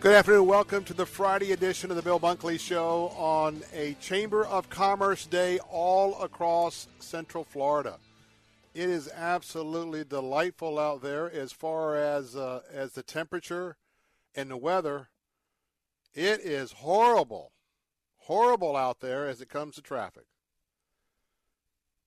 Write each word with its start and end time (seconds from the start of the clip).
Good 0.00 0.14
afternoon. 0.14 0.46
Welcome 0.46 0.84
to 0.84 0.94
the 0.94 1.04
Friday 1.04 1.50
edition 1.50 1.90
of 1.90 1.96
the 1.96 2.04
Bill 2.04 2.20
Bunkley 2.20 2.60
Show 2.60 3.08
on 3.16 3.64
a 3.74 3.94
Chamber 3.94 4.46
of 4.46 4.70
Commerce 4.70 5.26
day 5.26 5.58
all 5.68 6.22
across 6.22 6.86
Central 7.00 7.42
Florida. 7.42 7.98
It 8.74 8.88
is 8.88 9.10
absolutely 9.12 10.04
delightful 10.04 10.78
out 10.78 11.02
there 11.02 11.28
as 11.28 11.50
far 11.50 11.96
as 11.96 12.36
uh, 12.36 12.60
as 12.72 12.92
the 12.92 13.02
temperature 13.02 13.76
and 14.36 14.52
the 14.52 14.56
weather. 14.56 15.08
It 16.14 16.42
is 16.42 16.70
horrible, 16.70 17.50
horrible 18.18 18.76
out 18.76 19.00
there 19.00 19.26
as 19.26 19.40
it 19.40 19.48
comes 19.48 19.74
to 19.74 19.82
traffic. 19.82 20.26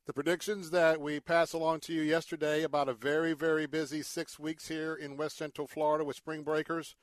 The 0.06 0.14
predictions 0.14 0.70
that 0.70 1.02
we 1.02 1.20
pass 1.20 1.52
along 1.52 1.82
to 1.82 1.94
you 1.94 2.04
yesterday 2.04 2.64
about 2.64 2.88
a 2.88 2.94
very, 2.94 3.34
very 3.34 3.66
busy 3.66 4.02
six 4.02 4.40
weeks 4.40 4.70
here 4.70 4.96
in 4.96 5.18
West 5.18 5.38
Central 5.38 5.68
Florida 5.68 6.06
with 6.06 6.16
spring 6.16 6.44
breakers. 6.44 6.96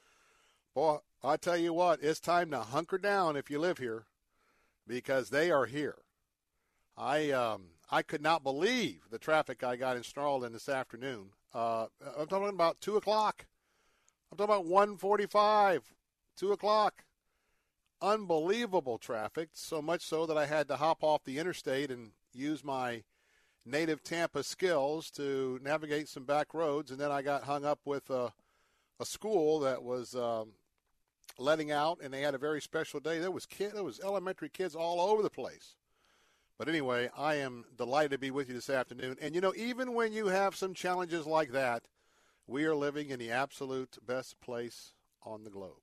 Boy, 0.74 0.98
I 1.22 1.36
tell 1.36 1.56
you 1.56 1.72
what, 1.72 2.02
it's 2.02 2.20
time 2.20 2.50
to 2.50 2.60
hunker 2.60 2.98
down 2.98 3.36
if 3.36 3.50
you 3.50 3.58
live 3.58 3.78
here 3.78 4.06
because 4.86 5.30
they 5.30 5.50
are 5.50 5.66
here. 5.66 5.96
I 6.96 7.30
um, 7.30 7.66
I 7.90 8.02
could 8.02 8.22
not 8.22 8.42
believe 8.42 9.02
the 9.10 9.18
traffic 9.18 9.62
I 9.62 9.76
got 9.76 9.96
installed 9.96 10.44
in 10.44 10.52
this 10.52 10.68
afternoon. 10.68 11.30
Uh, 11.54 11.86
I'm 12.18 12.26
talking 12.26 12.48
about 12.48 12.80
two 12.80 12.96
o'clock. 12.96 13.46
I'm 14.30 14.36
talking 14.36 14.54
about 14.54 14.66
1:45, 14.66 15.80
two 16.36 16.52
o'clock. 16.52 17.04
Unbelievable 18.00 18.98
traffic, 18.98 19.50
so 19.54 19.82
much 19.82 20.02
so 20.02 20.26
that 20.26 20.36
I 20.36 20.46
had 20.46 20.68
to 20.68 20.76
hop 20.76 21.02
off 21.02 21.24
the 21.24 21.38
interstate 21.38 21.90
and 21.90 22.12
use 22.32 22.62
my 22.62 23.02
native 23.64 24.02
Tampa 24.02 24.42
skills 24.44 25.10
to 25.12 25.58
navigate 25.62 26.08
some 26.08 26.24
back 26.24 26.54
roads, 26.54 26.90
and 26.90 27.00
then 27.00 27.10
I 27.10 27.22
got 27.22 27.44
hung 27.44 27.64
up 27.64 27.80
with 27.84 28.08
a, 28.10 28.32
a 29.00 29.04
school 29.04 29.60
that 29.60 29.82
was 29.82 30.14
um, 30.14 30.50
letting 31.38 31.70
out, 31.70 31.98
and 32.02 32.12
they 32.12 32.20
had 32.20 32.34
a 32.34 32.38
very 32.38 32.60
special 32.60 33.00
day. 33.00 33.18
There 33.18 33.30
was 33.30 33.46
kid, 33.46 33.72
there 33.74 33.84
was 33.84 34.00
elementary 34.00 34.48
kids 34.48 34.74
all 34.74 35.00
over 35.00 35.22
the 35.22 35.30
place. 35.30 35.74
But 36.58 36.68
anyway, 36.68 37.08
I 37.16 37.36
am 37.36 37.64
delighted 37.76 38.10
to 38.12 38.18
be 38.18 38.32
with 38.32 38.48
you 38.48 38.54
this 38.54 38.70
afternoon. 38.70 39.16
And 39.20 39.34
you 39.34 39.40
know, 39.40 39.54
even 39.56 39.94
when 39.94 40.12
you 40.12 40.26
have 40.26 40.56
some 40.56 40.74
challenges 40.74 41.24
like 41.24 41.52
that, 41.52 41.84
we 42.48 42.64
are 42.64 42.74
living 42.74 43.10
in 43.10 43.18
the 43.20 43.30
absolute 43.30 43.98
best 44.04 44.40
place 44.40 44.92
on 45.22 45.44
the 45.44 45.50
globe. 45.50 45.82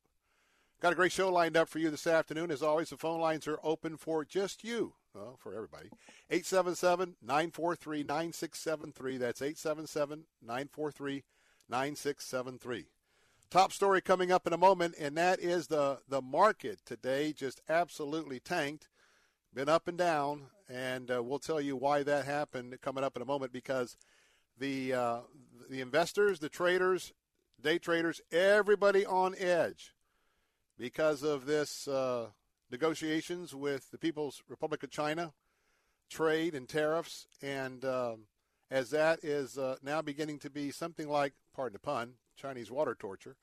Got 0.82 0.92
a 0.92 0.96
great 0.96 1.14
show 1.14 1.32
lined 1.32 1.56
up 1.56 1.70
for 1.70 1.80
you 1.80 1.90
this 1.90 2.06
afternoon. 2.06 2.52
As 2.52 2.62
always, 2.62 2.90
the 2.90 2.98
phone 2.98 3.22
lines 3.22 3.48
are 3.48 3.60
open 3.64 3.96
for 3.96 4.26
just 4.26 4.64
you, 4.64 4.94
well, 5.14 5.38
for 5.40 5.54
everybody. 5.56 5.90
877 6.30 7.16
943 7.22 8.04
9673. 8.04 9.18
That's 9.18 9.42
877 9.42 10.26
943 10.42 11.24
9673. 11.70 12.86
Top 13.52 13.72
story 13.72 14.02
coming 14.02 14.32
up 14.32 14.48
in 14.48 14.54
a 14.54 14.58
moment, 14.58 14.96
and 15.00 15.16
that 15.18 15.40
is 15.40 15.68
the, 15.68 16.00
the 16.10 16.22
market 16.22 16.80
today 16.86 17.32
just 17.32 17.62
absolutely 17.70 18.40
tanked. 18.40 18.90
Been 19.54 19.70
up 19.70 19.88
and 19.88 19.98
down, 19.98 20.48
and 20.68 21.10
uh, 21.10 21.24
we'll 21.24 21.40
tell 21.40 21.62
you 21.62 21.76
why 21.76 22.04
that 22.04 22.26
happened 22.26 22.76
coming 22.82 23.04
up 23.04 23.16
in 23.16 23.22
a 23.22 23.26
moment 23.26 23.54
because 23.54 23.98
the 24.58 24.94
uh, 24.94 25.20
the 25.70 25.80
investors, 25.80 26.40
the 26.40 26.50
traders, 26.50 27.14
day 27.62 27.78
traders, 27.78 28.20
everybody 28.32 29.06
on 29.06 29.36
edge 29.38 29.94
because 30.78 31.24
of 31.24 31.46
this 31.46 31.88
uh, 31.88 32.28
negotiations 32.70 33.56
with 33.56 33.92
the 33.92 33.98
People's 33.98 34.44
Republic 34.50 34.84
of 34.84 34.90
China, 34.90 35.34
trade 36.10 36.56
and 36.56 36.68
tariffs, 36.68 37.28
and 37.42 37.86
um, 37.86 38.26
as 38.70 38.90
that 38.90 39.24
is 39.24 39.58
uh, 39.58 39.78
now 39.82 40.02
beginning 40.02 40.40
to 40.40 40.50
be 40.50 40.72
something 40.72 41.08
like, 41.08 41.34
pardon 41.56 41.74
the 41.74 41.80
pun, 41.80 42.14
Chinese 42.36 42.72
water 42.72 42.96
torture. 42.98 43.36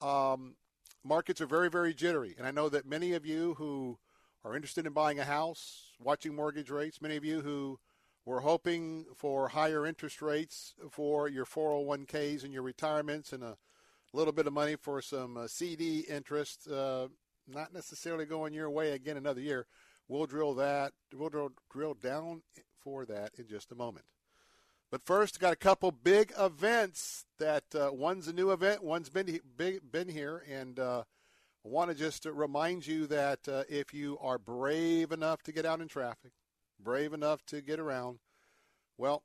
Um, 0.00 0.56
markets 1.04 1.40
are 1.40 1.46
very, 1.46 1.70
very 1.70 1.94
jittery, 1.94 2.34
and 2.38 2.46
I 2.46 2.50
know 2.50 2.68
that 2.68 2.86
many 2.86 3.12
of 3.14 3.26
you 3.26 3.54
who 3.54 3.98
are 4.44 4.54
interested 4.54 4.86
in 4.86 4.92
buying 4.92 5.18
a 5.18 5.24
house, 5.24 5.92
watching 6.00 6.34
mortgage 6.34 6.70
rates, 6.70 7.02
many 7.02 7.16
of 7.16 7.24
you 7.24 7.40
who 7.40 7.78
were 8.24 8.40
hoping 8.40 9.06
for 9.16 9.48
higher 9.48 9.86
interest 9.86 10.20
rates 10.20 10.74
for 10.90 11.28
your 11.28 11.46
401ks 11.46 12.44
and 12.44 12.52
your 12.52 12.62
retirements 12.62 13.32
and 13.32 13.42
a 13.42 13.56
little 14.12 14.32
bit 14.32 14.46
of 14.46 14.52
money 14.52 14.76
for 14.76 15.00
some 15.00 15.36
uh, 15.36 15.46
CD 15.46 16.00
interest, 16.00 16.68
uh, 16.68 17.08
not 17.46 17.72
necessarily 17.72 18.26
going 18.26 18.52
your 18.52 18.70
way 18.70 18.92
again 18.92 19.16
another 19.16 19.40
year. 19.40 19.66
We'll 20.08 20.26
drill 20.26 20.54
that. 20.54 20.92
We'll 21.14 21.28
drill, 21.28 21.52
drill 21.70 21.94
down 21.94 22.42
for 22.80 23.04
that 23.06 23.32
in 23.38 23.46
just 23.46 23.72
a 23.72 23.74
moment. 23.74 24.04
But 24.90 25.04
first, 25.04 25.38
got 25.38 25.52
a 25.52 25.56
couple 25.56 25.92
big 25.92 26.32
events 26.38 27.26
that 27.38 27.64
uh, 27.74 27.90
one's 27.92 28.26
a 28.26 28.32
new 28.32 28.52
event, 28.52 28.82
one's 28.82 29.10
been 29.10 29.40
been, 29.56 29.80
been 29.90 30.08
here, 30.08 30.42
and 30.50 30.78
uh, 30.78 31.02
I 31.64 31.68
want 31.68 31.90
to 31.90 31.94
just 31.94 32.24
remind 32.24 32.86
you 32.86 33.06
that 33.08 33.46
uh, 33.46 33.64
if 33.68 33.92
you 33.92 34.16
are 34.22 34.38
brave 34.38 35.12
enough 35.12 35.42
to 35.42 35.52
get 35.52 35.66
out 35.66 35.82
in 35.82 35.88
traffic, 35.88 36.32
brave 36.80 37.12
enough 37.12 37.44
to 37.46 37.60
get 37.60 37.78
around, 37.78 38.20
well, 38.96 39.24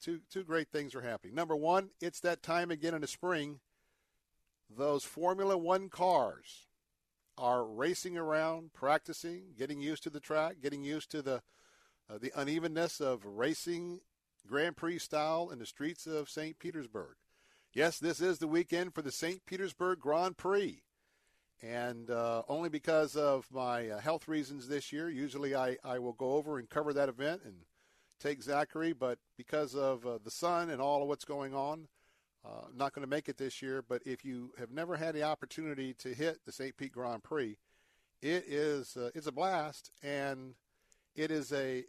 two 0.00 0.20
two 0.30 0.44
great 0.44 0.68
things 0.68 0.94
are 0.94 1.00
happening. 1.00 1.34
Number 1.34 1.56
one, 1.56 1.90
it's 2.00 2.20
that 2.20 2.42
time 2.42 2.70
again 2.70 2.94
in 2.94 3.00
the 3.00 3.08
spring. 3.08 3.58
Those 4.70 5.02
Formula 5.02 5.58
One 5.58 5.88
cars 5.88 6.68
are 7.36 7.64
racing 7.64 8.16
around, 8.16 8.72
practicing, 8.72 9.54
getting 9.58 9.80
used 9.80 10.04
to 10.04 10.10
the 10.10 10.20
track, 10.20 10.56
getting 10.62 10.84
used 10.84 11.10
to 11.10 11.22
the 11.22 11.42
uh, 12.08 12.18
the 12.20 12.32
unevenness 12.36 13.00
of 13.00 13.24
racing 13.24 14.00
Grand 14.46 14.76
Prix 14.76 14.98
style 14.98 15.50
in 15.50 15.58
the 15.58 15.66
streets 15.66 16.06
of 16.06 16.28
St. 16.28 16.58
Petersburg. 16.58 17.16
Yes, 17.74 17.98
this 17.98 18.20
is 18.20 18.38
the 18.38 18.48
weekend 18.48 18.94
for 18.94 19.02
the 19.02 19.12
St. 19.12 19.44
Petersburg 19.46 19.98
Grand 19.98 20.36
Prix. 20.36 20.82
And 21.62 22.10
uh, 22.10 22.42
only 22.48 22.68
because 22.68 23.16
of 23.16 23.46
my 23.52 23.88
uh, 23.88 24.00
health 24.00 24.26
reasons 24.26 24.68
this 24.68 24.92
year, 24.92 25.08
usually 25.08 25.54
I, 25.54 25.76
I 25.84 25.98
will 26.00 26.12
go 26.12 26.32
over 26.32 26.58
and 26.58 26.68
cover 26.68 26.92
that 26.92 27.08
event 27.08 27.42
and 27.44 27.54
take 28.18 28.42
Zachary. 28.42 28.92
But 28.92 29.18
because 29.36 29.74
of 29.74 30.04
uh, 30.04 30.18
the 30.22 30.30
sun 30.30 30.70
and 30.70 30.82
all 30.82 31.02
of 31.02 31.08
what's 31.08 31.24
going 31.24 31.54
on, 31.54 31.86
uh, 32.44 32.66
not 32.74 32.92
going 32.92 33.04
to 33.04 33.10
make 33.10 33.28
it 33.28 33.38
this 33.38 33.62
year. 33.62 33.80
But 33.80 34.02
if 34.04 34.24
you 34.24 34.52
have 34.58 34.72
never 34.72 34.96
had 34.96 35.14
the 35.14 35.22
opportunity 35.22 35.94
to 35.94 36.14
hit 36.14 36.38
the 36.44 36.52
St. 36.52 36.76
Pete 36.76 36.92
Grand 36.92 37.22
Prix, 37.22 37.56
it 38.20 38.44
is 38.46 38.96
uh, 38.96 39.10
it's 39.14 39.26
a 39.26 39.32
blast, 39.32 39.90
and 40.02 40.54
it 41.14 41.30
is 41.30 41.52
a 41.52 41.84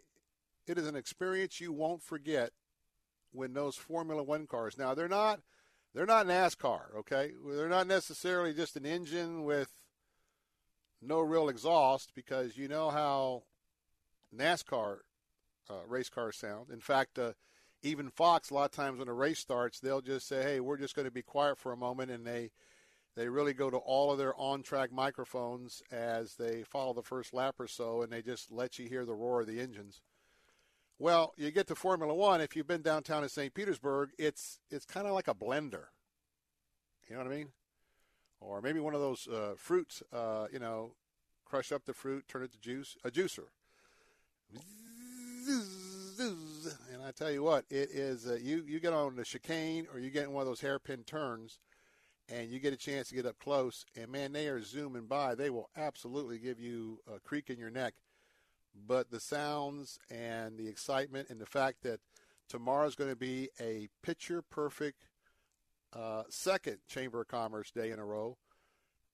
it 0.66 0.78
is 0.78 0.86
an 0.86 0.96
experience 0.96 1.60
you 1.60 1.72
won't 1.72 2.02
forget 2.02 2.50
when 3.32 3.52
those 3.52 3.76
Formula 3.76 4.22
One 4.22 4.46
cars. 4.46 4.78
Now 4.78 4.94
they're 4.94 5.08
not 5.08 5.40
They're 5.94 6.06
not 6.06 6.26
NASCAR, 6.26 6.94
okay? 6.98 7.32
They're 7.46 7.68
not 7.68 7.86
necessarily 7.86 8.52
just 8.52 8.76
an 8.76 8.84
engine 8.84 9.44
with 9.44 9.70
no 11.00 11.20
real 11.20 11.48
exhaust 11.48 12.12
because 12.16 12.56
you 12.56 12.66
know 12.66 12.90
how 12.90 13.44
NASCAR 14.36 14.98
uh, 15.70 15.86
race 15.86 16.08
cars 16.08 16.36
sound. 16.36 16.70
In 16.70 16.80
fact, 16.80 17.18
uh, 17.18 17.34
even 17.82 18.10
Fox, 18.10 18.50
a 18.50 18.54
lot 18.54 18.64
of 18.64 18.70
times 18.72 18.98
when 18.98 19.08
a 19.08 19.12
race 19.12 19.38
starts, 19.38 19.78
they'll 19.78 20.00
just 20.00 20.26
say, 20.26 20.42
"Hey, 20.42 20.60
we're 20.60 20.78
just 20.78 20.96
going 20.96 21.06
to 21.06 21.12
be 21.12 21.22
quiet 21.22 21.58
for 21.58 21.70
a 21.72 21.76
moment," 21.76 22.10
and 22.10 22.26
they 22.26 22.50
they 23.14 23.28
really 23.28 23.54
go 23.54 23.70
to 23.70 23.76
all 23.76 24.10
of 24.10 24.18
their 24.18 24.34
on-track 24.36 24.90
microphones 24.90 25.82
as 25.92 26.34
they 26.34 26.64
follow 26.64 26.92
the 26.92 27.02
first 27.02 27.32
lap 27.32 27.54
or 27.60 27.68
so, 27.68 28.02
and 28.02 28.10
they 28.10 28.22
just 28.22 28.50
let 28.50 28.78
you 28.78 28.88
hear 28.88 29.04
the 29.04 29.14
roar 29.14 29.42
of 29.42 29.46
the 29.46 29.60
engines. 29.60 30.00
Well, 30.98 31.34
you 31.36 31.50
get 31.50 31.66
to 31.68 31.74
Formula 31.74 32.14
One. 32.14 32.40
If 32.40 32.54
you've 32.54 32.68
been 32.68 32.82
downtown 32.82 33.24
in 33.24 33.28
St. 33.28 33.52
Petersburg, 33.52 34.10
it's 34.18 34.60
it's 34.70 34.84
kind 34.84 35.06
of 35.06 35.12
like 35.12 35.28
a 35.28 35.34
blender. 35.34 35.86
You 37.08 37.16
know 37.16 37.24
what 37.24 37.32
I 37.32 37.36
mean? 37.36 37.48
Or 38.40 38.60
maybe 38.62 38.80
one 38.80 38.94
of 38.94 39.00
those 39.00 39.26
uh, 39.26 39.54
fruits. 39.56 40.02
Uh, 40.12 40.46
you 40.52 40.58
know, 40.58 40.92
crush 41.44 41.72
up 41.72 41.84
the 41.84 41.94
fruit, 41.94 42.26
turn 42.28 42.42
it 42.42 42.52
to 42.52 42.58
juice. 42.58 42.96
A 43.04 43.10
juicer. 43.10 43.46
And 46.92 47.02
I 47.04 47.10
tell 47.10 47.30
you 47.30 47.42
what, 47.42 47.64
it 47.70 47.90
is. 47.90 48.26
Uh, 48.26 48.38
you 48.40 48.64
you 48.66 48.78
get 48.78 48.92
on 48.92 49.16
the 49.16 49.24
chicane, 49.24 49.88
or 49.92 49.98
you 49.98 50.10
get 50.10 50.24
in 50.24 50.32
one 50.32 50.42
of 50.42 50.46
those 50.46 50.60
hairpin 50.60 51.02
turns, 51.02 51.58
and 52.28 52.50
you 52.50 52.60
get 52.60 52.72
a 52.72 52.76
chance 52.76 53.08
to 53.08 53.16
get 53.16 53.26
up 53.26 53.38
close. 53.40 53.84
And 53.96 54.12
man, 54.12 54.32
they 54.32 54.46
are 54.46 54.62
zooming 54.62 55.06
by. 55.06 55.34
They 55.34 55.50
will 55.50 55.70
absolutely 55.76 56.38
give 56.38 56.60
you 56.60 57.00
a 57.12 57.18
creak 57.18 57.50
in 57.50 57.58
your 57.58 57.70
neck 57.70 57.94
but 58.74 59.10
the 59.10 59.20
sounds 59.20 59.98
and 60.10 60.58
the 60.58 60.68
excitement 60.68 61.28
and 61.30 61.40
the 61.40 61.46
fact 61.46 61.82
that 61.82 62.00
tomorrow 62.48 62.86
is 62.86 62.94
going 62.94 63.10
to 63.10 63.16
be 63.16 63.48
a 63.60 63.88
picture 64.02 64.42
perfect 64.42 65.06
uh, 65.92 66.24
second 66.28 66.78
Chamber 66.88 67.20
of 67.20 67.28
Commerce 67.28 67.70
day 67.70 67.90
in 67.90 67.98
a 67.98 68.04
row. 68.04 68.36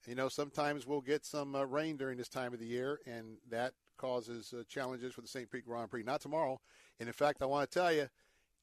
You 0.06 0.14
know, 0.14 0.28
sometimes 0.28 0.86
we'll 0.86 1.02
get 1.02 1.26
some 1.26 1.54
uh, 1.54 1.64
rain 1.64 1.96
during 1.96 2.16
this 2.16 2.28
time 2.28 2.54
of 2.54 2.58
the 2.58 2.66
year, 2.66 3.00
and 3.06 3.36
that 3.50 3.74
causes 3.98 4.54
uh, 4.58 4.62
challenges 4.66 5.12
for 5.12 5.20
the 5.20 5.28
St. 5.28 5.50
Pete 5.50 5.66
Grand 5.66 5.90
Prix. 5.90 6.02
Not 6.02 6.22
tomorrow. 6.22 6.58
And 6.98 7.06
in 7.06 7.12
fact, 7.12 7.42
I 7.42 7.46
want 7.46 7.70
to 7.70 7.78
tell 7.78 7.92
you, 7.92 8.08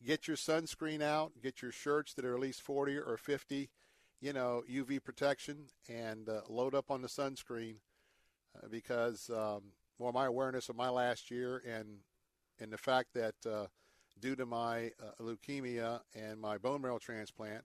get 0.03 0.27
your 0.27 0.37
sunscreen 0.37 1.01
out, 1.01 1.33
get 1.41 1.61
your 1.61 1.71
shirts 1.71 2.13
that 2.15 2.25
are 2.25 2.33
at 2.33 2.39
least 2.39 2.61
40 2.63 2.97
or 2.97 3.17
50, 3.17 3.69
you 4.19 4.33
know, 4.33 4.63
UV 4.69 5.03
protection, 5.03 5.65
and 5.87 6.27
uh, 6.27 6.41
load 6.49 6.73
up 6.73 6.89
on 6.89 7.03
the 7.03 7.07
sunscreen 7.07 7.75
uh, 8.55 8.67
because 8.69 9.29
um, 9.29 9.61
well, 9.97 10.11
my 10.11 10.25
awareness 10.25 10.69
of 10.69 10.75
my 10.75 10.89
last 10.89 11.31
year 11.31 11.61
and 11.67 11.99
and 12.59 12.71
the 12.71 12.77
fact 12.77 13.13
that 13.13 13.35
uh, 13.45 13.67
due 14.19 14.35
to 14.35 14.45
my 14.45 14.91
uh, 15.01 15.21
leukemia 15.21 16.01
and 16.15 16.39
my 16.39 16.57
bone 16.57 16.81
marrow 16.81 16.97
transplant, 16.97 17.63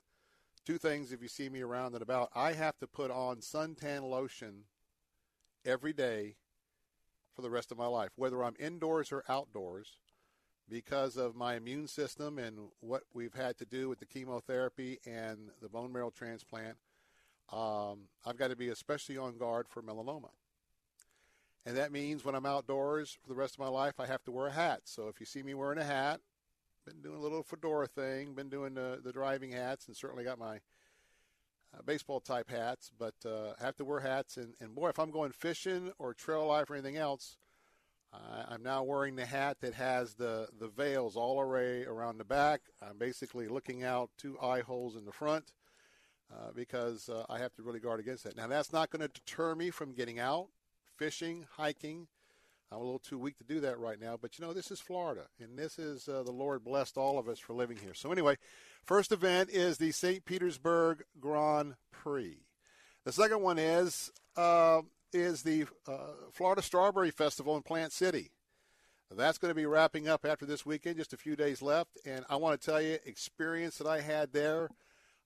two 0.67 0.79
things 0.79 1.13
if 1.13 1.23
you 1.23 1.29
see 1.29 1.49
me 1.49 1.63
around 1.63 1.95
and 1.95 2.03
about, 2.03 2.31
I 2.35 2.53
have 2.53 2.79
to 2.81 2.87
put 2.87 3.11
on 3.11 3.37
suntan 3.39 4.03
lotion 4.03 4.65
every 5.65 5.93
day 5.93 6.37
for 7.35 7.43
the 7.43 7.51
rest 7.51 7.73
of 7.73 7.79
my 7.79 7.87
life, 7.87 8.11
whether 8.17 8.45
I'm 8.45 8.55
indoors 8.59 9.13
or 9.13 9.25
outdoors, 9.29 9.97
because 10.69 11.17
of 11.17 11.35
my 11.35 11.57
immune 11.57 11.89
system 11.89 12.39
and 12.39 12.57
what 12.81 13.03
we've 13.15 13.35
had 13.35 13.57
to 13.59 13.65
do 13.65 13.89
with 13.89 13.99
the 13.99 14.07
chemotherapy 14.07 15.01
and 15.07 15.51
the 15.61 15.69
bone 15.69 15.93
marrow 15.93 16.11
transplant. 16.11 16.77
Um, 17.51 18.09
I've 18.25 18.37
got 18.37 18.49
to 18.49 18.57
be 18.57 18.69
especially 18.69 19.19
on 19.19 19.37
guard 19.37 19.67
for 19.69 19.83
melanoma. 19.83 20.31
And 21.65 21.77
that 21.77 21.93
means 21.93 22.25
when 22.25 22.35
I'm 22.35 22.47
outdoors 22.47 23.17
for 23.23 23.29
the 23.29 23.35
rest 23.35 23.55
of 23.55 23.61
my 23.61 23.69
life, 23.69 24.01
I 24.01 24.07
have 24.07 24.25
to 24.25 24.33
wear 24.33 24.49
a 24.49 24.53
hat. 24.53 24.81
So 24.85 25.09
if 25.09 25.21
you 25.21 25.27
see 25.27 25.43
me 25.43 25.55
wearing 25.55 25.79
a 25.79 25.85
hat, 25.85 26.21
been 26.85 27.01
doing 27.01 27.17
a 27.17 27.23
little 27.23 27.43
fedora 27.43 27.87
thing, 27.87 28.35
been 28.35 28.49
doing 28.49 28.75
the, 28.75 29.01
the 29.03 29.13
driving 29.13 29.53
hats, 29.53 29.87
and 29.87 29.97
certainly 29.97 30.25
got 30.25 30.39
my 30.39 30.57
uh, 30.57 31.83
baseball 31.87 32.19
type 32.21 32.51
hats, 32.51 32.91
but 32.99 33.15
uh, 33.25 33.53
have 33.61 33.77
to 33.77 33.85
wear 33.85 34.01
hats. 34.01 34.37
And, 34.37 34.55
and 34.61 34.75
boy, 34.75 34.89
if 34.89 34.99
I'm 34.99 35.13
going 35.13 35.31
fishing 35.31 35.93
or 35.99 36.13
trail 36.15 36.47
life 36.47 36.69
or 36.69 36.75
anything 36.75 36.97
else, 36.97 37.37
I'm 38.49 38.63
now 38.63 38.83
wearing 38.83 39.17
the 39.17 39.25
hat 39.25 39.59
that 39.61 39.75
has 39.75 40.15
the, 40.15 40.49
the 40.59 40.69
veils 40.69 41.17
all 41.17 41.41
array 41.41 41.85
around 41.85 42.19
the 42.19 42.25
back. 42.25 42.61
I'm 42.83 42.99
basically 42.99 43.49
looking 43.49 43.83
out 43.83 44.11
two 44.19 44.39
eye 44.41 44.61
holes 44.61 44.97
in 44.97 45.07
the 45.07 45.13
front 45.13 45.53
uh, 46.31 46.51
because 46.55 47.09
uh, 47.09 47.25
I 47.31 47.39
have 47.39 47.55
to 47.55 47.63
really 47.63 47.81
guard 47.81 48.01
against 48.01 48.25
that. 48.25 48.37
Now, 48.37 48.47
that's 48.47 48.73
not 48.73 48.91
going 48.91 49.01
to 49.01 49.09
deter 49.09 49.55
me 49.55 49.71
from 49.71 49.95
getting 49.95 50.19
out 50.19 50.49
fishing, 51.03 51.45
hiking. 51.57 52.07
I'm 52.71 52.79
a 52.79 52.81
little 52.81 53.01
too 53.01 53.19
weak 53.19 53.37
to 53.39 53.45
do 53.45 53.59
that 53.59 53.81
right 53.81 54.01
now, 54.01 54.17
but 54.17 54.39
you 54.39 54.47
know, 54.47 54.53
this 54.53 54.71
is 54.71 54.79
Florida, 54.79 55.23
and 55.41 55.59
this 55.59 55.77
is 55.77 56.09
uh, 56.09 56.23
the 56.23 56.31
Lord 56.31 56.63
blessed 56.63 56.97
all 56.97 57.19
of 57.19 57.29
us 57.29 57.41
for 57.41 57.55
living 57.55 57.77
here. 57.77 57.93
So, 57.93 58.13
anyway, 58.13 58.37
first 58.85 59.11
event 59.11 59.51
is 59.51 59.79
the 59.79 59.91
St. 59.91 60.25
Petersburg 60.25 61.03
Grand 61.19 61.75
Prix. 61.91 62.39
The 63.05 63.11
second 63.11 63.43
one 63.43 63.59
is 63.59 64.13
uh, 64.37 64.83
is 65.13 65.43
the 65.43 65.67
uh, 65.89 66.13
Florida 66.33 66.63
Strawberry 66.63 67.11
Festival 67.11 67.57
in 67.57 67.63
Plant 67.63 67.91
City. 67.91 68.31
That's 69.11 69.39
going 69.39 69.51
to 69.51 69.57
be 69.57 69.67
wrapping 69.67 70.07
up 70.07 70.25
after 70.25 70.47
this 70.47 70.65
weekend, 70.65 70.99
just 70.99 71.13
a 71.13 71.17
few 71.17 71.35
days 71.35 71.63
left. 71.63 71.99
And 72.07 72.25
I 72.31 72.37
want 72.37 72.61
to 72.61 72.65
tell 72.65 72.81
you, 72.81 72.99
experience 73.05 73.77
that 73.79 73.89
I 73.89 74.03
had 74.03 74.33
there, 74.33 74.69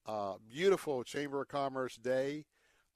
uh, 0.06 0.36
beautiful 0.50 1.04
Chamber 1.04 1.42
of 1.42 1.48
Commerce 1.48 1.96
day. 1.96 2.46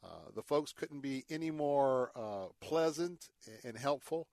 Uh, 0.03 0.31
the 0.35 0.43
folks 0.43 0.73
couldn't 0.73 1.01
be 1.01 1.25
any 1.29 1.51
more 1.51 2.11
uh, 2.17 2.47
pleasant 2.61 3.29
and 3.65 3.77
helpful. 3.77 4.29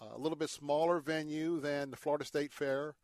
Uh, 0.00 0.14
a 0.14 0.18
little 0.18 0.36
bit 0.36 0.50
smaller 0.50 1.00
venue 1.00 1.60
than 1.60 1.90
the 1.90 1.96
Florida 1.96 2.24
State 2.24 2.52
Fair. 2.52 2.94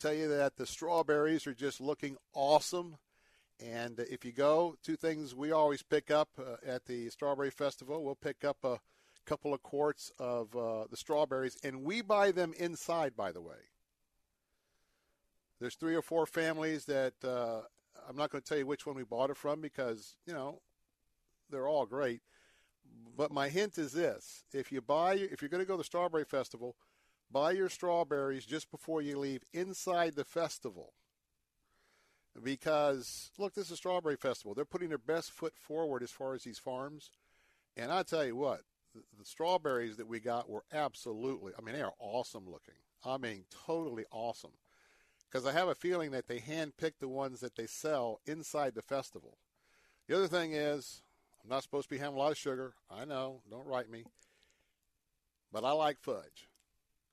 Tell 0.00 0.14
you 0.14 0.28
that 0.28 0.56
the 0.56 0.66
strawberries 0.66 1.46
are 1.46 1.54
just 1.54 1.80
looking 1.80 2.16
awesome. 2.32 2.96
And 3.60 3.98
if 3.98 4.24
you 4.24 4.32
go, 4.32 4.76
two 4.82 4.96
things 4.96 5.34
we 5.34 5.50
always 5.50 5.82
pick 5.82 6.10
up 6.10 6.28
uh, 6.38 6.56
at 6.64 6.86
the 6.86 7.10
Strawberry 7.10 7.50
Festival. 7.50 8.04
We'll 8.04 8.14
pick 8.14 8.44
up 8.44 8.58
a 8.62 8.78
couple 9.26 9.52
of 9.52 9.62
quarts 9.62 10.12
of 10.18 10.56
uh, 10.56 10.84
the 10.88 10.96
strawberries, 10.96 11.58
and 11.62 11.82
we 11.82 12.00
buy 12.00 12.30
them 12.30 12.54
inside, 12.56 13.16
by 13.16 13.32
the 13.32 13.42
way. 13.42 13.56
There's 15.60 15.74
three 15.74 15.96
or 15.96 16.02
four 16.02 16.24
families 16.24 16.84
that 16.84 17.14
I'm 18.08 18.16
not 18.16 18.30
going 18.30 18.40
to 18.40 18.48
tell 18.48 18.58
you 18.58 18.66
which 18.66 18.86
one 18.86 18.96
we 18.96 19.02
bought 19.02 19.30
it 19.30 19.36
from 19.36 19.60
because, 19.60 20.16
you 20.24 20.32
know, 20.32 20.60
they're 21.50 21.68
all 21.68 21.86
great. 21.86 22.22
But 23.16 23.32
my 23.32 23.48
hint 23.48 23.78
is 23.78 23.92
this: 23.92 24.44
if 24.52 24.70
you 24.72 24.80
buy, 24.80 25.14
if 25.14 25.42
you're 25.42 25.48
going 25.48 25.62
to 25.62 25.66
go 25.66 25.74
to 25.74 25.78
the 25.78 25.84
strawberry 25.84 26.24
festival, 26.24 26.76
buy 27.30 27.52
your 27.52 27.68
strawberries 27.68 28.46
just 28.46 28.70
before 28.70 29.02
you 29.02 29.18
leave 29.18 29.42
inside 29.52 30.14
the 30.14 30.24
festival. 30.24 30.92
Because 32.42 33.30
look, 33.38 33.54
this 33.54 33.66
is 33.66 33.72
a 33.72 33.76
strawberry 33.76 34.16
festival. 34.16 34.54
They're 34.54 34.64
putting 34.64 34.90
their 34.90 34.98
best 34.98 35.32
foot 35.32 35.54
forward 35.56 36.02
as 36.02 36.10
far 36.10 36.34
as 36.34 36.44
these 36.44 36.58
farms. 36.58 37.10
And 37.76 37.90
I 37.92 38.02
tell 38.02 38.24
you 38.24 38.36
what, 38.36 38.62
the, 38.94 39.02
the 39.18 39.24
strawberries 39.24 39.96
that 39.96 40.08
we 40.08 40.20
got 40.20 40.48
were 40.48 40.64
absolutely. 40.72 41.52
I 41.58 41.62
mean, 41.62 41.74
they 41.74 41.82
are 41.82 41.94
awesome 41.98 42.44
looking. 42.46 42.74
I 43.04 43.18
mean, 43.18 43.44
totally 43.66 44.04
awesome. 44.10 44.52
Because 45.30 45.46
I 45.46 45.52
have 45.52 45.68
a 45.68 45.74
feeling 45.74 46.10
that 46.12 46.26
they 46.26 46.38
handpick 46.38 46.92
the 47.00 47.08
ones 47.08 47.40
that 47.40 47.54
they 47.56 47.66
sell 47.66 48.20
inside 48.26 48.74
the 48.74 48.82
festival. 48.82 49.38
The 50.08 50.16
other 50.16 50.28
thing 50.28 50.54
is, 50.54 51.02
I'm 51.48 51.54
not 51.54 51.62
supposed 51.62 51.88
to 51.88 51.94
be 51.94 51.98
having 51.98 52.16
a 52.16 52.18
lot 52.18 52.30
of 52.30 52.36
sugar. 52.36 52.74
I 52.90 53.06
know. 53.06 53.40
Don't 53.50 53.66
write 53.66 53.88
me. 53.88 54.04
But 55.50 55.64
I 55.64 55.72
like 55.72 55.98
fudge. 55.98 56.46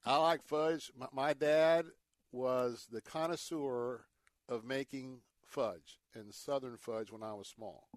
I 0.05 0.17
like 0.17 0.43
fudge. 0.43 0.91
My, 0.99 1.07
my 1.13 1.31
dad 1.31 1.85
was 2.33 2.85
the 2.91 2.99
connoisseur 2.99 4.03
of 4.49 4.65
making 4.65 5.19
fudge 5.45 6.01
and 6.13 6.33
southern 6.33 6.75
fudge 6.75 7.13
when 7.13 7.23
I 7.23 7.33
was 7.33 7.47
small. 7.47 7.87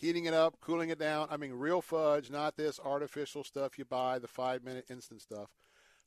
Heating 0.00 0.24
it 0.24 0.34
up, 0.34 0.60
cooling 0.60 0.90
it 0.90 0.98
down. 0.98 1.28
I 1.30 1.36
mean, 1.36 1.52
real 1.52 1.80
fudge, 1.80 2.28
not 2.28 2.56
this 2.56 2.80
artificial 2.84 3.44
stuff 3.44 3.78
you 3.78 3.84
buy, 3.84 4.18
the 4.18 4.26
five 4.26 4.64
minute 4.64 4.86
instant 4.90 5.22
stuff. 5.22 5.50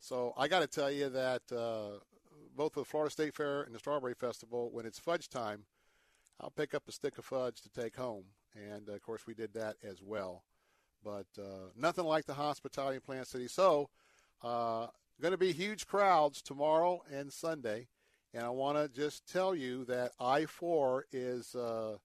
So 0.01 0.33
I 0.35 0.49
got 0.49 0.59
to 0.59 0.67
tell 0.67 0.91
you 0.91 1.07
that 1.11 1.43
uh, 1.49 1.99
both 2.57 2.73
the 2.73 2.83
Florida 2.83 3.09
State 3.09 3.35
Fair 3.35 3.61
and 3.61 3.73
the 3.73 3.79
Strawberry 3.79 4.15
Festival, 4.15 4.69
when 4.73 4.85
it's 4.85 4.99
fudge 4.99 5.29
time, 5.29 5.63
I'll 6.41 6.51
pick 6.51 6.73
up 6.73 6.89
a 6.89 6.91
stick 6.91 7.17
of 7.17 7.23
fudge 7.23 7.61
to 7.61 7.69
take 7.69 7.95
home 7.95 8.25
and 8.55 8.89
uh, 8.89 8.93
of 8.93 9.01
course 9.01 9.25
we 9.27 9.33
did 9.33 9.53
that 9.53 9.75
as 9.83 10.01
well. 10.01 10.43
But 11.03 11.27
uh, 11.37 11.69
nothing 11.75 12.05
like 12.05 12.25
the 12.25 12.33
hospitality 12.33 12.95
in 12.95 13.01
Plant 13.01 13.27
City. 13.27 13.47
So, 13.47 13.89
uh, 14.43 14.87
going 15.21 15.31
to 15.31 15.37
be 15.37 15.53
huge 15.53 15.87
crowds 15.87 16.41
tomorrow 16.41 17.01
and 17.11 17.31
Sunday, 17.31 17.87
and 18.33 18.43
I 18.43 18.49
want 18.49 18.77
to 18.77 18.89
just 18.89 19.31
tell 19.31 19.55
you 19.55 19.85
that 19.85 20.11
I 20.19 20.45
four 20.45 21.05
is 21.11 21.55
uh, 21.55 21.97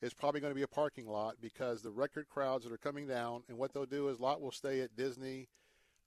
is 0.00 0.14
probably 0.14 0.40
going 0.40 0.50
to 0.50 0.56
be 0.56 0.62
a 0.62 0.68
parking 0.68 1.06
lot 1.06 1.36
because 1.40 1.82
the 1.82 1.90
record 1.90 2.28
crowds 2.28 2.64
that 2.64 2.72
are 2.72 2.78
coming 2.78 3.06
down, 3.06 3.42
and 3.48 3.56
what 3.56 3.72
they'll 3.72 3.86
do 3.86 4.08
is 4.08 4.18
a 4.18 4.22
lot 4.22 4.40
will 4.40 4.52
stay 4.52 4.80
at 4.80 4.96
Disney 4.96 5.48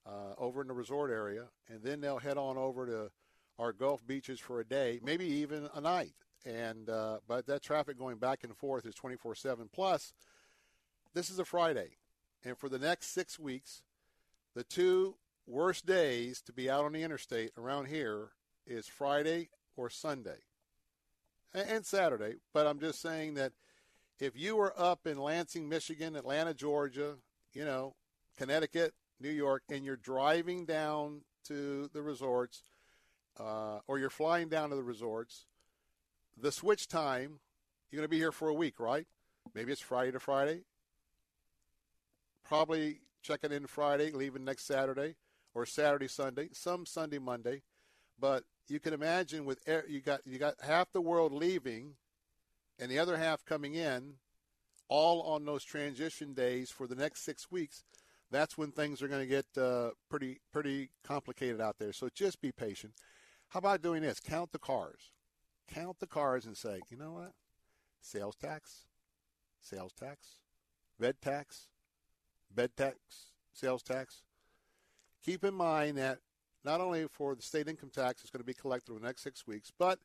uh, 0.04 0.34
over 0.38 0.60
in 0.60 0.68
the 0.68 0.74
resort 0.74 1.10
area, 1.10 1.44
and 1.68 1.82
then 1.82 2.00
they'll 2.00 2.18
head 2.18 2.36
on 2.36 2.58
over 2.58 2.86
to 2.86 3.10
our 3.58 3.72
Gulf 3.72 4.06
beaches 4.06 4.38
for 4.38 4.60
a 4.60 4.64
day, 4.64 5.00
maybe 5.02 5.24
even 5.24 5.68
a 5.74 5.80
night 5.80 6.12
and 6.44 6.88
uh, 6.88 7.18
but 7.26 7.46
that 7.46 7.62
traffic 7.62 7.98
going 7.98 8.18
back 8.18 8.44
and 8.44 8.56
forth 8.56 8.86
is 8.86 8.94
24/7. 8.94 9.68
Plus, 9.72 10.12
this 11.14 11.30
is 11.30 11.38
a 11.38 11.44
Friday, 11.44 11.96
and 12.44 12.56
for 12.58 12.68
the 12.68 12.78
next 12.78 13.12
six 13.12 13.38
weeks, 13.38 13.82
the 14.54 14.64
two 14.64 15.16
worst 15.46 15.86
days 15.86 16.40
to 16.42 16.52
be 16.52 16.68
out 16.68 16.84
on 16.84 16.92
the 16.92 17.02
interstate 17.02 17.52
around 17.56 17.86
here 17.86 18.30
is 18.66 18.86
Friday 18.86 19.48
or 19.76 19.88
Sunday. 19.90 20.38
and, 21.54 21.68
and 21.68 21.86
Saturday. 21.86 22.34
But 22.52 22.66
I'm 22.66 22.80
just 22.80 23.00
saying 23.00 23.34
that 23.34 23.52
if 24.18 24.36
you 24.36 24.56
were 24.56 24.72
up 24.76 25.06
in 25.06 25.18
Lansing, 25.18 25.68
Michigan, 25.68 26.16
Atlanta, 26.16 26.54
Georgia, 26.54 27.16
you 27.52 27.64
know, 27.64 27.94
Connecticut, 28.38 28.94
New 29.20 29.30
York, 29.30 29.62
and 29.68 29.84
you're 29.84 29.96
driving 29.96 30.64
down 30.64 31.22
to 31.44 31.88
the 31.92 32.02
resorts, 32.02 32.62
uh, 33.38 33.78
or 33.86 33.98
you're 33.98 34.10
flying 34.10 34.48
down 34.48 34.70
to 34.70 34.76
the 34.76 34.82
resorts, 34.82 35.46
the 36.36 36.52
switch 36.52 36.88
time, 36.88 37.40
you're 37.90 37.98
going 38.00 38.08
to 38.08 38.10
be 38.10 38.18
here 38.18 38.32
for 38.32 38.48
a 38.48 38.54
week, 38.54 38.78
right? 38.78 39.06
Maybe 39.54 39.72
it's 39.72 39.80
Friday 39.80 40.12
to 40.12 40.20
Friday. 40.20 40.60
Probably 42.44 43.00
checking 43.22 43.52
in 43.52 43.66
Friday, 43.66 44.12
leaving 44.12 44.44
next 44.44 44.66
Saturday, 44.66 45.16
or 45.54 45.66
Saturday, 45.66 46.08
Sunday, 46.08 46.48
some 46.52 46.86
Sunday, 46.86 47.18
Monday. 47.18 47.62
But 48.18 48.44
you 48.68 48.80
can 48.80 48.92
imagine 48.92 49.44
with 49.44 49.58
you 49.88 50.00
got 50.00 50.20
you 50.24 50.38
got 50.38 50.54
half 50.62 50.92
the 50.92 51.00
world 51.00 51.32
leaving, 51.32 51.94
and 52.78 52.90
the 52.90 52.98
other 52.98 53.16
half 53.16 53.44
coming 53.44 53.74
in, 53.74 54.14
all 54.88 55.22
on 55.22 55.44
those 55.44 55.64
transition 55.64 56.34
days 56.34 56.70
for 56.70 56.86
the 56.86 56.94
next 56.94 57.24
six 57.24 57.50
weeks. 57.50 57.84
That's 58.30 58.58
when 58.58 58.72
things 58.72 59.02
are 59.02 59.08
going 59.08 59.22
to 59.22 59.26
get 59.26 59.46
uh, 59.60 59.90
pretty 60.10 60.40
pretty 60.52 60.90
complicated 61.04 61.60
out 61.60 61.76
there. 61.78 61.92
So 61.92 62.08
just 62.14 62.40
be 62.40 62.52
patient. 62.52 62.94
How 63.48 63.58
about 63.58 63.82
doing 63.82 64.02
this? 64.02 64.20
Count 64.20 64.52
the 64.52 64.58
cars. 64.58 65.12
Count 65.72 65.98
the 65.98 66.06
cars 66.06 66.46
and 66.46 66.56
say, 66.56 66.80
you 66.90 66.96
know 66.96 67.12
what? 67.12 67.32
Sales 68.00 68.36
tax, 68.36 68.84
sales 69.60 69.92
tax, 69.92 70.36
red 70.98 71.20
tax, 71.20 71.68
bed 72.54 72.70
tax, 72.76 72.96
sales 73.52 73.82
tax. 73.82 74.22
Keep 75.24 75.44
in 75.44 75.54
mind 75.54 75.98
that 75.98 76.18
not 76.64 76.80
only 76.80 77.06
for 77.08 77.34
the 77.34 77.42
state 77.42 77.68
income 77.68 77.90
tax 77.90 78.22
is 78.24 78.30
going 78.30 78.40
to 78.40 78.46
be 78.46 78.54
collected 78.54 78.92
over 78.92 79.00
the 79.00 79.06
next 79.06 79.22
six 79.22 79.46
weeks, 79.46 79.72
but 79.76 79.98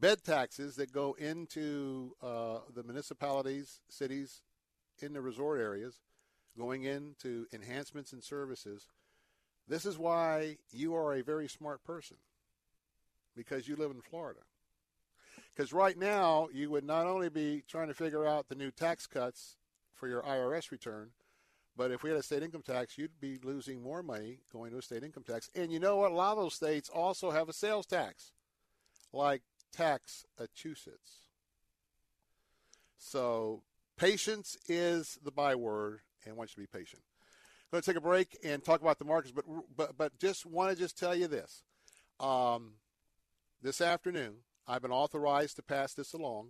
bed 0.00 0.22
taxes 0.24 0.76
that 0.76 0.92
go 0.92 1.14
into 1.14 2.14
uh, 2.22 2.58
the 2.74 2.82
municipalities, 2.82 3.80
cities, 3.88 4.42
in 5.00 5.12
the 5.12 5.20
resort 5.20 5.60
areas, 5.60 6.00
going 6.56 6.84
into 6.84 7.46
enhancements 7.52 8.12
and 8.12 8.22
services. 8.22 8.88
This 9.68 9.84
is 9.84 9.98
why 9.98 10.56
you 10.70 10.94
are 10.94 11.14
a 11.14 11.22
very 11.22 11.48
smart 11.48 11.84
person 11.84 12.16
because 13.36 13.68
you 13.68 13.76
live 13.76 13.90
in 13.90 14.00
Florida. 14.00 14.40
Because 15.56 15.72
right 15.72 15.96
now, 15.96 16.48
you 16.52 16.70
would 16.70 16.84
not 16.84 17.06
only 17.06 17.30
be 17.30 17.64
trying 17.66 17.88
to 17.88 17.94
figure 17.94 18.26
out 18.26 18.48
the 18.48 18.54
new 18.54 18.70
tax 18.70 19.06
cuts 19.06 19.56
for 19.94 20.06
your 20.06 20.20
IRS 20.22 20.70
return, 20.70 21.10
but 21.76 21.90
if 21.90 22.02
we 22.02 22.10
had 22.10 22.18
a 22.18 22.22
state 22.22 22.42
income 22.42 22.62
tax, 22.62 22.98
you'd 22.98 23.20
be 23.20 23.38
losing 23.42 23.82
more 23.82 24.02
money 24.02 24.40
going 24.52 24.70
to 24.72 24.78
a 24.78 24.82
state 24.82 25.02
income 25.02 25.24
tax. 25.24 25.48
And 25.54 25.72
you 25.72 25.80
know 25.80 25.96
what? 25.96 26.12
A 26.12 26.14
lot 26.14 26.32
of 26.32 26.38
those 26.38 26.54
states 26.54 26.90
also 26.90 27.30
have 27.30 27.48
a 27.48 27.54
sales 27.54 27.86
tax, 27.86 28.32
like 29.12 29.42
Taxachusetts. 29.72 31.26
So 32.98 33.62
patience 33.96 34.58
is 34.68 35.18
the 35.24 35.30
byword, 35.30 36.00
and 36.24 36.34
I 36.34 36.36
want 36.36 36.50
you 36.50 36.62
to 36.62 36.70
be 36.70 36.78
patient. 36.78 37.02
Going 37.70 37.82
to 37.82 37.90
take 37.90 37.96
a 37.96 38.00
break 38.00 38.36
and 38.44 38.62
talk 38.62 38.80
about 38.82 38.98
the 38.98 39.04
markets, 39.04 39.32
but 39.34 39.44
but 39.74 39.96
but 39.96 40.18
just 40.18 40.46
want 40.46 40.70
to 40.70 40.76
just 40.76 40.98
tell 40.98 41.14
you 41.14 41.26
this. 41.26 41.62
Um, 42.20 42.74
this 43.60 43.80
afternoon, 43.80 44.36
I've 44.68 44.82
been 44.82 44.90
authorized 44.90 45.56
to 45.56 45.62
pass 45.62 45.94
this 45.94 46.12
along. 46.12 46.48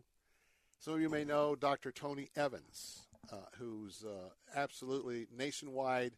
Some 0.79 0.95
of 0.95 1.01
you 1.01 1.09
may 1.09 1.25
know 1.25 1.55
Dr. 1.55 1.93
Tony 1.93 2.31
Evans 2.37 3.07
uh, 3.33 3.37
who's 3.59 4.05
uh, 4.05 4.31
absolutely 4.55 5.27
nationwide, 5.37 6.13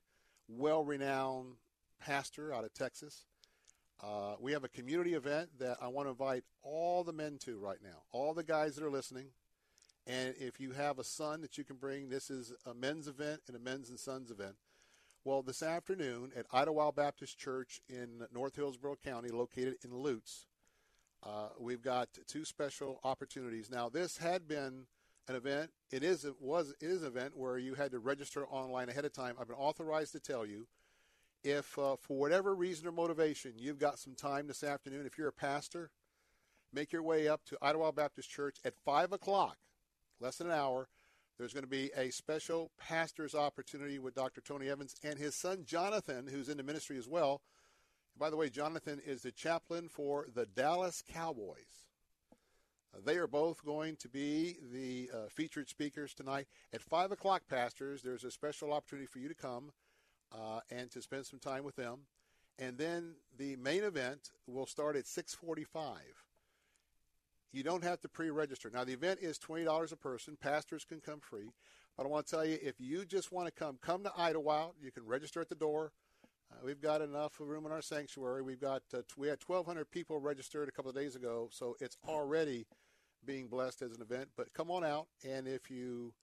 well 0.48 0.84
renowned 0.84 1.54
pastor 2.00 2.52
out 2.52 2.64
of 2.64 2.72
Texas. 2.74 3.24
Uh, 4.02 4.34
we 4.40 4.52
have 4.52 4.64
a 4.64 4.68
community 4.68 5.14
event 5.14 5.50
that 5.58 5.76
I 5.80 5.88
want 5.88 6.06
to 6.06 6.10
invite 6.10 6.44
all 6.62 7.02
the 7.02 7.12
men 7.12 7.38
to 7.44 7.58
right 7.58 7.82
now, 7.82 8.02
all 8.12 8.32
the 8.32 8.44
guys 8.44 8.76
that 8.76 8.84
are 8.84 8.90
listening. 8.90 9.26
And 10.06 10.34
if 10.38 10.60
you 10.60 10.72
have 10.72 10.98
a 10.98 11.04
son 11.04 11.42
that 11.42 11.58
you 11.58 11.64
can 11.64 11.76
bring, 11.76 12.08
this 12.08 12.30
is 12.30 12.52
a 12.64 12.72
men's 12.72 13.08
event 13.08 13.40
and 13.46 13.56
a 13.56 13.60
men's 13.60 13.90
and 13.90 13.98
sons 13.98 14.30
event. 14.30 14.54
Well, 15.24 15.42
this 15.42 15.62
afternoon 15.62 16.32
at 16.36 16.46
Idlewild 16.52 16.94
Baptist 16.94 17.38
Church 17.38 17.80
in 17.88 18.26
North 18.32 18.56
Hillsborough 18.56 18.96
County, 19.04 19.30
located 19.30 19.74
in 19.84 19.92
Lutz, 19.92 20.46
uh, 21.22 21.48
we've 21.58 21.82
got 21.82 22.08
two 22.26 22.44
special 22.44 23.00
opportunities. 23.04 23.70
Now, 23.70 23.88
this 23.88 24.18
had 24.18 24.46
been 24.46 24.86
an 25.28 25.36
event. 25.36 25.70
It 25.90 26.02
is 26.02 26.24
it 26.24 26.40
was 26.40 26.74
it 26.80 26.86
is 26.86 27.02
an 27.02 27.08
event 27.08 27.36
where 27.36 27.58
you 27.58 27.74
had 27.74 27.90
to 27.92 27.98
register 27.98 28.46
online 28.46 28.88
ahead 28.88 29.04
of 29.04 29.12
time. 29.12 29.34
I've 29.40 29.48
been 29.48 29.56
authorized 29.56 30.12
to 30.12 30.20
tell 30.20 30.46
you 30.46 30.66
if 31.44 31.78
uh, 31.78 31.96
for 31.96 32.16
whatever 32.16 32.54
reason 32.54 32.88
or 32.88 32.92
motivation 32.92 33.52
you've 33.56 33.78
got 33.78 33.98
some 33.98 34.14
time 34.14 34.46
this 34.46 34.62
afternoon. 34.62 35.06
If 35.06 35.18
you're 35.18 35.28
a 35.28 35.32
pastor, 35.32 35.90
make 36.72 36.92
your 36.92 37.02
way 37.02 37.28
up 37.28 37.44
to 37.46 37.58
Idlewild 37.60 37.96
Baptist 37.96 38.30
Church 38.30 38.58
at 38.64 38.74
five 38.84 39.12
o'clock, 39.12 39.58
less 40.20 40.36
than 40.36 40.48
an 40.48 40.54
hour. 40.54 40.88
There's 41.38 41.52
going 41.52 41.64
to 41.64 41.70
be 41.70 41.92
a 41.96 42.10
special 42.10 42.72
pastor's 42.80 43.32
opportunity 43.32 44.00
with 44.00 44.14
Dr. 44.14 44.40
Tony 44.40 44.68
Evans 44.68 44.96
and 45.04 45.18
his 45.18 45.36
son 45.36 45.62
Jonathan, 45.64 46.26
who's 46.26 46.48
in 46.48 46.56
the 46.56 46.64
ministry 46.64 46.98
as 46.98 47.06
well. 47.06 47.42
By 48.18 48.30
the 48.30 48.36
way, 48.36 48.48
Jonathan 48.50 49.00
is 49.06 49.22
the 49.22 49.30
chaplain 49.30 49.88
for 49.88 50.26
the 50.34 50.46
Dallas 50.46 51.02
Cowboys. 51.12 51.86
They 53.04 53.16
are 53.16 53.26
both 53.26 53.64
going 53.64 53.96
to 53.96 54.08
be 54.08 54.56
the 54.72 55.10
uh, 55.14 55.28
featured 55.28 55.68
speakers 55.68 56.14
tonight. 56.14 56.48
At 56.72 56.82
5 56.82 57.12
o'clock, 57.12 57.42
pastors, 57.48 58.02
there's 58.02 58.24
a 58.24 58.30
special 58.30 58.72
opportunity 58.72 59.06
for 59.06 59.18
you 59.18 59.28
to 59.28 59.34
come 59.34 59.72
uh, 60.32 60.60
and 60.70 60.90
to 60.90 61.02
spend 61.02 61.26
some 61.26 61.38
time 61.38 61.64
with 61.64 61.76
them. 61.76 62.00
And 62.58 62.76
then 62.76 63.14
the 63.36 63.56
main 63.56 63.84
event 63.84 64.30
will 64.46 64.66
start 64.66 64.96
at 64.96 65.06
645. 65.06 66.00
You 67.52 67.62
don't 67.62 67.84
have 67.84 68.00
to 68.00 68.08
pre-register. 68.08 68.70
Now, 68.72 68.84
the 68.84 68.92
event 68.92 69.20
is 69.22 69.38
$20 69.38 69.92
a 69.92 69.96
person. 69.96 70.36
Pastors 70.40 70.84
can 70.84 71.00
come 71.00 71.20
free. 71.20 71.52
But 71.96 72.04
I 72.04 72.08
want 72.08 72.26
to 72.26 72.30
tell 72.30 72.44
you, 72.44 72.58
if 72.62 72.80
you 72.80 73.04
just 73.04 73.32
want 73.32 73.46
to 73.46 73.52
come, 73.52 73.78
come 73.80 74.02
to 74.04 74.12
Idlewild. 74.16 74.74
You 74.82 74.90
can 74.90 75.06
register 75.06 75.40
at 75.40 75.48
the 75.48 75.54
door. 75.54 75.92
Uh, 76.50 76.56
we've 76.64 76.80
got 76.80 77.02
enough 77.02 77.34
room 77.40 77.66
in 77.66 77.72
our 77.72 77.82
sanctuary. 77.82 78.42
We've 78.42 78.60
got 78.60 78.82
uh, 78.94 79.02
we 79.16 79.28
had 79.28 79.38
1,200 79.44 79.90
people 79.90 80.20
registered 80.20 80.68
a 80.68 80.72
couple 80.72 80.90
of 80.90 80.96
days 80.96 81.14
ago, 81.14 81.48
so 81.52 81.76
it's 81.80 81.96
already 82.06 82.66
being 83.24 83.48
blessed 83.48 83.82
as 83.82 83.92
an 83.92 84.02
event. 84.02 84.28
But 84.36 84.52
come 84.54 84.70
on 84.70 84.84
out, 84.84 85.08
and 85.28 85.46
if 85.46 85.70
you 85.70 86.14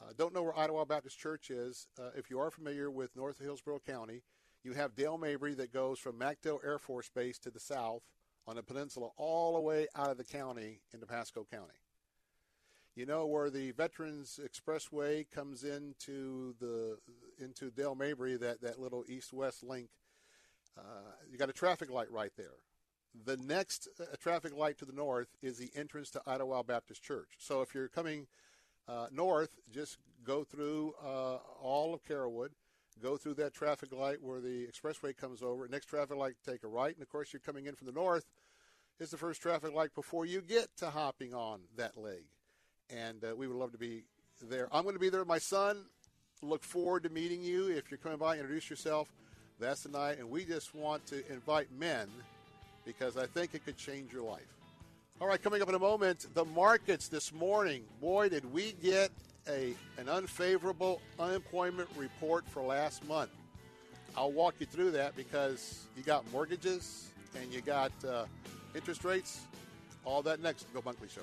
uh, 0.00 0.12
don't 0.16 0.34
know 0.34 0.42
where 0.42 0.58
Idlewild 0.58 0.88
Baptist 0.88 1.18
Church 1.18 1.50
is, 1.50 1.88
uh, 1.98 2.10
if 2.16 2.30
you 2.30 2.38
are 2.38 2.50
familiar 2.50 2.90
with 2.90 3.14
North 3.16 3.38
Hillsborough 3.38 3.82
County, 3.86 4.22
you 4.64 4.72
have 4.72 4.94
Dale 4.94 5.18
Mabry 5.18 5.54
that 5.54 5.72
goes 5.72 5.98
from 5.98 6.18
MacDill 6.18 6.64
Air 6.64 6.78
Force 6.78 7.10
Base 7.14 7.38
to 7.40 7.50
the 7.50 7.60
south 7.60 8.02
on 8.46 8.56
the 8.56 8.62
peninsula 8.62 9.10
all 9.16 9.54
the 9.54 9.60
way 9.60 9.86
out 9.94 10.10
of 10.10 10.18
the 10.18 10.24
county 10.24 10.80
into 10.92 11.06
Pasco 11.06 11.46
County. 11.50 11.74
You 12.98 13.06
know 13.06 13.26
where 13.26 13.48
the 13.48 13.70
Veterans 13.70 14.40
Expressway 14.44 15.30
comes 15.30 15.62
into 15.62 16.56
the 16.58 16.98
into 17.38 17.70
Dale 17.70 17.94
Mabry, 17.94 18.36
that, 18.38 18.60
that 18.62 18.80
little 18.80 19.04
east-west 19.06 19.62
link. 19.62 19.88
Uh, 20.76 21.12
you 21.30 21.38
got 21.38 21.48
a 21.48 21.52
traffic 21.52 21.92
light 21.92 22.10
right 22.10 22.32
there. 22.36 22.56
The 23.24 23.36
next 23.36 23.86
uh, 24.00 24.16
traffic 24.18 24.52
light 24.52 24.78
to 24.78 24.84
the 24.84 24.92
north 24.92 25.28
is 25.42 25.58
the 25.58 25.70
entrance 25.76 26.10
to 26.10 26.22
Idlewild 26.26 26.66
Baptist 26.66 27.00
Church. 27.00 27.28
So 27.38 27.62
if 27.62 27.72
you're 27.72 27.86
coming 27.86 28.26
uh, 28.88 29.06
north, 29.12 29.50
just 29.70 29.98
go 30.24 30.42
through 30.42 30.94
uh, 31.00 31.36
all 31.62 31.94
of 31.94 32.02
Carrollwood, 32.02 32.50
go 33.00 33.16
through 33.16 33.34
that 33.34 33.54
traffic 33.54 33.92
light 33.92 34.20
where 34.20 34.40
the 34.40 34.66
expressway 34.66 35.16
comes 35.16 35.40
over. 35.40 35.68
Next 35.68 35.86
traffic 35.86 36.16
light, 36.16 36.34
take 36.44 36.64
a 36.64 36.68
right, 36.68 36.94
and 36.94 37.02
of 37.02 37.08
course 37.08 37.32
you're 37.32 37.38
coming 37.38 37.66
in 37.66 37.76
from 37.76 37.86
the 37.86 37.92
north. 37.92 38.24
Is 38.98 39.12
the 39.12 39.16
first 39.16 39.40
traffic 39.40 39.72
light 39.72 39.94
before 39.94 40.26
you 40.26 40.40
get 40.40 40.76
to 40.78 40.90
hopping 40.90 41.32
on 41.32 41.60
that 41.76 41.96
leg 41.96 42.24
and 42.90 43.24
uh, 43.24 43.34
we 43.36 43.46
would 43.46 43.56
love 43.56 43.72
to 43.72 43.78
be 43.78 44.04
there. 44.42 44.68
I'm 44.72 44.82
going 44.82 44.94
to 44.94 45.00
be 45.00 45.08
there 45.08 45.20
with 45.20 45.28
my 45.28 45.38
son. 45.38 45.84
Look 46.42 46.62
forward 46.62 47.02
to 47.02 47.08
meeting 47.08 47.42
you. 47.42 47.68
If 47.68 47.90
you're 47.90 47.98
coming 47.98 48.18
by, 48.18 48.36
introduce 48.36 48.70
yourself. 48.70 49.08
That's 49.58 49.82
the 49.82 49.90
night, 49.90 50.18
and 50.18 50.30
we 50.30 50.44
just 50.44 50.74
want 50.74 51.04
to 51.06 51.22
invite 51.32 51.66
men 51.78 52.08
because 52.84 53.16
I 53.16 53.26
think 53.26 53.54
it 53.54 53.64
could 53.64 53.76
change 53.76 54.12
your 54.12 54.22
life. 54.22 54.46
All 55.20 55.26
right, 55.26 55.42
coming 55.42 55.60
up 55.62 55.68
in 55.68 55.74
a 55.74 55.80
moment, 55.80 56.26
the 56.34 56.44
markets 56.44 57.08
this 57.08 57.32
morning. 57.32 57.82
Boy, 58.00 58.28
did 58.28 58.52
we 58.52 58.72
get 58.80 59.10
a 59.48 59.74
an 59.98 60.08
unfavorable 60.08 61.00
unemployment 61.18 61.88
report 61.96 62.44
for 62.48 62.62
last 62.62 63.06
month. 63.06 63.30
I'll 64.16 64.32
walk 64.32 64.54
you 64.58 64.66
through 64.66 64.92
that 64.92 65.16
because 65.16 65.86
you 65.96 66.02
got 66.02 66.30
mortgages 66.32 67.10
and 67.40 67.52
you 67.52 67.60
got 67.60 67.92
uh, 68.06 68.24
interest 68.74 69.04
rates. 69.04 69.40
All 70.04 70.22
that 70.22 70.40
next. 70.40 70.72
Bill 70.72 70.82
Bunkley 70.82 71.10
Show. 71.10 71.22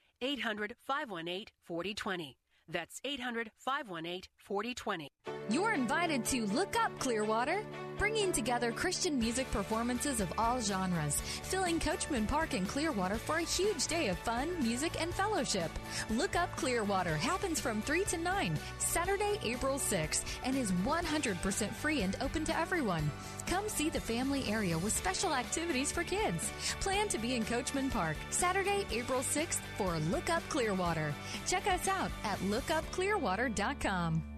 800 0.21 0.75
518 0.85 1.47
4020. 1.65 2.37
That's 2.67 3.01
800 3.03 3.51
518 3.57 4.23
4020. 4.37 5.09
You're 5.49 5.73
invited 5.73 6.23
to 6.25 6.45
Look 6.45 6.75
Up 6.81 6.97
Clearwater, 6.99 7.63
bringing 8.01 8.31
together 8.31 8.71
Christian 8.71 9.19
music 9.19 9.49
performances 9.51 10.21
of 10.21 10.33
all 10.35 10.59
genres, 10.59 11.21
filling 11.21 11.79
Coachman 11.79 12.25
Park 12.25 12.55
in 12.55 12.65
Clearwater 12.65 13.13
for 13.13 13.37
a 13.37 13.43
huge 13.43 13.85
day 13.85 14.07
of 14.07 14.17
fun, 14.17 14.49
music, 14.59 14.99
and 14.99 15.13
fellowship. 15.13 15.69
Look 16.09 16.35
Up 16.35 16.49
Clearwater 16.55 17.15
happens 17.15 17.59
from 17.59 17.79
3 17.83 18.03
to 18.05 18.17
9, 18.17 18.57
Saturday, 18.79 19.37
April 19.43 19.77
6th, 19.77 20.23
and 20.43 20.57
is 20.57 20.71
100% 20.71 21.69
free 21.73 22.01
and 22.01 22.17
open 22.21 22.43
to 22.43 22.57
everyone. 22.57 23.11
Come 23.45 23.69
see 23.69 23.91
the 23.91 24.01
family 24.01 24.45
area 24.49 24.75
with 24.79 24.97
special 24.97 25.31
activities 25.31 25.91
for 25.91 26.03
kids. 26.03 26.51
Plan 26.79 27.07
to 27.07 27.19
be 27.19 27.35
in 27.35 27.45
Coachman 27.45 27.91
Park 27.91 28.17
Saturday, 28.31 28.83
April 28.89 29.19
6th 29.19 29.59
for 29.77 29.99
Look 30.09 30.31
Up 30.31 30.41
Clearwater. 30.49 31.13
Check 31.45 31.67
us 31.67 31.87
out 31.87 32.09
at 32.23 32.39
lookupclearwater.com. 32.39 34.30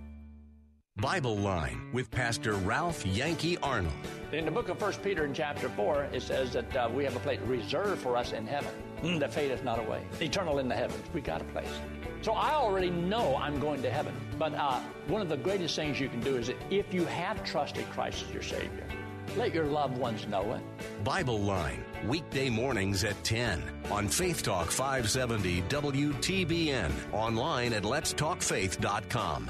Bible 0.98 1.38
Line 1.38 1.90
with 1.92 2.12
Pastor 2.12 2.54
Ralph 2.54 3.04
Yankee 3.04 3.58
Arnold. 3.58 3.92
In 4.32 4.46
the 4.46 4.52
book 4.52 4.70
of 4.70 4.80
1 4.80 4.94
Peter 5.04 5.26
in 5.26 5.34
chapter 5.34 5.68
4, 5.68 6.10
it 6.14 6.22
says 6.22 6.54
that 6.54 6.76
uh, 6.76 6.88
we 6.94 7.04
have 7.04 7.16
a 7.16 7.20
place 7.20 7.40
reserved 7.42 8.00
for 8.00 8.16
us 8.16 8.32
in 8.32 8.46
heaven 8.46 8.72
mm, 9.02 9.20
that 9.20 9.34
fadeth 9.34 9.64
not 9.64 9.80
away. 9.80 10.04
Eternal 10.22 10.60
in 10.60 10.70
the 10.70 10.76
heavens. 10.76 11.04
We 11.12 11.22
got 11.22 11.42
a 11.42 11.46
place. 11.46 11.68
So 12.22 12.34
I 12.34 12.54
already 12.54 12.92
know 12.92 13.36
I'm 13.38 13.60
going 13.60 13.82
to 13.82 13.90
heaven. 13.90 14.14
But 14.38 14.54
uh, 14.54 14.82
one 15.08 15.20
of 15.20 15.30
the 15.30 15.38
greatest 15.38 15.76
things 15.76 16.00
you 16.00 16.10
can 16.10 16.20
do 16.20 16.38
is 16.38 16.46
that 16.48 16.58
if 16.70 16.94
you 16.94 17.06
have 17.06 17.44
trusted 17.44 17.90
Christ 17.90 18.26
as 18.28 18.32
your 18.32 18.44
Savior, 18.44 18.88
let 19.36 19.52
your 19.52 19.66
loved 19.66 19.98
ones 19.98 20.28
know 20.28 20.54
it. 20.54 20.62
Bible 21.04 21.40
Line, 21.40 21.84
weekday 22.06 22.52
mornings 22.52 23.04
at 23.04 23.22
10 23.24 23.64
on 23.90 24.08
Faith 24.08 24.44
Talk 24.44 24.70
570 24.70 25.64
WTBN, 25.64 26.92
online 27.12 27.74
at 27.74 27.82
letstalkfaith.com. 27.82 29.50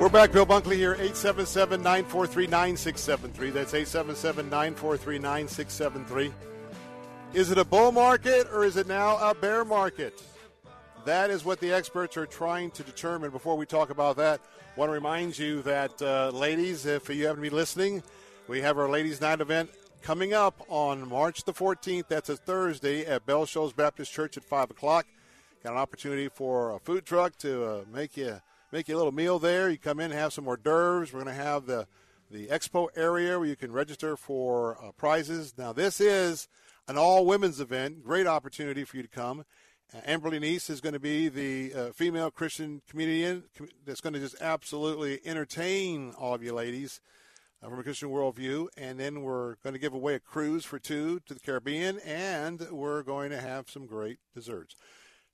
We're 0.00 0.08
back. 0.08 0.32
Bill 0.32 0.46
Bunkley 0.46 0.76
here, 0.76 0.94
877 0.94 1.82
943 1.82 2.46
9673. 2.46 3.50
That's 3.50 3.74
877 3.74 4.48
943 4.48 5.18
9673. 5.18 6.32
Is 7.34 7.50
it 7.50 7.58
a 7.58 7.66
bull 7.66 7.92
market 7.92 8.46
or 8.50 8.64
is 8.64 8.78
it 8.78 8.86
now 8.86 9.18
a 9.18 9.34
bear 9.34 9.62
market? 9.62 10.22
That 11.04 11.28
is 11.28 11.44
what 11.44 11.60
the 11.60 11.70
experts 11.70 12.16
are 12.16 12.24
trying 12.24 12.70
to 12.70 12.82
determine. 12.82 13.30
Before 13.30 13.58
we 13.58 13.66
talk 13.66 13.90
about 13.90 14.16
that, 14.16 14.40
I 14.74 14.80
want 14.80 14.88
to 14.88 14.94
remind 14.94 15.38
you 15.38 15.60
that, 15.62 16.00
uh, 16.00 16.30
ladies, 16.30 16.86
if 16.86 17.10
you 17.10 17.26
haven't 17.26 17.42
been 17.42 17.52
listening, 17.52 18.02
we 18.48 18.62
have 18.62 18.78
our 18.78 18.88
Ladies' 18.88 19.20
Night 19.20 19.42
event 19.42 19.68
coming 20.00 20.32
up 20.32 20.64
on 20.70 21.06
March 21.10 21.44
the 21.44 21.52
14th. 21.52 22.08
That's 22.08 22.30
a 22.30 22.38
Thursday 22.38 23.04
at 23.04 23.26
Bell 23.26 23.44
Shoals 23.44 23.74
Baptist 23.74 24.10
Church 24.10 24.38
at 24.38 24.44
5 24.44 24.70
o'clock. 24.70 25.04
Got 25.62 25.74
an 25.74 25.78
opportunity 25.78 26.28
for 26.28 26.70
a 26.70 26.78
food 26.78 27.04
truck 27.04 27.36
to 27.40 27.64
uh, 27.66 27.84
make 27.92 28.16
you 28.16 28.40
make 28.72 28.88
you 28.88 28.96
a 28.96 28.98
little 28.98 29.12
meal 29.12 29.38
there. 29.38 29.68
You 29.68 29.78
come 29.78 30.00
in, 30.00 30.10
and 30.10 30.14
have 30.14 30.32
some 30.32 30.46
hors 30.46 30.56
d'oeuvres. 30.56 31.12
We're 31.12 31.22
going 31.22 31.36
to 31.36 31.42
have 31.42 31.66
the 31.66 31.86
the 32.30 32.46
expo 32.46 32.88
area 32.94 33.38
where 33.38 33.48
you 33.48 33.56
can 33.56 33.72
register 33.72 34.16
for 34.16 34.78
uh, 34.82 34.92
prizes. 34.92 35.54
Now, 35.58 35.72
this 35.72 36.00
is 36.00 36.46
an 36.86 36.96
all 36.96 37.26
women's 37.26 37.60
event. 37.60 38.04
Great 38.04 38.26
opportunity 38.26 38.84
for 38.84 38.96
you 38.96 39.02
to 39.02 39.08
come. 39.08 39.44
Uh, 39.92 40.00
Amberly 40.02 40.70
is 40.70 40.80
going 40.80 40.92
to 40.92 41.00
be 41.00 41.28
the 41.28 41.74
uh, 41.74 41.92
female 41.92 42.30
Christian 42.30 42.82
comedian 42.88 43.44
that's 43.84 44.00
going 44.00 44.12
to 44.12 44.20
just 44.20 44.40
absolutely 44.40 45.20
entertain 45.24 46.12
all 46.16 46.34
of 46.34 46.42
you 46.44 46.54
ladies 46.54 47.00
uh, 47.60 47.68
from 47.68 47.80
a 47.80 47.82
Christian 47.82 48.10
worldview. 48.10 48.68
And 48.76 49.00
then 49.00 49.22
we're 49.22 49.56
going 49.64 49.72
to 49.72 49.80
give 49.80 49.92
away 49.92 50.14
a 50.14 50.20
cruise 50.20 50.64
for 50.64 50.78
two 50.78 51.18
to 51.26 51.34
the 51.34 51.40
Caribbean, 51.40 51.98
and 52.06 52.60
we're 52.70 53.02
going 53.02 53.30
to 53.30 53.40
have 53.40 53.68
some 53.68 53.86
great 53.86 54.18
desserts. 54.32 54.76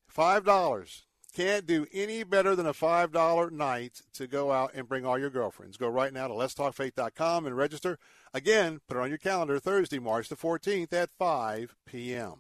Five 0.09 0.47
dollars 0.47 1.03
can't 1.37 1.67
do 1.67 1.87
any 1.93 2.25
better 2.25 2.57
than 2.57 2.67
a 2.67 2.73
$5 2.73 3.51
night 3.51 4.01
to 4.15 4.27
go 4.27 4.51
out 4.51 4.73
and 4.75 4.89
bring 4.89 5.05
all 5.05 5.19
your 5.19 5.29
girlfriends. 5.29 5.77
Go 5.77 5.87
right 5.87 6.13
now 6.13 6.27
to 6.27 6.33
letstalkfaith.com 6.33 7.45
and 7.45 7.55
register. 7.55 7.99
Again, 8.33 8.81
put 8.89 8.97
it 8.97 9.01
on 9.01 9.11
your 9.11 9.19
calendar 9.19 9.59
Thursday, 9.59 9.99
March 9.99 10.31
the 10.31 10.37
14th 10.37 10.95
at 10.95 11.11
5 11.11 11.77
p.m. 11.85 12.37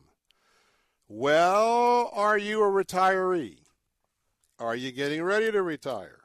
Well, 1.08 2.10
are 2.14 2.38
you 2.38 2.62
a 2.62 2.70
retiree? 2.70 3.58
Are 4.58 4.74
you 4.74 4.90
getting 4.92 5.22
ready 5.22 5.52
to 5.52 5.62
retire? 5.62 6.20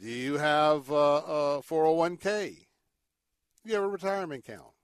Do 0.00 0.08
you 0.08 0.38
have 0.38 0.90
a 0.90 1.62
401k? 1.62 2.66
Do 3.62 3.70
you 3.70 3.74
have 3.76 3.84
a 3.84 3.88
retirement 3.88 4.44
account? 4.46 4.75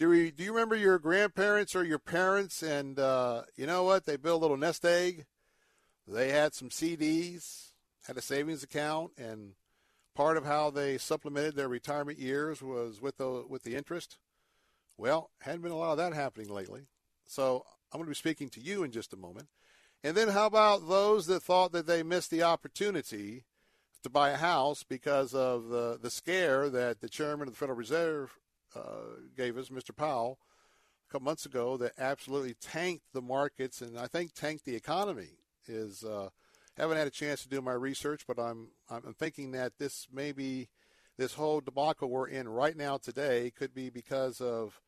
Do, 0.00 0.08
we, 0.08 0.32
do 0.32 0.42
you 0.42 0.52
remember 0.52 0.74
your 0.74 0.98
grandparents 0.98 1.76
or 1.76 1.84
your 1.84 2.00
parents 2.00 2.62
and 2.62 2.98
uh, 2.98 3.42
you 3.54 3.66
know 3.66 3.84
what? 3.84 4.06
They 4.06 4.16
built 4.16 4.40
a 4.40 4.42
little 4.42 4.56
nest 4.56 4.84
egg 4.84 5.26
they 6.10 6.30
had 6.30 6.54
some 6.54 6.70
CDs, 6.70 7.70
had 8.06 8.16
a 8.16 8.22
savings 8.22 8.62
account, 8.62 9.12
and 9.16 9.52
part 10.14 10.36
of 10.36 10.44
how 10.44 10.70
they 10.70 10.98
supplemented 10.98 11.54
their 11.54 11.68
retirement 11.68 12.18
years 12.18 12.62
was 12.62 13.00
with 13.00 13.18
the 13.18 13.44
with 13.48 13.62
the 13.62 13.76
interest. 13.76 14.18
Well, 14.96 15.30
hadn't 15.40 15.62
been 15.62 15.72
a 15.72 15.76
lot 15.76 15.92
of 15.92 15.98
that 15.98 16.12
happening 16.12 16.48
lately. 16.48 16.88
So 17.26 17.64
I'm 17.92 17.98
going 17.98 18.06
to 18.06 18.10
be 18.10 18.14
speaking 18.14 18.48
to 18.50 18.60
you 18.60 18.82
in 18.82 18.90
just 18.90 19.12
a 19.12 19.16
moment. 19.16 19.48
And 20.02 20.16
then 20.16 20.28
how 20.28 20.46
about 20.46 20.88
those 20.88 21.26
that 21.26 21.42
thought 21.42 21.72
that 21.72 21.86
they 21.86 22.02
missed 22.02 22.30
the 22.30 22.42
opportunity 22.42 23.44
to 24.02 24.10
buy 24.10 24.30
a 24.30 24.36
house 24.36 24.82
because 24.82 25.34
of 25.34 25.68
the, 25.68 25.98
the 26.00 26.10
scare 26.10 26.68
that 26.70 27.00
the 27.00 27.08
chairman 27.08 27.48
of 27.48 27.54
the 27.54 27.58
Federal 27.58 27.78
Reserve 27.78 28.38
gave 29.36 29.56
us, 29.56 29.68
Mr. 29.68 29.94
Powell, 29.94 30.38
a 31.08 31.12
couple 31.12 31.24
months 31.24 31.46
ago 31.46 31.76
that 31.76 31.92
absolutely 31.98 32.54
tanked 32.54 33.04
the 33.12 33.22
markets 33.22 33.80
and 33.80 33.98
I 33.98 34.06
think 34.06 34.34
tanked 34.34 34.64
the 34.64 34.76
economy 34.76 35.38
is 35.66 36.04
uh, 36.04 36.28
haven't 36.76 36.96
had 36.96 37.06
a 37.06 37.10
chance 37.10 37.42
to 37.42 37.48
do 37.48 37.60
my 37.60 37.72
research, 37.72 38.24
but 38.26 38.38
I'm 38.38 38.68
I'm 38.88 39.14
thinking 39.14 39.52
that 39.52 39.78
this 39.78 40.08
maybe 40.12 40.68
this 41.16 41.34
whole 41.34 41.60
debacle 41.60 42.08
we're 42.08 42.28
in 42.28 42.48
right 42.48 42.76
now 42.76 42.96
today 42.96 43.52
could 43.54 43.74
be 43.74 43.90
because 43.90 44.40
of 44.40 44.80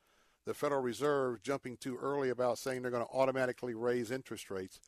the 0.46 0.54
Federal 0.54 0.80
Reserve 0.80 1.42
jumping 1.42 1.76
too 1.76 1.98
early 2.00 2.30
about 2.30 2.58
saying 2.58 2.82
they're 2.82 2.90
going 2.90 3.04
to 3.04 3.12
automatically 3.12 3.74
raise 3.74 4.10
interest 4.10 4.50
rates. 4.50 4.80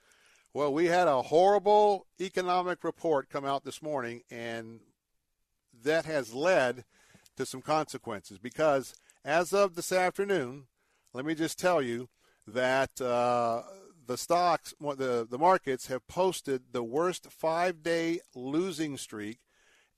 Well, 0.52 0.72
we 0.72 0.86
had 0.86 1.08
a 1.08 1.22
horrible 1.22 2.06
economic 2.20 2.82
report 2.82 3.28
come 3.28 3.44
out 3.44 3.64
this 3.64 3.82
morning, 3.82 4.22
and 4.30 4.80
that 5.82 6.06
has 6.06 6.32
led 6.32 6.84
to 7.36 7.46
some 7.46 7.62
consequences 7.62 8.38
because 8.38 8.94
as 9.24 9.52
of 9.52 9.74
this 9.74 9.92
afternoon, 9.92 10.66
let 11.12 11.24
me 11.24 11.34
just 11.34 11.58
tell 11.58 11.80
you 11.80 12.08
that 12.46 13.00
uh, 13.00 13.62
the 14.06 14.18
stocks, 14.18 14.74
the, 14.80 15.26
the 15.28 15.38
markets 15.38 15.86
have 15.86 16.06
posted 16.06 16.62
the 16.72 16.82
worst 16.82 17.30
five 17.30 17.82
day 17.82 18.20
losing 18.34 18.96
streak 18.96 19.38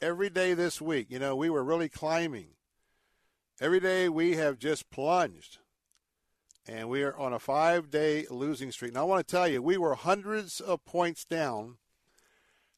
every 0.01 0.31
day 0.31 0.55
this 0.55 0.81
week. 0.81 1.09
You 1.11 1.19
know, 1.19 1.35
we 1.35 1.51
were 1.51 1.65
really 1.65 1.89
climbing. 1.89 2.49
Every 3.61 3.81
day 3.81 4.09
we 4.09 4.37
have 4.37 4.59
just 4.59 4.91
plunged. 4.91 5.59
And 6.69 6.89
we 6.89 7.03
are 7.05 7.17
on 7.17 7.33
a 7.33 7.39
five 7.39 7.91
day 7.91 8.27
losing 8.29 8.73
streak. 8.73 8.93
Now, 8.93 9.03
I 9.03 9.05
want 9.05 9.27
to 9.27 9.31
tell 9.31 9.47
you, 9.49 9.63
we 9.63 9.79
were 9.79 9.95
hundreds 9.95 10.61
of 10.61 10.85
points 10.85 11.25
down. 11.25 11.77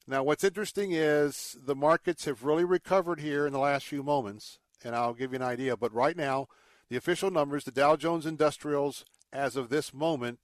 Now, 0.09 0.23
what's 0.23 0.43
interesting 0.43 0.91
is 0.91 1.55
the 1.63 1.75
markets 1.75 2.25
have 2.25 2.43
really 2.43 2.63
recovered 2.63 3.19
here 3.19 3.45
in 3.45 3.53
the 3.53 3.59
last 3.59 3.85
few 3.85 4.01
moments, 4.01 4.57
and 4.83 4.95
I'll 4.95 5.13
give 5.13 5.33
you 5.33 5.35
an 5.35 5.43
idea. 5.43 5.77
But 5.77 5.93
right 5.93 6.17
now, 6.17 6.47
the 6.89 6.97
official 6.97 7.29
numbers, 7.29 7.63
the 7.63 7.71
Dow 7.71 7.95
Jones 7.95 8.25
Industrials, 8.25 9.05
as 9.31 9.55
of 9.55 9.69
this 9.69 9.93
moment, 9.93 10.39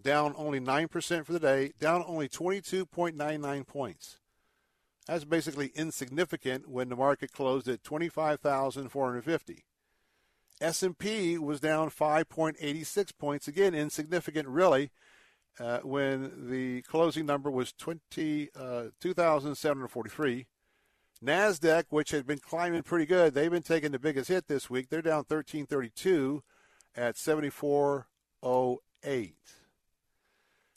down 0.00 0.32
only 0.36 0.60
9% 0.60 1.26
for 1.26 1.32
the 1.32 1.40
day, 1.40 1.72
down 1.80 2.04
only 2.06 2.28
22.99 2.28 3.66
points. 3.66 4.18
That's 5.08 5.24
basically 5.24 5.72
insignificant 5.74 6.68
when 6.68 6.88
the 6.88 6.94
market 6.94 7.32
closed 7.32 7.66
at 7.66 7.82
25,450. 7.82 9.64
S&P 10.60 11.36
was 11.36 11.58
down 11.58 11.90
5.86 11.90 13.18
points. 13.18 13.48
Again, 13.48 13.74
insignificant, 13.74 14.46
really, 14.46 14.92
uh, 15.60 15.80
when 15.80 16.50
the 16.50 16.82
closing 16.82 17.26
number 17.26 17.50
was 17.50 17.72
20, 17.72 18.50
uh, 18.58 18.84
2,743. 19.00 20.46
NASDAQ, 21.24 21.84
which 21.88 22.10
had 22.10 22.26
been 22.26 22.38
climbing 22.38 22.82
pretty 22.82 23.06
good, 23.06 23.32
they've 23.34 23.50
been 23.50 23.62
taking 23.62 23.92
the 23.92 23.98
biggest 23.98 24.28
hit 24.28 24.46
this 24.46 24.68
week. 24.68 24.90
They're 24.90 25.00
down 25.00 25.24
1332 25.28 26.42
at 26.94 27.16
7408. 27.16 29.36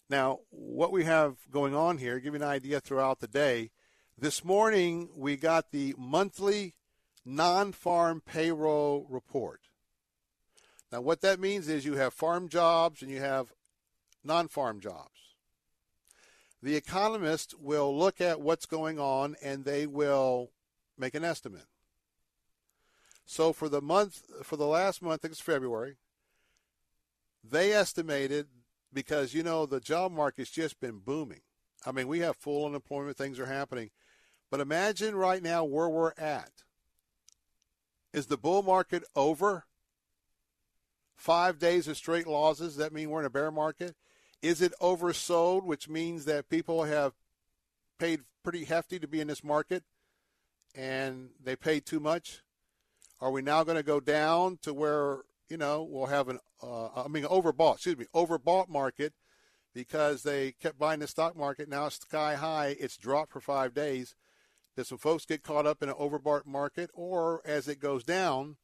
Now, 0.10 0.40
what 0.50 0.94
we 0.94 1.04
have 1.04 1.36
going 1.52 1.76
on 1.76 1.98
here, 1.98 2.18
give 2.20 2.34
you 2.34 2.42
an 2.42 2.48
idea 2.48 2.80
throughout 2.80 3.20
the 3.20 3.28
day. 3.28 3.72
This 4.18 4.46
morning, 4.46 5.10
we 5.16 5.36
got 5.36 5.72
the 5.72 5.94
monthly 5.98 6.76
non 7.26 7.74
farm 7.74 8.22
payroll 8.26 9.06
report. 9.10 9.60
Now, 10.92 11.02
what 11.02 11.22
that 11.22 11.40
means 11.42 11.68
is 11.68 11.86
you 11.86 11.96
have 11.96 12.14
farm 12.14 12.48
jobs 12.48 13.02
and 13.02 13.12
you 13.12 13.20
have 13.20 13.52
non 14.24 14.48
farm 14.48 14.80
jobs. 14.80 15.12
The 16.62 16.76
economist 16.76 17.54
will 17.60 17.96
look 17.96 18.20
at 18.20 18.42
what's 18.42 18.66
going 18.66 19.00
on 19.00 19.36
and 19.44 19.64
they 19.64 19.86
will 19.86 20.52
make 20.98 21.14
an 21.14 21.24
estimate. 21.24 21.68
So 23.26 23.54
for 23.54 23.70
the 23.70 23.82
month, 23.82 24.22
for 24.44 24.58
the 24.58 24.66
last 24.66 25.02
month, 25.02 25.20
I 25.20 25.22
think 25.22 25.32
it's 25.34 25.42
February, 25.42 25.98
they 27.44 27.74
estimated 27.74 28.48
because 28.92 29.34
you 29.34 29.44
know 29.44 29.66
the 29.66 29.80
job 29.80 30.12
market's 30.12 30.50
just 30.50 30.80
been 30.80 31.00
booming. 31.00 31.42
I 31.86 31.92
mean, 31.92 32.08
we 32.08 32.20
have 32.20 32.36
full 32.38 32.66
unemployment, 32.66 33.18
things 33.18 33.40
are 33.40 33.46
happening. 33.46 33.92
But 34.50 34.62
imagine 34.62 35.16
right 35.16 35.44
now 35.44 35.64
where 35.64 35.90
we're 35.90 36.14
at. 36.18 36.52
Is 38.14 38.28
the 38.28 38.38
bull 38.38 38.64
market 38.64 39.04
over? 39.16 39.66
Five 41.16 41.60
days 41.60 41.88
of 41.88 41.98
straight 41.98 42.28
losses, 42.28 42.78
that 42.78 42.94
mean 42.94 43.10
we're 43.10 43.20
in 43.20 43.26
a 43.26 43.30
bear 43.30 43.52
market? 43.52 43.96
Is 44.42 44.62
it 44.62 44.74
oversold, 44.82 45.64
which 45.64 45.90
means 45.90 46.26
that 46.26 46.50
people 46.50 46.84
have 46.84 47.14
paid 48.00 48.22
pretty 48.44 48.66
hefty 48.66 49.00
to 49.00 49.08
be 49.08 49.20
in 49.20 49.28
this 49.28 49.44
market 49.44 49.84
and 50.76 51.30
they 51.44 51.56
paid 51.56 51.86
too 51.86 52.00
much? 52.00 52.44
Are 53.20 53.32
we 53.32 53.42
now 53.42 53.64
going 53.64 53.78
to 53.78 53.84
go 53.84 54.00
down 54.00 54.60
to 54.62 54.74
where 54.74 55.24
you 55.50 55.58
know, 55.58 55.84
we'll 55.84 56.08
have 56.08 56.30
an, 56.30 56.40
uh, 56.62 57.04
I 57.04 57.08
mean, 57.08 57.24
overbought, 57.24 57.76
excuse 57.76 57.98
me, 57.98 58.06
overbought 58.14 58.70
market 58.70 59.14
because 59.74 60.24
they 60.24 60.52
kept 60.54 60.80
buying 60.80 61.00
the 61.00 61.08
stock 61.08 61.38
market. 61.38 61.70
Now 61.70 61.86
it's 61.88 62.00
sky 62.00 62.36
high. 62.36 62.76
It's 62.80 62.98
dropped 62.98 63.32
for 63.32 63.40
five 63.40 63.74
days. 63.74 64.16
Did 64.76 64.88
some 64.88 64.98
folks 64.98 65.26
get 65.26 65.44
caught 65.44 65.66
up 65.66 65.82
in 65.82 65.90
an 65.90 65.96
overbought 65.96 66.46
market? 66.46 66.90
Or 66.94 67.42
as 67.46 67.68
it 67.68 67.80
goes 67.80 68.04
down, 68.04 68.58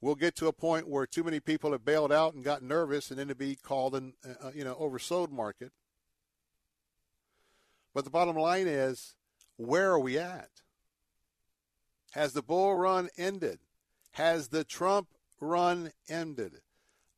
we'll 0.00 0.14
get 0.14 0.36
to 0.36 0.48
a 0.48 0.52
point 0.52 0.88
where 0.88 1.06
too 1.06 1.24
many 1.24 1.40
people 1.40 1.72
have 1.72 1.84
bailed 1.84 2.12
out 2.12 2.34
and 2.34 2.44
got 2.44 2.62
nervous 2.62 3.10
and 3.10 3.18
then 3.18 3.28
to 3.28 3.34
be 3.34 3.56
called 3.56 3.94
an, 3.94 4.14
uh, 4.24 4.50
you 4.54 4.64
know, 4.64 4.74
oversold 4.74 5.30
market. 5.30 5.72
But 7.94 8.04
the 8.04 8.10
bottom 8.10 8.36
line 8.36 8.66
is, 8.66 9.14
where 9.56 9.90
are 9.92 10.00
we 10.00 10.18
at? 10.18 10.50
Has 12.12 12.32
the 12.32 12.42
bull 12.42 12.76
run 12.76 13.08
ended? 13.16 13.60
Has 14.12 14.48
the 14.48 14.64
Trump 14.64 15.08
run 15.40 15.90
ended? 16.08 16.60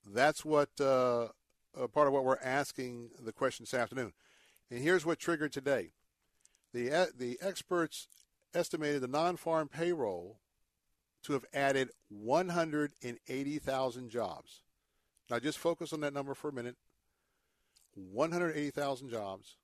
That's 0.07 0.45
what 0.45 0.69
uh, 0.81 1.29
part 1.93 2.07
of 2.07 2.12
what 2.12 2.25
we're 2.25 2.39
asking 2.43 3.11
the 3.23 3.33
question 3.33 3.65
this 3.65 3.75
afternoon. 3.75 4.12
And 4.71 4.81
here's 4.81 5.05
what 5.05 5.19
triggered 5.19 5.53
today: 5.53 5.91
the 6.73 6.93
uh, 6.93 7.07
the 7.17 7.39
experts 7.41 8.09
estimated 8.55 9.03
the 9.03 9.09
non-farm 9.09 9.69
payroll 9.69 10.39
to 11.27 11.35
have 11.35 11.45
added 11.53 11.91
180,000 12.09 14.11
jobs. 14.11 14.62
Now, 15.31 15.39
just 15.39 15.59
focus 15.59 15.93
on 15.93 16.01
that 16.01 16.15
number 16.15 16.35
for 16.35 16.49
a 16.49 16.53
minute. 16.53 16.77
180,000 17.95 19.11
jobs. 19.11 19.57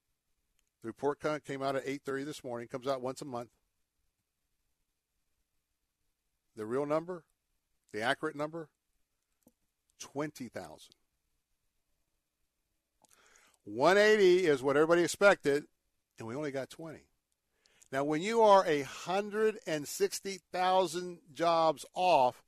The 0.82 0.88
report 0.88 1.20
came 1.44 1.62
out 1.62 1.76
at 1.76 1.86
8:30 1.86 2.24
this 2.24 2.42
morning. 2.42 2.68
Comes 2.68 2.86
out 2.86 3.00
once 3.00 3.22
a 3.22 3.24
month. 3.24 3.50
The 6.56 6.66
real 6.66 6.86
number 6.86 7.24
the 7.92 8.00
accurate 8.00 8.34
number 8.34 8.68
20,000. 10.00 10.94
180 13.64 14.46
is 14.46 14.62
what 14.62 14.76
everybody 14.76 15.04
expected, 15.04 15.64
and 16.18 16.26
we 16.26 16.34
only 16.34 16.50
got 16.50 16.68
20. 16.68 16.98
Now, 17.92 18.02
when 18.04 18.22
you 18.22 18.40
are 18.40 18.64
a 18.66 18.78
160,000 18.78 21.18
jobs 21.34 21.84
off, 21.94 22.42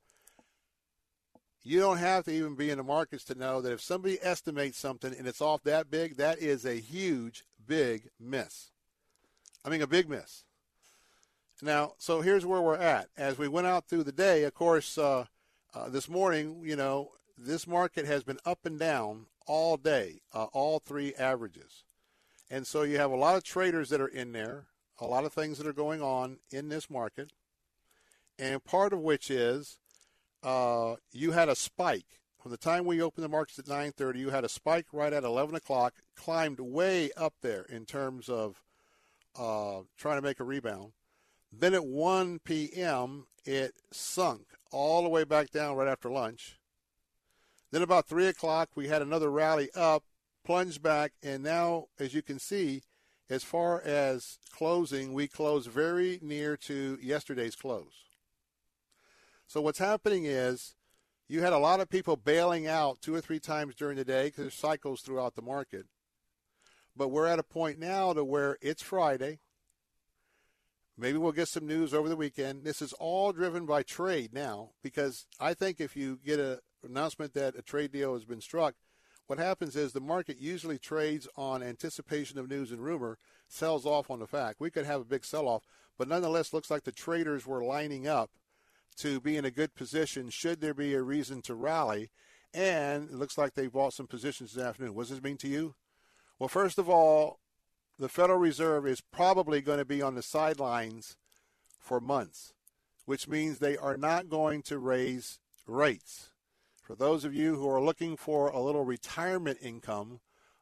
you 1.61 1.79
don't 1.79 1.99
have 1.99 2.25
to 2.25 2.31
even 2.31 2.55
be 2.55 2.71
in 2.71 2.79
the 2.79 2.83
markets 2.83 3.23
to 3.25 3.35
know 3.35 3.61
that 3.61 3.71
if 3.71 3.79
somebody 3.79 4.17
estimates 4.23 4.79
something 4.79 5.13
and 5.15 5.27
it's 5.27 5.41
off 5.41 5.61
that 5.63 5.91
big, 5.91 6.17
that 6.17 6.39
is 6.39 6.65
a 6.65 6.79
huge, 6.79 7.45
big 7.63 8.09
miss. 8.19 8.71
I 9.63 9.69
mean, 9.69 9.83
a 9.83 9.87
big 9.87 10.09
miss. 10.09 10.45
Now, 11.61 11.93
so 11.99 12.21
here's 12.21 12.45
where 12.45 12.61
we're 12.61 12.75
at. 12.75 13.09
As 13.15 13.37
we 13.37 13.47
went 13.47 13.67
out 13.67 13.87
through 13.87 14.05
the 14.05 14.11
day, 14.11 14.45
of 14.45 14.55
course, 14.55 14.97
uh, 14.97 15.25
uh, 15.75 15.89
this 15.89 16.09
morning, 16.09 16.61
you 16.63 16.75
know, 16.75 17.11
this 17.37 17.67
market 17.67 18.05
has 18.05 18.23
been 18.23 18.39
up 18.45 18.65
and 18.65 18.79
down 18.79 19.27
all 19.45 19.77
day, 19.77 20.21
uh, 20.33 20.45
all 20.53 20.79
three 20.79 21.13
averages. 21.15 21.83
And 22.49 22.65
so 22.65 22.81
you 22.81 22.97
have 22.97 23.11
a 23.11 23.15
lot 23.15 23.35
of 23.35 23.43
traders 23.43 23.89
that 23.89 24.01
are 24.01 24.07
in 24.07 24.31
there, 24.31 24.65
a 24.99 25.05
lot 25.05 25.25
of 25.25 25.33
things 25.33 25.57
that 25.57 25.67
are 25.67 25.73
going 25.73 26.01
on 26.01 26.37
in 26.51 26.69
this 26.69 26.89
market. 26.89 27.31
And 28.37 28.63
part 28.63 28.93
of 28.93 28.99
which 28.99 29.29
is 29.29 29.77
uh, 30.43 30.95
you 31.11 31.31
had 31.31 31.49
a 31.49 31.55
spike. 31.55 32.19
From 32.41 32.51
the 32.51 32.57
time 32.57 32.85
we 32.85 33.01
opened 33.01 33.23
the 33.23 33.29
markets 33.29 33.57
at 33.57 33.65
9.30, 33.65 34.19
you 34.19 34.29
had 34.29 34.43
a 34.43 34.49
spike 34.49 34.85
right 34.93 35.11
at 35.11 35.23
11 35.23 35.55
o'clock, 35.55 35.95
climbed 36.15 36.59
way 36.59 37.09
up 37.17 37.33
there 37.41 37.63
in 37.63 37.85
terms 37.85 38.29
of 38.29 38.61
uh, 39.37 39.81
trying 39.97 40.17
to 40.17 40.21
make 40.21 40.39
a 40.39 40.43
rebound. 40.43 40.91
Then 41.51 41.73
at 41.73 41.85
1 41.85 42.39
p.m., 42.43 43.25
it 43.45 43.73
sunk 43.91 44.41
all 44.71 45.03
the 45.03 45.09
way 45.09 45.23
back 45.23 45.49
down 45.49 45.75
right 45.75 45.87
after 45.87 46.09
lunch. 46.09 46.59
Then 47.71 47.81
about 47.81 48.07
3 48.07 48.27
o'clock, 48.27 48.69
we 48.75 48.87
had 48.87 49.01
another 49.01 49.31
rally 49.31 49.69
up, 49.75 50.03
plunged 50.45 50.83
back, 50.83 51.13
and 51.23 51.43
now, 51.43 51.85
as 51.99 52.13
you 52.13 52.21
can 52.21 52.39
see, 52.39 52.83
as 53.29 53.43
far 53.43 53.81
as 53.81 54.37
closing, 54.51 55.13
we 55.13 55.27
close 55.27 55.65
very 55.67 56.19
near 56.21 56.55
to 56.57 56.97
yesterday's 57.01 57.55
close. 57.55 58.05
So 59.47 59.61
what's 59.61 59.79
happening 59.79 60.25
is 60.25 60.75
you 61.27 61.41
had 61.41 61.53
a 61.53 61.57
lot 61.57 61.79
of 61.79 61.89
people 61.89 62.15
bailing 62.15 62.67
out 62.67 63.01
two 63.01 63.15
or 63.15 63.21
three 63.21 63.39
times 63.39 63.75
during 63.75 63.97
the 63.97 64.05
day 64.05 64.25
because 64.25 64.43
there's 64.43 64.53
cycles 64.55 65.01
throughout 65.01 65.35
the 65.35 65.41
market. 65.41 65.85
But 66.95 67.09
we're 67.09 67.27
at 67.27 67.39
a 67.39 67.43
point 67.43 67.79
now 67.79 68.13
to 68.13 68.23
where 68.23 68.57
it's 68.61 68.81
Friday. 68.81 69.39
Maybe 70.97 71.17
we'll 71.17 71.33
get 71.33 71.49
some 71.49 71.67
news 71.67 71.93
over 71.93 72.07
the 72.07 72.15
weekend. 72.15 72.63
This 72.63 72.81
is 72.81 72.93
all 72.93 73.33
driven 73.33 73.65
by 73.65 73.83
trade 73.83 74.33
now 74.33 74.69
because 74.81 75.25
I 75.39 75.53
think 75.53 75.81
if 75.81 75.97
you 75.97 76.19
get 76.25 76.39
an 76.39 76.59
announcement 76.83 77.33
that 77.33 77.57
a 77.57 77.61
trade 77.61 77.91
deal 77.91 78.13
has 78.13 78.23
been 78.23 78.39
struck, 78.39 78.75
what 79.27 79.39
happens 79.39 79.75
is 79.75 79.91
the 79.91 79.99
market 79.99 80.37
usually 80.39 80.77
trades 80.77 81.27
on 81.35 81.63
anticipation 81.63 82.37
of 82.37 82.49
news 82.49 82.71
and 82.71 82.83
rumor, 82.83 83.17
sells 83.47 83.85
off 83.85 84.11
on 84.11 84.19
the 84.19 84.27
fact. 84.27 84.59
We 84.59 84.69
could 84.69 84.85
have 84.85 85.01
a 85.01 85.05
big 85.05 85.25
sell 85.25 85.47
off, 85.47 85.63
but 85.97 86.07
nonetheless, 86.07 86.53
looks 86.53 86.69
like 86.69 86.83
the 86.83 86.91
traders 86.91 87.45
were 87.45 87.63
lining 87.63 88.07
up 88.07 88.31
to 88.97 89.19
be 89.19 89.37
in 89.37 89.45
a 89.45 89.51
good 89.51 89.75
position 89.75 90.29
should 90.29 90.61
there 90.61 90.73
be 90.73 90.93
a 90.93 91.01
reason 91.01 91.41
to 91.43 91.55
rally. 91.55 92.11
And 92.53 93.09
it 93.09 93.15
looks 93.15 93.37
like 93.37 93.53
they 93.53 93.67
bought 93.67 93.93
some 93.93 94.07
positions 94.07 94.53
this 94.53 94.63
afternoon. 94.63 94.93
What 94.95 95.03
does 95.03 95.09
this 95.09 95.23
mean 95.23 95.37
to 95.37 95.47
you? 95.47 95.75
Well, 96.39 96.47
first 96.47 96.77
of 96.77 96.89
all, 96.89 97.39
the 97.97 98.09
Federal 98.09 98.39
Reserve 98.39 98.87
is 98.87 99.01
probably 99.01 99.61
going 99.61 99.79
to 99.79 99.85
be 99.85 100.01
on 100.01 100.15
the 100.15 100.21
sidelines 100.21 101.17
for 101.79 101.99
months, 101.99 102.53
which 103.05 103.27
means 103.27 103.59
they 103.59 103.77
are 103.77 103.97
not 103.97 104.29
going 104.29 104.61
to 104.63 104.77
raise 104.77 105.39
rates. 105.65 106.29
For 106.85 106.95
those 106.95 107.25
of 107.25 107.33
you 107.33 107.55
who 107.55 107.67
are 107.67 107.81
looking 107.81 108.15
for 108.15 108.49
a 108.49 108.61
little 108.61 108.85
retirement 108.85 109.57
income 109.61 110.19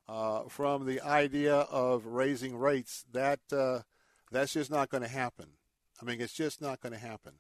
uh, 0.08 0.44
from 0.44 0.86
the 0.86 1.02
idea 1.02 1.54
of 1.54 2.06
raising 2.06 2.58
rates, 2.58 3.04
that 3.12 3.40
uh, 3.52 3.80
that's 4.32 4.54
just 4.54 4.72
not 4.72 4.90
going 4.90 5.04
to 5.04 5.10
happen. 5.10 5.48
I 6.02 6.06
mean, 6.06 6.22
it's 6.22 6.34
just 6.34 6.62
not 6.62 6.80
going 6.80 6.94
to 6.94 7.00
happen. 7.00 7.34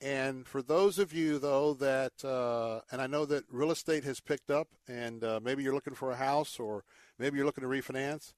And 0.00 0.46
for 0.46 0.60
those 0.60 0.98
of 0.98 1.12
you, 1.12 1.38
though, 1.38 1.74
that, 1.74 2.24
uh, 2.24 2.80
and 2.90 3.00
I 3.00 3.06
know 3.06 3.24
that 3.26 3.44
real 3.48 3.70
estate 3.70 4.02
has 4.04 4.18
picked 4.18 4.50
up, 4.50 4.66
and 4.88 5.22
uh, 5.22 5.38
maybe 5.40 5.62
you're 5.62 5.74
looking 5.74 5.94
for 5.94 6.10
a 6.10 6.16
house 6.16 6.58
or 6.58 6.82
maybe 7.18 7.36
you're 7.36 7.46
looking 7.46 7.62
to 7.62 7.68
refinance, 7.68 8.32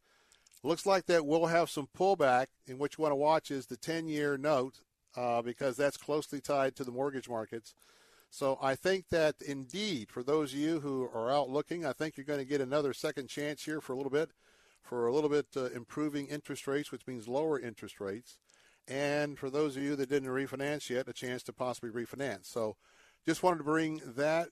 Looks 0.65 0.87
like 0.87 1.07
that 1.07 1.27
we'll 1.27 1.47
have 1.47 1.71
some 1.71 1.89
pullback, 1.97 2.47
and 2.69 2.79
what 2.79 2.97
you 2.97 3.03
want 3.03 3.11
to 3.11 3.17
watch 3.17 3.51
is 3.51 3.67
the 3.67 3.77
10 3.77 4.07
year 4.07 4.39
note 4.39 4.81
uh, 5.17 5.43
because 5.43 5.77
that's 5.77 5.97
closely 5.97 6.41
tied 6.41 6.77
to 6.77 6.85
the 6.85 6.93
mortgage 6.93 7.29
markets. 7.29 7.75
So 8.33 8.59
I 8.62 8.77
think 8.77 9.11
that 9.11 9.35
indeed, 9.47 10.11
for 10.11 10.23
those 10.23 10.55
of 10.55 10.59
you 10.59 10.81
who 10.81 11.11
are 11.12 11.31
out 11.31 11.51
looking, 11.51 11.85
I 11.85 11.92
think 11.92 12.16
you're 12.16 12.25
going 12.25 12.38
to 12.38 12.47
get 12.47 12.62
another 12.62 12.95
second 12.95 13.29
chance 13.29 13.62
here 13.62 13.79
for 13.83 13.92
a 13.92 13.97
little 13.97 14.11
bit, 14.11 14.31
for 14.83 15.07
a 15.07 15.12
little 15.12 15.29
bit 15.29 15.49
uh, 15.55 15.66
improving 15.66 16.29
interest 16.29 16.66
rates, 16.66 16.90
which 16.90 17.07
means 17.07 17.29
lower 17.29 17.61
interest 17.61 18.01
rates. 18.01 18.38
And 18.88 19.38
for 19.38 19.51
those 19.51 19.77
of 19.77 19.83
you 19.83 19.97
that 19.97 20.09
didn't 20.09 20.31
refinance 20.31 20.88
yet, 20.88 21.09
a 21.09 21.12
chance 21.12 21.42
to 21.42 21.53
possibly 21.53 21.90
refinance. 21.90 22.47
So 22.47 22.77
just 23.27 23.42
wanted 23.42 23.59
to 23.59 23.64
bring 23.64 24.01
that 24.16 24.49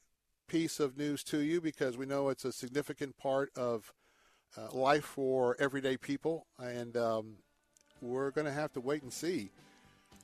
piece 0.47 0.79
of 0.79 0.99
news 0.99 1.25
to 1.25 1.38
you 1.38 1.62
because 1.62 1.97
we 1.97 2.05
know 2.05 2.29
it's 2.29 2.45
a 2.45 2.53
significant 2.53 3.16
part 3.16 3.49
of 3.57 3.95
uh, 4.59 4.71
life 4.73 5.05
for 5.07 5.57
everyday 5.59 5.97
people, 5.97 6.47
and 6.59 6.99
um, 6.99 7.37
we're 8.03 8.31
going 8.31 8.47
to 8.47 8.53
have 8.53 8.75
to 8.75 8.81
wait 8.83 9.03
and 9.03 9.12
see. 9.12 9.49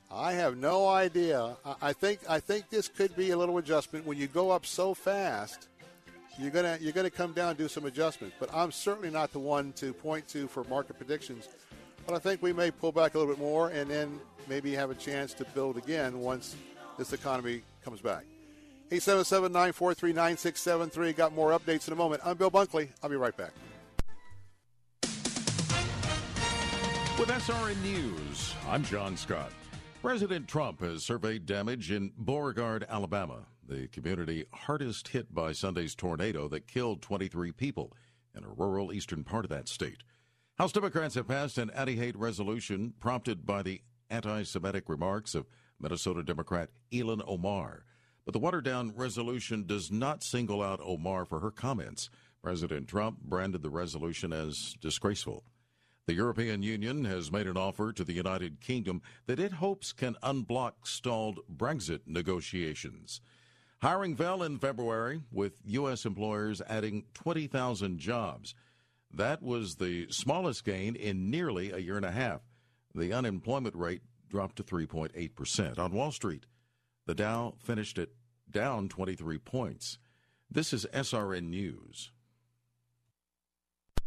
I 0.09 0.33
have 0.33 0.57
no 0.57 0.87
idea. 0.87 1.57
I, 1.81 1.91
think 1.91 2.21
I 2.29 2.39
think 2.39 2.69
this 2.69 2.87
could 2.87 3.15
be 3.15 3.31
a 3.31 3.37
little 3.37 3.57
adjustment 3.57 4.05
when 4.05 4.17
you 4.17 4.27
go 4.27 4.51
up 4.51 4.65
so 4.65 4.93
fast. 4.93 5.67
You're 6.39 6.51
gonna 6.51 6.77
you're 6.79 6.93
gonna 6.93 7.09
come 7.09 7.33
down 7.33 7.49
and 7.49 7.57
do 7.57 7.67
some 7.67 7.85
adjustments, 7.85 8.35
but 8.39 8.53
I'm 8.53 8.71
certainly 8.71 9.09
not 9.09 9.33
the 9.33 9.39
one 9.39 9.73
to 9.73 9.91
point 9.91 10.27
to 10.29 10.47
for 10.47 10.63
market 10.65 10.97
predictions. 10.97 11.49
But 12.05 12.15
I 12.15 12.19
think 12.19 12.41
we 12.41 12.53
may 12.53 12.71
pull 12.71 12.91
back 12.91 13.15
a 13.15 13.17
little 13.17 13.33
bit 13.33 13.41
more 13.41 13.69
and 13.69 13.89
then 13.89 14.19
maybe 14.47 14.73
have 14.73 14.91
a 14.91 14.95
chance 14.95 15.33
to 15.33 15.45
build 15.45 15.77
again 15.77 16.19
once 16.19 16.55
this 16.97 17.11
economy 17.11 17.63
comes 17.83 18.01
back. 18.01 18.23
877 18.91 19.51
943 19.51 20.13
9673. 20.13 21.13
Got 21.13 21.33
more 21.33 21.51
updates 21.51 21.87
in 21.87 21.93
a 21.93 21.97
moment. 21.97 22.21
I'm 22.23 22.37
Bill 22.37 22.51
Bunkley. 22.51 22.89
I'll 23.03 23.09
be 23.09 23.17
right 23.17 23.35
back. 23.35 23.51
With 27.19 27.29
SRN 27.29 27.81
News, 27.81 28.53
I'm 28.69 28.83
John 28.83 29.17
Scott. 29.17 29.51
President 30.07 30.47
Trump 30.47 30.79
has 30.79 31.03
surveyed 31.03 31.45
damage 31.45 31.91
in 31.91 32.13
Beauregard, 32.17 32.85
Alabama, 32.87 33.47
the 33.67 33.89
community 33.89 34.45
hardest 34.53 35.09
hit 35.09 35.35
by 35.35 35.51
Sunday's 35.51 35.95
tornado 35.95 36.47
that 36.47 36.65
killed 36.65 37.01
23 37.01 37.51
people 37.51 37.91
in 38.33 38.45
a 38.45 38.47
rural 38.47 38.93
eastern 38.93 39.25
part 39.25 39.43
of 39.43 39.49
that 39.49 39.67
state. 39.67 40.03
House 40.57 40.71
Democrats 40.71 41.15
have 41.15 41.27
passed 41.27 41.57
an 41.57 41.69
anti 41.71 41.97
hate 41.97 42.15
resolution 42.15 42.93
prompted 43.01 43.45
by 43.45 43.61
the 43.61 43.81
anti 44.09 44.43
Semitic 44.43 44.87
remarks 44.87 45.35
of 45.35 45.45
Minnesota 45.77 46.23
Democrat 46.23 46.69
Ilhan 46.93 47.21
Omar. 47.27 47.83
But 48.23 48.31
the 48.31 48.39
watered 48.39 48.63
down 48.63 48.93
resolution 48.95 49.65
does 49.65 49.91
not 49.91 50.23
single 50.23 50.63
out 50.63 50.79
Omar 50.81 51.25
for 51.25 51.41
her 51.41 51.51
comments. 51.51 52.09
President 52.41 52.87
Trump 52.87 53.23
branded 53.23 53.61
the 53.61 53.69
resolution 53.69 54.31
as 54.31 54.73
disgraceful. 54.79 55.43
The 56.07 56.13
European 56.13 56.63
Union 56.63 57.03
has 57.03 57.33
made 57.33 57.47
an 57.47 57.57
offer 57.57 57.91
to 57.91 58.03
the 58.05 58.13
United 58.13 58.61
Kingdom 58.61 59.01
that 59.25 59.41
it 59.41 59.51
hopes 59.51 59.91
can 59.91 60.15
unblock 60.23 60.87
stalled 60.87 61.41
Brexit 61.53 61.99
negotiations. 62.05 63.19
Hiring 63.81 64.15
fell 64.15 64.41
in 64.41 64.57
February, 64.57 65.21
with 65.33 65.59
U.S. 65.65 66.05
employers 66.05 66.61
adding 66.65 67.03
20,000 67.13 67.99
jobs. 67.99 68.55
That 69.13 69.43
was 69.43 69.75
the 69.75 70.07
smallest 70.09 70.63
gain 70.63 70.95
in 70.95 71.29
nearly 71.29 71.71
a 71.71 71.79
year 71.79 71.97
and 71.97 72.05
a 72.05 72.11
half. 72.11 72.39
The 72.95 73.11
unemployment 73.11 73.75
rate 73.75 74.01
dropped 74.29 74.55
to 74.55 74.63
3.8%. 74.63 75.77
On 75.77 75.91
Wall 75.91 76.13
Street, 76.13 76.45
the 77.05 77.15
Dow 77.15 77.55
finished 77.59 77.97
it 77.97 78.13
down 78.49 78.87
23 78.87 79.39
points. 79.39 79.97
This 80.49 80.71
is 80.71 80.87
SRN 80.93 81.49
News. 81.49 82.11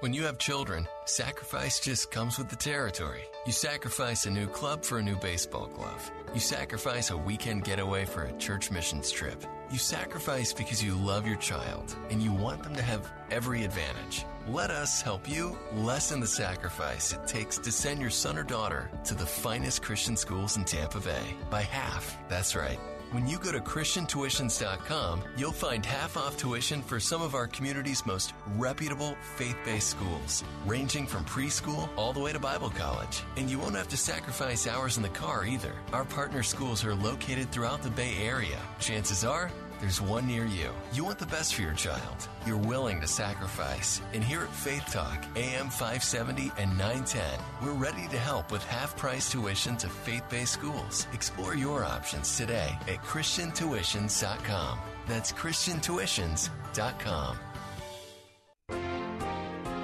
When 0.00 0.12
you 0.12 0.24
have 0.24 0.36
children, 0.36 0.86
sacrifice 1.06 1.80
just 1.80 2.10
comes 2.10 2.36
with 2.36 2.50
the 2.50 2.56
territory. 2.56 3.22
You 3.46 3.52
sacrifice 3.52 4.26
a 4.26 4.30
new 4.30 4.46
club 4.46 4.84
for 4.84 4.98
a 4.98 5.02
new 5.02 5.16
baseball 5.16 5.68
glove. 5.68 6.10
You 6.34 6.40
sacrifice 6.40 7.10
a 7.10 7.16
weekend 7.16 7.64
getaway 7.64 8.04
for 8.04 8.24
a 8.24 8.32
church 8.36 8.70
missions 8.70 9.10
trip. 9.10 9.42
You 9.70 9.78
sacrifice 9.78 10.52
because 10.52 10.84
you 10.84 10.94
love 10.94 11.26
your 11.26 11.38
child 11.38 11.96
and 12.10 12.22
you 12.22 12.30
want 12.30 12.62
them 12.62 12.76
to 12.76 12.82
have 12.82 13.10
every 13.30 13.64
advantage. 13.64 14.26
Let 14.46 14.70
us 14.70 15.00
help 15.00 15.26
you 15.26 15.58
lessen 15.72 16.20
the 16.20 16.26
sacrifice 16.26 17.14
it 17.14 17.26
takes 17.26 17.56
to 17.56 17.72
send 17.72 18.02
your 18.02 18.10
son 18.10 18.36
or 18.36 18.44
daughter 18.44 18.90
to 19.04 19.14
the 19.14 19.24
finest 19.24 19.82
Christian 19.82 20.14
schools 20.18 20.58
in 20.58 20.66
Tampa 20.66 21.00
Bay 21.00 21.34
by 21.48 21.62
half. 21.62 22.18
That's 22.28 22.54
right. 22.54 22.78
When 23.12 23.24
you 23.28 23.38
go 23.38 23.52
to 23.52 23.60
ChristianTuitions.com, 23.60 25.22
you'll 25.36 25.52
find 25.52 25.86
half 25.86 26.16
off 26.16 26.36
tuition 26.36 26.82
for 26.82 26.98
some 26.98 27.22
of 27.22 27.36
our 27.36 27.46
community's 27.46 28.04
most 28.04 28.34
reputable 28.56 29.16
faith 29.36 29.56
based 29.64 29.90
schools, 29.90 30.42
ranging 30.66 31.06
from 31.06 31.24
preschool 31.24 31.88
all 31.96 32.12
the 32.12 32.18
way 32.18 32.32
to 32.32 32.40
Bible 32.40 32.70
college. 32.70 33.22
And 33.36 33.48
you 33.48 33.60
won't 33.60 33.76
have 33.76 33.86
to 33.88 33.96
sacrifice 33.96 34.66
hours 34.66 34.96
in 34.96 35.04
the 35.04 35.08
car 35.10 35.46
either. 35.46 35.72
Our 35.92 36.04
partner 36.04 36.42
schools 36.42 36.84
are 36.84 36.96
located 36.96 37.52
throughout 37.52 37.80
the 37.80 37.90
Bay 37.90 38.16
Area. 38.20 38.58
Chances 38.80 39.24
are, 39.24 39.52
there's 39.80 40.00
one 40.00 40.26
near 40.26 40.46
you. 40.46 40.70
You 40.92 41.04
want 41.04 41.18
the 41.18 41.26
best 41.26 41.54
for 41.54 41.62
your 41.62 41.74
child. 41.74 42.28
You're 42.46 42.56
willing 42.56 43.00
to 43.00 43.06
sacrifice. 43.06 44.00
And 44.12 44.24
here 44.24 44.42
at 44.42 44.52
Faith 44.52 44.86
Talk, 44.92 45.24
AM 45.36 45.68
570 45.68 46.52
and 46.58 46.76
910, 46.78 47.22
we're 47.62 47.72
ready 47.72 48.08
to 48.08 48.18
help 48.18 48.50
with 48.50 48.64
half 48.64 48.96
price 48.96 49.30
tuition 49.30 49.76
to 49.78 49.88
faith 49.88 50.24
based 50.30 50.54
schools. 50.54 51.06
Explore 51.12 51.56
your 51.56 51.84
options 51.84 52.36
today 52.36 52.76
at 52.82 53.02
ChristianTuitions.com. 53.02 54.78
That's 55.06 55.32
ChristianTuitions.com. 55.32 57.38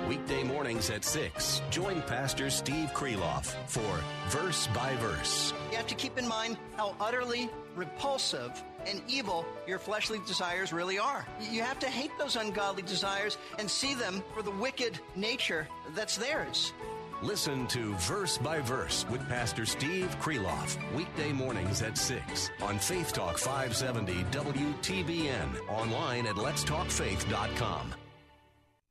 Weekday 0.08 0.42
mornings 0.42 0.90
at 0.90 1.04
6, 1.04 1.62
join 1.70 2.02
Pastor 2.02 2.50
Steve 2.50 2.90
Kreloff 2.92 3.46
for 3.66 4.00
Verse 4.28 4.66
by 4.74 4.94
Verse. 4.96 5.54
You 5.70 5.78
have 5.78 5.86
to 5.86 5.94
keep 5.94 6.18
in 6.18 6.28
mind 6.28 6.58
how 6.76 6.94
utterly 7.00 7.48
repulsive 7.74 8.62
and 8.86 9.02
evil 9.08 9.44
your 9.66 9.78
fleshly 9.78 10.20
desires 10.26 10.72
really 10.72 10.98
are. 10.98 11.26
You 11.40 11.62
have 11.62 11.78
to 11.80 11.88
hate 11.88 12.10
those 12.18 12.36
ungodly 12.36 12.82
desires 12.82 13.38
and 13.58 13.70
see 13.70 13.94
them 13.94 14.22
for 14.34 14.42
the 14.42 14.50
wicked 14.50 14.98
nature 15.16 15.68
that's 15.94 16.16
theirs. 16.16 16.72
Listen 17.22 17.68
to 17.68 17.94
Verse 17.98 18.36
by 18.36 18.60
Verse 18.60 19.06
with 19.08 19.26
Pastor 19.28 19.64
Steve 19.64 20.16
Kreloff, 20.20 20.76
weekday 20.92 21.32
mornings 21.32 21.80
at 21.80 21.96
6 21.96 22.50
on 22.60 22.78
Faith 22.78 23.12
Talk 23.12 23.38
570 23.38 24.24
WTBN, 24.24 25.68
online 25.68 26.26
at 26.26 26.34
letstalkfaith.com. 26.34 27.94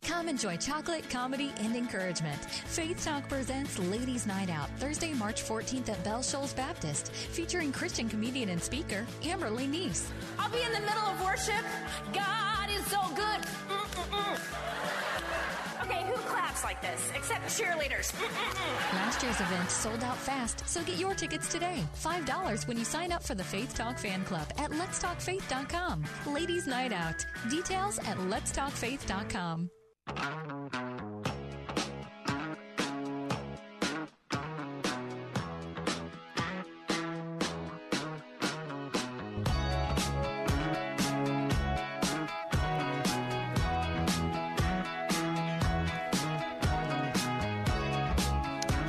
Come 0.03 0.27
enjoy 0.29 0.57
chocolate, 0.57 1.07
comedy, 1.09 1.51
and 1.59 1.75
encouragement. 1.75 2.43
Faith 2.45 3.03
Talk 3.05 3.29
presents 3.29 3.77
Ladies 3.77 4.25
Night 4.25 4.49
Out, 4.49 4.69
Thursday, 4.77 5.13
March 5.13 5.43
14th 5.43 5.89
at 5.89 6.03
Bell 6.03 6.23
Shoals 6.23 6.53
Baptist, 6.53 7.11
featuring 7.13 7.71
Christian 7.71 8.09
comedian 8.09 8.49
and 8.49 8.61
speaker 8.61 9.05
Amberly 9.21 9.69
Neese. 9.69 10.07
I'll 10.39 10.49
be 10.49 10.63
in 10.63 10.73
the 10.73 10.79
middle 10.79 11.03
of 11.03 11.21
worship. 11.23 11.63
God 12.13 12.69
is 12.71 12.85
so 12.87 12.99
good. 13.15 13.41
Mm-mm-mm. 13.69 14.39
Okay, 15.83 16.03
who 16.07 16.13
claps 16.29 16.63
like 16.63 16.81
this? 16.81 17.11
Except 17.15 17.43
cheerleaders. 17.45 18.11
Mm-mm-mm. 18.13 18.93
Last 18.93 19.21
year's 19.23 19.39
event 19.39 19.69
sold 19.69 20.03
out 20.03 20.17
fast, 20.17 20.67
so 20.67 20.81
get 20.83 20.97
your 20.97 21.13
tickets 21.13 21.47
today. 21.47 21.83
$5 22.03 22.67
when 22.67 22.77
you 22.77 22.85
sign 22.85 23.11
up 23.11 23.23
for 23.23 23.35
the 23.35 23.43
Faith 23.43 23.75
Talk 23.75 23.97
Fan 23.99 24.23
Club 24.25 24.47
at 24.57 24.71
letstalkfaith.com. 24.71 26.03
Ladies 26.25 26.65
Night 26.67 26.91
Out. 26.91 27.25
Details 27.49 27.99
at 27.99 28.17
letstalkfaith.com. 28.17 29.69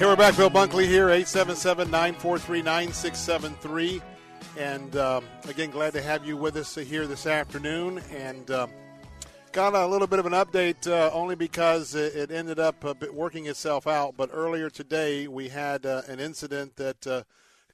Here 0.03 0.09
we're 0.09 0.17
back. 0.17 0.37
Bill 0.37 0.51
Bunkley 0.51 0.87
here, 0.87 1.11
877 1.11 1.89
943 1.89 2.63
9673. 2.63 4.03
And 4.59 4.97
um, 4.97 5.25
again, 5.49 5.71
glad 5.71 5.93
to 5.93 6.03
have 6.03 6.27
you 6.27 6.37
with 6.37 6.57
us 6.57 6.75
here 6.75 7.07
this 7.07 7.25
afternoon. 7.25 8.03
And 8.11 8.51
uh, 9.53 9.71
got 9.71 9.75
a 9.75 9.87
little 9.87 10.07
bit 10.07 10.19
of 10.19 10.27
an 10.27 10.33
update 10.33 10.87
uh, 10.87 11.11
only 11.13 11.35
because 11.35 11.95
it 11.95 12.31
ended 12.31 12.59
up 12.59 12.85
working 13.13 13.47
itself 13.47 13.87
out. 13.87 14.17
But 14.17 14.31
earlier 14.33 14.71
today, 14.71 15.29
we 15.29 15.49
had 15.49 15.85
uh, 15.85 16.03
an 16.09 16.21
incident 16.21 16.77
that 16.77 17.07
uh, 17.07 17.23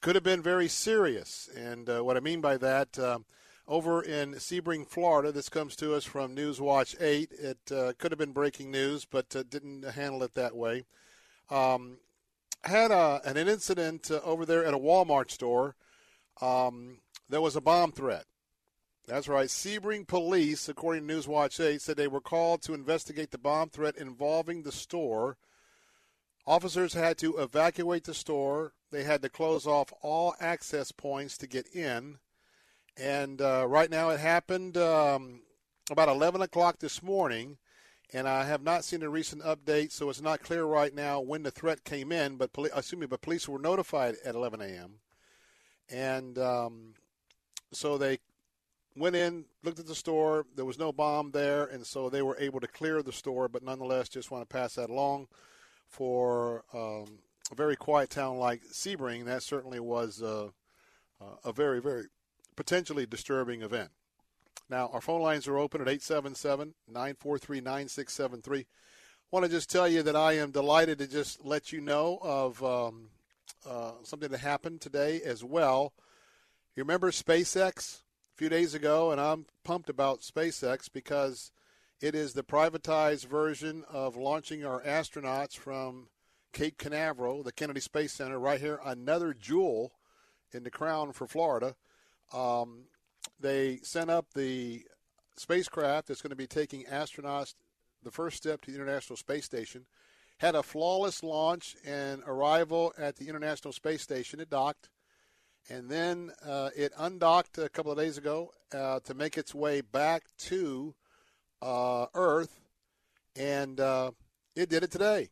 could 0.00 0.14
have 0.14 0.24
been 0.24 0.42
very 0.42 0.68
serious. 0.68 1.48
And 1.56 1.88
uh, 1.88 2.02
what 2.02 2.16
I 2.16 2.20
mean 2.20 2.40
by 2.40 2.56
that, 2.58 2.98
uh, 2.98 3.18
over 3.66 4.02
in 4.02 4.34
Sebring, 4.34 4.86
Florida, 4.86 5.30
this 5.30 5.48
comes 5.48 5.76
to 5.76 5.94
us 5.94 6.04
from 6.04 6.34
Newswatch 6.34 7.00
8. 7.00 7.32
It 7.32 7.98
could 7.98 8.12
have 8.12 8.18
been 8.18 8.32
breaking 8.32 8.70
news, 8.70 9.04
but 9.04 9.28
didn't 9.50 9.82
handle 9.82 10.22
it 10.22 10.34
that 10.34 10.56
way. 10.56 10.84
Um, 11.50 11.98
had 12.64 12.90
a, 12.90 13.20
an 13.24 13.36
incident 13.36 14.10
over 14.10 14.46
there 14.46 14.64
at 14.64 14.74
a 14.74 14.78
Walmart 14.78 15.30
store. 15.30 15.76
Um, 16.40 16.98
there 17.28 17.42
was 17.42 17.56
a 17.56 17.60
bomb 17.60 17.92
threat. 17.92 18.24
That's 19.08 19.26
right. 19.26 19.48
Sebring 19.48 20.06
police, 20.06 20.68
according 20.68 21.08
to 21.08 21.14
Newswatch 21.14 21.64
8, 21.64 21.80
said 21.80 21.96
they 21.96 22.06
were 22.06 22.20
called 22.20 22.60
to 22.62 22.74
investigate 22.74 23.30
the 23.30 23.38
bomb 23.38 23.70
threat 23.70 23.96
involving 23.96 24.62
the 24.62 24.72
store. 24.72 25.38
Officers 26.46 26.92
had 26.92 27.16
to 27.18 27.38
evacuate 27.38 28.04
the 28.04 28.12
store. 28.12 28.74
They 28.90 29.04
had 29.04 29.22
to 29.22 29.30
close 29.30 29.66
off 29.66 29.94
all 30.02 30.34
access 30.40 30.92
points 30.92 31.38
to 31.38 31.46
get 31.46 31.74
in. 31.74 32.18
And 32.98 33.40
uh, 33.40 33.64
right 33.66 33.90
now 33.90 34.10
it 34.10 34.20
happened 34.20 34.76
um, 34.76 35.40
about 35.90 36.10
11 36.10 36.42
o'clock 36.42 36.78
this 36.78 37.02
morning. 37.02 37.56
And 38.12 38.28
I 38.28 38.44
have 38.44 38.62
not 38.62 38.84
seen 38.84 39.02
a 39.02 39.08
recent 39.08 39.42
update, 39.42 39.90
so 39.90 40.10
it's 40.10 40.20
not 40.20 40.42
clear 40.42 40.64
right 40.64 40.94
now 40.94 41.20
when 41.20 41.44
the 41.44 41.50
threat 41.50 41.82
came 41.82 42.12
in. 42.12 42.36
But 42.36 42.52
poli- 42.52 42.70
assuming, 42.74 43.08
but 43.08 43.22
police 43.22 43.48
were 43.48 43.58
notified 43.58 44.16
at 44.22 44.34
11 44.34 44.60
a.m. 44.60 45.00
And 45.88 46.38
um, 46.38 46.94
so 47.72 47.96
they 47.96 48.18
went 48.98 49.16
in, 49.16 49.44
looked 49.62 49.78
at 49.78 49.86
the 49.86 49.94
store. 49.94 50.46
There 50.54 50.64
was 50.64 50.78
no 50.78 50.92
bomb 50.92 51.30
there, 51.30 51.64
and 51.64 51.86
so 51.86 52.08
they 52.08 52.22
were 52.22 52.36
able 52.38 52.60
to 52.60 52.68
clear 52.68 53.02
the 53.02 53.12
store. 53.12 53.48
But 53.48 53.62
nonetheless, 53.62 54.08
just 54.08 54.30
want 54.30 54.48
to 54.48 54.52
pass 54.52 54.74
that 54.74 54.90
along 54.90 55.28
for 55.88 56.64
um, 56.72 57.18
a 57.50 57.54
very 57.54 57.76
quiet 57.76 58.10
town 58.10 58.38
like 58.38 58.62
Sebring. 58.72 59.24
That 59.24 59.42
certainly 59.42 59.80
was 59.80 60.22
uh, 60.22 60.48
uh, 61.20 61.36
a 61.44 61.52
very, 61.52 61.80
very 61.80 62.04
potentially 62.56 63.06
disturbing 63.06 63.62
event. 63.62 63.90
Now, 64.70 64.90
our 64.92 65.00
phone 65.00 65.22
lines 65.22 65.48
are 65.48 65.56
open 65.56 65.80
at 65.80 65.88
877 65.88 66.74
943 66.88 67.60
9673. 67.60 68.66
want 69.30 69.44
to 69.44 69.50
just 69.50 69.70
tell 69.70 69.88
you 69.88 70.02
that 70.02 70.16
I 70.16 70.34
am 70.34 70.50
delighted 70.50 70.98
to 70.98 71.06
just 71.06 71.44
let 71.44 71.72
you 71.72 71.80
know 71.80 72.18
of 72.20 72.62
um, 72.62 73.08
uh, 73.66 73.92
something 74.02 74.28
that 74.28 74.40
happened 74.40 74.80
today 74.80 75.22
as 75.24 75.42
well. 75.42 75.94
You 76.76 76.82
remember 76.82 77.10
SpaceX? 77.10 78.02
Few 78.38 78.48
days 78.48 78.72
ago, 78.72 79.10
and 79.10 79.20
I'm 79.20 79.46
pumped 79.64 79.90
about 79.90 80.20
SpaceX 80.20 80.88
because 80.92 81.50
it 82.00 82.14
is 82.14 82.34
the 82.34 82.44
privatized 82.44 83.26
version 83.26 83.84
of 83.90 84.16
launching 84.16 84.64
our 84.64 84.80
astronauts 84.82 85.56
from 85.56 86.06
Cape 86.52 86.78
Canaveral, 86.78 87.42
the 87.42 87.50
Kennedy 87.50 87.80
Space 87.80 88.12
Center, 88.12 88.38
right 88.38 88.60
here, 88.60 88.78
another 88.84 89.34
jewel 89.34 89.90
in 90.52 90.62
the 90.62 90.70
crown 90.70 91.12
for 91.12 91.26
Florida. 91.26 91.74
Um, 92.32 92.84
they 93.40 93.80
sent 93.82 94.08
up 94.08 94.26
the 94.34 94.84
spacecraft 95.36 96.06
that's 96.06 96.22
going 96.22 96.30
to 96.30 96.36
be 96.36 96.46
taking 96.46 96.84
astronauts 96.84 97.54
the 98.04 98.12
first 98.12 98.36
step 98.36 98.60
to 98.60 98.70
the 98.70 98.76
International 98.76 99.16
Space 99.16 99.46
Station. 99.46 99.84
Had 100.38 100.54
a 100.54 100.62
flawless 100.62 101.24
launch 101.24 101.74
and 101.84 102.22
arrival 102.24 102.92
at 102.96 103.16
the 103.16 103.28
International 103.28 103.72
Space 103.72 104.02
Station. 104.02 104.38
It 104.38 104.48
docked 104.48 104.90
and 105.70 105.90
then 105.90 106.32
uh, 106.44 106.70
it 106.76 106.92
undocked 106.96 107.58
a 107.58 107.68
couple 107.68 107.92
of 107.92 107.98
days 107.98 108.16
ago 108.16 108.52
uh, 108.72 109.00
to 109.00 109.14
make 109.14 109.36
its 109.36 109.54
way 109.54 109.80
back 109.80 110.24
to 110.38 110.94
uh, 111.60 112.06
Earth, 112.14 112.60
and 113.36 113.78
uh, 113.78 114.12
it 114.54 114.68
did 114.68 114.82
it 114.82 114.90
today. 114.90 115.28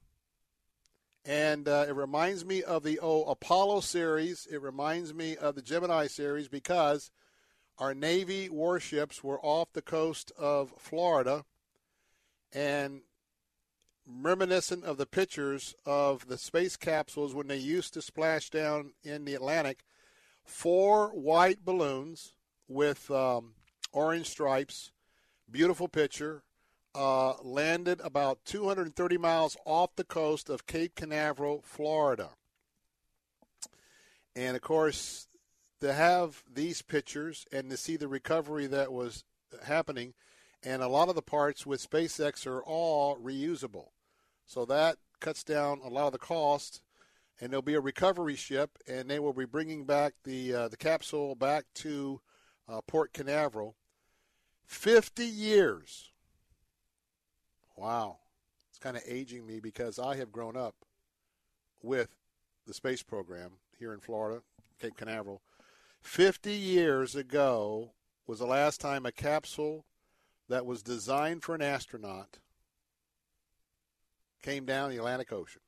And 1.25 1.67
uh, 1.67 1.87
it 1.89 1.97
reminds 1.97 2.45
me 2.45 2.63
of 2.63 2.85
the 2.85 3.01
oh, 3.03 3.25
Apollo 3.25 3.81
series. 3.81 4.47
It 4.51 4.63
reminds 4.63 5.13
me 5.13 5.37
of 5.37 5.55
the 5.55 5.63
Gemini 5.63 6.07
series 6.07 6.49
because 6.49 7.11
our 7.79 7.95
Navy 7.95 8.49
warships 8.49 9.25
were 9.25 9.41
off 9.41 9.73
the 9.73 9.83
coast 9.83 10.33
of 10.39 10.73
Florida, 10.79 11.45
and 12.53 13.01
reminiscent 14.07 14.85
of 14.85 14.99
the 14.99 15.07
pictures 15.07 15.75
of 15.85 16.29
the 16.29 16.39
space 16.39 16.77
capsules 16.77 17.35
when 17.35 17.49
they 17.49 17.57
used 17.57 17.93
to 17.95 18.03
splash 18.03 18.51
down 18.51 18.93
in 19.03 19.25
the 19.25 19.35
Atlantic– 19.35 19.81
four 20.47 21.09
white 21.09 21.65
balloons 21.65 22.33
with 22.69 23.11
um, 23.11 23.55
orange 23.93 24.29
stripes. 24.29 24.93
Beautiful 25.51 25.89
picture. 25.89 26.43
Uh, 26.95 27.35
landed 27.43 28.01
about 28.01 28.39
230 28.47 29.19
miles 29.19 29.57
off 29.67 29.95
the 29.97 30.05
coast 30.05 30.49
of 30.49 30.67
Cape 30.67 30.95
Canaveral, 30.95 31.61
Florida. 31.63 32.31
And 34.35 34.57
of 34.57 34.63
course, 34.63 35.29
to 35.81 35.93
have 35.93 36.43
these 36.51 36.81
pictures 36.81 37.47
and 37.53 37.69
to 37.69 37.77
see 37.77 37.97
the 37.97 38.09
recovery 38.09 38.67
that 38.67 38.93
was 38.93 39.25
happening, 39.65 40.15
and 40.63 40.83
a 40.83 40.89
lot 40.89 41.11
of 41.11 41.15
the 41.15 41.23
parts 41.23 41.67
with 41.67 41.89
SpaceX 41.89 42.47
are 42.47 42.63
all 42.63 43.17
reusable. 43.17 43.89
So 44.47 44.65
that 44.65 44.97
cuts 45.21 45.45
down 45.45 45.81
a 45.85 45.89
lot 45.89 46.07
of 46.07 46.13
the 46.13 46.19
cost 46.19 46.81
and 47.41 47.51
there'll 47.51 47.63
be 47.63 47.75
a 47.75 47.81
recovery 47.81 48.37
ship, 48.37 48.79
and 48.87 49.11
they 49.11 49.19
will 49.19 49.33
be 49.33 49.45
bringing 49.45 49.85
back 49.85 50.15
the 50.25 50.55
uh, 50.55 50.69
the 50.69 50.77
capsule 50.77 51.35
back 51.35 51.65
to 51.75 52.21
uh, 52.69 52.81
Port 52.87 53.13
Canaveral. 53.13 53.77
Fifty 54.65 55.27
years. 55.27 56.11
Wow, 57.77 58.19
it's 58.71 58.79
kind 58.79 58.97
of 58.97 59.03
aging 59.07 59.47
me 59.47 59.61
because 59.61 59.99
I 59.99 60.17
have 60.17 60.33
grown 60.33 60.57
up 60.57 60.75
with 61.83 62.09
the 62.67 62.75
space 62.75 63.03
program 63.03 63.53
here 63.79 63.93
in 63.93 64.01
Florida, 64.01 64.43
Cape 64.81 64.97
Canaveral. 64.97 65.43
Fifty 66.01 66.55
years 66.55 67.15
ago 67.15 67.93
was 68.27 68.39
the 68.39 68.47
last 68.47 68.81
time 68.81 69.07
a 69.07 69.13
capsule 69.13 69.85
that 70.49 70.67
was 70.67 70.83
designed 70.83 71.43
for 71.43 71.55
an 71.55 71.63
astronaut 71.63 72.39
came 74.43 74.65
down 74.65 74.91
the 74.91 74.97
Atlantic 74.97 75.33
Ocean. 75.33 75.61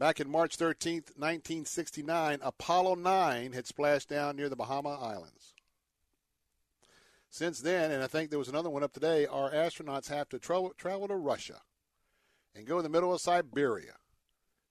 Back 0.00 0.18
in 0.18 0.30
March 0.30 0.56
13th, 0.56 1.12
1969, 1.18 2.38
Apollo 2.40 2.94
9 2.94 3.52
had 3.52 3.66
splashed 3.66 4.08
down 4.08 4.34
near 4.34 4.48
the 4.48 4.56
Bahama 4.56 4.98
Islands. 4.98 5.52
Since 7.28 7.60
then, 7.60 7.90
and 7.90 8.02
I 8.02 8.06
think 8.06 8.30
there 8.30 8.38
was 8.38 8.48
another 8.48 8.70
one 8.70 8.82
up 8.82 8.94
today, 8.94 9.26
our 9.26 9.50
astronauts 9.50 10.08
have 10.08 10.30
to 10.30 10.38
travel, 10.38 10.72
travel 10.78 11.06
to 11.08 11.16
Russia 11.16 11.60
and 12.54 12.66
go 12.66 12.78
in 12.78 12.82
the 12.82 12.88
middle 12.88 13.12
of 13.12 13.20
Siberia, 13.20 13.92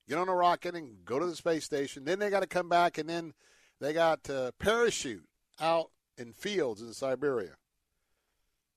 get 0.07 0.17
on 0.17 0.29
a 0.29 0.33
rocket 0.33 0.73
and 0.73 1.05
go 1.05 1.19
to 1.19 1.27
the 1.27 1.35
space 1.35 1.63
station. 1.63 2.05
Then 2.05 2.17
they 2.17 2.31
got 2.31 2.39
to 2.39 2.47
come 2.47 2.67
back 2.67 2.97
and 2.97 3.07
then 3.07 3.35
they 3.79 3.93
got 3.93 4.23
to 4.23 4.51
parachute 4.57 5.29
out 5.59 5.91
in 6.17 6.33
fields 6.33 6.81
in 6.81 6.91
Siberia. 6.91 7.53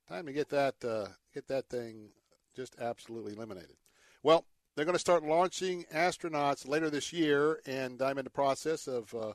Time 0.07 0.27
to 0.27 0.35
get 0.35 0.51
that 0.51 0.75
uh, 0.85 1.07
get 1.33 1.49
that 1.49 1.71
thing 1.71 2.11
just 2.55 2.77
absolutely 2.79 3.33
eliminated. 3.33 3.77
Well, 4.23 4.45
they're 4.75 4.85
going 4.85 4.95
to 4.95 4.99
start 5.01 5.25
launching 5.25 5.85
astronauts 5.93 6.67
later 6.67 6.89
this 6.89 7.13
year, 7.13 7.61
and 7.67 8.01
I'm 8.01 8.19
in 8.19 8.25
the 8.25 8.31
process 8.31 8.87
of 8.87 9.15
uh, 9.15 9.33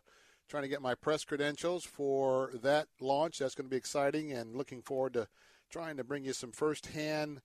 trying 0.50 0.64
to 0.64 0.70
get 0.70 0.82
my 0.82 0.96
press 0.96 1.24
credentials 1.24 1.84
for 1.84 2.52
that 2.64 2.88
launch. 3.00 3.40
That's 3.40 3.56
going 3.56 3.68
to 3.68 3.72
be 3.72 3.78
exciting, 3.78 4.32
and 4.32 4.56
looking 4.56 4.82
forward 4.82 5.14
to 5.14 5.28
trying 5.70 5.98
to 5.98 6.04
bring 6.04 6.24
you 6.24 6.34
some 6.34 6.52
firsthand 6.52 7.42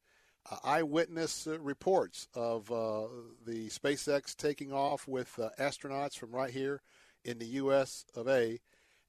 uh, 0.50 0.56
eyewitness 0.64 1.46
uh, 1.46 1.58
reports 1.60 2.28
of 2.34 2.70
uh, 2.72 3.06
the 3.46 3.68
SpaceX 3.68 4.34
taking 4.34 4.72
off 4.72 5.06
with 5.06 5.38
uh, 5.38 5.50
astronauts 5.60 6.16
from 6.16 6.32
right 6.32 6.50
here 6.50 6.80
in 7.24 7.38
the 7.38 7.46
U.S. 7.46 8.04
of 8.16 8.28
A. 8.28 8.58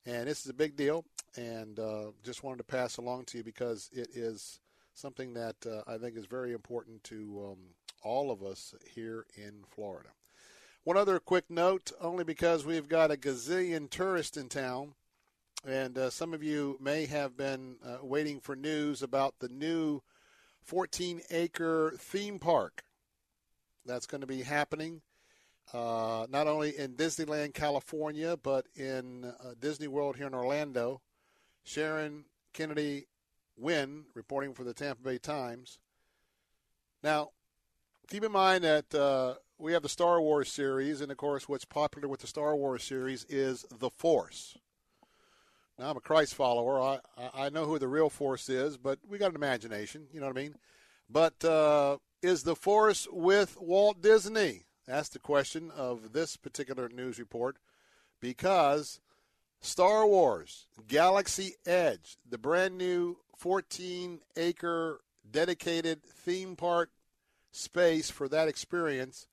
And 0.05 0.27
this 0.27 0.41
is 0.41 0.49
a 0.49 0.53
big 0.53 0.75
deal, 0.75 1.05
and 1.37 1.79
uh, 1.79 2.11
just 2.23 2.43
wanted 2.43 2.57
to 2.57 2.65
pass 2.65 2.97
along 2.97 3.25
to 3.25 3.37
you 3.37 3.43
because 3.43 3.89
it 3.93 4.09
is 4.13 4.59
something 4.93 5.33
that 5.33 5.55
I 5.87 5.97
think 5.97 6.17
is 6.17 6.25
very 6.25 6.53
important 6.53 7.03
to. 7.05 7.51
Um, 7.51 7.57
all 8.03 8.31
of 8.31 8.43
us 8.43 8.75
here 8.93 9.25
in 9.35 9.63
Florida. 9.67 10.09
One 10.83 10.97
other 10.97 11.19
quick 11.19 11.49
note, 11.49 11.91
only 12.01 12.23
because 12.23 12.65
we've 12.65 12.89
got 12.89 13.11
a 13.11 13.15
gazillion 13.15 13.89
tourists 13.89 14.37
in 14.37 14.49
town, 14.49 14.93
and 15.65 15.97
uh, 15.97 16.09
some 16.09 16.33
of 16.33 16.43
you 16.43 16.77
may 16.81 17.05
have 17.05 17.37
been 17.37 17.77
uh, 17.85 17.97
waiting 18.03 18.41
for 18.41 18.55
news 18.55 19.01
about 19.01 19.35
the 19.39 19.47
new 19.47 20.01
14 20.61 21.21
acre 21.31 21.93
theme 21.97 22.37
park 22.37 22.83
that's 23.85 24.05
going 24.05 24.21
to 24.21 24.27
be 24.27 24.41
happening. 24.41 25.01
Uh, 25.73 26.27
not 26.29 26.47
only 26.47 26.77
in 26.77 26.95
Disneyland, 26.95 27.53
California, 27.53 28.35
but 28.35 28.65
in 28.75 29.23
uh, 29.23 29.53
Disney 29.59 29.87
World 29.87 30.17
here 30.17 30.27
in 30.27 30.33
Orlando. 30.33 31.01
Sharon 31.63 32.25
Kennedy 32.51 33.07
Wynn 33.57 34.05
reporting 34.13 34.53
for 34.53 34.63
the 34.63 34.73
Tampa 34.73 35.01
Bay 35.03 35.17
Times. 35.17 35.79
Now, 37.03 37.29
keep 38.07 38.23
in 38.23 38.31
mind 38.31 38.63
that 38.63 38.93
uh, 38.93 39.35
we 39.57 39.73
have 39.73 39.83
the 39.83 39.89
Star 39.89 40.21
Wars 40.21 40.51
series, 40.51 41.01
and 41.01 41.11
of 41.11 41.17
course, 41.17 41.47
what's 41.47 41.65
popular 41.65 42.07
with 42.07 42.21
the 42.21 42.27
Star 42.27 42.55
Wars 42.55 42.83
series 42.83 43.25
is 43.29 43.65
the 43.79 43.89
Force. 43.89 44.57
Now, 45.77 45.89
I'm 45.89 45.97
a 45.97 46.01
Christ 46.01 46.35
follower. 46.35 46.79
I, 46.79 46.99
I 47.33 47.49
know 47.49 47.65
who 47.65 47.79
the 47.79 47.87
real 47.87 48.09
Force 48.09 48.47
is, 48.49 48.77
but 48.77 48.99
we 49.07 49.17
got 49.17 49.31
an 49.31 49.35
imagination. 49.35 50.07
You 50.13 50.19
know 50.19 50.27
what 50.27 50.37
I 50.37 50.41
mean? 50.41 50.55
But 51.09 51.43
uh, 51.43 51.97
is 52.21 52.43
the 52.43 52.55
Force 52.55 53.07
with 53.11 53.57
Walt 53.59 54.01
Disney? 54.01 54.65
That's 54.87 55.09
the 55.09 55.19
question 55.19 55.71
of 55.75 56.13
this 56.13 56.37
particular 56.37 56.89
news 56.89 57.17
report 57.17 57.57
because 58.19 58.99
Star 59.61 60.05
Wars 60.05 60.67
Galaxy 60.87 61.55
Edge, 61.65 62.17
the 62.29 62.37
brand 62.37 62.77
new 62.77 63.17
14 63.43 64.21
acre 64.37 65.01
dedicated 65.29 66.01
theme 66.01 66.55
park 66.55 66.89
space 67.51 68.09
for 68.09 68.29
that 68.29 68.47
experience. 68.47 69.27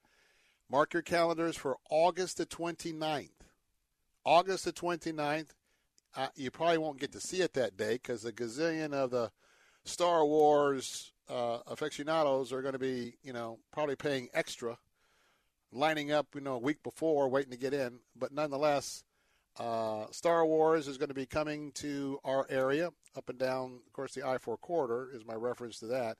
Mark 0.68 0.94
your 0.94 1.02
calendars 1.02 1.54
for 1.54 1.76
August 1.90 2.36
the 2.36 2.44
29th. 2.44 3.28
August 4.24 4.64
the 4.64 4.72
29th. 4.72 5.50
Uh, 6.16 6.26
you 6.34 6.50
probably 6.50 6.78
won't 6.78 6.98
get 6.98 7.12
to 7.12 7.20
see 7.20 7.40
it 7.40 7.54
that 7.54 7.76
day 7.76 7.92
because 7.92 8.24
a 8.24 8.32
gazillion 8.32 8.92
of 8.92 9.12
the 9.12 9.30
Star 9.84 10.26
Wars 10.26 11.12
uh, 11.28 11.58
aficionados 11.68 12.52
are 12.52 12.62
going 12.62 12.72
to 12.72 12.80
be, 12.80 13.14
you 13.22 13.32
know, 13.32 13.60
probably 13.70 13.94
paying 13.94 14.28
extra, 14.34 14.76
lining 15.70 16.10
up, 16.10 16.26
you 16.34 16.40
know, 16.40 16.54
a 16.54 16.58
week 16.58 16.82
before, 16.82 17.28
waiting 17.28 17.52
to 17.52 17.56
get 17.56 17.72
in. 17.72 18.00
But 18.16 18.32
nonetheless, 18.32 19.04
uh, 19.60 20.06
Star 20.10 20.46
Wars 20.46 20.88
is 20.88 20.96
going 20.96 21.10
to 21.10 21.14
be 21.14 21.26
coming 21.26 21.70
to 21.72 22.18
our 22.24 22.46
area, 22.48 22.90
up 23.14 23.28
and 23.28 23.38
down, 23.38 23.80
of 23.86 23.92
course, 23.92 24.14
the 24.14 24.26
I 24.26 24.38
4 24.38 24.56
corridor 24.56 25.10
is 25.14 25.26
my 25.26 25.34
reference 25.34 25.78
to 25.80 25.86
that. 25.88 26.16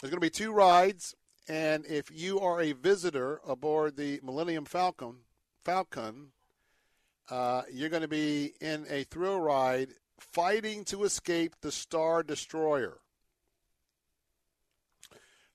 There's 0.00 0.10
going 0.10 0.20
to 0.20 0.26
be 0.26 0.30
two 0.30 0.50
rides, 0.50 1.14
and 1.48 1.86
if 1.86 2.10
you 2.10 2.40
are 2.40 2.60
a 2.60 2.72
visitor 2.72 3.40
aboard 3.46 3.96
the 3.96 4.18
Millennium 4.24 4.64
Falcon, 4.64 5.18
Falcon, 5.64 6.32
uh, 7.30 7.62
you're 7.72 7.88
going 7.88 8.02
to 8.02 8.08
be 8.08 8.52
in 8.60 8.84
a 8.90 9.04
thrill 9.04 9.38
ride 9.38 9.90
fighting 10.18 10.84
to 10.86 11.04
escape 11.04 11.54
the 11.60 11.70
Star 11.70 12.24
Destroyer. 12.24 12.98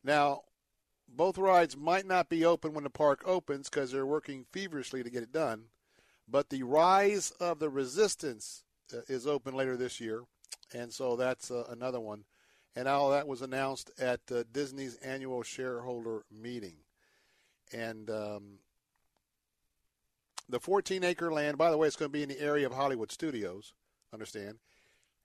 Now, 0.01 0.43
both 1.09 1.37
rides 1.37 1.75
might 1.75 2.05
not 2.05 2.29
be 2.29 2.45
open 2.45 2.73
when 2.73 2.85
the 2.85 2.89
park 2.89 3.21
opens 3.25 3.69
because 3.69 3.91
they're 3.91 4.05
working 4.05 4.45
feverishly 4.53 5.03
to 5.03 5.09
get 5.09 5.23
it 5.23 5.33
done. 5.33 5.65
But 6.27 6.49
the 6.49 6.63
Rise 6.63 7.31
of 7.39 7.59
the 7.59 7.69
Resistance 7.69 8.63
uh, 8.93 9.01
is 9.07 9.27
open 9.27 9.53
later 9.53 9.77
this 9.77 9.99
year, 9.99 10.23
and 10.73 10.91
so 10.91 11.15
that's 11.15 11.51
uh, 11.51 11.65
another 11.69 11.99
one. 11.99 12.25
And 12.75 12.87
all 12.87 13.11
that 13.11 13.27
was 13.27 13.41
announced 13.41 13.91
at 13.99 14.19
uh, 14.31 14.43
Disney's 14.51 14.95
annual 14.97 15.43
shareholder 15.43 16.25
meeting. 16.29 16.75
And 17.71 18.09
um, 18.09 18.59
the 20.49 20.59
14 20.59 21.03
acre 21.03 21.31
land, 21.31 21.57
by 21.57 21.71
the 21.71 21.77
way, 21.77 21.87
it's 21.87 21.95
going 21.95 22.11
to 22.11 22.17
be 22.17 22.23
in 22.23 22.29
the 22.29 22.41
area 22.41 22.65
of 22.65 22.73
Hollywood 22.73 23.11
Studios, 23.11 23.73
understand. 24.13 24.57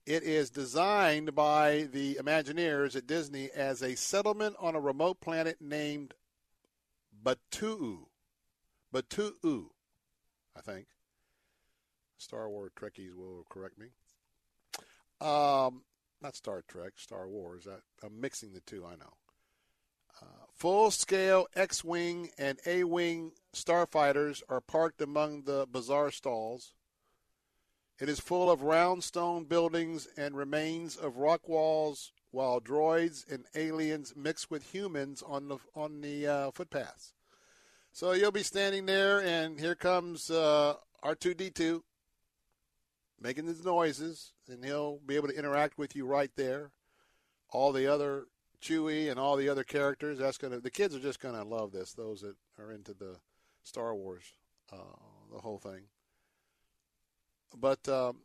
It 0.07 0.23
is 0.23 0.51
designed 0.51 1.35
by 1.35 1.89
the 1.93 2.15
Imagineers 2.15 2.97
at 2.97 3.07
Disney 3.07 3.51
as 3.55 3.83
a 3.83 3.97
settlement 3.97 4.57
on 4.59 4.75
a 4.75 4.81
remote 4.81 5.21
planet 5.21 5.59
named 5.61 6.15
Batuu. 7.23 8.07
Batuu, 8.93 9.71
I 10.57 10.61
think. 10.61 10.87
Star 12.19 12.49
Wars 12.49 12.71
Trekkies 12.77 13.15
will 13.15 13.47
correct 13.49 13.79
me. 13.79 13.87
Um, 15.21 15.83
not 16.23 16.37
Star 16.37 16.63
Trek, 16.69 16.93
Star 16.97 17.29
Wars. 17.29 17.67
I, 17.67 18.07
am 18.07 18.21
mixing 18.21 18.53
the 18.53 18.61
two, 18.61 18.85
I 18.85 18.97
know. 18.97 19.15
Uh, 20.21 20.45
Full 20.55 20.91
scale 20.91 21.47
X 21.55 21.83
Wing 21.83 22.31
and 22.37 22.59
A 22.67 22.85
Wing 22.85 23.33
starfighters 23.55 24.43
are 24.49 24.61
parked 24.61 25.01
among 25.01 25.43
the 25.43 25.67
bazaar 25.71 26.11
stalls. 26.11 26.75
It 27.99 28.09
is 28.09 28.21
full 28.21 28.51
of 28.51 28.63
round 28.63 29.05
stone 29.05 29.45
buildings 29.45 30.09
and 30.17 30.37
remains 30.37 30.97
of 30.97 31.19
rock 31.19 31.49
walls, 31.49 32.13
while 32.31 32.61
droids 32.61 33.31
and 33.31 33.45
aliens 33.55 34.15
mix 34.17 34.51
with 34.51 34.73
humans 34.73 35.23
on 35.27 35.49
the 35.49 35.59
on 35.75 36.01
the 36.01 36.27
uh, 36.27 36.51
footpaths. 36.51 37.15
So 37.93 38.13
you'll 38.13 38.33
be 38.33 38.43
standing 38.43 38.87
there, 38.87 39.21
and 39.21 39.59
here 39.59 39.75
comes 39.75 40.31
uh, 40.31 40.75
R2D2 41.05 41.83
making 43.21 43.47
his 43.47 43.65
noises, 43.65 44.33
and 44.49 44.65
he'll 44.65 44.99
be 45.05 45.17
able 45.17 45.29
to 45.29 45.37
interact 45.37 45.77
with 45.77 45.95
you 45.95 46.07
right 46.07 46.31
there. 46.37 46.71
All 47.51 47.73
the 47.73 47.87
other 47.87 48.27
Chewie 48.63 49.11
and 49.11 49.19
all 49.19 49.37
the 49.37 49.49
other 49.49 49.65
characters. 49.65 50.19
That's 50.19 50.39
gonna. 50.39 50.61
The 50.61 50.71
kids 50.71 50.95
are 50.95 51.01
just 51.01 51.21
gonna 51.21 51.45
love 51.45 51.73
this. 51.73 51.93
Those 51.93 52.21
that 52.21 52.37
are 52.59 52.71
into 52.71 52.95
the 52.95 53.17
Star 53.63 53.95
Wars, 53.95 54.25
uh, 54.73 54.77
the 55.33 55.41
whole 55.41 55.59
thing. 55.59 55.83
But 57.59 57.89
um, 57.89 58.19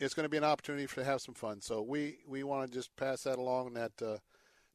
it's 0.00 0.14
going 0.14 0.24
to 0.24 0.30
be 0.30 0.38
an 0.38 0.44
opportunity 0.44 0.86
to 0.86 1.04
have 1.04 1.20
some 1.20 1.34
fun. 1.34 1.60
So 1.60 1.82
we 1.82 2.18
we 2.26 2.42
want 2.42 2.66
to 2.66 2.74
just 2.76 2.94
pass 2.96 3.24
that 3.24 3.38
along. 3.38 3.74
That 3.74 3.92
uh, 4.02 4.16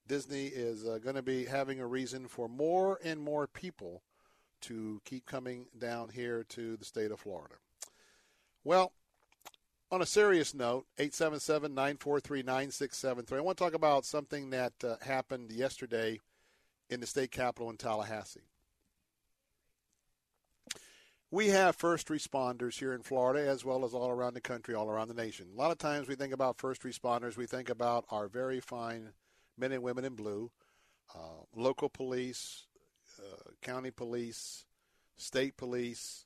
Disney 0.08 0.48
is 0.48 0.86
uh, 0.86 1.00
going 1.04 1.16
to 1.16 1.24
be 1.24 1.46
having 1.46 1.80
a 1.80 1.88
reason 1.88 2.28
for 2.28 2.48
more 2.48 3.00
and 3.04 3.20
more 3.20 3.48
people 3.48 4.04
to 4.62 5.02
keep 5.06 5.26
coming 5.26 5.68
down 5.78 6.10
here 6.10 6.44
to 6.50 6.78
the 6.78 6.86
state 6.86 7.12
of 7.12 7.20
Florida. 7.20 7.56
Well, 8.64 8.94
on 9.92 10.02
a 10.02 10.06
serious 10.06 10.54
note, 10.54 10.86
877 10.98 11.74
943 11.74 12.44
9673. 12.44 13.38
I 13.38 13.42
want 13.42 13.58
to 13.58 13.64
talk 13.64 13.74
about 13.74 14.06
something 14.06 14.50
that 14.50 14.74
uh, 14.84 14.96
happened 15.02 15.52
yesterday 15.52 16.20
in 16.90 17.00
the 17.00 17.08
state 17.08 17.32
capitol 17.32 17.70
in 17.70 17.78
Tallahassee. 17.78 18.48
We 21.32 21.48
have 21.50 21.76
first 21.76 22.08
responders 22.08 22.80
here 22.80 22.94
in 22.94 23.02
Florida 23.02 23.48
as 23.50 23.66
well 23.66 23.84
as 23.84 23.94
all 23.94 24.10
around 24.10 24.36
the 24.36 24.42
country, 24.42 24.74
all 24.74 24.90
around 24.90 25.10
the 25.10 25.14
nation. 25.14 25.48
A 25.54 25.58
lot 25.58 25.72
of 25.72 25.78
times 25.78 26.08
we 26.08 26.16
think 26.16 26.34
about 26.34 26.58
first 26.58 26.84
responders, 26.84 27.36
we 27.36 27.46
think 27.46 27.70
about 27.70 28.06
our 28.10 28.28
very 28.28 28.60
fine 28.60 29.10
men 29.58 29.72
and 29.72 29.84
women 29.84 30.06
in 30.06 30.16
blue, 30.16 30.52
uh, 31.14 31.44
local 31.56 31.90
police, 31.90 32.68
county 33.62 33.92
police, 33.92 34.66
state 35.18 35.58
police, 35.58 36.26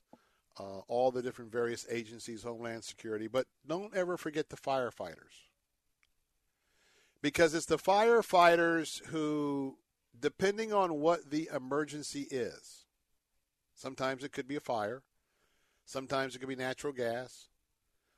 uh, 0.58 0.80
all 0.88 1.10
the 1.10 1.22
different 1.22 1.52
various 1.52 1.86
agencies, 1.90 2.42
Homeland 2.42 2.84
Security, 2.84 3.28
but 3.28 3.46
don't 3.66 3.94
ever 3.94 4.16
forget 4.16 4.48
the 4.48 4.56
firefighters. 4.56 5.48
Because 7.22 7.54
it's 7.54 7.66
the 7.66 7.78
firefighters 7.78 9.04
who, 9.06 9.76
depending 10.18 10.72
on 10.72 11.00
what 11.00 11.30
the 11.30 11.48
emergency 11.54 12.26
is, 12.30 12.84
sometimes 13.74 14.24
it 14.24 14.32
could 14.32 14.48
be 14.48 14.56
a 14.56 14.60
fire, 14.60 15.02
sometimes 15.84 16.34
it 16.34 16.38
could 16.38 16.48
be 16.48 16.56
natural 16.56 16.92
gas, 16.92 17.48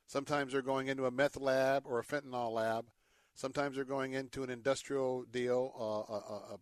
sometimes 0.06 0.52
they're 0.52 0.62
going 0.62 0.88
into 0.88 1.06
a 1.06 1.10
meth 1.10 1.36
lab 1.36 1.84
or 1.86 1.98
a 1.98 2.04
fentanyl 2.04 2.52
lab, 2.52 2.86
sometimes 3.34 3.76
they're 3.76 3.84
going 3.84 4.12
into 4.12 4.42
an 4.42 4.50
industrial 4.50 5.24
deal, 5.30 5.72
uh, 5.78 6.12
a, 6.12 6.54
a, 6.54 6.58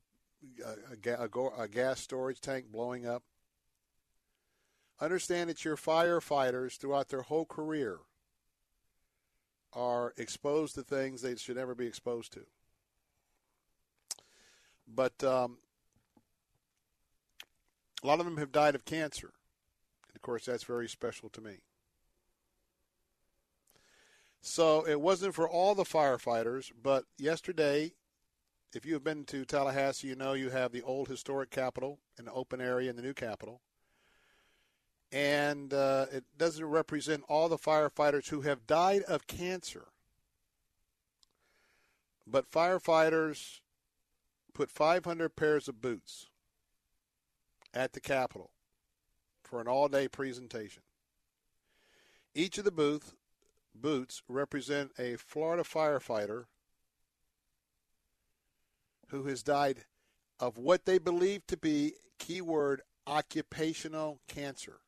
a, 0.65 1.29
a 1.59 1.69
gas 1.69 2.01
storage 2.01 2.41
tank 2.41 2.67
blowing 2.71 3.07
up 3.07 3.23
Understand 5.01 5.49
that 5.49 5.65
your 5.65 5.77
firefighters 5.77 6.77
throughout 6.77 7.09
their 7.09 7.23
whole 7.23 7.47
career 7.47 8.01
are 9.73 10.13
exposed 10.19 10.75
to 10.75 10.83
things 10.83 11.23
they 11.23 11.37
should 11.37 11.57
never 11.57 11.75
be 11.75 11.87
exposed 11.87 12.33
to. 12.35 12.41
But 14.87 15.25
um, 15.25 15.59
a 18.03 18.07
lot 18.07 18.21
of 18.21 18.27
them 18.27 18.37
have 18.37 18.53
died 18.53 18.75
of 18.75 18.85
cancer. 18.85 19.33
And 20.09 20.17
of 20.17 20.21
course, 20.21 20.45
that's 20.45 20.65
very 20.65 20.89
special 20.89 21.31
to 21.31 21.41
me. 21.41 21.61
So 24.43 24.87
it 24.87 25.01
wasn't 25.01 25.35
for 25.35 25.49
all 25.49 25.75
the 25.75 25.85
firefighters, 25.85 26.73
but 26.83 27.05
yesterday, 27.17 27.93
if 28.75 28.87
you 28.87 28.95
have 28.95 29.05
been 29.05 29.25
to 29.25 29.45
Tallahassee, 29.45 30.09
you 30.09 30.17
know 30.17 30.33
you 30.33 30.51
have 30.51 30.73
the 30.73 30.83
old 30.83 31.09
historic 31.09 31.51
capitol, 31.51 31.99
an 32.19 32.29
open 32.33 32.61
area 32.61 32.91
in 32.91 32.97
the 32.97 33.03
new 33.03 33.15
capitol 33.15 33.61
and 35.13 35.75
uh, 35.75 36.07
it 36.13 36.25
doesn't 36.39 36.65
represent 36.65 37.25
all 37.29 37.49
the 37.49 37.59
firefighters 37.59 38.29
who 38.29 38.43
have 38.43 38.67
died 38.67 39.03
of 39.03 39.27
cancer. 39.27 39.89
But 42.27 42.51
firefighters 42.51 43.61
put 44.55 44.71
500 44.71 45.35
pairs 45.35 45.69
of 45.69 45.81
boots 45.81 46.29
at 47.75 47.93
the 47.93 48.01
Capitol 48.01 48.51
for 49.43 49.61
an 49.61 49.67
all 49.67 49.89
day 49.89 50.07
presentation. 50.07 50.83
Each 52.35 52.59
of 52.59 52.65
the 52.65 52.71
booth, 52.71 53.15
boots 53.75 54.23
represent 54.29 54.93
a 54.97 55.17
Florida 55.17 55.65
firefighter 55.65 56.45
who 59.11 59.25
has 59.25 59.43
died 59.43 59.85
of 60.39 60.59
what 60.59 60.85
they 60.85 60.99
believe 60.99 61.47
to 61.47 61.57
be, 61.57 61.95
keyword, 62.19 62.83
occupational 63.07 64.21
cancer. 64.27 64.81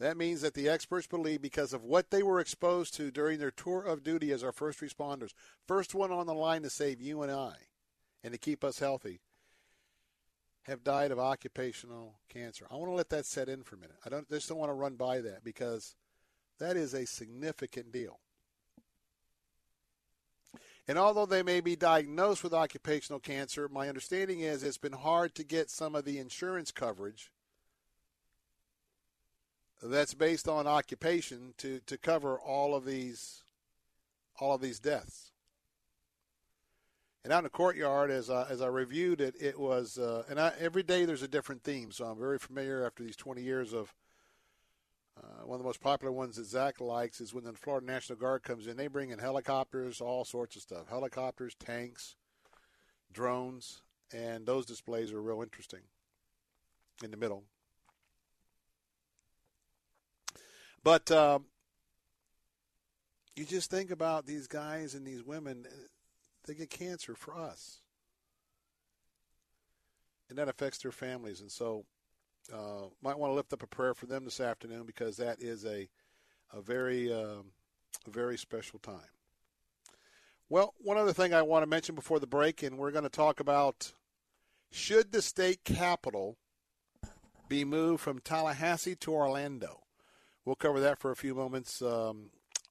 That 0.00 0.16
means 0.16 0.42
that 0.42 0.54
the 0.54 0.68
experts 0.68 1.08
believe 1.08 1.42
because 1.42 1.72
of 1.72 1.84
what 1.84 2.10
they 2.10 2.22
were 2.22 2.38
exposed 2.38 2.94
to 2.94 3.10
during 3.10 3.38
their 3.38 3.50
tour 3.50 3.82
of 3.82 4.04
duty 4.04 4.30
as 4.30 4.44
our 4.44 4.52
first 4.52 4.80
responders, 4.80 5.34
first 5.66 5.94
one 5.94 6.12
on 6.12 6.26
the 6.26 6.34
line 6.34 6.62
to 6.62 6.70
save 6.70 7.00
you 7.00 7.22
and 7.22 7.32
I 7.32 7.54
and 8.22 8.32
to 8.32 8.38
keep 8.38 8.62
us 8.62 8.78
healthy, 8.78 9.20
have 10.62 10.84
died 10.84 11.10
of 11.10 11.18
occupational 11.18 12.20
cancer. 12.28 12.66
I 12.70 12.76
want 12.76 12.90
to 12.90 12.94
let 12.94 13.08
that 13.08 13.26
set 13.26 13.48
in 13.48 13.62
for 13.64 13.74
a 13.74 13.78
minute. 13.78 13.96
I 14.04 14.08
don't 14.08 14.28
just 14.28 14.48
don't 14.48 14.58
want 14.58 14.70
to 14.70 14.74
run 14.74 14.94
by 14.94 15.20
that 15.20 15.42
because 15.42 15.96
that 16.60 16.76
is 16.76 16.94
a 16.94 17.06
significant 17.06 17.90
deal. 17.90 18.20
And 20.88 20.98
although 20.98 21.26
they 21.26 21.42
may 21.42 21.60
be 21.60 21.76
diagnosed 21.76 22.42
with 22.42 22.54
occupational 22.54 23.20
cancer, 23.20 23.68
my 23.68 23.88
understanding 23.88 24.40
is 24.40 24.62
it's 24.62 24.78
been 24.78 24.92
hard 24.92 25.34
to 25.34 25.44
get 25.44 25.68
some 25.68 25.94
of 25.94 26.06
the 26.06 26.18
insurance 26.18 26.72
coverage 26.72 27.30
that's 29.82 30.14
based 30.14 30.48
on 30.48 30.66
occupation 30.66 31.52
to, 31.58 31.80
to 31.86 31.98
cover 31.98 32.38
all 32.38 32.74
of 32.74 32.84
these 32.84 33.44
all 34.40 34.54
of 34.54 34.60
these 34.60 34.78
deaths. 34.78 35.32
And 37.24 37.32
out 37.32 37.38
in 37.38 37.44
the 37.44 37.50
courtyard, 37.50 38.10
as 38.10 38.30
I, 38.30 38.48
as 38.48 38.62
I 38.62 38.68
reviewed 38.68 39.20
it, 39.20 39.34
it 39.40 39.58
was, 39.58 39.98
uh, 39.98 40.22
and 40.30 40.38
I, 40.38 40.52
every 40.60 40.84
day 40.84 41.04
there's 41.04 41.24
a 41.24 41.28
different 41.28 41.64
theme. 41.64 41.90
So 41.90 42.04
I'm 42.04 42.18
very 42.18 42.38
familiar 42.38 42.86
after 42.86 43.02
these 43.02 43.16
20 43.16 43.42
years 43.42 43.72
of 43.72 43.92
uh, 45.18 45.46
one 45.46 45.56
of 45.56 45.62
the 45.62 45.68
most 45.68 45.80
popular 45.80 46.12
ones 46.12 46.36
that 46.36 46.46
Zach 46.46 46.80
likes 46.80 47.20
is 47.20 47.34
when 47.34 47.44
the 47.44 47.52
Florida 47.52 47.86
National 47.86 48.18
Guard 48.18 48.42
comes 48.42 48.66
in. 48.66 48.76
They 48.76 48.86
bring 48.86 49.10
in 49.10 49.18
helicopters, 49.18 50.00
all 50.00 50.24
sorts 50.24 50.56
of 50.56 50.62
stuff 50.62 50.88
helicopters, 50.88 51.54
tanks, 51.54 52.16
drones, 53.12 53.82
and 54.12 54.46
those 54.46 54.66
displays 54.66 55.12
are 55.12 55.20
real 55.20 55.42
interesting 55.42 55.80
in 57.02 57.10
the 57.10 57.16
middle. 57.16 57.44
But 60.84 61.10
um, 61.10 61.46
you 63.36 63.44
just 63.44 63.70
think 63.70 63.90
about 63.90 64.26
these 64.26 64.46
guys 64.46 64.94
and 64.94 65.06
these 65.06 65.22
women, 65.22 65.66
they 66.46 66.54
get 66.54 66.70
cancer 66.70 67.14
for 67.14 67.34
us. 67.34 67.80
And 70.28 70.38
that 70.38 70.48
affects 70.48 70.78
their 70.78 70.92
families. 70.92 71.40
And 71.40 71.50
so, 71.50 71.84
uh, 72.52 72.86
might 73.02 73.18
want 73.18 73.30
to 73.30 73.34
lift 73.34 73.52
up 73.52 73.62
a 73.62 73.66
prayer 73.66 73.94
for 73.94 74.06
them 74.06 74.24
this 74.24 74.40
afternoon 74.40 74.84
because 74.86 75.16
that 75.16 75.40
is 75.40 75.64
a, 75.64 75.88
a 76.52 76.60
very, 76.60 77.12
um, 77.12 77.52
a 78.06 78.10
very 78.10 78.38
special 78.38 78.78
time. 78.78 79.10
Well, 80.48 80.74
one 80.78 80.96
other 80.96 81.12
thing 81.12 81.34
I 81.34 81.42
want 81.42 81.62
to 81.62 81.66
mention 81.68 81.94
before 81.94 82.20
the 82.20 82.26
break, 82.26 82.62
and 82.62 82.78
we're 82.78 82.90
going 82.90 83.04
to 83.04 83.10
talk 83.10 83.38
about 83.38 83.92
should 84.70 85.12
the 85.12 85.22
state 85.22 85.64
capital 85.64 86.36
be 87.48 87.64
moved 87.64 88.02
from 88.02 88.18
Tallahassee 88.18 88.96
to 88.96 89.12
Orlando? 89.12 89.80
We'll 90.44 90.56
cover 90.56 90.80
that 90.80 90.98
for 90.98 91.10
a 91.10 91.16
few 91.16 91.34
moments 91.34 91.82
um, 91.82 92.30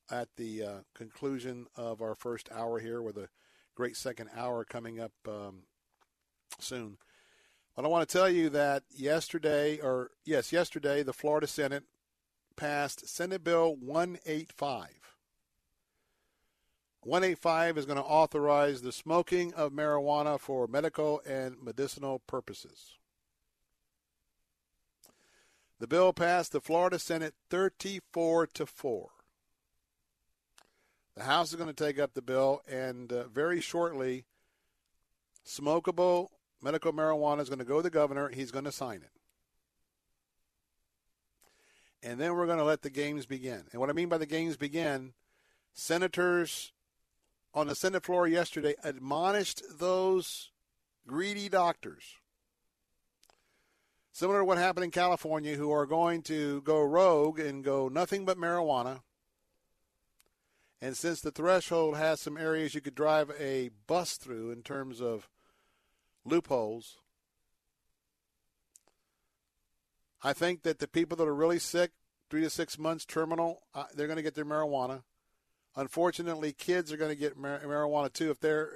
at 0.10 0.30
the 0.38 0.64
uh, 0.64 0.78
conclusion 0.96 1.68
of 1.76 2.02
our 2.02 2.16
first 2.16 2.50
hour 2.52 2.80
here, 2.80 3.02
with 3.02 3.18
a 3.18 3.30
great 3.76 3.96
second 3.96 4.30
hour 4.36 4.64
coming 4.66 5.00
up 5.00 5.12
um, 5.28 5.64
soon. 6.60 6.98
But 7.78 7.86
I 7.86 7.90
want 7.90 8.10
to 8.10 8.18
tell 8.18 8.28
you 8.28 8.50
that 8.50 8.86
yesterday, 8.90 9.80
or 9.80 10.10
yes, 10.26 10.52
yesterday, 10.52 11.04
the 11.04 11.14
Florida 11.14 11.46
Senate 11.46 11.84
passed 12.56 13.08
Senate 13.08 13.44
Bill 13.44 13.76
185. 13.76 14.88
185 17.02 17.78
is 17.78 17.86
going 17.86 18.00
to 18.00 18.04
authorize 18.04 18.82
the 18.82 18.92
smoking 18.92 19.54
of 19.54 19.74
marijuana 19.74 20.40
for 20.40 20.66
medical 20.66 21.22
and 21.24 21.62
medicinal 21.62 22.18
purposes. 22.26 22.96
The 25.80 25.88
bill 25.88 26.14
passed 26.14 26.54
the 26.54 26.62
Florida 26.62 26.98
Senate 26.98 27.36
34 27.52 28.48
to 28.48 28.66
4. 28.66 29.10
The 31.14 31.24
House 31.26 31.52
is 31.52 31.56
going 31.58 31.72
to 31.72 31.86
take 31.86 32.00
up 32.00 32.16
the 32.16 32.24
bill, 32.24 32.64
and 32.68 33.14
uh, 33.14 33.28
very 33.28 33.62
shortly, 33.62 34.26
smokable 35.46 36.30
medical 36.62 36.94
marijuana 36.94 37.42
is 37.42 37.50
going 37.50 37.60
to 37.60 37.66
go 37.66 37.78
to 37.78 37.84
the 37.84 37.90
governor. 37.90 38.30
He's 38.30 38.52
going 38.52 38.66
to 38.66 38.72
sign 38.72 38.98
it. 38.98 39.12
And 42.04 42.20
then 42.20 42.36
we're 42.36 42.46
going 42.46 42.60
to 42.60 42.64
let 42.64 42.84
the 42.84 42.90
games 42.90 43.26
begin. 43.26 43.64
And 43.72 43.80
what 43.80 43.90
I 43.90 43.94
mean 43.94 44.10
by 44.10 44.18
the 44.18 44.26
games 44.26 44.56
begin, 44.56 45.14
senators 45.74 46.72
on 47.54 47.68
the 47.68 47.76
Senate 47.76 48.04
floor 48.04 48.28
yesterday 48.28 48.76
admonished 48.84 49.64
those 49.80 50.52
greedy 51.08 51.50
doctors 51.50 52.04
similar 54.18 54.40
to 54.40 54.46
what 54.46 54.58
happened 54.58 54.84
in 54.84 54.90
California, 54.90 55.54
who 55.54 55.72
are 55.72 55.86
going 55.86 56.24
to 56.24 56.60
go 56.62 56.82
rogue 56.82 57.40
and 57.40 57.64
go 57.64 57.88
nothing 57.88 58.26
but 58.26 58.36
marijuana. 58.36 59.02
And 60.82 60.98
since 60.98 61.22
the 61.22 61.30
threshold 61.30 61.98
has 61.98 62.20
some 62.20 62.36
areas 62.36 62.74
you 62.74 62.82
could 62.82 62.96
drive 62.96 63.32
a 63.40 63.70
bus 63.86 64.18
through 64.18 64.50
in 64.50 64.64
terms 64.64 65.02
of 65.02 65.30
loopholes, 66.28 66.98
I 70.24 70.34
think 70.34 70.64
that 70.64 70.80
the 70.80 70.88
people 70.88 71.16
that 71.18 71.28
are 71.28 71.36
really 71.36 71.60
sick, 71.60 71.92
three 72.30 72.42
to 72.42 72.50
six 72.50 72.78
months 72.78 73.06
terminal, 73.06 73.62
uh, 73.74 73.86
they're 73.96 74.08
going 74.08 74.18
to 74.18 74.24
get 74.24 74.36
their 74.36 74.46
marijuana. 74.46 75.04
Unfortunately, 75.76 76.54
kids 76.54 76.92
are 76.92 76.98
going 76.98 77.12
to 77.12 77.16
get 77.16 77.38
mar- 77.38 77.62
marijuana 77.64 78.12
too. 78.12 78.32
If 78.32 78.40
they're, 78.40 78.72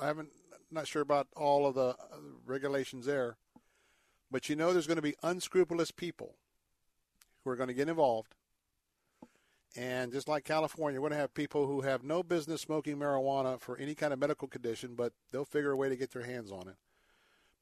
I 0.00 0.06
haven't, 0.06 0.30
not 0.70 0.86
sure 0.86 1.02
about 1.02 1.28
all 1.36 1.66
of 1.66 1.74
the 1.74 1.88
uh, 1.88 2.18
regulations 2.44 3.06
there. 3.06 3.36
But 4.30 4.48
you 4.48 4.56
know 4.56 4.72
there's 4.72 4.86
going 4.86 4.96
to 4.96 5.02
be 5.02 5.14
unscrupulous 5.22 5.90
people 5.90 6.36
who 7.44 7.50
are 7.50 7.56
going 7.56 7.68
to 7.68 7.74
get 7.74 7.88
involved. 7.88 8.34
And 9.76 10.12
just 10.12 10.28
like 10.28 10.44
California, 10.44 11.00
we're 11.00 11.10
going 11.10 11.18
to 11.18 11.20
have 11.20 11.34
people 11.34 11.66
who 11.66 11.82
have 11.82 12.02
no 12.02 12.22
business 12.22 12.62
smoking 12.62 12.96
marijuana 12.96 13.60
for 13.60 13.76
any 13.76 13.94
kind 13.94 14.12
of 14.12 14.18
medical 14.18 14.48
condition, 14.48 14.94
but 14.94 15.12
they'll 15.30 15.44
figure 15.44 15.72
a 15.72 15.76
way 15.76 15.88
to 15.88 15.96
get 15.96 16.12
their 16.12 16.24
hands 16.24 16.50
on 16.50 16.68
it. 16.68 16.76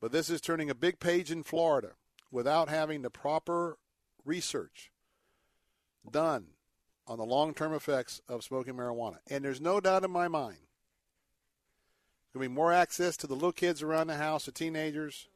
But 0.01 0.13
this 0.13 0.31
is 0.31 0.41
turning 0.41 0.71
a 0.71 0.75
big 0.75 1.01
page 1.01 1.31
in 1.31 1.43
Florida 1.43 1.93
without 2.31 2.69
having 2.69 3.03
the 3.03 3.11
proper 3.11 3.79
research 4.25 4.93
done 6.09 6.47
on 7.07 7.19
the 7.19 7.25
long 7.25 7.53
term 7.53 7.75
effects 7.75 8.21
of 8.29 8.45
smoking 8.45 8.75
marijuana. 8.75 9.17
And 9.29 9.45
there's 9.45 9.61
no 9.61 9.81
doubt 9.81 10.05
in 10.05 10.11
my 10.11 10.29
mind 10.29 10.59
there's 12.33 12.35
going 12.35 12.45
to 12.45 12.49
be 12.51 12.55
more 12.55 12.73
access 12.73 13.17
to 13.19 13.27
the 13.27 13.35
little 13.35 13.53
kids 13.53 13.83
around 13.83 14.07
the 14.07 14.17
house, 14.17 14.45
the 14.45 14.53
teenagers, 14.53 15.29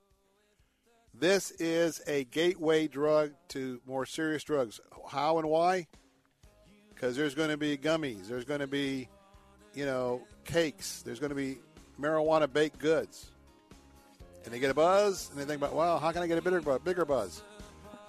this 1.14 1.51
is 1.53 2.01
a 2.07 2.24
gateway 2.24 2.87
drug 2.87 3.33
to 3.49 3.81
more 3.87 4.07
serious 4.07 4.45
drugs. 4.45 4.81
How 5.11 5.39
and 5.39 5.49
why? 5.49 5.89
Because 6.99 7.16
there's 7.16 7.36
going 7.36 7.51
to 7.51 7.57
be 7.57 7.76
gummies, 7.76 8.26
there's 8.26 8.44
going 8.44 8.59
to 8.59 8.66
be, 8.66 9.09
you 9.72 9.86
know, 9.86 10.20
cakes, 10.44 11.03
there's 11.03 11.20
going 11.20 11.30
to 11.30 11.36
be 11.36 11.59
marijuana 12.01 12.53
baked 12.53 12.80
goods. 12.80 13.30
And 14.44 14.53
they 14.53 14.59
get 14.59 14.70
a 14.70 14.74
buzz, 14.74 15.30
and 15.30 15.38
they 15.38 15.44
think 15.44 15.59
about, 15.59 15.76
well, 15.76 16.01
how 16.01 16.11
can 16.11 16.22
I 16.22 16.26
get 16.26 16.38
a 16.38 16.42
bigger, 16.42 16.61
bigger 16.80 17.05
buzz? 17.05 17.42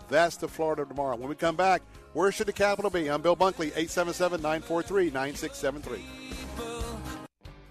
That's 0.09 0.37
the 0.37 0.47
Florida 0.47 0.85
tomorrow. 0.85 1.17
When 1.17 1.29
we 1.29 1.35
come 1.35 1.55
back, 1.55 1.83
where 2.13 2.31
should 2.31 2.47
the 2.47 2.53
capital 2.53 2.89
be? 2.89 3.11
I'm 3.11 3.21
Bill 3.21 3.35
Bunkley, 3.35 3.67
877 3.75 4.41
943 4.41 5.11
9673. 5.11 6.48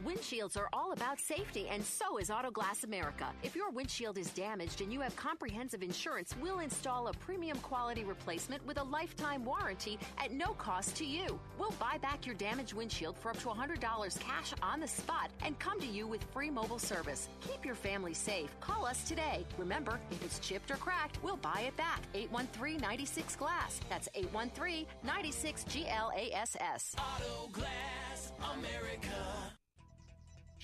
Windshields 0.08 0.56
are 0.56 0.70
all 0.72 0.92
about 0.92 1.20
safety, 1.20 1.66
and 1.68 1.84
so 1.84 2.16
is 2.16 2.30
Autoglass 2.30 2.82
America. 2.82 3.26
If 3.42 3.54
your 3.54 3.70
windshield 3.70 4.16
is 4.16 4.30
damaged 4.30 4.80
and 4.80 4.90
you 4.90 5.02
have 5.02 5.14
comprehensive 5.16 5.82
insurance, 5.82 6.34
we'll 6.40 6.60
install 6.60 7.08
a 7.08 7.12
premium 7.12 7.58
quality 7.58 8.04
replacement 8.04 8.64
with 8.66 8.78
a 8.78 8.82
lifetime 8.82 9.44
warranty 9.44 9.98
at 10.16 10.32
no 10.32 10.54
cost 10.54 10.96
to 10.96 11.04
you. 11.04 11.38
We'll 11.58 11.72
buy 11.72 11.98
back 12.00 12.24
your 12.24 12.36
damaged 12.36 12.72
windshield 12.72 13.18
for 13.18 13.32
up 13.32 13.38
to 13.40 13.48
$100 13.48 14.18
cash 14.18 14.54
on 14.62 14.80
the 14.80 14.88
spot 14.88 15.28
and 15.44 15.58
come 15.58 15.78
to 15.78 15.86
you 15.86 16.06
with 16.06 16.24
free 16.32 16.48
mobile 16.48 16.78
service. 16.78 17.28
Keep 17.46 17.66
your 17.66 17.74
family 17.74 18.14
safe. 18.14 18.48
Call 18.60 18.86
us 18.86 19.06
today. 19.06 19.44
Remember, 19.58 20.00
if 20.10 20.24
it's 20.24 20.38
chipped 20.38 20.70
or 20.70 20.76
cracked, 20.76 21.22
we'll 21.22 21.36
buy 21.36 21.64
it 21.66 21.76
back. 21.76 22.00
813 22.14 22.80
96 22.80 23.36
Glass. 23.36 23.78
That's 23.90 24.08
813 24.14 24.86
96 25.04 25.64
GLASS. 25.64 26.94
Autoglass 26.96 28.32
America. 28.56 29.52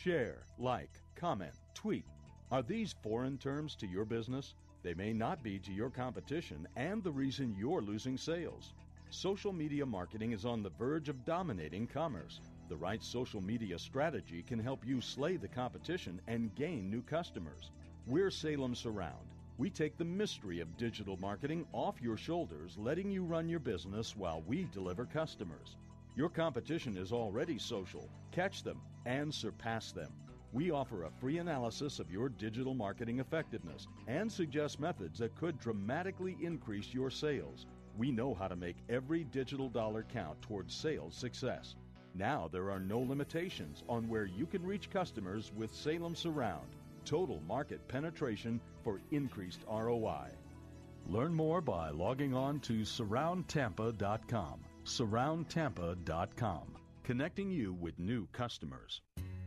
Share, 0.05 0.42
like, 0.59 0.90
comment, 1.16 1.55
tweet. 1.72 2.05
Are 2.50 2.62
these 2.62 2.94
foreign 3.02 3.38
terms 3.38 3.74
to 3.76 3.86
your 3.86 4.05
business? 4.05 4.55
They 4.82 4.92
may 4.92 5.14
not 5.14 5.42
be 5.42 5.59
to 5.61 5.72
your 5.72 5.88
competition 5.88 6.68
and 6.76 7.02
the 7.02 7.11
reason 7.11 7.57
you're 7.59 7.80
losing 7.80 8.18
sales. 8.18 8.74
Social 9.09 9.50
media 9.50 9.86
marketing 9.86 10.32
is 10.32 10.44
on 10.44 10.62
the 10.62 10.68
verge 10.68 11.09
of 11.09 11.24
dominating 11.24 11.86
commerce. 11.86 12.42
The 12.68 12.76
right 12.76 13.02
social 13.02 13.40
media 13.40 13.78
strategy 13.78 14.42
can 14.46 14.59
help 14.59 14.86
you 14.86 15.00
slay 15.00 15.38
the 15.38 15.48
competition 15.48 16.20
and 16.26 16.55
gain 16.55 16.90
new 16.90 17.00
customers. 17.00 17.70
We're 18.07 18.30
Salem 18.30 18.74
Surround. 18.74 19.32
We 19.57 19.70
take 19.70 19.96
the 19.96 20.05
mystery 20.05 20.61
of 20.61 20.76
digital 20.76 21.16
marketing 21.16 21.64
off 21.72 22.02
your 22.02 22.18
shoulders, 22.18 22.76
letting 22.76 23.11
you 23.11 23.24
run 23.24 23.48
your 23.48 23.59
business 23.59 24.14
while 24.14 24.42
we 24.46 24.68
deliver 24.70 25.07
customers. 25.07 25.76
Your 26.14 26.28
competition 26.28 26.98
is 26.98 27.11
already 27.11 27.59
social. 27.59 28.07
Catch 28.32 28.64
them 28.64 28.82
and 29.07 29.32
surpass 29.34 29.92
them. 29.92 30.12
We 30.52 30.70
offer 30.70 31.05
a 31.05 31.11
free 31.11 31.38
analysis 31.38 31.98
of 31.98 32.11
your 32.11 32.28
digital 32.28 32.74
marketing 32.74 33.18
effectiveness 33.20 33.88
and 34.07 34.30
suggest 34.30 34.78
methods 34.80 35.18
that 35.18 35.34
could 35.36 35.59
dramatically 35.59 36.36
increase 36.40 36.94
your 36.94 37.11
sales. 37.11 37.66
We 37.96 38.12
know 38.12 38.34
how 38.34 38.48
to 38.48 38.57
make 38.57 38.76
every 38.88 39.24
digital 39.24 39.68
dollar 39.68 40.05
count 40.05 40.40
towards 40.42 40.74
sales 40.74 41.14
success. 41.16 41.74
Now 42.14 42.48
there 42.52 42.70
are 42.70 42.80
no 42.80 43.00
limitations 43.00 43.82
on 43.88 44.09
where 44.09 44.26
you 44.26 44.46
can 44.46 44.62
reach 44.64 44.90
customers 44.90 45.52
with 45.57 45.74
Salem 45.74 46.14
Surround. 46.14 46.68
total 47.05 47.40
market 47.46 47.86
penetration 47.88 48.61
for 48.82 49.00
increased 49.11 49.61
ROI. 49.70 50.28
Learn 51.07 51.34
more 51.34 51.61
by 51.61 51.90
logging 51.90 52.34
on 52.34 52.61
to 52.61 52.80
surroundtampa.com. 52.80 54.61
Surroundtampa.com, 54.84 56.74
connecting 57.05 57.50
you 57.50 57.74
with 57.74 57.98
new 57.98 58.26
customers. 58.32 59.02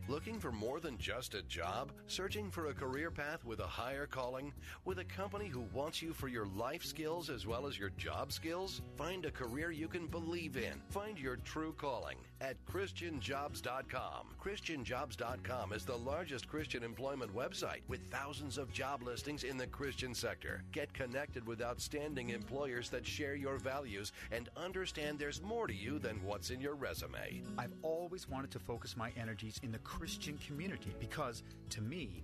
Looking 0.08 0.40
for 0.40 0.54
more 0.54 0.80
than 0.80 0.98
just 0.98 1.34
a 1.34 1.42
job? 1.42 1.92
Searching 2.06 2.50
for 2.50 2.68
a 2.68 2.74
career 2.74 3.12
path 3.12 3.44
with 3.44 3.60
a 3.60 3.68
higher 3.68 4.06
calling? 4.06 4.54
With 4.86 5.00
a 5.00 5.04
company 5.04 5.48
who 5.48 5.66
wants 5.74 6.02
you 6.02 6.14
for 6.14 6.30
your 6.30 6.46
life 6.46 6.86
skills 6.86 7.30
as 7.30 7.46
well 7.46 7.68
as 7.68 7.78
your 7.78 7.90
job 7.98 8.32
skills? 8.32 8.82
Find 8.96 9.26
a 9.26 9.32
career 9.32 9.72
you 9.72 9.90
can 9.90 10.08
believe 10.08 10.56
in. 10.56 10.82
Find 10.92 11.20
your 11.20 11.38
true 11.38 11.74
calling 11.74 12.18
at 12.42 12.56
ChristianJobs.com. 12.66 14.28
ChristianJobs.com 14.44 15.74
is 15.74 15.86
the 15.86 15.98
largest 15.98 16.48
Christian 16.48 16.84
employment 16.84 17.36
website 17.36 17.82
with 17.88 18.00
thousands 18.12 18.58
of 18.58 18.72
job 18.72 19.04
listings 19.04 19.44
in 19.44 19.58
the 19.58 19.68
Christian 19.68 20.14
sector. 20.14 20.64
Get 20.72 20.94
connected 20.94 21.46
with 21.46 21.62
outstanding 21.62 22.30
employers 22.30 22.90
that 22.90 23.06
share 23.06 23.36
your 23.36 23.58
values 23.58 24.12
and 24.32 24.50
understand 24.56 25.20
there's 25.20 25.42
more 25.42 25.68
to 25.68 25.74
you 25.74 26.00
than 26.00 26.24
what's 26.24 26.50
in 26.50 26.62
your 26.62 26.76
resume. 26.76 27.42
I've 27.58 27.74
always 27.82 28.30
wanted 28.30 28.52
to 28.52 28.60
focus 28.60 28.96
my 28.96 29.12
energies 29.20 29.60
in 29.64 29.72
the 29.72 29.80
Christian 29.80 30.38
community 30.46 30.94
because, 31.00 31.44
to 31.72 31.82
me, 31.82 32.24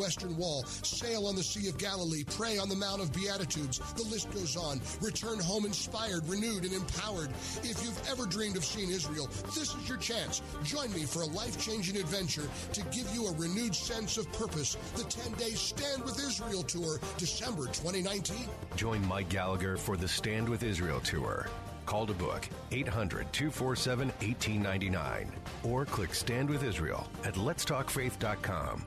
Western 0.00 0.34
Wall, 0.38 0.64
sail 0.64 1.26
on 1.26 1.36
the 1.36 1.42
Sea 1.42 1.68
of 1.68 1.76
Galilee, 1.76 2.24
pray 2.24 2.56
on 2.56 2.70
the 2.70 2.74
Mount 2.74 3.02
of 3.02 3.12
Beatitudes. 3.12 3.80
The 3.96 4.02
list 4.04 4.32
goes 4.32 4.56
on. 4.56 4.80
Return 5.02 5.38
home 5.38 5.66
inspired, 5.66 6.26
renewed, 6.26 6.64
and 6.64 6.72
empowered. 6.72 7.28
If 7.62 7.84
you've 7.84 8.08
ever 8.08 8.24
dreamed 8.24 8.56
of 8.56 8.64
seeing 8.64 8.90
Israel, 8.90 9.28
this 9.54 9.74
is 9.74 9.88
your 9.88 9.98
chance. 9.98 10.40
Join 10.64 10.90
me 10.94 11.04
for 11.04 11.20
a 11.20 11.26
life 11.26 11.62
changing 11.62 11.98
adventure 11.98 12.48
to 12.72 12.82
give 12.84 13.14
you 13.14 13.26
a 13.26 13.34
renewed 13.36 13.74
sense 13.74 14.16
of 14.16 14.32
purpose. 14.32 14.76
The 14.96 15.04
10 15.04 15.32
day 15.32 15.50
Stand 15.50 16.02
with 16.02 16.18
Israel 16.18 16.62
Tour, 16.62 16.98
December 17.18 17.66
2019. 17.66 18.48
Join 18.76 19.06
Mike 19.06 19.28
Gallagher 19.28 19.76
for 19.76 19.98
the 19.98 20.08
Stand 20.08 20.48
with 20.48 20.62
Israel 20.62 21.00
Tour. 21.00 21.46
Call 21.84 22.06
to 22.06 22.14
book 22.14 22.48
800 22.72 23.32
247 23.32 24.08
1899 24.08 25.32
or 25.64 25.84
click 25.84 26.14
Stand 26.14 26.48
with 26.48 26.62
Israel 26.62 27.06
at 27.24 27.34
letstalkfaith.com. 27.34 28.86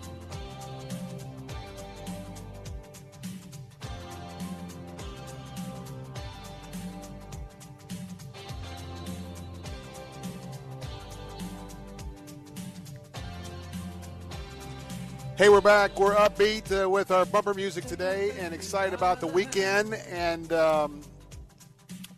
Hey, 15.41 15.49
we're 15.49 15.59
back. 15.59 15.97
We're 15.97 16.13
upbeat 16.13 16.71
uh, 16.71 16.87
with 16.87 17.09
our 17.09 17.25
bumper 17.25 17.55
music 17.55 17.85
today 17.85 18.31
and 18.37 18.53
excited 18.53 18.93
about 18.93 19.19
the 19.19 19.25
weekend. 19.25 19.95
And 19.95 20.53
um, 20.53 21.01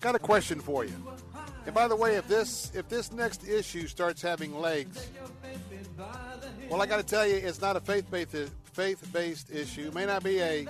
got 0.01 0.13
a 0.13 0.19
question 0.19 0.59
for 0.59 0.83
you. 0.83 0.91
And 1.65 1.73
by 1.73 1.87
the 1.87 1.95
way, 1.95 2.15
if 2.17 2.27
this 2.27 2.73
if 2.75 2.89
this 2.89 3.13
next 3.13 3.47
issue 3.47 3.87
starts 3.87 4.21
having 4.21 4.59
legs, 4.59 5.07
well, 6.69 6.81
I 6.81 6.85
got 6.85 6.97
to 6.97 7.03
tell 7.03 7.25
you, 7.25 7.35
it's 7.35 7.61
not 7.61 7.77
a 7.77 7.79
faith 7.79 8.11
based 8.11 8.51
faith 8.73 9.09
based 9.13 9.49
issue. 9.51 9.87
It 9.87 9.93
may 9.93 10.05
not 10.05 10.21
be 10.21 10.41
a 10.41 10.67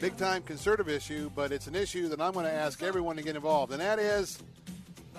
big 0.00 0.16
time 0.16 0.42
conservative 0.42 0.88
issue, 0.88 1.30
but 1.36 1.52
it's 1.52 1.68
an 1.68 1.76
issue 1.76 2.08
that 2.08 2.20
I'm 2.20 2.32
going 2.32 2.46
to 2.46 2.52
ask 2.52 2.82
everyone 2.82 3.14
to 3.14 3.22
get 3.22 3.36
involved. 3.36 3.70
And 3.70 3.80
that 3.80 4.00
is, 4.00 4.42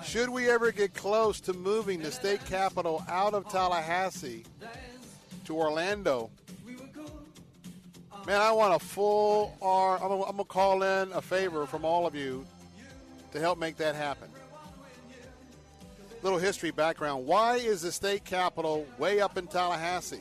should 0.04 0.28
we 0.28 0.50
ever 0.50 0.74
get 0.74 0.94
close 0.94 1.40
to 1.40 1.54
moving 1.54 2.02
the 2.02 2.12
state 2.12 2.44
capital 2.44 3.06
out 3.08 3.34
of 3.34 3.48
Tallahassee 3.48 4.44
to 5.46 5.56
Orlando? 5.56 6.30
Man, 8.28 8.42
I 8.42 8.52
want 8.52 8.76
a 8.76 8.86
full 8.86 9.58
R. 9.62 9.98
I'm 10.04 10.10
going 10.10 10.38
to 10.38 10.44
call 10.44 10.84
in 10.84 11.14
a 11.14 11.22
favor 11.22 11.66
from 11.66 11.86
all 11.86 12.06
of 12.06 12.14
you 12.14 12.46
to 13.32 13.40
help 13.40 13.58
make 13.58 13.78
that 13.78 13.96
happen. 13.96 14.28
Little 16.24 16.38
history 16.38 16.72
background. 16.72 17.26
Why 17.26 17.56
is 17.56 17.84
the 17.84 17.92
state 17.94 18.26
capital 18.26 18.86
way 18.98 19.22
up 19.22 19.38
in 19.38 19.48
Tallahassee? 19.48 20.20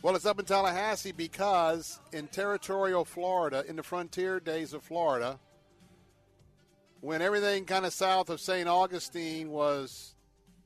Well, 0.00 0.16
it's 0.16 0.24
up 0.24 0.38
in 0.38 0.46
Tallahassee 0.46 1.12
because 1.12 2.00
in 2.14 2.26
territorial 2.28 3.04
Florida, 3.04 3.64
in 3.68 3.76
the 3.76 3.82
frontier 3.82 4.40
days 4.40 4.72
of 4.72 4.82
Florida, 4.82 5.38
when 7.02 7.20
everything 7.20 7.66
kind 7.66 7.84
of 7.84 7.92
south 7.92 8.30
of 8.30 8.40
St. 8.40 8.66
Augustine 8.66 9.50
was 9.50 10.14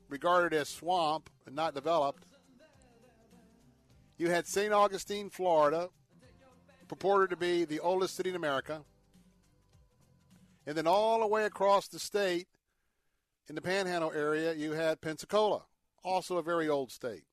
regarded 0.09 0.57
as 0.57 0.69
swamp 0.69 1.31
and 1.47 1.57
not 1.57 1.75
developed, 1.75 2.28
you 4.19 4.31
had 4.31 4.47
St. 4.47 4.73
Augustine, 4.73 5.31
Florida, 5.31 5.89
purported 6.89 7.31
to 7.31 7.37
be 7.37 7.65
the 7.65 7.81
oldest 7.81 8.17
city 8.17 8.31
in 8.31 8.37
America. 8.37 8.83
And 10.67 10.77
then 10.77 10.87
all 10.87 11.21
the 11.21 11.27
way 11.27 11.45
across 11.45 11.89
the 11.89 11.99
state, 11.99 12.49
in 13.49 13.55
the 13.55 13.63
Panhandle 13.63 14.13
area, 14.13 14.53
you 14.53 14.73
had 14.73 15.01
Pensacola, 15.01 15.63
also 16.05 16.37
a 16.37 16.43
very 16.43 16.69
old 16.69 16.93
state. 16.93 17.25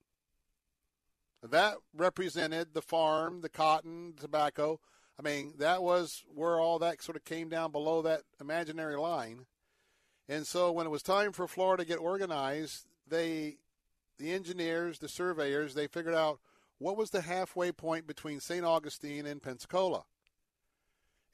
That 1.43 1.75
represented 1.93 2.73
the 2.73 2.81
farm, 2.81 3.41
the 3.41 3.49
cotton, 3.49 4.13
the 4.15 4.21
tobacco. 4.21 4.79
I 5.19 5.21
mean, 5.21 5.53
that 5.59 5.83
was 5.83 6.23
where 6.33 6.59
all 6.59 6.79
that 6.79 7.03
sort 7.03 7.17
of 7.17 7.25
came 7.25 7.49
down 7.49 7.71
below 7.71 8.01
that 8.01 8.21
imaginary 8.39 8.95
line. 8.95 9.45
And 10.27 10.47
so 10.47 10.71
when 10.71 10.88
it 10.88 10.91
was 10.91 11.03
time 11.03 11.31
for 11.33 11.47
Florida 11.47 11.83
to 11.83 11.88
get 11.88 11.99
organized, 11.99 12.88
they, 13.07 13.57
the 14.17 14.31
engineers, 14.31 14.99
the 14.99 15.07
surveyors, 15.07 15.75
they 15.75 15.88
figured 15.88 16.15
out 16.15 16.39
what 16.78 16.97
was 16.97 17.09
the 17.09 17.21
halfway 17.21 17.71
point 17.71 18.07
between 18.07 18.39
St. 18.39 18.65
Augustine 18.65 19.26
and 19.26 19.41
Pensacola. 19.41 20.03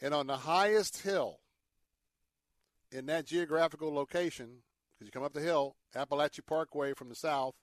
And 0.02 0.14
on 0.14 0.28
the 0.28 0.38
highest 0.38 1.02
hill 1.02 1.40
in 2.92 3.06
that 3.08 3.26
geographical 3.26 3.94
location, 3.94 4.64
because 4.94 5.08
you 5.08 5.12
come 5.12 5.24
up 5.24 5.34
the 5.34 5.42
hill, 5.42 5.76
Apalachee 5.96 6.46
Parkway 6.46 6.94
from 6.94 7.10
the 7.10 7.16
south, 7.16 7.56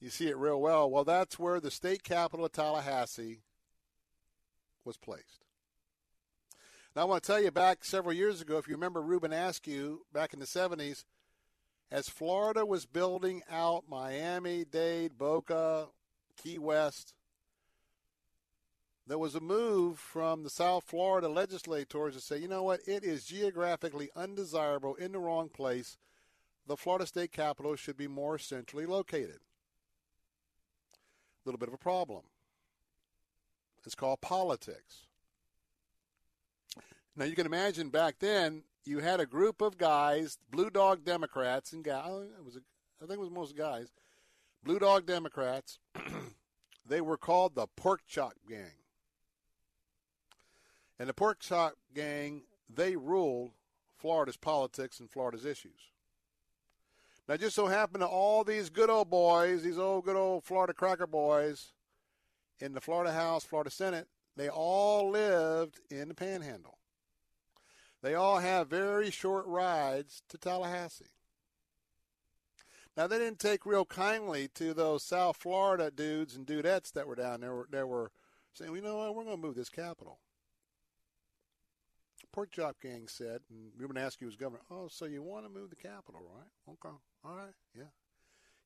you 0.00 0.10
see 0.10 0.28
it 0.28 0.36
real 0.36 0.60
well. 0.60 0.90
Well, 0.90 1.04
that's 1.04 1.38
where 1.38 1.60
the 1.60 1.70
state 1.70 2.02
capital 2.02 2.46
of 2.46 2.52
Tallahassee 2.52 3.42
was 4.84 4.96
placed. 4.96 5.44
Now, 6.96 7.02
I 7.02 7.04
want 7.04 7.22
to 7.22 7.26
tell 7.26 7.42
you 7.42 7.50
back 7.50 7.84
several 7.84 8.14
years 8.14 8.40
ago, 8.40 8.58
if 8.58 8.66
you 8.66 8.74
remember 8.74 9.00
Reubin 9.00 9.32
Askew 9.32 10.00
back 10.12 10.32
in 10.32 10.40
the 10.40 10.46
70s, 10.46 11.04
as 11.90 12.08
Florida 12.08 12.64
was 12.64 12.86
building 12.86 13.42
out 13.50 13.84
Miami, 13.88 14.64
Dade, 14.64 15.16
Boca, 15.16 15.88
Key 16.42 16.58
West. 16.58 17.14
There 19.06 19.18
was 19.18 19.34
a 19.34 19.40
move 19.40 19.98
from 19.98 20.44
the 20.44 20.50
South 20.50 20.84
Florida 20.84 21.28
legislators 21.28 22.14
to 22.14 22.20
say, 22.20 22.38
you 22.38 22.48
know 22.48 22.62
what, 22.62 22.80
it 22.86 23.02
is 23.02 23.24
geographically 23.24 24.08
undesirable 24.14 24.94
in 24.94 25.12
the 25.12 25.18
wrong 25.18 25.48
place. 25.48 25.98
The 26.66 26.76
Florida 26.76 27.06
state 27.06 27.32
capital 27.32 27.74
should 27.74 27.96
be 27.96 28.06
more 28.06 28.38
centrally 28.38 28.86
located. 28.86 29.40
A 30.92 31.44
little 31.44 31.58
bit 31.58 31.68
of 31.68 31.74
a 31.74 31.78
problem. 31.78 32.22
It's 33.84 33.94
called 33.94 34.20
politics. 34.20 35.06
Now 37.16 37.24
you 37.24 37.34
can 37.34 37.46
imagine 37.46 37.88
back 37.88 38.16
then 38.20 38.62
you 38.84 39.00
had 39.00 39.20
a 39.20 39.26
group 39.26 39.60
of 39.60 39.76
guys, 39.76 40.38
blue 40.50 40.70
dog 40.70 41.04
Democrats 41.04 41.72
and 41.72 41.82
guys. 41.82 42.28
I 43.02 43.06
think 43.06 43.18
it 43.18 43.20
was 43.20 43.30
most 43.30 43.56
guys, 43.56 43.90
blue 44.62 44.78
dog 44.78 45.06
Democrats. 45.06 45.78
they 46.86 47.00
were 47.00 47.16
called 47.16 47.54
the 47.54 47.66
Pork 47.76 48.02
Chop 48.06 48.34
Gang, 48.48 48.84
and 50.98 51.08
the 51.08 51.14
Pork 51.14 51.40
Chop 51.40 51.74
Gang 51.94 52.42
they 52.68 52.96
ruled 52.96 53.52
Florida's 53.96 54.36
politics 54.36 55.00
and 55.00 55.10
Florida's 55.10 55.44
issues. 55.44 55.90
Now, 57.28 57.36
just 57.36 57.54
so 57.54 57.66
happened 57.66 58.00
to 58.02 58.08
all 58.08 58.42
these 58.42 58.70
good 58.70 58.90
old 58.90 59.10
boys, 59.10 59.62
these 59.62 59.78
old 59.78 60.04
good 60.04 60.16
old 60.16 60.44
Florida 60.44 60.72
cracker 60.72 61.06
boys, 61.06 61.72
in 62.60 62.74
the 62.74 62.80
Florida 62.80 63.12
House, 63.12 63.44
Florida 63.44 63.70
Senate, 63.70 64.08
they 64.36 64.48
all 64.48 65.10
lived 65.10 65.80
in 65.90 66.08
the 66.08 66.14
Panhandle. 66.14 66.78
They 68.02 68.14
all 68.14 68.38
have 68.38 68.68
very 68.68 69.10
short 69.10 69.46
rides 69.46 70.22
to 70.28 70.38
Tallahassee. 70.38 71.06
Now 72.96 73.06
they 73.06 73.18
didn't 73.18 73.38
take 73.38 73.64
real 73.64 73.84
kindly 73.84 74.48
to 74.54 74.74
those 74.74 75.02
South 75.02 75.36
Florida 75.36 75.90
dudes 75.90 76.36
and 76.36 76.46
dudettes 76.46 76.92
that 76.92 77.06
were 77.06 77.14
down 77.14 77.40
there. 77.40 77.66
That 77.70 77.88
were 77.88 78.10
saying, 78.52 78.74
"You 78.74 78.82
know 78.82 78.96
what? 78.96 79.14
We're 79.14 79.24
going 79.24 79.36
to 79.36 79.42
move 79.46 79.54
this 79.54 79.70
capital." 79.70 80.18
Pork 82.32 82.52
Chop 82.52 82.76
Gang 82.80 83.08
said, 83.08 83.40
and 83.50 83.72
Reubin 83.76 83.96
Askew 83.96 84.26
was 84.26 84.36
governor. 84.36 84.62
Oh, 84.70 84.86
so 84.88 85.04
you 85.04 85.20
want 85.20 85.44
to 85.44 85.50
move 85.50 85.70
the 85.70 85.76
capital, 85.76 86.20
right? 86.20 86.48
Okay, 86.68 86.94
all 87.24 87.34
right, 87.36 87.54
yeah, 87.76 87.90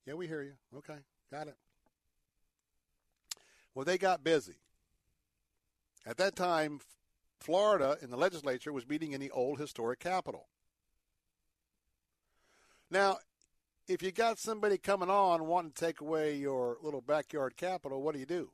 yeah, 0.06 0.14
we 0.14 0.26
hear 0.26 0.42
you. 0.42 0.52
Okay, 0.76 0.98
got 1.30 1.48
it. 1.48 1.56
Well, 3.74 3.84
they 3.84 3.96
got 3.96 4.22
busy. 4.22 4.56
At 6.06 6.18
that 6.18 6.36
time, 6.36 6.80
Florida 7.40 7.96
in 8.02 8.10
the 8.10 8.16
legislature 8.16 8.72
was 8.72 8.86
meeting 8.86 9.12
in 9.12 9.20
the 9.20 9.30
old 9.30 9.58
historic 9.58 9.98
capital. 9.98 10.48
Now, 12.90 13.18
if 13.89 14.03
you 14.03 14.12
got 14.12 14.39
somebody 14.39 14.78
coming 14.78 15.11
on 15.11 15.47
wanting 15.47 15.72
to 15.72 15.85
take 15.85 16.01
away 16.01 16.37
your 16.37 16.78
little 16.82 17.01
backyard 17.01 17.57
capital, 17.57 18.03
what 18.03 18.14
do 18.14 18.20
you 18.20 18.26
do? 18.26 18.51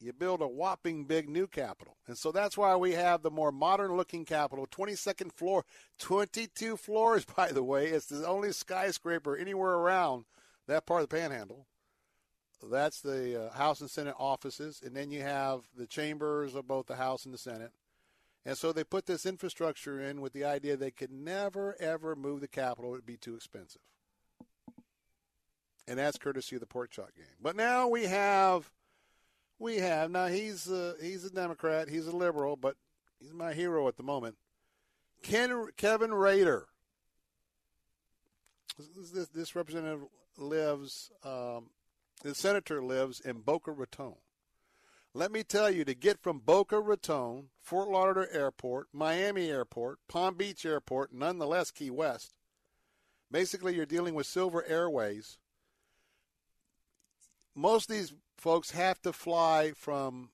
You 0.00 0.12
build 0.12 0.42
a 0.42 0.46
whopping 0.46 1.04
big 1.04 1.28
new 1.28 1.48
capital. 1.48 1.96
And 2.06 2.16
so 2.16 2.30
that's 2.30 2.56
why 2.56 2.76
we 2.76 2.92
have 2.92 3.22
the 3.22 3.32
more 3.32 3.50
modern 3.50 3.96
looking 3.96 4.24
capital, 4.24 4.66
22nd 4.68 5.32
floor, 5.32 5.64
22 5.98 6.76
floors, 6.76 7.24
by 7.36 7.50
the 7.50 7.64
way. 7.64 7.88
It's 7.88 8.06
the 8.06 8.26
only 8.26 8.52
skyscraper 8.52 9.36
anywhere 9.36 9.74
around 9.74 10.24
that 10.68 10.86
part 10.86 11.02
of 11.02 11.08
the 11.08 11.16
panhandle. 11.16 11.66
That's 12.62 13.00
the 13.00 13.46
uh, 13.46 13.52
House 13.56 13.80
and 13.80 13.90
Senate 13.90 14.16
offices, 14.18 14.82
and 14.84 14.94
then 14.94 15.10
you 15.10 15.22
have 15.22 15.60
the 15.76 15.86
chambers 15.86 16.54
of 16.54 16.66
both 16.66 16.86
the 16.86 16.96
House 16.96 17.24
and 17.24 17.32
the 17.32 17.38
Senate. 17.38 17.70
And 18.48 18.56
so 18.56 18.72
they 18.72 18.82
put 18.82 19.04
this 19.04 19.26
infrastructure 19.26 20.00
in 20.00 20.22
with 20.22 20.32
the 20.32 20.46
idea 20.46 20.74
they 20.74 20.90
could 20.90 21.12
never, 21.12 21.76
ever 21.78 22.16
move 22.16 22.40
the 22.40 22.48
capital. 22.48 22.94
It 22.94 22.96
would 22.96 23.06
be 23.06 23.18
too 23.18 23.34
expensive. 23.34 23.82
And 25.86 25.98
that's 25.98 26.16
courtesy 26.16 26.56
of 26.56 26.60
the 26.60 26.66
pork 26.66 26.90
chop 26.90 27.14
game. 27.14 27.26
But 27.42 27.56
now 27.56 27.88
we 27.88 28.04
have, 28.04 28.70
we 29.58 29.76
have, 29.76 30.10
now 30.10 30.28
he's, 30.28 30.66
uh, 30.66 30.94
he's 30.98 31.26
a 31.26 31.30
Democrat, 31.30 31.90
he's 31.90 32.06
a 32.06 32.16
liberal, 32.16 32.56
but 32.56 32.76
he's 33.20 33.34
my 33.34 33.52
hero 33.52 33.86
at 33.86 33.98
the 33.98 34.02
moment. 34.02 34.36
Ken, 35.22 35.66
Kevin 35.76 36.14
Rader. 36.14 36.68
This, 39.12 39.28
this 39.28 39.54
representative 39.54 40.06
lives 40.38 41.10
um, 41.22 41.66
the 42.22 42.34
senator 42.34 42.82
lives 42.82 43.20
in 43.20 43.40
Boca 43.40 43.72
Raton. 43.72 44.14
Let 45.18 45.32
me 45.32 45.42
tell 45.42 45.68
you, 45.68 45.84
to 45.84 45.96
get 45.96 46.22
from 46.22 46.38
Boca 46.38 46.78
Raton, 46.78 47.48
Fort 47.60 47.88
Lauderdale 47.88 48.28
Airport, 48.30 48.86
Miami 48.92 49.50
Airport, 49.50 49.98
Palm 50.06 50.36
Beach 50.36 50.64
Airport, 50.64 51.12
nonetheless 51.12 51.72
Key 51.72 51.90
West, 51.90 52.36
basically 53.28 53.74
you're 53.74 53.84
dealing 53.84 54.14
with 54.14 54.28
Silver 54.28 54.64
Airways. 54.64 55.38
Most 57.52 57.90
of 57.90 57.96
these 57.96 58.14
folks 58.36 58.70
have 58.70 59.02
to 59.02 59.12
fly 59.12 59.72
from 59.74 60.30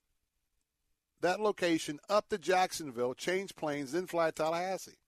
that 1.19 1.39
location 1.39 1.99
up 2.07 2.29
to 2.29 2.37
Jacksonville, 2.37 3.15
change 3.15 3.55
planes, 3.55 3.91
then 3.91 4.05
fly 4.05 4.27
to 4.27 4.33
Tallahassee. 4.33 4.99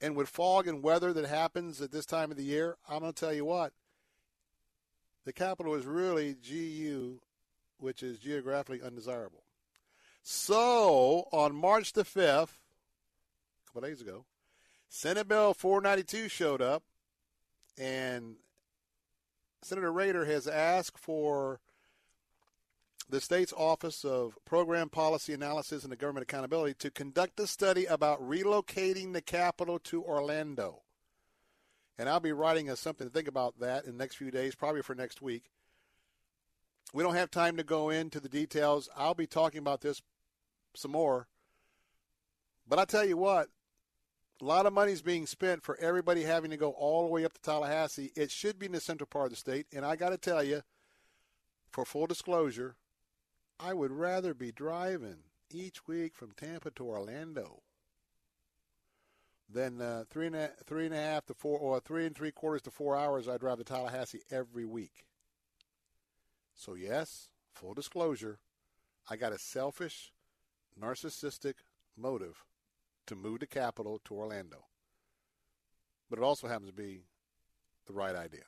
And 0.00 0.16
with 0.16 0.28
fog 0.28 0.66
and 0.66 0.82
weather 0.82 1.12
that 1.12 1.26
happens 1.26 1.80
at 1.80 1.92
this 1.92 2.06
time 2.06 2.32
of 2.32 2.36
the 2.36 2.42
year, 2.42 2.76
I'm 2.88 3.02
going 3.02 3.12
to 3.12 3.20
tell 3.20 3.32
you 3.32 3.44
what, 3.44 3.72
the 5.24 5.32
capital 5.32 5.76
is 5.76 5.86
really 5.86 6.34
GU, 6.34 7.20
which 7.78 8.02
is 8.02 8.18
geographically 8.18 8.82
undesirable. 8.82 9.44
So 10.22 11.28
on 11.32 11.54
March 11.54 11.92
the 11.92 12.04
5th, 12.04 12.48
a 12.48 13.66
couple 13.66 13.88
days 13.88 14.00
ago, 14.00 14.24
Senate 14.88 15.28
Bill 15.28 15.54
492 15.54 16.28
showed 16.28 16.62
up, 16.62 16.82
and 17.76 18.36
Senator 19.62 19.92
Rader 19.92 20.24
has 20.24 20.46
asked 20.46 20.98
for 20.98 21.60
the 23.08 23.20
state's 23.20 23.52
Office 23.52 24.04
of 24.04 24.38
Program 24.44 24.88
Policy 24.88 25.34
Analysis 25.34 25.84
and 25.84 25.98
Government 25.98 26.22
Accountability 26.22 26.74
to 26.78 26.90
conduct 26.90 27.38
a 27.40 27.46
study 27.46 27.84
about 27.84 28.22
relocating 28.22 29.12
the 29.12 29.20
capital 29.20 29.78
to 29.80 30.02
Orlando 30.02 30.84
and 31.98 32.08
I'll 32.08 32.20
be 32.20 32.32
writing 32.32 32.70
us 32.70 32.80
something 32.80 33.06
to 33.06 33.12
think 33.12 33.28
about 33.28 33.58
that 33.60 33.84
in 33.84 33.92
the 33.92 33.98
next 33.98 34.16
few 34.16 34.30
days, 34.30 34.54
probably 34.54 34.82
for 34.82 34.94
next 34.94 35.22
week. 35.22 35.44
We 36.94 37.02
don't 37.02 37.16
have 37.16 37.32
time 37.32 37.56
to 37.56 37.64
go 37.64 37.90
into 37.90 38.20
the 38.20 38.28
details. 38.28 38.88
I'll 38.96 39.14
be 39.14 39.26
talking 39.26 39.58
about 39.58 39.80
this 39.80 40.00
some 40.76 40.92
more. 40.92 41.26
But 42.68 42.78
I 42.78 42.84
tell 42.84 43.04
you 43.04 43.16
what, 43.16 43.48
a 44.40 44.44
lot 44.44 44.64
of 44.64 44.72
money 44.72 44.92
is 44.92 45.02
being 45.02 45.26
spent 45.26 45.64
for 45.64 45.76
everybody 45.80 46.22
having 46.22 46.52
to 46.52 46.56
go 46.56 46.70
all 46.70 47.02
the 47.02 47.12
way 47.12 47.24
up 47.24 47.32
to 47.32 47.42
Tallahassee. 47.42 48.12
It 48.14 48.30
should 48.30 48.60
be 48.60 48.66
in 48.66 48.72
the 48.72 48.80
central 48.80 49.08
part 49.08 49.26
of 49.26 49.30
the 49.32 49.36
state. 49.36 49.66
And 49.72 49.84
I 49.84 49.96
got 49.96 50.10
to 50.10 50.16
tell 50.16 50.44
you, 50.44 50.62
for 51.68 51.84
full 51.84 52.06
disclosure, 52.06 52.76
I 53.58 53.74
would 53.74 53.90
rather 53.90 54.32
be 54.32 54.52
driving 54.52 55.24
each 55.50 55.88
week 55.88 56.14
from 56.14 56.30
Tampa 56.30 56.70
to 56.70 56.86
Orlando 56.86 57.62
than 59.50 59.80
uh, 59.80 60.04
three 60.08 60.28
and 60.28 60.36
a, 60.36 60.50
three 60.64 60.86
and 60.86 60.94
a 60.94 60.98
half 60.98 61.26
to 61.26 61.34
four, 61.34 61.58
or 61.58 61.80
three 61.80 62.06
and 62.06 62.14
three 62.14 62.30
quarters 62.30 62.62
to 62.62 62.70
four 62.70 62.96
hours, 62.96 63.26
I 63.26 63.36
drive 63.36 63.58
to 63.58 63.64
Tallahassee 63.64 64.22
every 64.30 64.64
week. 64.64 65.06
So 66.54 66.74
yes, 66.74 67.28
full 67.52 67.74
disclosure, 67.74 68.38
I 69.08 69.16
got 69.16 69.32
a 69.32 69.38
selfish, 69.38 70.12
narcissistic 70.80 71.54
motive 71.96 72.44
to 73.06 73.16
move 73.16 73.40
the 73.40 73.46
capital 73.46 74.00
to 74.04 74.14
Orlando. 74.14 74.64
But 76.08 76.18
it 76.18 76.22
also 76.22 76.48
happens 76.48 76.70
to 76.70 76.76
be 76.76 77.02
the 77.86 77.92
right 77.92 78.14
idea. 78.14 78.44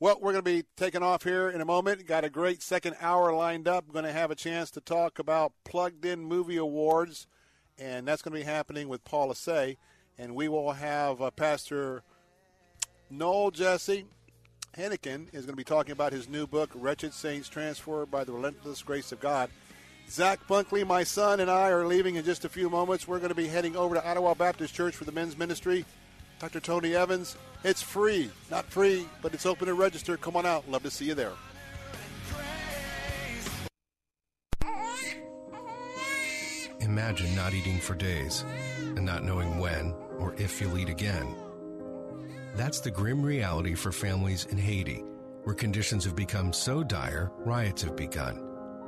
Well, 0.00 0.18
we're 0.20 0.32
going 0.32 0.44
to 0.44 0.50
be 0.50 0.64
taking 0.76 1.02
off 1.02 1.22
here 1.22 1.48
in 1.48 1.60
a 1.60 1.64
moment. 1.64 2.06
Got 2.06 2.24
a 2.24 2.30
great 2.30 2.62
second 2.62 2.96
hour 3.00 3.32
lined 3.32 3.68
up. 3.68 3.90
Going 3.92 4.04
to 4.04 4.12
have 4.12 4.30
a 4.30 4.34
chance 4.34 4.70
to 4.72 4.80
talk 4.80 5.18
about 5.18 5.52
Plugged 5.64 6.04
In 6.04 6.24
Movie 6.24 6.56
Awards 6.56 7.26
and 7.78 8.06
that's 8.06 8.22
going 8.22 8.32
to 8.32 8.38
be 8.38 8.50
happening 8.50 8.88
with 8.88 9.04
Paul 9.04 9.32
Asay. 9.32 9.76
And 10.18 10.34
we 10.34 10.48
will 10.48 10.72
have 10.72 11.20
uh, 11.20 11.30
Pastor 11.32 12.02
Noel 13.10 13.50
Jesse 13.50 14.06
Heikkinen 14.76 15.28
is 15.32 15.46
going 15.46 15.52
to 15.52 15.56
be 15.56 15.64
talking 15.64 15.92
about 15.92 16.12
his 16.12 16.28
new 16.28 16.46
book, 16.46 16.70
Wretched 16.74 17.14
Saints 17.14 17.48
Transformed 17.48 18.10
by 18.10 18.24
the 18.24 18.32
Relentless 18.32 18.82
Grace 18.82 19.12
of 19.12 19.20
God. 19.20 19.50
Zach 20.10 20.40
Bunkley, 20.48 20.86
my 20.86 21.04
son, 21.04 21.40
and 21.40 21.50
I 21.50 21.70
are 21.70 21.86
leaving 21.86 22.16
in 22.16 22.24
just 22.24 22.44
a 22.44 22.48
few 22.48 22.68
moments. 22.68 23.06
We're 23.06 23.18
going 23.18 23.30
to 23.30 23.34
be 23.34 23.46
heading 23.46 23.76
over 23.76 23.94
to 23.94 24.06
Ottawa 24.06 24.34
Baptist 24.34 24.74
Church 24.74 24.94
for 24.94 25.04
the 25.04 25.12
men's 25.12 25.38
ministry. 25.38 25.84
Dr. 26.40 26.60
Tony 26.60 26.94
Evans, 26.94 27.36
it's 27.62 27.82
free. 27.82 28.30
Not 28.50 28.66
free, 28.66 29.06
but 29.22 29.32
it's 29.32 29.46
open 29.46 29.66
to 29.66 29.74
register. 29.74 30.16
Come 30.16 30.36
on 30.36 30.44
out. 30.44 30.68
Love 30.68 30.82
to 30.82 30.90
see 30.90 31.06
you 31.06 31.14
there. 31.14 31.32
Imagine 36.80 37.34
not 37.34 37.54
eating 37.54 37.78
for 37.78 37.94
days 37.94 38.44
and 38.78 39.04
not 39.04 39.24
knowing 39.24 39.58
when 39.58 39.94
or 40.18 40.34
if 40.34 40.60
you'll 40.60 40.76
eat 40.76 40.88
again. 40.88 41.34
That's 42.54 42.78
the 42.78 42.90
grim 42.90 43.20
reality 43.20 43.74
for 43.74 43.90
families 43.90 44.46
in 44.46 44.58
Haiti, 44.58 45.02
where 45.42 45.56
conditions 45.56 46.04
have 46.04 46.14
become 46.14 46.52
so 46.52 46.84
dire, 46.84 47.32
riots 47.38 47.82
have 47.82 47.96
begun, 47.96 48.40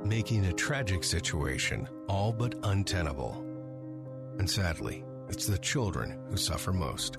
making 0.05 0.47
a 0.47 0.53
tragic 0.53 1.03
situation 1.03 1.89
all 2.09 2.33
but 2.33 2.55
untenable. 2.63 3.45
And 4.39 4.49
sadly, 4.49 5.05
it's 5.29 5.47
the 5.47 5.59
children 5.59 6.17
who 6.31 6.37
suffer 6.37 6.73
most. 6.73 7.19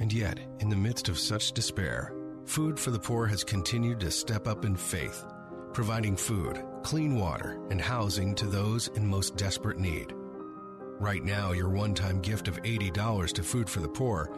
And 0.00 0.12
yet, 0.12 0.40
in 0.58 0.68
the 0.68 0.76
midst 0.76 1.08
of 1.08 1.20
such 1.20 1.52
despair, 1.52 2.12
Food 2.46 2.78
for 2.78 2.90
the 2.90 2.98
Poor 2.98 3.24
has 3.26 3.44
continued 3.44 4.00
to 4.00 4.10
step 4.10 4.48
up 4.48 4.64
in 4.64 4.74
faith, 4.74 5.24
providing 5.72 6.16
food, 6.16 6.62
clean 6.82 7.16
water, 7.16 7.60
and 7.70 7.80
housing 7.80 8.34
to 8.34 8.46
those 8.46 8.88
in 8.88 9.06
most 9.06 9.36
desperate 9.36 9.78
need. 9.78 10.12
Right 10.98 11.22
now, 11.22 11.52
your 11.52 11.68
one 11.68 11.94
time 11.94 12.20
gift 12.20 12.48
of 12.48 12.60
$80 12.62 13.32
to 13.34 13.42
Food 13.44 13.70
for 13.70 13.80
the 13.80 13.88
Poor 13.88 14.30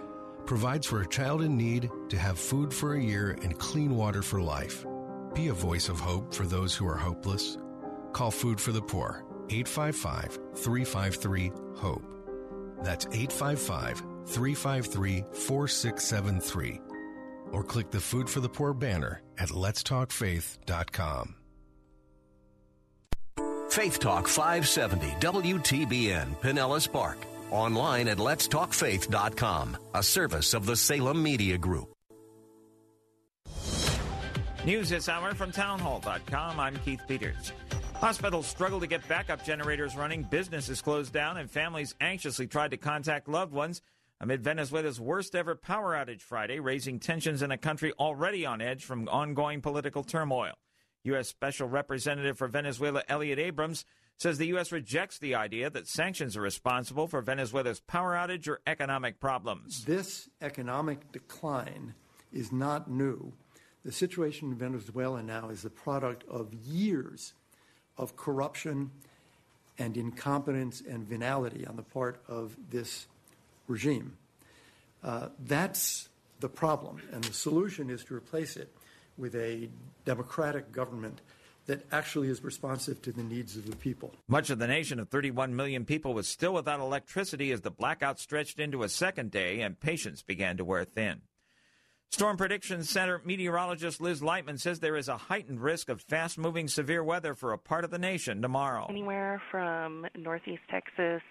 provides 0.46 0.86
for 0.86 1.02
a 1.02 1.08
child 1.08 1.42
in 1.42 1.56
need 1.56 1.90
to 2.08 2.18
have 2.18 2.38
food 2.38 2.72
for 2.72 2.94
a 2.94 3.02
year 3.02 3.36
and 3.42 3.58
clean 3.58 3.96
water 3.96 4.22
for 4.22 4.40
life. 4.40 4.86
Be 5.34 5.48
a 5.48 5.52
voice 5.52 5.88
of 5.88 6.00
hope 6.00 6.32
for 6.32 6.46
those 6.46 6.74
who 6.74 6.86
are 6.88 6.96
hopeless. 6.96 7.58
Call 8.12 8.30
Food 8.30 8.60
for 8.60 8.72
the 8.72 8.80
Poor 8.80 9.24
855 9.50 10.38
353 10.54 11.52
HOPE. 11.76 12.02
That's 12.82 13.06
855 13.06 13.98
353 14.26 15.24
4673. 15.32 16.80
Or 17.52 17.62
click 17.62 17.90
the 17.90 18.00
Food 18.00 18.28
for 18.28 18.40
the 18.40 18.48
Poor 18.48 18.72
banner 18.72 19.22
at 19.38 19.50
letstalkfaith.com. 19.50 21.34
Faith 23.68 23.98
Talk 23.98 24.26
570 24.26 25.06
WTBN 25.20 26.40
Pinellas 26.40 26.90
Park. 26.90 27.18
Online 27.50 28.08
at 28.08 28.18
letstalkfaith.com, 28.18 29.76
a 29.94 30.02
service 30.02 30.54
of 30.54 30.66
the 30.66 30.76
Salem 30.76 31.22
Media 31.22 31.56
Group. 31.58 31.92
News 34.64 34.88
this 34.88 35.08
hour 35.08 35.32
from 35.32 35.52
townhall.com. 35.52 36.58
I'm 36.58 36.76
Keith 36.78 37.02
Peters. 37.06 37.52
Hospitals 37.94 38.46
struggle 38.46 38.80
to 38.80 38.88
get 38.88 39.06
backup 39.06 39.44
generators 39.44 39.96
running, 39.96 40.24
businesses 40.24 40.82
closed 40.82 41.12
down, 41.12 41.36
and 41.36 41.48
families 41.48 41.94
anxiously 42.00 42.48
tried 42.48 42.72
to 42.72 42.76
contact 42.76 43.28
loved 43.28 43.52
ones 43.52 43.80
amid 44.20 44.42
Venezuela's 44.42 45.00
worst 45.00 45.36
ever 45.36 45.54
power 45.54 45.94
outage 45.94 46.20
Friday, 46.20 46.58
raising 46.58 46.98
tensions 46.98 47.42
in 47.42 47.52
a 47.52 47.58
country 47.58 47.92
already 48.00 48.44
on 48.44 48.60
edge 48.60 48.84
from 48.84 49.08
ongoing 49.08 49.60
political 49.60 50.02
turmoil. 50.02 50.54
U.S. 51.04 51.28
Special 51.28 51.68
Representative 51.68 52.36
for 52.36 52.48
Venezuela 52.48 53.04
Elliott 53.08 53.38
Abrams 53.38 53.84
says 54.18 54.38
the 54.38 54.46
U.S. 54.48 54.72
rejects 54.72 55.18
the 55.18 55.34
idea 55.34 55.68
that 55.70 55.86
sanctions 55.86 56.36
are 56.36 56.40
responsible 56.40 57.06
for 57.06 57.20
Venezuela's 57.20 57.80
power 57.80 58.14
outage 58.14 58.48
or 58.48 58.60
economic 58.66 59.20
problems. 59.20 59.84
This 59.84 60.28
economic 60.40 61.12
decline 61.12 61.94
is 62.32 62.50
not 62.50 62.90
new. 62.90 63.32
The 63.84 63.92
situation 63.92 64.50
in 64.50 64.58
Venezuela 64.58 65.22
now 65.22 65.48
is 65.50 65.62
the 65.62 65.70
product 65.70 66.24
of 66.28 66.52
years 66.52 67.34
of 67.98 68.16
corruption 68.16 68.90
and 69.78 69.96
incompetence 69.96 70.82
and 70.88 71.06
venality 71.06 71.66
on 71.66 71.76
the 71.76 71.82
part 71.82 72.20
of 72.28 72.56
this 72.70 73.06
regime. 73.68 74.16
Uh, 75.04 75.28
that's 75.46 76.08
the 76.40 76.48
problem, 76.48 77.00
and 77.12 77.22
the 77.22 77.32
solution 77.32 77.90
is 77.90 78.04
to 78.04 78.14
replace 78.14 78.56
it 78.56 78.72
with 79.16 79.34
a 79.34 79.68
democratic 80.04 80.72
government 80.72 81.20
that 81.66 81.84
actually 81.92 82.28
is 82.28 82.42
responsive 82.42 83.02
to 83.02 83.12
the 83.12 83.22
needs 83.22 83.56
of 83.56 83.68
the 83.68 83.76
people. 83.76 84.12
Much 84.28 84.50
of 84.50 84.58
the 84.58 84.66
nation 84.66 84.98
of 84.98 85.08
31 85.08 85.54
million 85.54 85.84
people 85.84 86.14
was 86.14 86.28
still 86.28 86.54
without 86.54 86.80
electricity 86.80 87.52
as 87.52 87.60
the 87.60 87.70
blackout 87.70 88.18
stretched 88.18 88.58
into 88.58 88.82
a 88.82 88.88
second 88.88 89.30
day 89.30 89.60
and 89.60 89.80
patience 89.80 90.22
began 90.22 90.56
to 90.56 90.64
wear 90.64 90.84
thin. 90.84 91.22
Storm 92.10 92.36
Prediction 92.36 92.82
Center 92.82 93.20
meteorologist 93.24 94.00
Liz 94.00 94.20
Leitman 94.20 94.60
says 94.60 94.78
there 94.78 94.96
is 94.96 95.08
a 95.08 95.16
heightened 95.16 95.60
risk 95.60 95.88
of 95.88 96.00
fast 96.00 96.38
moving 96.38 96.68
severe 96.68 97.02
weather 97.02 97.34
for 97.34 97.52
a 97.52 97.58
part 97.58 97.84
of 97.84 97.90
the 97.90 97.98
nation 97.98 98.40
tomorrow. 98.40 98.86
Anywhere 98.88 99.42
from 99.50 100.06
northeast 100.16 100.62
Texas 100.70 101.22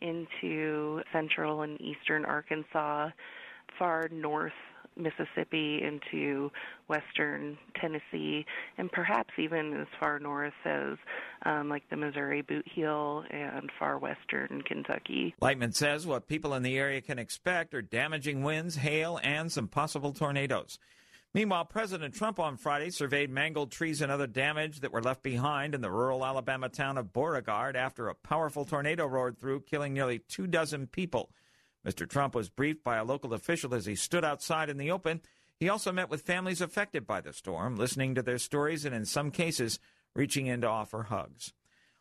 into 0.00 1.02
central 1.12 1.62
and 1.62 1.80
eastern 1.80 2.24
Arkansas, 2.24 3.10
far 3.78 4.08
north 4.12 4.52
Mississippi 5.00 5.82
into 5.82 6.50
western 6.88 7.58
Tennessee, 7.80 8.44
and 8.78 8.90
perhaps 8.92 9.30
even 9.38 9.80
as 9.80 9.86
far 9.98 10.18
north 10.18 10.52
as 10.64 10.98
um, 11.44 11.68
like 11.68 11.88
the 11.90 11.96
Missouri 11.96 12.42
Boot 12.42 12.66
Heel 12.72 13.24
and 13.30 13.70
far 13.78 13.98
western 13.98 14.62
Kentucky. 14.62 15.34
Leitman 15.40 15.74
says 15.74 16.06
what 16.06 16.28
people 16.28 16.54
in 16.54 16.62
the 16.62 16.78
area 16.78 17.00
can 17.00 17.18
expect 17.18 17.74
are 17.74 17.82
damaging 17.82 18.42
winds, 18.42 18.76
hail, 18.76 19.18
and 19.22 19.50
some 19.50 19.68
possible 19.68 20.12
tornadoes. 20.12 20.78
Meanwhile, 21.32 21.66
President 21.66 22.12
Trump 22.12 22.40
on 22.40 22.56
Friday 22.56 22.90
surveyed 22.90 23.30
mangled 23.30 23.70
trees 23.70 24.02
and 24.02 24.10
other 24.10 24.26
damage 24.26 24.80
that 24.80 24.92
were 24.92 25.02
left 25.02 25.22
behind 25.22 25.76
in 25.76 25.80
the 25.80 25.90
rural 25.90 26.26
Alabama 26.26 26.68
town 26.68 26.98
of 26.98 27.12
Beauregard 27.12 27.76
after 27.76 28.08
a 28.08 28.16
powerful 28.16 28.64
tornado 28.64 29.06
roared 29.06 29.38
through, 29.38 29.60
killing 29.60 29.94
nearly 29.94 30.18
two 30.18 30.48
dozen 30.48 30.88
people. 30.88 31.30
Mr. 31.86 32.08
Trump 32.08 32.34
was 32.34 32.48
briefed 32.48 32.84
by 32.84 32.96
a 32.96 33.04
local 33.04 33.32
official 33.32 33.74
as 33.74 33.86
he 33.86 33.94
stood 33.94 34.24
outside 34.24 34.68
in 34.68 34.76
the 34.76 34.90
open. 34.90 35.20
He 35.56 35.68
also 35.68 35.92
met 35.92 36.10
with 36.10 36.22
families 36.22 36.60
affected 36.60 37.06
by 37.06 37.20
the 37.20 37.32
storm, 37.32 37.76
listening 37.76 38.14
to 38.14 38.22
their 38.22 38.38
stories 38.38 38.84
and 38.84 38.94
in 38.94 39.04
some 39.04 39.30
cases 39.30 39.78
reaching 40.14 40.46
in 40.46 40.60
to 40.62 40.66
offer 40.66 41.04
hugs. 41.04 41.52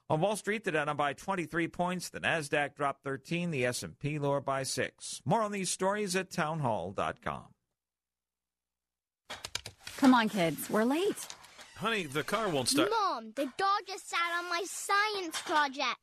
On 0.10 0.22
Wall 0.22 0.36
Street, 0.36 0.64
the 0.64 0.72
Dow 0.72 0.92
by 0.94 1.14
23 1.14 1.68
points, 1.68 2.10
the 2.10 2.20
Nasdaq 2.20 2.74
dropped 2.76 3.04
13, 3.04 3.52
the 3.52 3.66
S&P 3.66 4.18
lower 4.18 4.42
by 4.42 4.64
6. 4.64 5.22
More 5.24 5.42
on 5.44 5.52
these 5.52 5.70
stories 5.70 6.16
at 6.16 6.32
townhall.com. 6.32 7.46
Come 9.98 10.14
on, 10.14 10.30
kids, 10.30 10.70
we're 10.70 10.84
late. 10.84 11.28
Honey, 11.76 12.04
the 12.04 12.24
car 12.24 12.50
won't 12.50 12.70
start. 12.70 12.90
Mom, 12.90 13.34
the 13.36 13.46
dog 13.58 13.82
just 13.88 14.10
sat 14.10 14.18
on 14.38 14.50
my 14.50 14.64
science 14.66 15.40
project. 15.42 16.00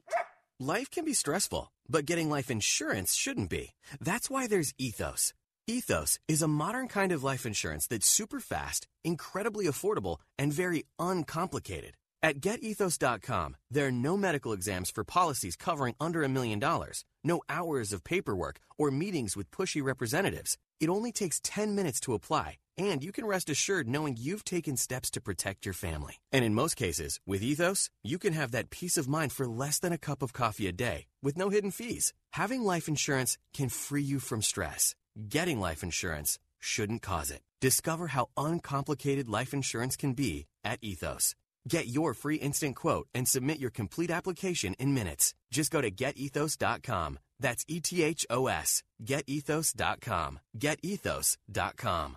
Life 0.59 0.90
can 0.90 1.04
be 1.04 1.12
stressful, 1.12 1.70
but 1.86 2.07
getting 2.07 2.30
life 2.30 2.50
insurance 2.50 3.14
shouldn't 3.14 3.50
be. 3.50 3.72
That's 4.00 4.30
why 4.30 4.46
there's 4.46 4.72
Ethos. 4.78 5.34
Ethos 5.66 6.18
is 6.28 6.40
a 6.40 6.48
modern 6.48 6.88
kind 6.88 7.12
of 7.12 7.22
life 7.22 7.44
insurance 7.44 7.86
that's 7.86 8.09
super 8.09 8.40
fast, 8.40 8.86
incredibly 9.04 9.66
affordable, 9.66 10.16
and 10.38 10.54
very 10.54 10.86
uncomplicated. 10.98 11.92
At 12.22 12.40
getethos.com, 12.40 13.57
there 13.70 13.86
are 13.86 13.92
no 13.92 14.16
medical 14.16 14.54
exams 14.54 14.90
for 14.90 15.04
policies 15.04 15.57
covering 15.57 15.94
under 16.00 16.22
a 16.22 16.28
million 16.28 16.59
dollars, 16.59 17.04
no 17.22 17.42
hours 17.50 17.92
of 17.92 18.02
paperwork 18.02 18.59
or 18.78 18.90
meetings 18.90 19.36
with 19.36 19.50
pushy 19.50 19.84
representatives. 19.84 20.57
It 20.80 20.88
only 20.88 21.12
takes 21.12 21.38
10 21.44 21.74
minutes 21.74 22.00
to 22.00 22.14
apply, 22.14 22.54
and 22.79 23.03
you 23.03 23.12
can 23.12 23.27
rest 23.27 23.51
assured 23.51 23.89
knowing 23.89 24.16
you've 24.18 24.45
taken 24.45 24.77
steps 24.77 25.11
to 25.11 25.20
protect 25.20 25.66
your 25.66 25.74
family. 25.74 26.16
And 26.33 26.45
in 26.45 26.55
most 26.55 26.77
cases, 26.77 27.20
with 27.27 27.43
Ethos, 27.43 27.91
you 28.05 28.18
can 28.18 28.33
have 28.33 28.53
that 28.53 28.70
peace 28.70 28.97
of 28.97 29.09
mind 29.09 29.33
for 29.33 29.47
less 29.47 29.79
than 29.79 29.93
a 29.93 29.99
cup 29.99 30.22
of 30.22 30.33
coffee 30.33 30.66
a 30.66 30.72
day 30.72 31.07
with 31.22 31.37
no 31.37 31.49
hidden 31.49 31.70
fees. 31.70 32.12
Having 32.33 32.62
life 32.62 32.89
insurance 32.89 33.39
can 33.53 33.68
free 33.68 34.03
you 34.03 34.20
from 34.20 34.43
stress. 34.43 34.95
Getting 35.29 35.61
life 35.61 35.83
insurance 35.83 36.39
shouldn't 36.59 37.03
cause 37.03 37.31
it. 37.31 37.41
Discover 37.61 38.09
how 38.09 38.29
uncomplicated 38.37 39.29
life 39.29 39.55
insurance 39.55 39.97
can 39.97 40.12
be 40.12 40.47
at 40.64 40.79
Ethos. 40.83 41.35
Get 41.68 41.89
your 41.89 42.14
free 42.14 42.37
instant 42.37 42.77
quote 42.77 43.09
and 43.14 43.27
submit 43.27 43.59
your 43.59 43.70
complete 43.70 44.11
application 44.11 44.74
in 44.79 44.95
minutes. 44.95 45.35
Just 45.51 45.72
go 45.72 45.81
to 45.81 45.91
getethos.com. 45.91 47.18
That's 47.41 47.64
E 47.68 47.81
T 47.81 48.03
H 48.03 48.27
O 48.31 48.47
S. 48.47 48.83
Getethos.com. 49.03 50.39
Getethos.com. 50.59 52.16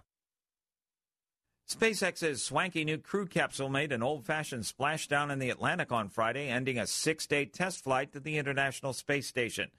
SpaceX's 1.69 2.41
swanky 2.41 2.83
new 2.83 2.97
crew 2.97 3.27
capsule 3.27 3.69
made 3.69 3.91
an 3.91 4.01
old 4.01 4.25
fashioned 4.25 4.63
splashdown 4.63 5.31
in 5.31 5.37
the 5.37 5.51
Atlantic 5.51 5.91
on 5.91 6.09
Friday, 6.09 6.49
ending 6.49 6.79
a 6.79 6.87
six 6.87 7.27
day 7.27 7.45
test 7.45 7.83
flight 7.83 8.11
to 8.11 8.19
the 8.19 8.39
International 8.39 8.91
Space 8.91 9.27
Station. 9.27 9.69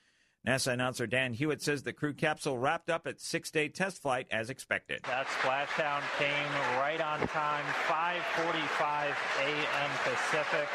NASA 0.46 0.72
announcer 0.72 1.08
Dan 1.08 1.34
Huot 1.34 1.60
says 1.60 1.82
the 1.82 1.92
crew 1.92 2.14
capsule 2.14 2.56
wrapped 2.56 2.90
up 2.90 3.08
its 3.08 3.26
six 3.26 3.50
day 3.50 3.68
test 3.68 4.00
flight 4.00 4.28
as 4.30 4.50
expected. 4.50 5.00
That 5.02 5.26
splashdown 5.26 6.02
came 6.16 6.78
right 6.78 7.00
on 7.00 7.26
time, 7.26 7.64
5:45 7.88 9.10
a.m. 9.42 9.90
Pacific, 10.04 10.68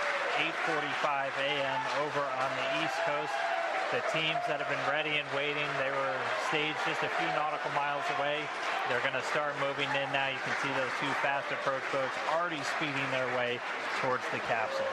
8:45 0.68 1.32
a.m. 1.48 1.82
over 2.04 2.20
on 2.20 2.52
the 2.58 2.84
East 2.84 3.00
Coast. 3.06 3.55
The 3.96 4.04
teams 4.12 4.44
that 4.52 4.60
have 4.60 4.68
been 4.68 4.92
ready 4.92 5.16
and 5.16 5.28
waiting, 5.32 5.64
they 5.80 5.88
were 5.88 6.20
staged 6.50 6.76
just 6.86 7.00
a 7.00 7.08
few 7.16 7.28
nautical 7.28 7.72
miles 7.72 8.04
away. 8.20 8.44
They're 8.90 9.00
going 9.00 9.14
to 9.14 9.24
start 9.24 9.56
moving 9.62 9.88
in 9.88 10.12
now. 10.12 10.28
You 10.28 10.42
can 10.44 10.52
see 10.60 10.68
those 10.76 10.92
two 11.00 11.08
fast 11.24 11.50
approach 11.50 11.82
boats 11.94 12.12
already 12.36 12.60
speeding 12.76 13.10
their 13.12 13.28
way 13.38 13.58
towards 14.02 14.24
the 14.34 14.40
capsule. 14.40 14.86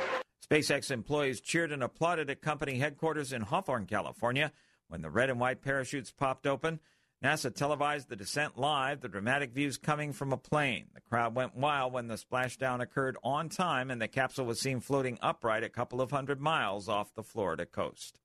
SpaceX 0.49 0.93
employees 0.93 1.41
cheered 1.41 1.73
and 1.73 1.83
applauded 1.83 2.31
at 2.31 2.43
company 2.43 2.79
headquarters 2.79 3.33
in 3.33 3.43
Hawthorne, 3.43 3.87
California, 3.87 4.53
when 4.87 5.03
the 5.03 5.11
red 5.11 5.31
and 5.31 5.41
white 5.41 5.63
parachutes 5.63 6.13
popped 6.13 6.47
open. 6.47 6.79
NASA 7.25 7.53
televised 7.53 8.09
the 8.09 8.15
descent 8.15 8.57
live, 8.57 9.01
the 9.01 9.09
dramatic 9.09 9.53
views 9.53 9.79
coming 9.79 10.13
from 10.13 10.33
a 10.33 10.37
plane. 10.37 10.87
The 10.95 11.01
crowd 11.01 11.35
went 11.35 11.57
wild 11.57 11.93
when 11.93 12.07
the 12.07 12.15
splashdown 12.15 12.81
occurred 12.81 13.17
on 13.25 13.49
time 13.49 13.91
and 13.91 14.01
the 14.01 14.07
capsule 14.07 14.47
was 14.47 14.61
seen 14.61 14.79
floating 14.79 15.19
upright 15.21 15.65
a 15.65 15.69
couple 15.69 16.01
of 16.01 16.13
hundred 16.13 16.41
miles 16.41 16.89
off 16.89 17.13
the 17.17 17.25
Florida 17.25 17.67
coast. 17.67 18.21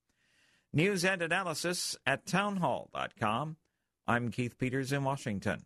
News 0.74 1.06
and 1.06 1.22
analysis 1.22 1.96
at 2.06 2.26
townhall.com. 2.26 3.56
I'm 4.06 4.32
Keith 4.32 4.58
Peters 4.58 4.92
in 4.92 5.04
Washington. 5.04 5.64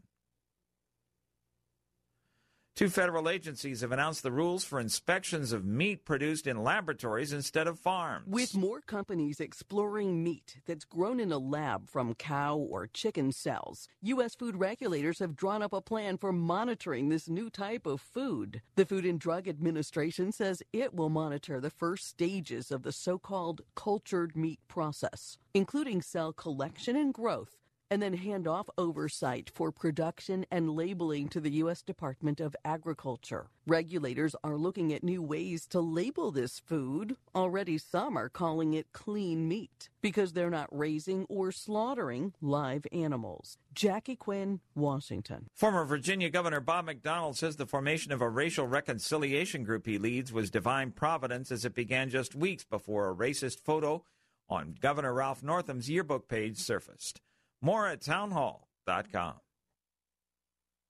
Two 2.74 2.88
federal 2.89 3.30
agencies 3.30 3.82
have 3.82 3.91
announced 3.91 4.24
the 4.24 4.32
rules 4.32 4.63
for 4.63 4.80
inspections 4.80 5.51
of 5.51 5.65
meat 5.65 6.05
produced 6.05 6.47
in 6.47 6.63
laboratories 6.63 7.34
instead 7.34 7.67
of 7.67 7.78
farms. 7.78 8.26
With 8.28 8.55
more 8.55 8.80
companies 8.80 9.41
exploring 9.41 10.24
meat 10.24 10.57
that's 10.65 10.86
grown 10.86 11.19
in 11.19 11.34
a 11.34 11.38
lab 11.38 11.89
from 11.89 12.15
cow 12.15 12.55
or 12.55 12.88
chicken 12.88 13.34
cells, 13.34 13.89
U.S. 14.03 14.36
food 14.36 14.55
regulators 14.55 15.19
have 15.19 15.36
drawn 15.36 15.61
up 15.61 15.74
a 15.74 15.82
plan 15.82 16.17
for 16.17 16.32
monitoring 16.32 17.09
this 17.09 17.28
new 17.28 17.49
type 17.49 17.86
of 17.86 17.99
food. 17.99 18.61
The 18.76 18.86
Food 18.86 19.05
and 19.05 19.19
Drug 19.19 19.49
Administration 19.49 20.32
says 20.32 20.63
it 20.72 20.93
will 20.93 21.09
monitor 21.09 21.59
the 21.59 21.69
first 21.69 22.07
stages 22.07 22.72
of 22.72 22.84
the 22.84 22.93
so 22.93 23.19
called 23.19 23.61
cultured 23.76 24.36
meat 24.36 24.59
process, 24.69 25.38
including 25.53 26.01
cell 26.01 26.32
collection 26.32 26.95
and 26.95 27.13
growth 27.13 27.61
and 27.91 28.01
then 28.01 28.13
hand 28.13 28.47
off 28.47 28.69
oversight 28.77 29.51
for 29.53 29.69
production 29.69 30.45
and 30.49 30.71
labeling 30.71 31.27
to 31.27 31.41
the 31.41 31.51
U.S. 31.51 31.81
Department 31.81 32.39
of 32.39 32.55
Agriculture. 32.63 33.47
Regulators 33.67 34.33
are 34.45 34.55
looking 34.55 34.93
at 34.93 35.03
new 35.03 35.21
ways 35.21 35.67
to 35.67 35.81
label 35.81 36.31
this 36.31 36.57
food. 36.57 37.17
Already, 37.35 37.77
some 37.77 38.17
are 38.17 38.29
calling 38.29 38.73
it 38.73 38.93
clean 38.93 39.49
meat 39.49 39.89
because 40.01 40.31
they're 40.31 40.49
not 40.49 40.69
raising 40.71 41.25
or 41.27 41.51
slaughtering 41.51 42.33
live 42.41 42.87
animals. 42.93 43.57
Jackie 43.73 44.15
Quinn, 44.15 44.61
Washington. 44.73 45.47
Former 45.53 45.83
Virginia 45.83 46.29
Governor 46.29 46.61
Bob 46.61 46.87
McDonnell 46.87 47.35
says 47.35 47.57
the 47.57 47.65
formation 47.65 48.13
of 48.13 48.21
a 48.21 48.29
racial 48.29 48.67
reconciliation 48.67 49.65
group 49.65 49.85
he 49.85 49.97
leads 49.97 50.31
was 50.31 50.49
divine 50.49 50.91
providence 50.91 51.51
as 51.51 51.65
it 51.65 51.75
began 51.75 52.09
just 52.09 52.35
weeks 52.35 52.63
before 52.63 53.09
a 53.09 53.15
racist 53.15 53.59
photo 53.59 54.05
on 54.47 54.75
Governor 54.79 55.13
Ralph 55.13 55.43
Northam's 55.43 55.89
yearbook 55.89 56.29
page 56.29 56.57
surfaced. 56.57 57.19
More 57.62 57.88
at 57.88 58.01
townhall.com. 58.01 59.34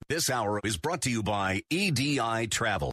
This 0.08 0.30
hour 0.30 0.60
is 0.64 0.78
brought 0.78 1.02
to 1.04 1.10
you 1.10 1.24
by 1.24 1.62
EDI 1.70 2.48
Travel. 2.48 2.92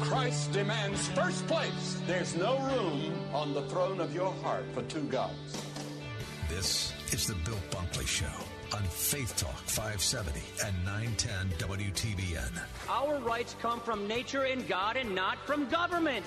Christ 0.00 0.52
demands 0.52 1.08
first 1.08 1.46
place. 1.46 2.00
There's 2.06 2.34
no 2.36 2.58
room 2.58 3.14
on 3.32 3.54
the 3.54 3.62
throne 3.62 4.00
of 4.00 4.14
your 4.14 4.32
heart 4.42 4.64
for 4.74 4.82
two 4.82 5.02
gods. 5.04 5.62
This 6.48 6.92
is 7.12 7.26
the 7.26 7.34
Bill 7.44 7.58
Bunkley 7.70 8.06
Show 8.06 8.26
on 8.76 8.82
Faith 8.84 9.36
Talk 9.36 9.56
570 9.66 10.40
and 10.64 10.74
910 10.84 11.68
WTBN. 11.68 12.60
Our 12.88 13.18
rights 13.20 13.54
come 13.60 13.80
from 13.80 14.06
nature 14.08 14.42
and 14.44 14.66
God 14.66 14.96
and 14.96 15.14
not 15.14 15.38
from 15.46 15.68
government. 15.68 16.26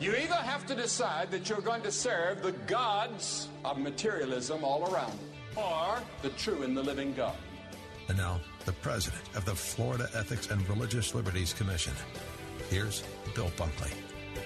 You 0.00 0.16
either 0.16 0.34
have 0.34 0.66
to 0.66 0.74
decide 0.74 1.30
that 1.30 1.48
you're 1.48 1.60
going 1.60 1.82
to 1.82 1.92
serve 1.92 2.42
the 2.42 2.52
gods 2.52 3.48
of 3.64 3.78
materialism 3.78 4.64
all 4.64 4.92
around, 4.92 5.18
or 5.56 5.98
the 6.22 6.30
true 6.30 6.62
and 6.62 6.76
the 6.76 6.82
living 6.82 7.14
God. 7.14 7.36
And 8.08 8.18
now, 8.18 8.40
the 8.64 8.72
president 8.72 9.22
of 9.34 9.44
the 9.44 9.54
Florida 9.54 10.08
Ethics 10.14 10.50
and 10.50 10.68
Religious 10.68 11.14
Liberties 11.14 11.52
Commission. 11.52 11.92
Here's 12.68 13.04
Bill 13.34 13.50
Bunkley. 13.56 13.92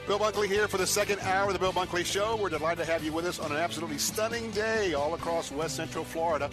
Bill 0.06 0.18
Bunkley 0.18 0.46
here 0.46 0.68
for 0.68 0.76
the 0.76 0.86
second 0.86 1.20
hour 1.20 1.48
of 1.48 1.52
the 1.52 1.58
Bill 1.58 1.72
Bunkley 1.72 2.04
Show. 2.04 2.36
We're 2.36 2.50
delighted 2.50 2.84
to 2.84 2.92
have 2.92 3.02
you 3.02 3.12
with 3.12 3.24
us 3.24 3.38
on 3.38 3.50
an 3.50 3.58
absolutely 3.58 3.98
stunning 3.98 4.50
day 4.50 4.94
all 4.94 5.14
across 5.14 5.50
West 5.50 5.76
Central 5.76 6.04
Florida. 6.04 6.50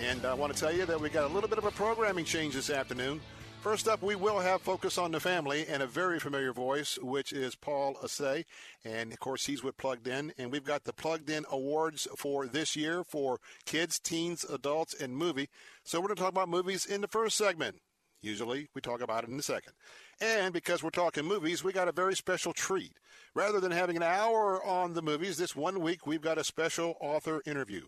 And 0.00 0.24
I 0.24 0.34
want 0.34 0.52
to 0.54 0.58
tell 0.58 0.72
you 0.72 0.86
that 0.86 1.00
we 1.00 1.08
got 1.10 1.30
a 1.30 1.32
little 1.32 1.48
bit 1.48 1.58
of 1.58 1.64
a 1.64 1.70
programming 1.70 2.24
change 2.24 2.54
this 2.54 2.70
afternoon. 2.70 3.20
First 3.60 3.88
up, 3.88 4.02
we 4.02 4.14
will 4.14 4.38
have 4.38 4.62
Focus 4.62 4.98
on 4.98 5.10
the 5.10 5.18
Family 5.18 5.66
and 5.68 5.82
a 5.82 5.86
very 5.86 6.20
familiar 6.20 6.52
voice, 6.52 6.96
which 7.02 7.32
is 7.32 7.56
Paul 7.56 7.96
Asay. 8.02 8.44
And 8.84 9.12
of 9.12 9.18
course, 9.18 9.46
he's 9.46 9.64
with 9.64 9.76
Plugged 9.76 10.06
In. 10.06 10.32
And 10.38 10.52
we've 10.52 10.64
got 10.64 10.84
the 10.84 10.92
Plugged 10.92 11.28
In 11.28 11.44
Awards 11.50 12.06
for 12.16 12.46
this 12.46 12.76
year 12.76 13.02
for 13.02 13.40
kids, 13.66 13.98
teens, 13.98 14.44
adults, 14.44 14.94
and 14.94 15.16
movie. 15.16 15.48
So 15.84 16.00
we're 16.00 16.06
going 16.06 16.16
to 16.16 16.22
talk 16.22 16.32
about 16.32 16.48
movies 16.48 16.86
in 16.86 17.00
the 17.00 17.08
first 17.08 17.36
segment. 17.36 17.76
Usually, 18.22 18.68
we 18.74 18.80
talk 18.80 19.00
about 19.00 19.24
it 19.24 19.30
in 19.30 19.36
the 19.36 19.42
second. 19.42 19.72
And 20.20 20.52
because 20.52 20.82
we're 20.82 20.90
talking 20.90 21.24
movies, 21.24 21.62
we 21.62 21.72
got 21.72 21.88
a 21.88 21.92
very 21.92 22.14
special 22.14 22.52
treat. 22.52 22.92
Rather 23.34 23.60
than 23.60 23.70
having 23.70 23.96
an 23.96 24.02
hour 24.02 24.64
on 24.64 24.94
the 24.94 25.02
movies, 25.02 25.36
this 25.36 25.54
one 25.54 25.80
week 25.80 26.06
we've 26.06 26.20
got 26.22 26.38
a 26.38 26.44
special 26.44 26.96
author 27.00 27.42
interview. 27.46 27.82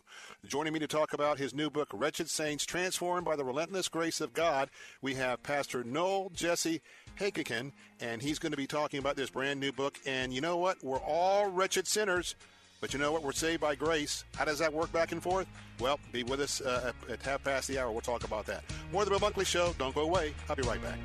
Joining 0.46 0.72
me 0.72 0.78
to 0.78 0.86
talk 0.86 1.12
about 1.12 1.38
his 1.38 1.54
new 1.54 1.70
book, 1.70 1.88
Wretched 1.92 2.28
Saints 2.28 2.64
Transformed 2.64 3.24
by 3.24 3.36
the 3.36 3.44
Relentless 3.44 3.88
Grace 3.88 4.20
of 4.20 4.32
God, 4.32 4.68
we 5.02 5.14
have 5.14 5.42
Pastor 5.42 5.82
Noel 5.82 6.30
Jesse 6.34 6.82
Heikkinen, 7.18 7.72
and 8.00 8.22
he's 8.22 8.38
going 8.38 8.52
to 8.52 8.56
be 8.56 8.66
talking 8.66 8.98
about 8.98 9.16
this 9.16 9.30
brand 9.30 9.58
new 9.58 9.72
book. 9.72 9.98
And 10.06 10.32
you 10.32 10.40
know 10.40 10.56
what? 10.56 10.82
We're 10.84 11.00
all 11.00 11.50
wretched 11.50 11.86
sinners. 11.86 12.34
But 12.80 12.94
you 12.94 12.98
know 12.98 13.12
what? 13.12 13.22
We're 13.22 13.32
saved 13.32 13.60
by 13.60 13.74
grace. 13.74 14.24
How 14.34 14.46
does 14.46 14.58
that 14.58 14.72
work 14.72 14.90
back 14.90 15.12
and 15.12 15.22
forth? 15.22 15.46
Well, 15.80 16.00
be 16.12 16.22
with 16.22 16.40
us 16.40 16.62
uh, 16.62 16.92
at 17.10 17.20
half 17.20 17.44
past 17.44 17.68
the 17.68 17.78
hour. 17.78 17.92
We'll 17.92 18.00
talk 18.00 18.24
about 18.24 18.46
that. 18.46 18.64
More 18.90 19.02
of 19.02 19.08
the 19.10 19.18
Bill 19.18 19.30
Bunkley 19.30 19.44
Show. 19.44 19.74
Don't 19.78 19.94
go 19.94 20.02
away. 20.02 20.32
I'll 20.48 20.56
be 20.56 20.62
right 20.62 20.82
back. 20.82 20.98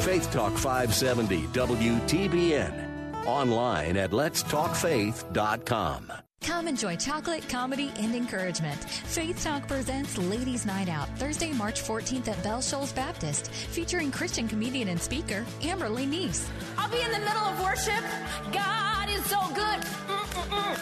Faith 0.00 0.32
Talk 0.32 0.52
570 0.54 1.42
WTBN. 1.48 3.26
Online 3.26 3.96
at 3.96 4.10
letstalkfaith.com. 4.10 6.12
Come 6.40 6.68
enjoy 6.68 6.96
chocolate, 6.96 7.48
comedy, 7.48 7.90
and 7.98 8.14
encouragement. 8.14 8.78
Faith 8.84 9.42
Talk 9.42 9.66
presents 9.66 10.18
Ladies 10.18 10.66
Night 10.66 10.90
Out, 10.90 11.08
Thursday, 11.18 11.52
March 11.52 11.82
14th 11.82 12.28
at 12.28 12.42
Bell 12.42 12.60
Shoals 12.60 12.92
Baptist, 12.92 13.50
featuring 13.50 14.10
Christian 14.10 14.46
comedian 14.46 14.88
and 14.88 15.00
speaker 15.00 15.46
Amberly 15.62 16.06
Neese. 16.06 16.46
I'll 16.76 16.90
be 16.90 17.00
in 17.00 17.10
the 17.12 17.20
middle 17.20 17.44
of 17.44 17.62
worship. 17.62 18.04
God 18.52 19.08
is 19.08 19.24
so 19.24 19.40
good. 19.54 19.80
Mm-mm-mm. 20.06 20.76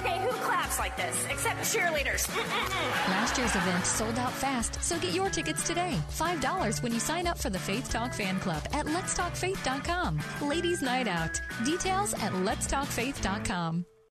Okay, 0.00 0.18
who 0.20 0.30
claps 0.30 0.78
like 0.78 0.96
this? 0.96 1.26
Except 1.30 1.58
cheerleaders. 1.60 2.34
Last 3.08 3.36
year's 3.36 3.54
event 3.54 3.84
sold 3.84 4.18
out 4.18 4.32
fast, 4.32 4.82
so 4.82 4.98
get 4.98 5.14
your 5.14 5.28
tickets 5.28 5.62
today. 5.66 5.94
$5 6.18 6.82
when 6.82 6.92
you 6.92 7.00
sign 7.00 7.26
up 7.26 7.38
for 7.38 7.50
the 7.50 7.58
Faith 7.58 7.90
Talk 7.90 8.14
Fan 8.14 8.40
Club 8.40 8.62
at 8.72 8.86
letstalkfaith.com. 8.86 10.20
Ladies 10.40 10.80
Night 10.80 11.06
Out. 11.06 11.40
Details 11.64 12.14
at 12.14 12.32
letstalkfaith.com. 12.32 13.84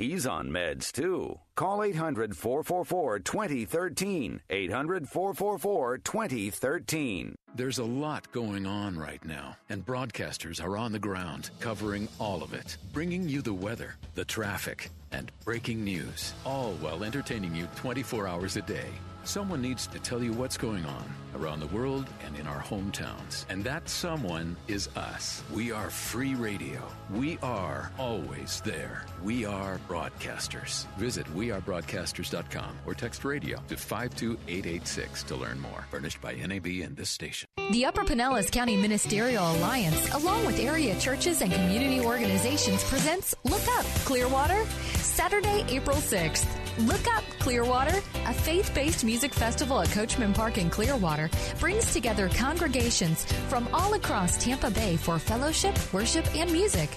He's 0.00 0.26
on 0.26 0.48
meds 0.48 0.92
too. 0.92 1.38
Call 1.56 1.82
800 1.82 2.34
444 2.34 3.18
2013. 3.18 4.40
800 4.48 5.06
444 5.06 5.98
2013. 5.98 7.34
There's 7.54 7.78
a 7.78 7.84
lot 7.84 8.32
going 8.32 8.64
on 8.64 8.98
right 8.98 9.22
now, 9.26 9.58
and 9.68 9.84
broadcasters 9.84 10.64
are 10.64 10.78
on 10.78 10.92
the 10.92 10.98
ground 10.98 11.50
covering 11.60 12.08
all 12.18 12.42
of 12.42 12.54
it, 12.54 12.78
bringing 12.94 13.28
you 13.28 13.42
the 13.42 13.52
weather, 13.52 13.96
the 14.14 14.24
traffic, 14.24 14.88
and 15.12 15.30
breaking 15.44 15.84
news, 15.84 16.32
all 16.46 16.72
while 16.80 17.04
entertaining 17.04 17.54
you 17.54 17.68
24 17.76 18.26
hours 18.26 18.56
a 18.56 18.62
day. 18.62 18.88
Someone 19.24 19.60
needs 19.60 19.86
to 19.88 19.98
tell 19.98 20.22
you 20.22 20.32
what's 20.32 20.56
going 20.56 20.84
on 20.84 21.04
around 21.36 21.60
the 21.60 21.66
world 21.68 22.06
and 22.24 22.36
in 22.36 22.46
our 22.46 22.60
hometowns. 22.60 23.44
And 23.48 23.62
that 23.64 23.88
someone 23.88 24.56
is 24.66 24.88
us. 24.96 25.42
We 25.52 25.70
are 25.72 25.90
free 25.90 26.34
radio. 26.34 26.82
We 27.10 27.38
are 27.42 27.92
always 27.98 28.60
there. 28.62 29.04
We 29.22 29.44
are 29.44 29.78
broadcasters. 29.88 30.86
Visit 30.96 31.26
wearebroadcasters.com 31.34 32.78
or 32.86 32.94
text 32.94 33.24
radio 33.24 33.62
to 33.68 33.76
52886 33.76 35.22
to 35.24 35.36
learn 35.36 35.60
more. 35.60 35.86
Furnished 35.90 36.20
by 36.20 36.34
NAB 36.34 36.66
and 36.66 36.96
this 36.96 37.10
station. 37.10 37.48
The 37.70 37.84
Upper 37.84 38.04
Pinellas 38.04 38.50
County 38.50 38.76
Ministerial 38.76 39.44
Alliance, 39.56 40.12
along 40.14 40.46
with 40.46 40.58
area 40.58 40.98
churches 40.98 41.42
and 41.42 41.52
community 41.52 42.00
organizations, 42.00 42.82
presents 42.84 43.34
Look 43.44 43.66
Up 43.78 43.84
Clearwater, 44.04 44.64
Saturday, 44.94 45.64
April 45.68 45.98
6th. 45.98 46.69
Look 46.78 47.06
Up 47.14 47.24
Clearwater, 47.38 47.96
a 48.26 48.32
faith 48.32 48.72
based 48.74 49.04
music 49.04 49.34
festival 49.34 49.80
at 49.80 49.90
Coachman 49.90 50.32
Park 50.32 50.58
in 50.58 50.70
Clearwater, 50.70 51.28
brings 51.58 51.92
together 51.92 52.28
congregations 52.28 53.24
from 53.48 53.68
all 53.72 53.94
across 53.94 54.42
Tampa 54.42 54.70
Bay 54.70 54.96
for 54.96 55.18
fellowship, 55.18 55.76
worship, 55.92 56.24
and 56.34 56.50
music. 56.52 56.90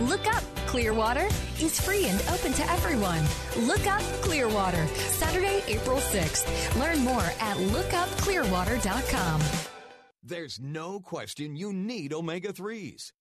Look 0.00 0.26
Up 0.26 0.42
Clearwater 0.66 1.26
is 1.60 1.80
free 1.80 2.06
and 2.06 2.20
open 2.32 2.52
to 2.52 2.70
everyone. 2.70 3.22
Look 3.66 3.86
Up 3.86 4.02
Clearwater, 4.22 4.86
Saturday, 4.88 5.62
April 5.68 5.98
6th. 5.98 6.80
Learn 6.80 6.98
more 7.04 7.22
at 7.40 7.56
lookupclearwater.com. 7.56 9.42
There's 10.22 10.60
no 10.60 11.00
question 11.00 11.56
you 11.56 11.72
need 11.72 12.12
omega 12.12 12.52
3s. 12.52 13.12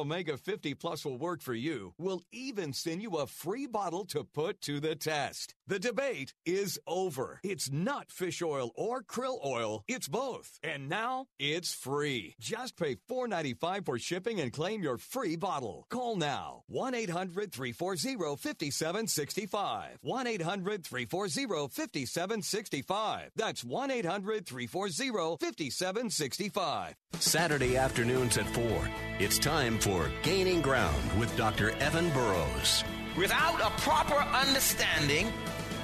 Omega 0.00 0.38
50 0.38 0.72
Plus 0.74 1.04
will 1.04 1.18
work 1.18 1.42
for 1.42 1.52
you. 1.52 1.92
We'll 1.98 2.22
even 2.32 2.72
send 2.72 3.02
you 3.02 3.18
a 3.18 3.26
free 3.26 3.66
bottle 3.66 4.06
to 4.06 4.24
put 4.24 4.62
to 4.62 4.80
the 4.80 4.96
test. 4.96 5.54
The 5.70 5.78
debate 5.78 6.34
is 6.44 6.80
over. 6.84 7.38
It's 7.44 7.70
not 7.70 8.10
fish 8.10 8.42
oil 8.42 8.72
or 8.74 9.04
krill 9.04 9.38
oil, 9.44 9.84
it's 9.86 10.08
both. 10.08 10.58
And 10.64 10.88
now 10.88 11.26
it's 11.38 11.72
free. 11.72 12.34
Just 12.40 12.76
pay 12.76 12.96
$4.95 13.08 13.86
for 13.86 13.96
shipping 13.96 14.40
and 14.40 14.52
claim 14.52 14.82
your 14.82 14.98
free 14.98 15.36
bottle. 15.36 15.86
Call 15.88 16.16
now 16.16 16.64
1 16.66 16.96
800 16.96 17.52
340 17.52 18.16
5765. 18.16 19.98
1 20.00 20.26
800 20.26 20.84
340 20.84 21.68
5765. 21.68 23.30
That's 23.36 23.62
1 23.62 23.90
800 23.92 24.46
340 24.46 25.36
5765. 25.38 26.96
Saturday 27.20 27.76
afternoons 27.76 28.38
at 28.38 28.48
4. 28.48 28.90
It's 29.20 29.38
time 29.38 29.78
for 29.78 30.10
Gaining 30.24 30.62
Ground 30.62 31.20
with 31.20 31.36
Dr. 31.36 31.70
Evan 31.78 32.10
Burrows. 32.10 32.82
Without 33.16 33.60
a 33.60 33.70
proper 33.80 34.14
understanding 34.14 35.32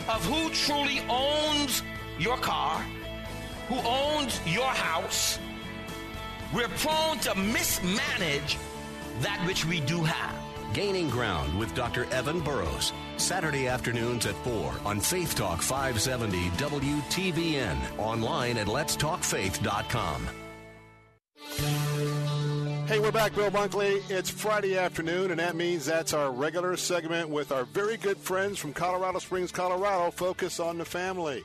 of 0.09 0.25
who 0.25 0.51
truly 0.51 1.01
owns 1.09 1.83
your 2.19 2.37
car, 2.39 2.81
who 3.69 3.77
owns 3.85 4.41
your 4.47 4.67
house, 4.67 5.39
we're 6.55 6.69
prone 6.69 7.19
to 7.21 7.35
mismanage 7.35 8.57
that 9.21 9.43
which 9.47 9.65
we 9.67 9.81
do 9.81 10.03
have. 10.03 10.35
Gaining 10.73 11.09
Ground 11.09 11.59
with 11.59 11.75
Dr. 11.75 12.05
Evan 12.13 12.41
Burrows. 12.41 12.93
Saturday 13.17 13.67
afternoons 13.67 14.27
at 14.27 14.35
4 14.45 14.75
on 14.85 15.01
Faith 15.01 15.35
Talk 15.35 15.63
570 15.63 16.51
WTBN. 16.51 17.99
Online 17.99 18.59
at 18.59 18.67
letstalkfaith.com. 18.67 20.29
Hey, 22.87 23.01
we're 23.01 23.11
back, 23.11 23.34
Bill 23.34 23.51
Bunkley. 23.51 24.01
It's 24.09 24.30
Friday 24.30 24.78
afternoon, 24.78 25.32
and 25.32 25.41
that 25.41 25.57
means 25.57 25.87
that's 25.87 26.12
our 26.12 26.30
regular 26.30 26.76
segment 26.76 27.28
with 27.28 27.51
our 27.51 27.64
very 27.64 27.97
good 27.97 28.16
friends 28.16 28.61
from 28.61 28.72
Colorado 28.72 29.18
Springs, 29.18 29.51
Colorado, 29.51 30.12
Focus 30.12 30.61
on 30.61 30.78
the 30.78 30.84
Family. 30.84 31.43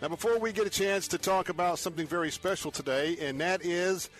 Now, 0.00 0.08
before 0.08 0.40
we 0.40 0.50
get 0.50 0.66
a 0.66 0.70
chance 0.70 1.06
to 1.08 1.18
talk 1.18 1.50
about 1.50 1.78
something 1.78 2.04
very 2.04 2.32
special 2.32 2.72
today, 2.72 3.16
and 3.20 3.40
that 3.40 3.64
is 3.64 4.10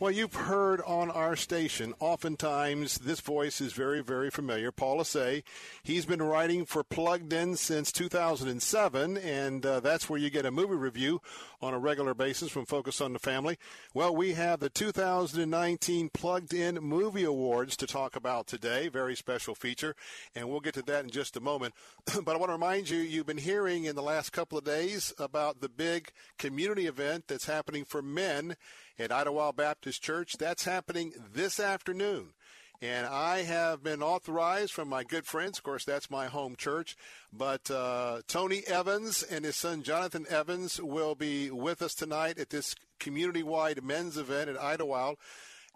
well, 0.00 0.10
you've 0.10 0.34
heard 0.34 0.80
on 0.82 1.08
our 1.08 1.36
station, 1.36 1.94
oftentimes 2.00 2.98
this 2.98 3.20
voice 3.20 3.60
is 3.60 3.72
very, 3.72 4.02
very 4.02 4.28
familiar. 4.28 4.72
Paul 4.72 4.98
Asay. 4.98 5.44
He's 5.84 6.04
been 6.04 6.20
writing 6.20 6.66
for 6.66 6.82
Plugged 6.82 7.32
In 7.32 7.54
since 7.54 7.92
2007, 7.92 9.16
and 9.16 9.64
uh, 9.64 9.78
that's 9.78 10.10
where 10.10 10.18
you 10.18 10.30
get 10.30 10.46
a 10.46 10.50
movie 10.50 10.74
review 10.74 11.20
on 11.62 11.74
a 11.74 11.78
regular 11.78 12.12
basis 12.12 12.50
from 12.50 12.66
Focus 12.66 13.00
on 13.00 13.12
the 13.12 13.20
Family. 13.20 13.56
Well, 13.94 14.14
we 14.14 14.32
have 14.32 14.58
the 14.58 14.68
2019 14.68 16.10
Plugged 16.12 16.52
In 16.52 16.74
Movie 16.76 17.24
Awards 17.24 17.76
to 17.76 17.86
talk 17.86 18.16
about 18.16 18.48
today. 18.48 18.88
Very 18.88 19.14
special 19.14 19.54
feature, 19.54 19.94
and 20.34 20.48
we'll 20.48 20.60
get 20.60 20.74
to 20.74 20.82
that 20.82 21.04
in 21.04 21.10
just 21.10 21.36
a 21.36 21.40
moment. 21.40 21.72
but 22.24 22.34
I 22.34 22.38
want 22.38 22.48
to 22.48 22.54
remind 22.54 22.90
you, 22.90 22.98
you've 22.98 23.26
been 23.26 23.38
hearing 23.38 23.84
in 23.84 23.94
the 23.94 24.02
last 24.02 24.32
couple 24.32 24.58
of 24.58 24.64
days 24.64 25.14
about 25.20 25.60
the 25.60 25.68
big 25.68 26.10
community 26.36 26.86
event 26.86 27.28
that's 27.28 27.46
happening 27.46 27.84
for 27.84 28.02
men 28.02 28.56
at 28.98 29.12
Idlewild 29.12 29.56
Baptist 29.56 30.02
Church. 30.02 30.36
That's 30.38 30.64
happening 30.64 31.12
this 31.32 31.58
afternoon. 31.58 32.30
And 32.82 33.06
I 33.06 33.42
have 33.42 33.82
been 33.82 34.02
authorized 34.02 34.72
from 34.72 34.88
my 34.88 35.04
good 35.04 35.26
friends. 35.26 35.58
Of 35.58 35.64
course, 35.64 35.84
that's 35.84 36.10
my 36.10 36.26
home 36.26 36.54
church. 36.56 36.96
But 37.32 37.70
uh, 37.70 38.20
Tony 38.26 38.62
Evans 38.66 39.22
and 39.22 39.44
his 39.44 39.56
son 39.56 39.82
Jonathan 39.82 40.26
Evans 40.28 40.80
will 40.80 41.14
be 41.14 41.50
with 41.50 41.80
us 41.80 41.94
tonight 41.94 42.38
at 42.38 42.50
this 42.50 42.74
community 42.98 43.42
wide 43.42 43.82
men's 43.82 44.18
event 44.18 44.50
at 44.50 44.60
Idlewild. 44.60 45.16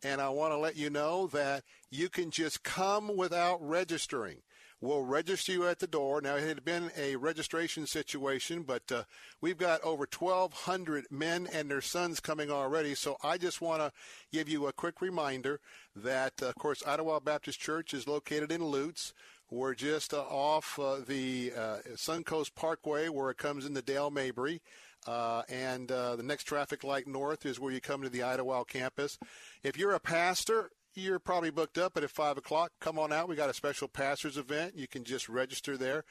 And 0.05 0.21
I 0.21 0.29
want 0.29 0.53
to 0.53 0.59
let 0.59 0.77
you 0.77 0.91
know 0.91 1.29
that 1.29 1.64
you 1.91 2.09
can 2.09 2.31
just 2.31 2.62
come 2.62 3.16
without 3.16 3.66
registering. 3.66 4.43
We'll 4.81 5.03
register 5.03 5.51
you 5.51 5.66
at 5.66 5.81
the 5.81 5.89
door. 5.89 6.20
Now, 6.20 6.37
it 6.37 6.47
had 6.47 6.64
been 6.64 6.93
a 6.97 7.16
registration 7.16 7.85
situation, 7.87 8.62
but 8.62 8.93
uh, 8.93 9.03
we've 9.41 9.59
got 9.59 9.83
over 9.83 10.07
1,200 10.16 11.07
men 11.11 11.49
and 11.53 11.68
their 11.68 11.81
sons 11.81 12.20
coming 12.20 12.49
already. 12.49 12.95
So 12.95 13.16
I 13.20 13.39
just 13.39 13.61
want 13.61 13.83
to 13.83 13.93
give 14.33 14.49
you 14.49 14.68
a 14.68 14.72
quick 14.72 15.01
reminder 15.01 15.59
that, 15.97 16.35
uh, 16.41 16.47
of 16.47 16.55
course, 16.55 16.85
Idlewild 16.87 17.24
Baptist 17.24 17.59
Church 17.59 17.93
is 17.93 18.07
located 18.07 18.53
in 18.53 18.62
Lutz. 18.62 19.14
We're 19.51 19.74
just 19.74 20.14
uh, 20.14 20.20
off 20.20 20.79
uh, 20.79 20.99
the 21.05 21.53
uh, 21.57 21.76
Suncoast 21.97 22.55
Parkway 22.55 23.09
where 23.09 23.31
it 23.31 23.39
comes 23.39 23.66
into 23.66 23.83
Dale 23.83 24.12
Mabry. 24.12 24.61
Uh, 25.07 25.43
and 25.49 25.91
uh, 25.91 26.16
the 26.16 26.22
next 26.22 26.45
traffic 26.45 26.85
light 26.85 27.07
north 27.07 27.47
is 27.47 27.59
where 27.59 27.72
you 27.72 27.81
come 27.81 28.03
to 28.03 28.09
the 28.09 28.22
Idlewild 28.22 28.68
campus. 28.68 29.18
If 29.62 29.76
you're 29.76 29.93
a 29.93 30.01
pastor 30.01 30.70
you're 30.95 31.18
probably 31.18 31.51
booked 31.51 31.78
up, 31.78 31.95
but 31.95 32.05
at 32.05 32.11
5 32.11 32.39
o'clock, 32.39 32.72
come 32.80 32.99
on 32.99 33.12
out. 33.12 33.28
We 33.28 33.36
got 33.36 33.51
a 33.51 33.55
special 33.55 33.89
pastors 33.89 34.36
event. 34.36 34.77
You 34.77 34.89
can 34.89 35.05
just 35.05 35.28
register 35.28 35.77
there. 35.77 36.05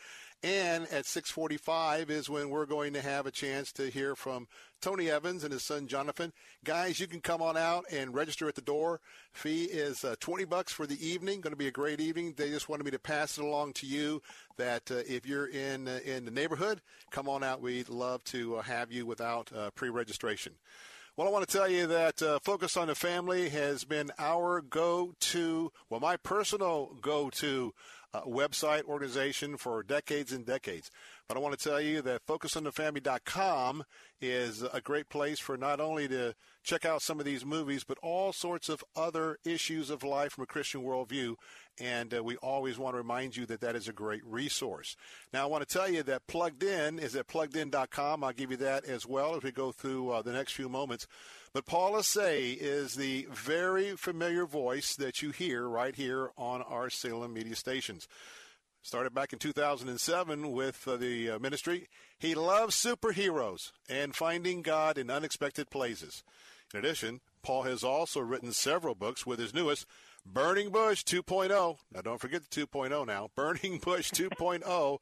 And 0.44 0.84
at 0.84 1.08
645 1.08 2.12
is 2.12 2.30
when 2.30 2.50
we're 2.50 2.68
going 2.68 2.94
to 2.94 3.02
have 3.02 3.26
a 3.26 3.32
chance 3.32 3.72
to 3.74 3.90
hear 3.90 4.16
from 4.16 4.48
Tony 4.82 5.10
Evans 5.10 5.44
and 5.44 5.52
his 5.52 5.66
son 5.66 5.88
Jonathan. 5.88 6.32
Guys, 6.64 7.00
you 7.00 7.08
can 7.08 7.22
come 7.22 7.42
on 7.42 7.58
out 7.58 7.86
and 7.92 8.14
register 8.14 8.48
at 8.48 8.54
the 8.54 8.62
door. 8.62 9.02
Fee 9.34 9.64
is 9.64 10.04
uh, 10.04 10.16
20 10.20 10.46
bucks 10.46 10.72
for 10.72 10.86
the 10.86 11.06
evening. 11.06 11.42
Going 11.42 11.54
to 11.54 11.58
be 11.58 11.68
a 11.68 11.72
great 11.72 12.00
evening. 12.00 12.36
They 12.38 12.50
just 12.50 12.70
wanted 12.70 12.84
me 12.84 12.92
to 12.92 13.00
pass 13.00 13.40
it 13.40 13.44
along 13.44 13.74
to 13.74 13.88
you 13.88 14.22
that 14.58 14.92
uh, 14.92 15.02
if 15.08 15.26
you're 15.26 15.48
in 15.48 15.88
uh, 15.88 16.00
in 16.06 16.26
the 16.26 16.32
neighborhood, 16.32 16.82
come 17.10 17.28
on 17.28 17.44
out. 17.44 17.62
We'd 17.62 17.90
love 17.90 18.24
to 18.26 18.58
uh, 18.58 18.62
have 18.62 18.92
you 18.92 19.08
without 19.08 19.52
uh, 19.52 19.72
pre-registration. 19.72 20.54
Well, 21.18 21.28
I 21.28 21.32
want 21.32 21.50
to 21.50 21.58
tell 21.58 21.68
you 21.68 21.88
that 21.88 22.22
uh, 22.22 22.38
Focus 22.44 22.78
on 22.78 22.90
the 22.90 22.94
Family 22.94 23.50
has 23.50 23.84
been 23.84 24.12
our 24.20 24.62
go 24.62 25.16
to, 25.20 25.72
well, 25.90 26.00
my 26.00 26.16
personal 26.16 26.96
go 27.02 27.32
to 27.32 27.74
uh, 28.14 28.22
website 28.22 28.84
organization 28.84 29.58
for 29.58 29.82
decades 29.82 30.32
and 30.32 30.46
decades. 30.46 30.92
But 31.28 31.36
I 31.36 31.40
want 31.40 31.58
to 31.58 31.70
tell 31.70 31.82
you 31.82 32.04
that 32.04 32.28
FocusOnTheFamily.com 32.28 33.84
is 34.22 34.62
a 34.62 34.80
great 34.80 35.10
place 35.10 35.40
for 35.40 35.58
not 35.58 35.80
only 35.80 36.08
to 36.08 36.36
check 36.68 36.86
out 36.86 37.02
some 37.02 37.18
of 37.18 37.26
these 37.26 37.46
movies, 37.46 37.86
but 37.86 37.98
all 38.04 38.34
sorts 38.34 38.68
of 38.68 38.84
other 38.96 39.38
issues 39.46 39.90
of 39.90 40.04
life 40.04 40.34
from 40.34 40.44
a 40.44 40.48
Christian 40.48 40.84
worldview. 40.84 41.36
And 41.80 42.14
uh, 42.14 42.22
we 42.22 42.36
always 42.38 42.78
want 42.78 42.94
to 42.94 42.98
remind 42.98 43.38
you 43.38 43.46
that 43.46 43.62
that 43.62 43.76
is 43.76 43.88
a 43.88 43.94
great 43.94 44.26
resource. 44.26 44.98
Now, 45.32 45.44
I 45.44 45.46
want 45.46 45.68
to 45.68 45.74
tell 45.78 45.90
you 45.90 46.04
that 46.04 46.28
Plugged 46.28 46.64
In 46.64 47.00
is 47.00 47.16
at 47.16 47.28
pluggedin.com. 47.28 48.24
I'll 48.24 48.34
give 48.34 48.52
you 48.52 48.58
that 48.58 48.84
as 48.84 49.08
well 49.08 49.36
as 49.36 49.44
we 49.44 49.52
go 49.52 49.72
through 49.72 50.10
uh, 50.10 50.22
the 50.22 50.34
next 50.34 50.54
few 50.54 50.68
moments. 50.68 51.08
But 51.54 51.66
Paul 51.66 51.94
Asay 51.94 52.58
is 52.60 52.96
the 52.96 53.28
very 53.32 53.96
familiar 53.96 54.46
voice 54.46 54.96
that 54.98 55.22
you 55.22 55.32
hear 55.32 55.68
right 55.68 55.96
here 55.96 56.32
on 56.38 56.62
our 56.64 56.90
Salem 56.90 57.34
media 57.34 57.56
stations. 57.56 58.10
Started 58.82 59.14
back 59.14 59.34
in 59.34 59.40
2007 59.40 60.52
with 60.52 60.88
uh, 60.88 60.98
the 60.98 61.32
uh, 61.32 61.40
ministry. 61.40 61.88
He 62.20 62.36
loves 62.36 62.76
superheroes 62.76 63.72
and 63.90 64.16
finding 64.16 64.62
God 64.62 64.98
in 64.98 65.10
unexpected 65.10 65.70
places. 65.70 66.24
In 66.74 66.80
addition, 66.80 67.22
Paul 67.44 67.64
has 67.64 67.84
also 67.84 68.20
written 68.20 68.52
several 68.52 68.94
books 68.94 69.26
with 69.26 69.40
his 69.40 69.54
newest, 69.54 69.86
Burning 70.26 70.70
Bush 70.70 71.04
2.0. 71.04 71.78
Now, 71.94 72.02
don't 72.02 72.20
forget 72.20 72.44
the 72.50 72.68
2.0 72.68 73.08
now. 73.08 73.30
Burning 73.36 73.80
Bush 73.80 74.12
2.0, 74.12 75.00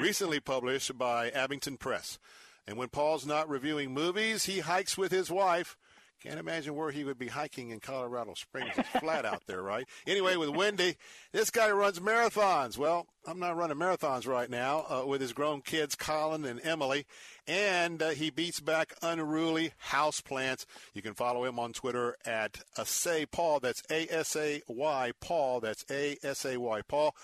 recently 0.00 0.38
published 0.40 0.96
by 0.96 1.30
Abingdon 1.30 1.78
Press. 1.78 2.18
And 2.66 2.76
when 2.76 2.88
Paul's 2.88 3.26
not 3.26 3.48
reviewing 3.48 3.92
movies, 3.92 4.44
he 4.44 4.60
hikes 4.60 4.96
with 4.96 5.10
his 5.10 5.30
wife. 5.30 5.76
Can't 6.22 6.38
imagine 6.38 6.76
where 6.76 6.90
he 6.90 7.04
would 7.04 7.18
be 7.18 7.28
hiking 7.28 7.70
in 7.70 7.80
Colorado 7.80 8.34
Springs. 8.34 8.74
It's 8.76 8.88
flat 8.90 9.24
out 9.24 9.42
there, 9.46 9.62
right? 9.62 9.86
Anyway, 10.06 10.36
with 10.36 10.50
Wendy, 10.50 10.96
this 11.32 11.48
guy 11.48 11.70
runs 11.70 11.98
marathons. 11.98 12.76
Well, 12.76 13.06
I'm 13.26 13.38
not 13.38 13.56
running 13.56 13.78
marathons 13.78 14.26
right 14.26 14.50
now 14.50 14.84
uh, 14.90 15.06
with 15.06 15.22
his 15.22 15.32
grown 15.32 15.62
kids, 15.62 15.94
Colin 15.94 16.44
and 16.44 16.60
Emily, 16.62 17.06
and 17.46 18.02
uh, 18.02 18.10
he 18.10 18.28
beats 18.28 18.60
back 18.60 18.92
unruly 19.00 19.72
houseplants. 19.90 20.66
You 20.92 21.00
can 21.00 21.14
follow 21.14 21.44
him 21.44 21.58
on 21.58 21.72
Twitter 21.72 22.16
at 22.26 22.60
Asay 22.76 23.30
Paul. 23.30 23.60
That's 23.60 23.82
A 23.90 24.06
S 24.08 24.36
A 24.36 24.60
Y 24.68 25.12
Paul. 25.20 25.60
That's 25.60 25.86
A 25.90 26.18
S 26.22 26.44
A 26.44 26.58
Y 26.58 26.82
Paul. 26.82 27.14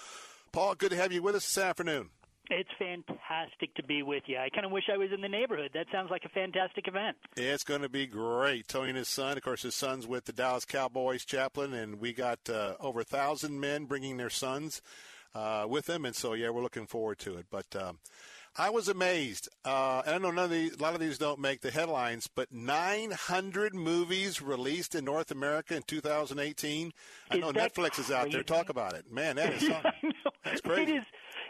Paul, 0.53 0.75
good 0.75 0.93
to 0.93 0.97
have 0.97 1.13
you 1.13 1.23
with 1.23 1.35
us 1.35 1.45
this 1.45 1.63
afternoon. 1.63 2.09
It's 2.49 2.71
fantastic 2.79 3.75
to 3.75 3.83
be 3.83 4.03
with 4.03 4.23
you. 4.27 4.39
I 4.39 4.49
kind 4.51 4.65
of 4.65 4.71
wish 4.71 4.85
I 4.93 4.97
was 4.97 5.11
in 5.13 5.21
the 5.21 5.29
neighborhood. 5.29 5.71
That 5.75 5.87
sounds 5.91 6.11
like 6.11 6.25
a 6.25 6.29
fantastic 6.29 6.87
event. 6.87 7.17
It's 7.37 7.65
going 7.65 7.83
to 7.83 7.89
be 7.89 8.07
great. 8.07 8.69
Tony 8.69 8.91
and 8.91 8.99
his 8.99 9.09
son, 9.09 9.37
of 9.37 9.43
course, 9.43 9.63
his 9.63 9.75
son's 9.75 10.07
with 10.07 10.27
the 10.27 10.33
Dallas 10.33 10.65
Cowboys 10.65 11.25
chaplain, 11.25 11.75
and 11.75 12.01
we 12.01 12.13
got 12.13 12.39
uh, 12.49 12.75
over 12.79 13.01
a 13.01 13.05
thousand 13.05 13.59
men 13.59 13.87
bringing 13.87 14.17
their 14.17 14.31
sons 14.31 14.81
uh, 15.35 15.67
with 15.69 15.87
them, 15.87 16.05
and 16.05 16.15
so 16.15 16.35
yeah, 16.35 16.51
we're 16.51 16.63
looking 16.63 16.87
forward 16.87 17.19
to 17.21 17.37
it. 17.37 17.47
But 17.51 17.75
um, 17.75 17.99
I 18.57 18.71
was 18.71 18.89
amazed, 18.89 19.49
uh, 19.65 20.03
and 20.07 20.15
I 20.15 20.19
know 20.19 20.31
none 20.31 20.45
of 20.45 20.51
these, 20.51 20.75
a 20.75 20.83
lot 20.83 20.95
of 20.95 21.01
these 21.01 21.19
don't 21.19 21.41
make 21.41 21.61
the 21.61 21.71
headlines, 21.71 22.27
but 22.33 22.53
900 22.53 23.75
movies 23.75 24.41
released 24.41 24.95
in 24.95 25.05
North 25.05 25.31
America 25.31 25.77
in 25.77 25.83
2018. 25.83 26.93
I 27.31 27.35
Is 27.35 27.41
know 27.41 27.53
Netflix 27.53 27.99
is 27.99 28.11
out 28.11 28.31
there. 28.31 28.43
Talk 28.43 28.71
about 28.71 28.95
it, 28.95 29.13
man. 29.13 29.37
That 29.37 29.53
is. 29.53 29.69
That's 30.45 30.61
crazy. 30.61 30.93
It 30.93 30.97
is. 30.99 31.05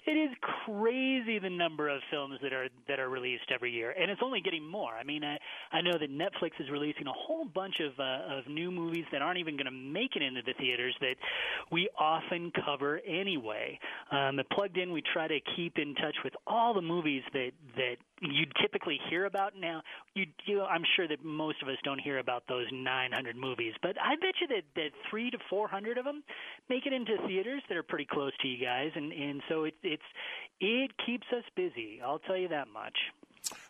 It 0.07 0.13
is 0.13 0.31
crazy 0.65 1.41
the 1.41 1.51
number 1.51 1.89
of 1.89 2.01
films 2.13 2.39
that 2.41 2.53
are 2.53 2.69
that 2.87 3.01
are 3.01 3.09
released 3.09 3.51
every 3.53 3.73
year, 3.73 3.93
and 3.99 4.09
it's 4.09 4.21
only 4.23 4.41
getting 4.41 4.65
more. 4.65 4.93
I 4.93 5.03
mean, 5.03 5.25
I 5.25 5.37
I 5.73 5.81
know 5.81 5.99
that 5.99 6.11
Netflix 6.11 6.53
is 6.61 6.71
releasing 6.71 7.09
a 7.09 7.13
whole 7.13 7.45
bunch 7.45 7.81
of 7.81 7.99
uh, 7.99 8.39
of 8.39 8.47
new 8.47 8.71
movies 8.71 9.05
that 9.11 9.21
aren't 9.21 9.41
even 9.41 9.57
going 9.57 9.67
to 9.67 9.73
make 9.73 10.15
it 10.15 10.23
into 10.23 10.43
the 10.47 10.53
theaters 10.61 10.95
that 11.01 11.17
we 11.73 11.89
often 11.99 12.53
cover 12.65 13.01
anyway. 13.05 13.81
Um, 14.13 14.39
at 14.39 14.49
Plugged 14.51 14.77
In, 14.79 14.93
we 14.93 15.03
try 15.13 15.27
to 15.27 15.41
keep 15.57 15.77
in 15.77 15.97
touch 15.97 16.17
with 16.23 16.35
all 16.47 16.73
the 16.73 16.83
movies 16.83 17.23
that 17.33 17.51
that 17.75 17.97
you 18.21 18.47
typically 18.61 18.99
hear 19.09 19.27
about 19.27 19.53
now. 19.59 19.83
You, 20.15 20.27
you 20.47 20.63
I'm 20.63 20.85
sure 20.97 21.07
that 21.09 21.25
most 21.25 21.63
of 21.63 21.69
us 21.69 21.77
don't 21.85 22.01
hear 22.01 22.19
about 22.19 22.45
those 22.49 22.67
900 22.73 23.37
movies, 23.37 23.75
but 23.83 23.97
I 24.01 24.17
bet 24.17 24.35
you 24.41 24.47
that 24.49 24.63
that 24.77 24.91
three 25.11 25.31
to 25.31 25.39
400 25.51 25.99
of 25.99 26.05
them 26.05 26.23
make 26.69 26.87
it 26.87 26.93
into 26.93 27.17
theaters 27.27 27.63
that 27.69 27.77
are 27.77 27.83
pretty 27.83 28.07
close 28.07 28.33
to 28.41 28.49
you 28.49 28.65
guys, 28.65 28.91
and 28.95 29.13
and 29.13 29.43
so 29.49 29.65
it's 29.65 29.77
it's 29.83 30.03
it 30.61 30.93
keeps 31.05 31.27
us 31.37 31.45
busy. 31.55 32.01
I'll 32.05 32.21
tell 32.21 32.37
you 32.37 32.49
that 32.49 32.69
much. 32.69 32.97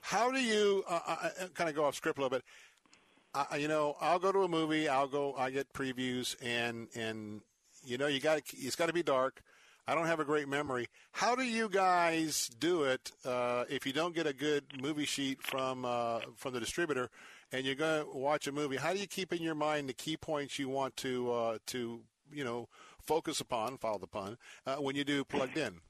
How 0.01 0.31
do 0.31 0.40
you 0.40 0.85
uh, 0.89 1.01
uh, 1.06 1.28
kind 1.55 1.68
of 1.68 1.77
go 1.77 1.85
off 1.85 1.94
script 1.94 2.18
a 2.18 2.23
little 2.23 2.39
bit? 2.39 2.44
Uh, 3.35 3.56
you 3.56 3.68
know, 3.68 3.97
I'll 4.01 4.18
go 4.18 4.32
to 4.32 4.44
a 4.44 4.48
movie. 4.48 4.89
I'll 4.89 5.09
go. 5.09 5.35
I 5.36 5.51
get 5.51 5.73
previews, 5.73 6.36
and 6.43 6.89
and 6.94 7.40
you 7.85 7.98
know, 7.98 8.06
you 8.06 8.20
got 8.20 8.40
it's 8.52 8.77
got 8.77 8.86
to 8.86 8.93
be 8.93 9.02
dark. 9.02 9.43
I 9.89 9.95
don't 9.95 10.07
have 10.07 10.19
a 10.19 10.25
great 10.25 10.49
memory. 10.49 10.89
How 11.13 11.37
do 11.37 11.45
you 11.45 11.69
guys 11.69 12.49
do 12.59 12.83
it 12.83 13.13
uh, 13.25 13.65
if 13.69 13.87
you 13.87 13.93
don't 13.93 14.15
get 14.15 14.27
a 14.27 14.33
good 14.33 14.65
movie 14.83 15.05
sheet 15.05 15.41
from 15.43 15.85
uh, 15.85 16.21
from 16.37 16.55
the 16.55 16.61
distributor, 16.61 17.09
and 17.53 17.65
you're 17.65 17.77
going 17.77 18.05
to 18.05 18.11
watch 18.11 18.47
a 18.49 18.53
movie? 18.53 18.77
How 18.77 18.93
do 18.93 18.99
you 18.99 19.07
keep 19.07 19.33
in 19.33 19.43
your 19.43 19.55
mind 19.55 19.89
the 19.89 19.95
key 19.95 20.17
points 20.17 20.59
you 20.59 20.69
want 20.69 20.97
to 20.99 21.33
uh, 21.33 21.59
to 21.67 22.01
you 22.33 22.45
know 22.45 22.69
focus 23.01 23.41
upon? 23.41 23.79
Follow 23.79 23.99
the 23.99 24.09
pun 24.09 24.39
uh, 24.67 24.77
when 24.77 24.97
you 24.97 25.05
do 25.05 25.25
plugged 25.25 25.57
in. 25.57 25.81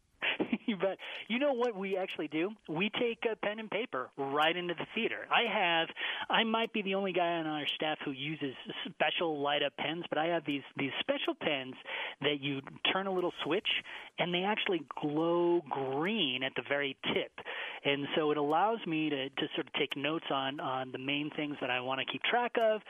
but 0.81 0.99
you 1.29 1.39
know 1.39 1.53
what 1.53 1.77
we 1.77 1.97
actually 1.97 2.29
do? 2.29 2.51
We 2.69 2.91
take 3.01 3.25
a 3.31 3.37
pen 3.37 3.59
and 3.59 3.71
paper 3.71 4.11
right 4.17 4.57
into 4.57 4.75
the 4.75 4.87
theater. 4.95 5.27
I 5.31 5.43
have, 5.53 5.89
I 6.29 6.45
might 6.45 6.73
be 6.73 6.83
the 6.83 6.95
only 6.95 7.13
guy 7.13 7.35
on 7.39 7.47
our 7.47 7.67
staff 7.75 7.99
who 8.05 8.13
uses 8.13 8.55
special 8.91 9.41
light 9.41 9.63
up 9.63 9.77
pens, 9.77 10.05
but 10.09 10.19
I 10.19 10.27
have 10.27 10.45
these 10.47 10.63
these 10.77 10.93
special 11.01 11.35
pens 11.41 11.75
that 12.23 12.41
you 12.41 12.61
turn 12.93 13.07
a 13.07 13.13
little 13.13 13.33
switch, 13.45 13.69
and 14.19 14.33
they 14.33 14.43
actually 14.43 14.83
glow 15.01 15.63
green 15.69 16.43
at 16.43 16.53
the 16.57 16.63
very 16.69 16.97
tip, 17.15 17.33
and 17.85 18.07
so 18.17 18.31
it 18.31 18.37
allows 18.37 18.79
me 18.87 19.11
to 19.11 19.29
to 19.29 19.49
sort 19.55 19.67
of 19.67 19.73
take 19.75 19.97
notes 19.97 20.27
on 20.31 20.61
on 20.61 20.93
the 20.93 20.99
main 20.99 21.31
things 21.37 21.57
that 21.61 21.71
I 21.71 21.81
want 21.81 22.01
to 22.01 22.07
keep 22.11 22.23
track 22.23 22.53
of. 22.61 22.81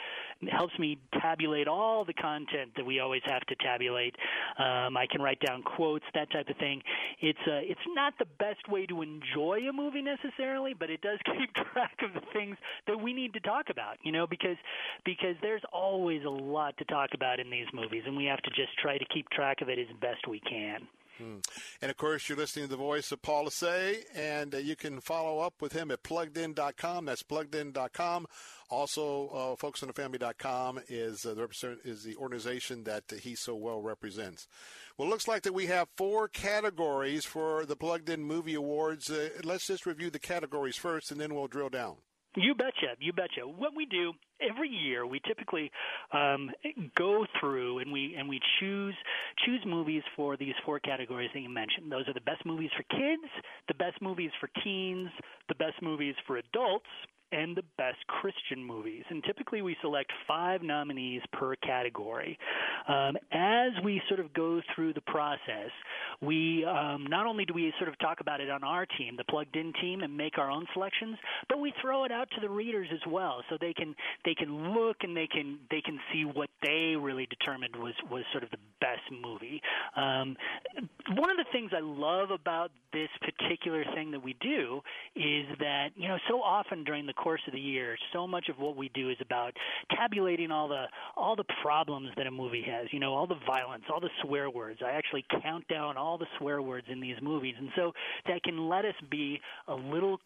It 0.40 0.50
helps 0.50 0.78
me 0.78 0.98
tabulate 1.20 1.68
all 1.68 2.04
the 2.04 2.14
content 2.14 2.72
that 2.76 2.84
we 2.84 3.00
always 3.00 3.22
have 3.26 3.42
to 3.46 3.54
tabulate. 3.56 4.14
Um, 4.58 4.96
I 4.96 5.06
can 5.10 5.20
write 5.20 5.40
down 5.40 5.62
quotes, 5.62 6.04
that 6.14 6.30
type 6.30 6.48
of 6.48 6.56
thing. 6.56 6.82
It's 7.20 7.38
uh, 7.46 7.60
it's 7.68 7.80
not 7.94 8.14
the 8.18 8.26
best 8.38 8.68
way 8.68 8.86
to 8.86 9.02
enjoy 9.02 9.60
a 9.68 9.72
movie 9.72 10.02
necessarily, 10.02 10.74
but 10.74 10.90
it 10.90 11.00
does 11.00 11.18
keep 11.38 11.52
track 11.54 11.98
of 12.02 12.14
the 12.14 12.26
things 12.32 12.56
that 12.86 13.00
we 13.00 13.12
need 13.12 13.32
to 13.34 13.40
talk 13.40 13.70
about. 13.70 13.98
You 14.02 14.12
know, 14.12 14.26
because 14.26 14.56
because 15.04 15.36
there's 15.42 15.62
always 15.72 16.24
a 16.24 16.30
lot 16.30 16.76
to 16.78 16.84
talk 16.84 17.10
about 17.14 17.40
in 17.40 17.50
these 17.50 17.66
movies, 17.72 18.02
and 18.06 18.16
we 18.16 18.24
have 18.26 18.42
to 18.42 18.50
just 18.50 18.76
try 18.78 18.98
to 18.98 19.04
keep 19.06 19.28
track 19.30 19.60
of 19.60 19.68
it 19.68 19.78
as 19.78 19.86
best 20.00 20.26
we 20.28 20.40
can. 20.40 20.86
Hmm. 21.18 21.38
And 21.80 21.90
of 21.90 21.96
course, 21.96 22.28
you're 22.28 22.36
listening 22.36 22.66
to 22.66 22.70
the 22.70 22.76
voice 22.76 23.10
of 23.12 23.22
Paul 23.22 23.46
Asay, 23.46 24.04
and 24.14 24.54
uh, 24.54 24.58
you 24.58 24.76
can 24.76 25.00
follow 25.00 25.40
up 25.40 25.54
with 25.60 25.72
him 25.72 25.90
at 25.90 26.02
pluggedin.com. 26.02 27.06
That's 27.06 27.22
pluggedin.com. 27.22 28.26
Also, 28.68 29.56
uh, 29.62 29.66
is 30.88 31.26
uh, 31.26 31.34
the 31.34 31.78
is 31.84 32.02
the 32.02 32.16
organization 32.16 32.84
that 32.84 33.04
uh, 33.12 33.16
he 33.16 33.34
so 33.34 33.54
well 33.54 33.80
represents. 33.80 34.48
Well, 34.98 35.08
it 35.08 35.10
looks 35.10 35.28
like 35.28 35.42
that 35.42 35.54
we 35.54 35.66
have 35.66 35.88
four 35.96 36.28
categories 36.28 37.24
for 37.24 37.64
the 37.64 37.76
Plugged 37.76 38.08
In 38.08 38.24
Movie 38.24 38.54
Awards. 38.54 39.10
Uh, 39.10 39.28
let's 39.44 39.66
just 39.66 39.86
review 39.86 40.10
the 40.10 40.18
categories 40.18 40.76
first, 40.76 41.10
and 41.10 41.20
then 41.20 41.34
we'll 41.34 41.48
drill 41.48 41.68
down. 41.68 41.96
You 42.36 42.54
betcha, 42.54 42.94
you 43.00 43.12
betcha. 43.14 43.40
What 43.46 43.72
we 43.74 43.86
do 43.86 44.12
every 44.40 44.68
year, 44.68 45.06
we 45.06 45.20
typically 45.26 45.70
um, 46.12 46.50
go 46.94 47.24
through 47.40 47.78
and 47.78 47.90
we 47.90 48.14
and 48.18 48.28
we 48.28 48.40
choose 48.60 48.94
choose 49.44 49.60
movies 49.66 50.02
for 50.14 50.36
these 50.36 50.54
four 50.64 50.78
categories 50.78 51.30
that 51.32 51.40
you 51.40 51.48
mentioned. 51.48 51.90
Those 51.90 52.06
are 52.08 52.12
the 52.12 52.20
best 52.20 52.44
movies 52.44 52.70
for 52.76 52.82
kids, 52.94 53.22
the 53.68 53.74
best 53.74 54.02
movies 54.02 54.30
for 54.38 54.50
teens, 54.62 55.08
the 55.48 55.54
best 55.54 55.80
movies 55.80 56.14
for 56.26 56.36
adults, 56.36 56.86
and 57.32 57.56
the 57.56 57.64
best 57.76 57.98
Christian 58.06 58.64
movies. 58.64 59.04
And 59.10 59.22
typically 59.24 59.62
we 59.62 59.76
select 59.82 60.12
five 60.28 60.62
nominees 60.62 61.22
per 61.32 61.56
category. 61.56 62.38
Um, 62.88 63.16
as 63.32 63.72
we 63.84 64.00
sort 64.08 64.20
of 64.20 64.32
go 64.32 64.60
through 64.74 64.94
the 64.94 65.00
process, 65.02 65.70
we 66.20 66.64
um, 66.64 67.06
not 67.08 67.26
only 67.26 67.44
do 67.44 67.52
we 67.52 67.72
sort 67.78 67.88
of 67.88 67.98
talk 67.98 68.20
about 68.20 68.40
it 68.40 68.50
on 68.50 68.62
our 68.62 68.86
team, 68.98 69.16
the 69.16 69.24
plugged 69.24 69.56
in 69.56 69.72
team, 69.80 70.02
and 70.02 70.16
make 70.16 70.38
our 70.38 70.50
own 70.50 70.66
selections, 70.72 71.16
but 71.48 71.58
we 71.58 71.72
throw 71.82 72.04
it 72.04 72.12
out 72.12 72.28
to 72.34 72.40
the 72.40 72.48
readers 72.48 72.88
as 72.92 73.00
well, 73.10 73.42
so 73.50 73.56
they 73.60 73.72
can 73.72 73.94
they 74.24 74.34
can 74.34 74.72
look 74.74 74.98
and 75.02 75.16
they 75.16 75.26
can 75.26 75.58
they 75.70 75.80
can 75.80 75.98
see 76.12 76.24
what 76.24 76.48
they 76.62 76.94
really 76.98 77.26
determined 77.26 77.74
was 77.76 77.94
was 78.10 78.22
sort 78.32 78.44
of 78.44 78.50
the 78.50 78.58
best 78.80 79.02
movie. 79.10 79.60
Um, 79.96 80.36
one 81.16 81.30
of 81.30 81.36
the 81.36 81.46
things 81.52 81.72
I 81.76 81.80
love 81.80 82.30
about 82.30 82.70
this 82.92 83.08
particular 83.20 83.84
thing 83.94 84.10
that 84.12 84.22
we 84.22 84.34
do 84.40 84.80
is 85.14 85.46
that 85.58 85.88
you 85.96 86.08
know 86.08 86.18
so 86.28 86.40
often 86.40 86.84
during 86.84 87.06
the 87.06 87.14
course 87.16 87.40
of 87.46 87.52
the 87.52 87.60
year, 87.60 87.96
so 88.12 88.26
much 88.26 88.48
of 88.48 88.58
what 88.58 88.76
we 88.76 88.90
do 88.94 89.10
is 89.10 89.16
about 89.20 89.52
tabulating 89.96 90.50
all 90.50 90.68
the 90.68 90.84
all 91.16 91.36
the 91.36 91.44
problems 91.62 92.10
that 92.16 92.26
a 92.26 92.30
movie 92.30 92.64
has. 92.66 92.86
You 92.92 93.00
know, 93.00 93.14
all 93.14 93.26
the 93.26 93.40
violence, 93.46 93.84
all 93.92 94.00
the 94.00 94.10
swear 94.22 94.50
words. 94.50 94.80
I 94.84 94.90
actually 94.90 95.24
count 95.42 95.66
down 95.68 95.96
all 95.96 96.18
the 96.18 96.26
swear 96.38 96.62
words 96.62 96.86
in 96.90 97.00
these 97.00 97.16
movies, 97.22 97.54
and 97.58 97.70
so 97.76 97.92
that 98.26 98.42
can 98.42 98.68
let 98.68 98.84
us 98.84 98.94
be 99.10 99.40
a 99.68 99.74
little 99.74 100.20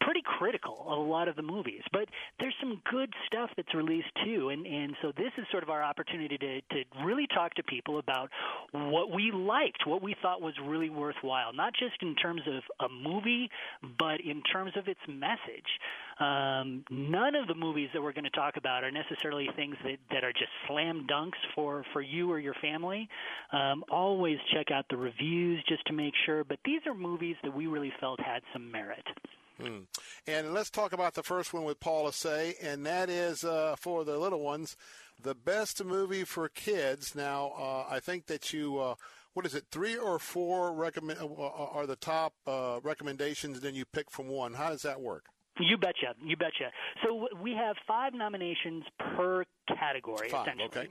pretty 0.00 0.22
critical 0.24 0.84
of 0.88 0.98
a 0.98 1.00
lot 1.00 1.28
of 1.28 1.36
the 1.36 1.42
movies. 1.42 1.82
But 1.92 2.08
there's 2.38 2.54
some 2.60 2.80
good 2.90 3.12
stuff 3.26 3.50
that's 3.56 3.74
released 3.74 4.10
too, 4.24 4.50
and 4.50 4.66
and 4.66 4.94
so 5.02 5.12
this 5.16 5.32
is 5.38 5.44
sort 5.50 5.62
of 5.62 5.70
our 5.70 5.82
opportunity 5.82 6.38
to 6.38 6.60
to 6.60 6.84
really 7.04 7.26
talk 7.34 7.54
to 7.54 7.62
people 7.62 7.98
about 7.98 8.30
what 8.72 9.14
we 9.14 9.30
liked, 9.32 9.86
what 9.86 10.02
we 10.02 10.14
thought 10.22 10.40
was 10.40 10.54
really 10.64 10.90
worthwhile, 10.90 11.52
not 11.52 11.72
just 11.74 12.02
in 12.02 12.14
terms 12.16 12.42
of 12.46 12.62
a 12.86 12.92
movie, 12.92 13.48
but 13.98 14.20
in 14.20 14.42
terms 14.52 14.72
of 14.76 14.88
its 14.88 15.00
message. 15.08 15.68
Um, 16.18 16.84
none 16.90 17.34
of 17.34 17.46
the 17.46 17.54
movies 17.54 17.90
that 17.92 18.02
we're 18.02 18.12
going 18.12 18.24
to 18.24 18.30
talk 18.30 18.56
about 18.56 18.84
are 18.84 18.90
necessarily 18.90 19.48
things 19.54 19.76
that, 19.84 19.98
that 20.10 20.24
are 20.24 20.32
just 20.32 20.50
slam 20.66 21.06
dunks 21.10 21.38
for, 21.54 21.84
for 21.92 22.00
you 22.00 22.30
or 22.30 22.38
your 22.38 22.54
family. 22.62 23.08
Um, 23.52 23.84
always 23.90 24.38
check 24.54 24.70
out 24.70 24.86
the 24.88 24.96
reviews 24.96 25.62
just 25.68 25.84
to 25.86 25.92
make 25.92 26.14
sure. 26.24 26.42
But 26.42 26.58
these 26.64 26.80
are 26.86 26.94
movies 26.94 27.36
that 27.42 27.54
we 27.54 27.66
really 27.66 27.92
felt 28.00 28.18
had 28.20 28.42
some 28.52 28.70
merit. 28.70 29.04
Hmm. 29.60 29.80
And 30.26 30.52
let's 30.52 30.70
talk 30.70 30.92
about 30.92 31.14
the 31.14 31.22
first 31.22 31.54
one 31.54 31.64
with 31.64 31.80
Paul 31.80 32.06
Asay, 32.08 32.54
and 32.62 32.84
that 32.84 33.08
is 33.08 33.44
uh, 33.44 33.76
for 33.78 34.04
the 34.04 34.18
little 34.18 34.40
ones, 34.40 34.76
the 35.22 35.34
best 35.34 35.82
movie 35.84 36.24
for 36.24 36.48
kids. 36.48 37.14
Now, 37.14 37.52
uh, 37.58 37.84
I 37.88 38.00
think 38.00 38.26
that 38.26 38.52
you, 38.52 38.78
uh, 38.78 38.94
what 39.32 39.46
is 39.46 39.54
it, 39.54 39.64
three 39.70 39.96
or 39.96 40.18
four 40.18 40.74
recommend 40.74 41.20
uh, 41.20 41.26
are 41.26 41.86
the 41.86 41.96
top 41.96 42.34
uh, 42.46 42.80
recommendations, 42.82 43.56
and 43.56 43.64
then 43.64 43.74
you 43.74 43.84
pick 43.86 44.10
from 44.10 44.28
one. 44.28 44.54
How 44.54 44.70
does 44.70 44.82
that 44.82 45.00
work? 45.00 45.24
You 45.58 45.78
betcha, 45.78 46.14
you 46.22 46.36
betcha. 46.36 46.70
So 47.02 47.28
we 47.40 47.52
have 47.52 47.76
five 47.86 48.12
nominations 48.12 48.84
per 48.98 49.44
category, 49.66 50.28
essentially. 50.28 50.64
okay. 50.64 50.88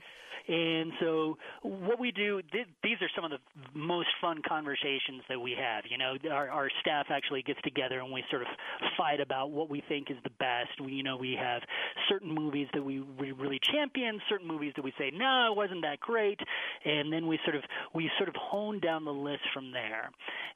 And 0.48 0.92
so 1.00 1.38
what 1.62 1.98
we 1.98 2.12
do, 2.12 2.40
th- 2.52 2.68
these 2.82 2.96
are 3.02 3.08
some 3.16 3.24
of 3.24 3.32
the 3.32 3.38
most 3.74 4.08
fun 4.20 4.42
conversations 4.46 5.22
that 5.28 5.40
we 5.40 5.56
have. 5.58 5.84
You 5.90 5.98
know, 5.98 6.14
our, 6.30 6.48
our 6.48 6.70
staff 6.80 7.06
actually 7.10 7.42
gets 7.42 7.60
together 7.62 7.98
and 7.98 8.12
we 8.12 8.22
sort 8.30 8.42
of 8.42 8.48
fight 8.96 9.20
about 9.20 9.50
what 9.50 9.68
we 9.68 9.82
think 9.88 10.10
is 10.10 10.16
the 10.22 10.30
best. 10.38 10.80
We, 10.80 10.92
you 10.92 11.02
know, 11.02 11.16
we 11.16 11.36
have 11.40 11.62
certain 12.08 12.32
movies 12.32 12.68
that 12.74 12.84
we, 12.84 13.00
we 13.00 13.32
really 13.32 13.58
champion, 13.72 14.20
certain 14.28 14.46
movies 14.46 14.72
that 14.76 14.84
we 14.84 14.92
say, 14.98 15.10
no, 15.12 15.48
it 15.50 15.56
wasn't 15.56 15.82
that 15.82 15.98
great. 15.98 16.38
And 16.84 17.12
then 17.12 17.26
we 17.26 17.40
sort 17.44 17.56
of, 17.56 17.62
we 17.92 18.08
sort 18.16 18.28
of 18.28 18.36
hone 18.36 18.78
down 18.78 19.04
the 19.04 19.12
list 19.12 19.42
from 19.52 19.72
there. 19.72 20.10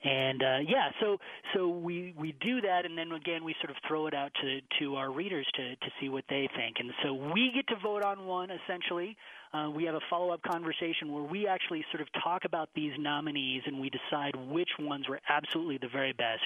And, 0.04 0.42
uh, 0.42 0.58
yeah, 0.68 0.90
so, 1.00 1.18
so 1.54 1.68
we, 1.68 2.14
we 2.16 2.32
do 2.40 2.60
that 2.60 2.86
and 2.86 2.96
then 2.96 3.10
again 3.10 3.42
we 3.44 3.56
sort 3.60 3.70
of 3.70 3.76
throw 3.88 4.06
it 4.06 4.14
out 4.14 4.30
to, 4.40 4.60
to 4.78 4.94
our 4.94 5.10
readers 5.10 5.46
to, 5.54 5.74
to 5.74 5.90
see 6.00 6.08
what 6.08 6.24
they 6.28 6.48
think. 6.56 6.76
And 6.78 6.92
so 7.02 7.12
we 7.12 7.50
get 7.52 7.66
to 7.74 7.76
vote 7.82 8.04
on 8.10 8.26
one 8.26 8.50
essentially. 8.50 9.16
Uh, 9.52 9.68
we 9.68 9.84
have 9.84 9.96
a 9.96 10.00
follow-up 10.08 10.40
conversation 10.42 11.12
where 11.12 11.24
we 11.24 11.48
actually 11.48 11.84
sort 11.90 12.00
of 12.00 12.06
talk 12.22 12.44
about 12.44 12.68
these 12.76 12.92
nominees 12.98 13.62
and 13.66 13.80
we 13.80 13.90
decide 13.90 14.32
which 14.48 14.68
ones 14.78 15.08
were 15.08 15.20
absolutely 15.28 15.76
the 15.78 15.88
very 15.88 16.12
best. 16.12 16.42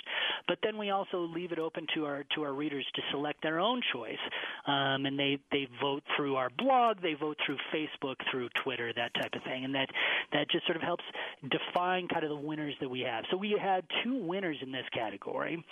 But 0.49 0.59
then 0.63 0.79
we 0.79 0.89
also 0.89 1.19
leave 1.35 1.53
it 1.53 1.59
open 1.59 1.87
to 1.95 2.07
our 2.07 2.25
to 2.35 2.43
our 2.45 2.55
readers 2.55 2.87
to 2.95 3.03
select 3.11 3.43
their 3.43 3.61
own 3.61 3.83
choice, 3.93 4.19
um, 4.67 5.05
and 5.05 5.19
they 5.19 5.39
they 5.53 5.69
vote 5.83 6.03
through 6.17 6.37
our 6.37 6.49
blog, 6.57 7.03
they 7.03 7.13
vote 7.13 7.37
through 7.45 7.59
Facebook, 7.75 8.17
through 8.31 8.49
Twitter, 8.63 8.91
that 8.97 9.13
type 9.15 9.35
of 9.35 9.43
thing, 9.43 9.65
and 9.67 9.75
that 9.75 9.89
that 10.33 10.51
just 10.51 10.65
sort 10.65 10.77
of 10.77 10.83
helps 10.83 11.05
define 11.51 12.09
kind 12.09 12.25
of 12.25 12.31
the 12.31 12.37
winners 12.37 12.75
that 12.81 12.89
we 12.89 13.01
have. 13.01 13.25
So 13.31 13.37
we 13.37 13.55
had 13.61 13.85
two 14.03 14.17
winners 14.17 14.57
in 14.63 14.73
this 14.73 14.87
category. 14.95 15.63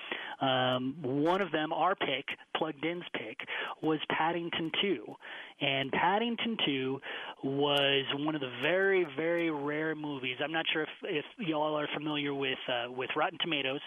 Um, 0.41 0.97
one 1.01 1.41
of 1.41 1.51
them, 1.51 1.73
our 1.73 1.95
pick, 1.95 2.27
Plugged 2.57 2.85
In's 2.85 3.05
pick, 3.15 3.39
was 3.81 3.99
Paddington 4.11 4.71
2. 4.83 5.15
And 5.63 5.93
Paddington 5.93 6.57
2 6.67 7.01
was 7.45 8.05
one 8.19 8.35
of 8.35 8.41
the 8.41 8.51
very, 8.61 9.07
very 9.17 9.51
rare 9.51 9.95
movies. 9.95 10.37
I'm 10.43 10.53
not 10.53 10.65
sure 10.73 10.83
if, 10.83 10.89
if 11.05 11.25
y'all 11.39 11.79
are 11.79 11.89
familiar 11.95 12.35
with 12.35 12.59
uh, 12.69 12.91
with 12.91 13.11
Rotten 13.15 13.39
Tomatoes, 13.41 13.81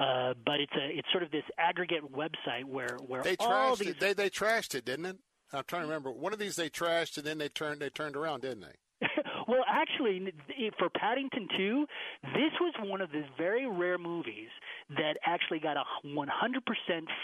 uh, 0.00 0.34
but 0.44 0.60
it's 0.60 0.72
a 0.74 0.98
it's 0.98 1.08
sort 1.12 1.22
of 1.22 1.30
this 1.30 1.44
aggregate 1.56 2.02
website 2.12 2.64
where 2.64 2.98
where 3.06 3.22
They 3.22 3.36
all 3.38 3.76
these 3.76 3.90
it. 3.90 4.00
They 4.00 4.12
they 4.12 4.28
trashed 4.28 4.74
it, 4.74 4.84
didn't 4.84 5.06
it? 5.06 5.18
I'm 5.52 5.64
trying 5.66 5.82
to 5.82 5.88
remember. 5.88 6.10
One 6.10 6.32
of 6.32 6.38
these 6.38 6.56
they 6.56 6.68
trashed, 6.68 7.16
and 7.16 7.26
then 7.26 7.38
they 7.38 7.48
turned 7.48 7.80
they 7.80 7.90
turned 7.90 8.16
around, 8.16 8.42
didn't 8.42 8.62
they? 8.62 8.74
Well, 9.50 9.64
actually, 9.68 10.32
for 10.78 10.88
Paddington 10.88 11.48
2, 11.56 11.86
this 12.34 12.52
was 12.60 12.72
one 12.84 13.00
of 13.00 13.10
the 13.10 13.24
very 13.36 13.68
rare 13.68 13.98
movies 13.98 14.48
that 14.90 15.16
actually 15.26 15.58
got 15.58 15.76
a 15.76 15.82
100% 16.06 16.26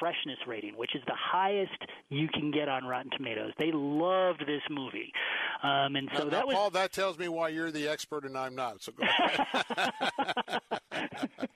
freshness 0.00 0.38
rating, 0.46 0.76
which 0.76 0.96
is 0.96 1.02
the 1.06 1.14
highest 1.14 1.70
you 2.08 2.26
can 2.28 2.50
get 2.50 2.68
on 2.68 2.84
Rotten 2.84 3.12
Tomatoes. 3.16 3.52
They 3.60 3.70
loved 3.72 4.40
this 4.40 4.62
movie. 4.68 5.12
Um, 5.62 5.94
and 5.94 6.08
so 6.16 6.24
now, 6.24 6.30
that 6.30 6.40
now, 6.40 6.46
was 6.46 6.54
Paul. 6.56 6.70
That 6.70 6.92
tells 6.92 7.16
me 7.16 7.28
why 7.28 7.50
you're 7.50 7.70
the 7.70 7.86
expert 7.86 8.24
and 8.24 8.36
I'm 8.36 8.56
not. 8.56 8.82
So 8.82 8.92
go 8.92 9.04
ahead. 9.04 10.60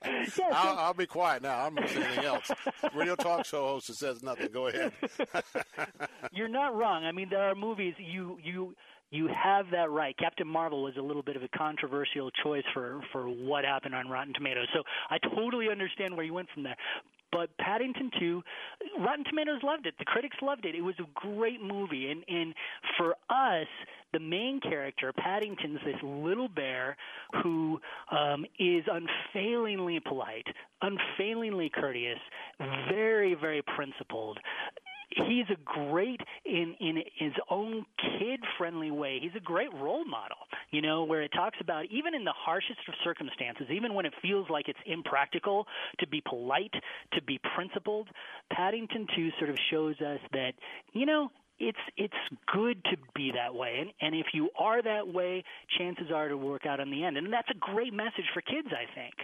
I'll, 0.52 0.78
I'll 0.78 0.94
be 0.94 1.06
quiet 1.06 1.42
now. 1.42 1.66
I'm 1.66 1.74
not 1.74 1.88
saying 1.88 2.02
anything 2.02 2.24
else. 2.24 2.51
Radio 2.94 3.16
talk 3.16 3.44
show 3.47 3.66
host 3.66 3.88
that 3.88 3.94
says 3.94 4.22
nothing. 4.22 4.48
Go 4.52 4.68
ahead. 4.68 4.92
You're 6.32 6.48
not 6.48 6.76
wrong. 6.76 7.05
I 7.05 7.12
mean, 7.12 7.28
there 7.30 7.42
are 7.42 7.55
movies 7.55 7.94
you 7.98 8.38
you 8.42 8.74
you 9.11 9.28
have 9.28 9.66
that 9.73 9.91
right. 9.91 10.16
Captain 10.16 10.47
Marvel 10.47 10.82
was 10.82 10.95
a 10.97 11.03
little 11.03 11.23
bit 11.23 11.37
of 11.37 11.43
a 11.43 11.49
controversial 11.49 12.31
choice 12.43 12.65
for 12.73 13.01
for 13.12 13.24
what 13.28 13.65
happened 13.65 13.95
on 13.95 14.09
Rotten 14.09 14.32
Tomatoes. 14.35 14.69
So 14.74 14.82
I 15.11 15.19
totally 15.35 15.69
understand 15.70 16.16
where 16.16 16.24
you 16.24 16.35
went 16.35 16.49
from 16.55 16.62
there. 16.62 16.77
But 17.32 17.57
Paddington 17.59 18.11
2, 18.19 18.43
Rotten 18.99 19.24
Tomatoes 19.24 19.61
loved 19.62 19.87
it. 19.87 19.95
The 20.01 20.05
critics 20.05 20.37
loved 20.43 20.65
it. 20.65 20.74
It 20.74 20.81
was 20.81 20.97
a 20.99 21.07
great 21.15 21.62
movie. 21.62 22.11
And 22.11 22.24
and 22.28 22.55
for 22.97 23.15
us, 23.31 23.66
the 24.12 24.20
main 24.20 24.61
character, 24.61 25.12
Paddington's 25.12 25.78
this 25.85 25.97
little 26.03 26.49
bear 26.49 26.97
who 27.43 27.81
um, 28.11 28.45
is 28.59 28.85
unfailingly 28.91 30.01
polite, 30.01 30.47
unfailingly 30.82 31.70
courteous, 31.73 32.19
very 32.89 33.35
very 33.35 33.62
principled 33.62 34.39
he's 35.11 35.47
a 35.51 35.57
great 35.65 36.20
in 36.45 36.74
in 36.81 37.03
his 37.16 37.32
own 37.51 37.85
kid 37.99 38.41
friendly 38.57 38.91
way 38.91 39.19
he's 39.20 39.35
a 39.37 39.41
great 39.41 39.73
role 39.74 40.05
model 40.05 40.37
you 40.70 40.81
know 40.81 41.05
where 41.05 41.23
it 41.23 41.31
talks 41.32 41.59
about 41.61 41.85
even 41.87 42.15
in 42.15 42.24
the 42.24 42.35
harshest 42.37 42.78
of 42.89 42.95
circumstances 43.03 43.66
even 43.70 43.95
when 43.95 44.07
it 44.07 44.15
feels 44.23 44.49
like 44.49 44.69
it's 44.69 44.78
impractical 44.87 45.66
to 45.99 46.07
be 46.07 46.23
polite 46.28 46.74
to 47.12 47.23
be 47.23 47.39
principled 47.55 48.09
paddington 48.53 49.07
2 49.15 49.31
sort 49.39 49.51
of 49.51 49.57
shows 49.70 50.01
us 50.01 50.20
that 50.32 50.53
you 50.93 51.07
know 51.07 51.28
it's 51.59 51.78
it's 51.97 52.15
good 52.53 52.82
to 52.85 52.97
be 53.15 53.32
that 53.32 53.55
way. 53.55 53.77
And 53.81 53.91
and 54.01 54.15
if 54.15 54.28
you 54.32 54.49
are 54.59 54.82
that 54.82 55.07
way 55.07 55.45
chances 55.78 56.11
are 56.11 56.28
to 56.28 56.37
work 56.37 56.65
out 56.66 56.81
in 56.81 56.91
the 56.91 57.05
end. 57.05 57.19
And 57.19 57.31
that's 57.32 57.51
a 57.51 57.59
great 57.59 57.93
message 57.93 58.24
for 58.32 58.41
kids 58.41 58.69
i 58.73 58.87
think 58.95 59.15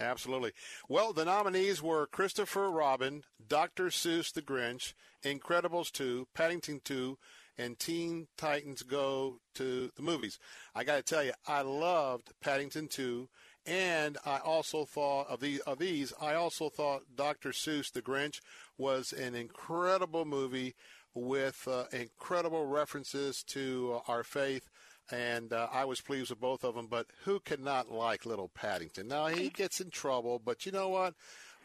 Absolutely. 0.00 0.52
Well, 0.88 1.12
the 1.12 1.24
nominees 1.24 1.82
were 1.82 2.06
Christopher 2.06 2.70
Robin, 2.70 3.22
Dr. 3.46 3.86
Seuss 3.86 4.32
the 4.32 4.42
Grinch, 4.42 4.92
Incredibles 5.22 5.92
2, 5.92 6.26
Paddington 6.34 6.80
2, 6.84 7.16
and 7.56 7.78
Teen 7.78 8.26
Titans 8.36 8.82
Go 8.82 9.38
to 9.54 9.90
the 9.94 10.02
movies. 10.02 10.38
I 10.74 10.82
got 10.84 10.96
to 10.96 11.02
tell 11.02 11.22
you, 11.22 11.32
I 11.46 11.60
loved 11.62 12.32
Paddington 12.40 12.88
2, 12.88 13.28
and 13.66 14.18
I 14.26 14.38
also 14.38 14.84
thought 14.84 15.28
of 15.28 15.40
these, 15.40 15.60
of 15.60 15.78
these, 15.78 16.12
I 16.20 16.34
also 16.34 16.68
thought 16.68 17.02
Dr. 17.14 17.50
Seuss 17.50 17.92
the 17.92 18.02
Grinch 18.02 18.40
was 18.76 19.12
an 19.12 19.34
incredible 19.34 20.24
movie 20.24 20.74
with 21.14 21.68
uh, 21.68 21.84
incredible 21.92 22.66
references 22.66 23.44
to 23.44 24.00
uh, 24.08 24.10
our 24.10 24.24
faith 24.24 24.68
and 25.10 25.52
uh, 25.52 25.68
I 25.72 25.84
was 25.84 26.00
pleased 26.00 26.30
with 26.30 26.40
both 26.40 26.64
of 26.64 26.74
them. 26.74 26.86
But 26.86 27.06
who 27.24 27.40
could 27.40 27.60
not 27.60 27.90
like 27.90 28.26
little 28.26 28.48
Paddington? 28.48 29.08
Now 29.08 29.26
he 29.26 29.50
gets 29.50 29.80
in 29.80 29.90
trouble, 29.90 30.40
but 30.44 30.66
you 30.66 30.72
know 30.72 30.88
what? 30.88 31.14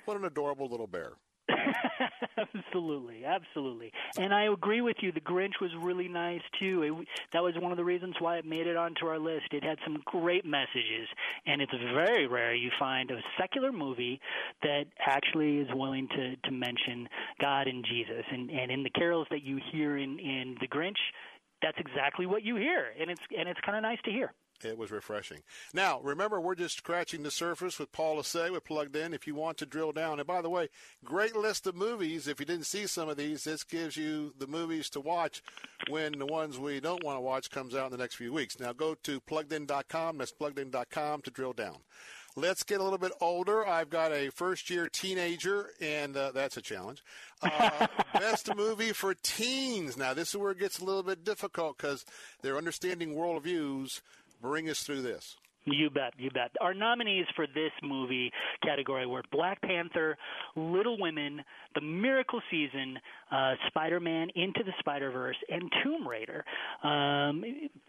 What 0.06 0.18
an 0.18 0.26
adorable 0.26 0.68
little 0.68 0.88
bear. 0.88 1.14
absolutely, 2.38 3.26
absolutely. 3.26 3.92
And 4.18 4.34
I 4.34 4.46
agree 4.46 4.82
with 4.82 4.98
you. 5.02 5.12
The 5.12 5.20
Grinch 5.20 5.60
was 5.62 5.72
really 5.82 6.08
nice 6.08 6.42
too. 6.60 6.84
It, 6.84 7.08
that 7.34 7.44
was 7.44 7.54
one 7.58 7.72
of 7.72 7.78
the 7.78 7.84
reasons 7.84 8.16
why 8.20 8.38
it 8.38 8.46
made 8.46 8.68
it 8.68 8.78
onto 8.78 9.06
our 9.06 9.20
list. 9.20 9.48
It 9.52 9.64
had 9.64 9.78
some 9.84 10.02
great 10.06 10.46
messages, 10.46 11.08
and 11.46 11.62
it's 11.62 11.72
very 11.94 12.28
rare 12.28 12.54
you 12.54 12.70
find 12.80 13.12
a 13.12 13.20
secular 13.40 13.72
movie 13.72 14.20
that 14.62 14.86
actually 15.06 15.58
is 15.58 15.68
willing 15.74 16.08
to 16.10 16.36
to 16.36 16.52
mention 16.52 17.08
God 17.42 17.68
and 17.68 17.86
Jesus. 17.86 18.24
And 18.32 18.50
and 18.50 18.72
in 18.72 18.84
the 18.84 18.92
carols 18.92 19.28
that 19.32 19.44
you 19.44 19.60
hear 19.72 19.98
in 19.98 20.20
in 20.20 20.56
the 20.62 20.68
Grinch, 20.68 21.00
that's 21.62 21.78
exactly 21.80 22.26
what 22.26 22.44
you 22.44 22.56
hear, 22.56 22.88
and 23.00 23.10
it's 23.10 23.22
and 23.38 23.48
it's 23.48 23.60
kind 23.62 23.78
of 23.78 23.84
nice 23.84 24.00
to 24.06 24.12
hear. 24.12 24.34
It 24.64 24.78
was 24.78 24.92
refreshing. 24.92 25.44
Now, 25.74 26.02
remember, 26.02 26.42
we're 26.42 26.56
just 26.56 26.78
scratching 26.78 27.24
the 27.24 27.32
surface 27.32 27.80
with 27.80 27.94
Paul 27.94 28.18
Asay 28.18 28.52
with 28.52 28.66
Plugged 28.66 28.96
In. 28.96 29.14
If 29.14 29.26
you 29.26 29.34
want 29.34 29.58
to 29.60 29.66
drill 29.66 29.94
down, 29.94 30.20
and 30.20 30.28
by 30.28 30.42
the 30.42 30.50
way, 30.50 30.68
great 31.04 31.36
list 31.36 31.66
of 31.66 31.76
movies. 31.76 32.28
If 32.28 32.42
you 32.42 32.46
didn't 32.46 32.66
see 32.66 32.86
some 32.86 33.08
of 33.08 33.16
these, 33.16 33.46
this 33.46 33.64
gives 33.64 33.96
you 33.96 34.34
the 34.38 34.48
movies 34.48 34.90
to 34.92 35.00
watch 35.00 35.42
when 35.88 36.12
the 36.20 36.26
ones 36.26 36.60
we 36.60 36.82
don't 36.82 37.04
want 37.04 37.16
to 37.16 37.22
watch 37.22 37.50
comes 37.50 37.74
out 37.74 37.86
in 37.86 37.92
the 37.92 37.98
next 37.98 38.16
few 38.16 38.34
weeks. 38.34 38.60
Now, 38.60 38.74
go 38.74 38.96
to 39.04 39.22
pluggedin.com. 39.22 40.18
That's 40.18 40.34
pluggedin.com 40.34 41.22
to 41.22 41.32
drill 41.32 41.54
down. 41.54 41.78
Let's 42.40 42.64
get 42.64 42.80
a 42.80 42.84
little 42.84 42.98
bit 42.98 43.12
older. 43.20 43.68
I've 43.68 43.90
got 43.90 44.14
a 44.14 44.30
first 44.30 44.70
year 44.70 44.88
teenager, 44.88 45.72
and 45.82 46.16
uh, 46.16 46.32
that's 46.32 46.56
a 46.56 46.62
challenge. 46.62 47.04
Uh, 47.42 47.88
best 48.14 48.56
movie 48.56 48.94
for 48.94 49.14
teens. 49.14 49.98
Now, 49.98 50.14
this 50.14 50.30
is 50.30 50.38
where 50.38 50.52
it 50.52 50.60
gets 50.60 50.80
a 50.80 50.86
little 50.86 51.04
bit 51.04 51.26
difficult 51.26 51.78
because 51.78 52.06
their 52.42 52.58
understanding 52.58 53.14
worldviews 53.14 54.00
bring 54.42 54.70
us 54.70 54.84
through 54.84 55.02
this. 55.02 55.36
You 55.72 55.90
bet, 55.90 56.14
you 56.18 56.30
bet. 56.32 56.52
Our 56.62 56.74
nominees 56.74 57.26
for 57.36 57.48
this 57.48 57.72
movie 57.84 58.32
category 58.64 59.06
were 59.06 59.24
Black 59.32 59.62
Panther, 59.62 60.18
Little 60.56 60.98
Women, 61.00 61.42
The 61.76 61.82
Miracle 61.82 62.42
Season, 62.50 62.98
uh, 63.32 63.54
Spider-Man 63.68 64.30
Into 64.36 64.64
the 64.64 64.74
Spider-Verse, 64.80 65.38
and 65.50 65.72
Tomb 65.84 66.08
Raider. 66.08 66.44
Um, 66.84 67.42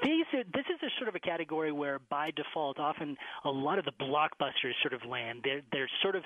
these 0.02 0.26
are, 0.34 0.44
this 0.52 0.66
is 0.72 0.80
a 0.82 0.90
sort 0.98 1.08
of 1.08 1.14
a 1.14 1.20
category 1.20 1.72
where, 1.72 1.98
by 2.10 2.30
default, 2.36 2.78
often 2.78 3.16
a 3.44 3.50
lot 3.50 3.78
of 3.78 3.84
the 3.84 3.92
blockbusters 3.92 4.74
sort 4.82 4.92
of 4.92 5.08
land. 5.08 5.40
They're 5.44 5.62
they're 5.72 5.90
sort 6.02 6.16
of 6.16 6.22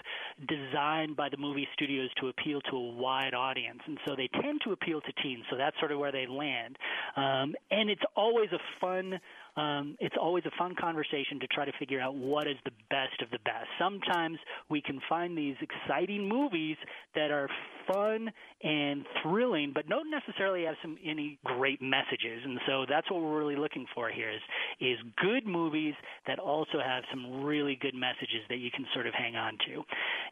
designed 0.49 1.17
by 1.17 1.29
the 1.29 1.37
movie 1.37 1.69
studios 1.75 2.11
to 2.21 2.29
appeal 2.29 2.61
to 2.71 2.77
a 2.77 2.91
wide 2.93 3.35
audience, 3.35 3.81
and 3.87 3.99
so 4.07 4.15
they 4.17 4.29
tend 4.41 4.61
to 4.65 4.73
appeal 4.73 5.01
to 5.01 5.13
teens. 5.23 5.45
So 5.51 5.57
that's 5.57 5.79
sort 5.79 5.93
of 5.93 5.99
where 5.99 6.13
they 6.13 6.27
land. 6.27 6.77
Um, 7.17 7.55
and 7.71 7.91
it's 7.91 8.03
always 8.17 8.51
a 8.53 8.59
fun 8.81 9.21
um, 9.57 9.97
it's 10.01 10.17
always 10.21 10.45
a 10.47 10.51
fun 10.59 10.75
conversation 10.79 11.39
to 11.41 11.47
try 11.49 11.65
to 11.65 11.73
figure 11.79 12.01
out 12.01 12.15
what 12.15 12.47
is 12.47 12.57
the 12.65 12.73
best 12.91 13.23
of 13.23 13.31
the 13.31 13.39
best. 13.45 13.67
Sometimes 13.79 14.39
we 14.69 14.83
can 14.83 15.01
find 15.09 15.37
these 15.37 15.57
exciting 15.61 16.29
movies 16.29 16.77
that 17.15 17.31
are 17.31 17.49
fun 17.87 18.31
and 18.63 19.05
thrilling, 19.23 19.73
but 19.75 19.89
don't 19.89 20.11
necessarily 20.11 20.65
have 20.65 20.75
some 20.83 20.97
any 21.05 21.39
great 21.45 21.81
messages. 21.81 22.41
And 22.45 22.59
so 22.67 22.85
that's 22.89 23.11
what 23.11 23.23
we're 23.23 23.39
really 23.39 23.57
looking 23.57 23.87
for 23.95 24.11
here 24.11 24.31
is 24.31 24.41
is 24.81 24.99
good 25.23 25.47
movies 25.47 25.95
that 26.27 26.39
also 26.39 26.81
have 26.85 27.05
some 27.11 27.45
really 27.45 27.79
good 27.81 27.95
messages 27.95 28.43
that 28.49 28.59
you 28.59 28.71
can 28.71 28.87
sort 28.93 29.07
of 29.07 29.15
hang 29.15 29.37
on 29.37 29.57
to. 29.67 29.83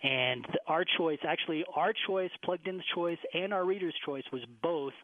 And 0.06 0.46
our 0.66 0.84
choice, 0.98 1.18
actually, 1.26 1.64
our 1.76 1.92
choice, 2.06 2.30
Plugged 2.44 2.66
In's 2.66 2.82
choice, 2.94 3.18
and 3.34 3.52
our 3.52 3.64
reader's 3.64 3.94
choice 4.04 4.24
was 4.32 4.42
both 4.62 4.94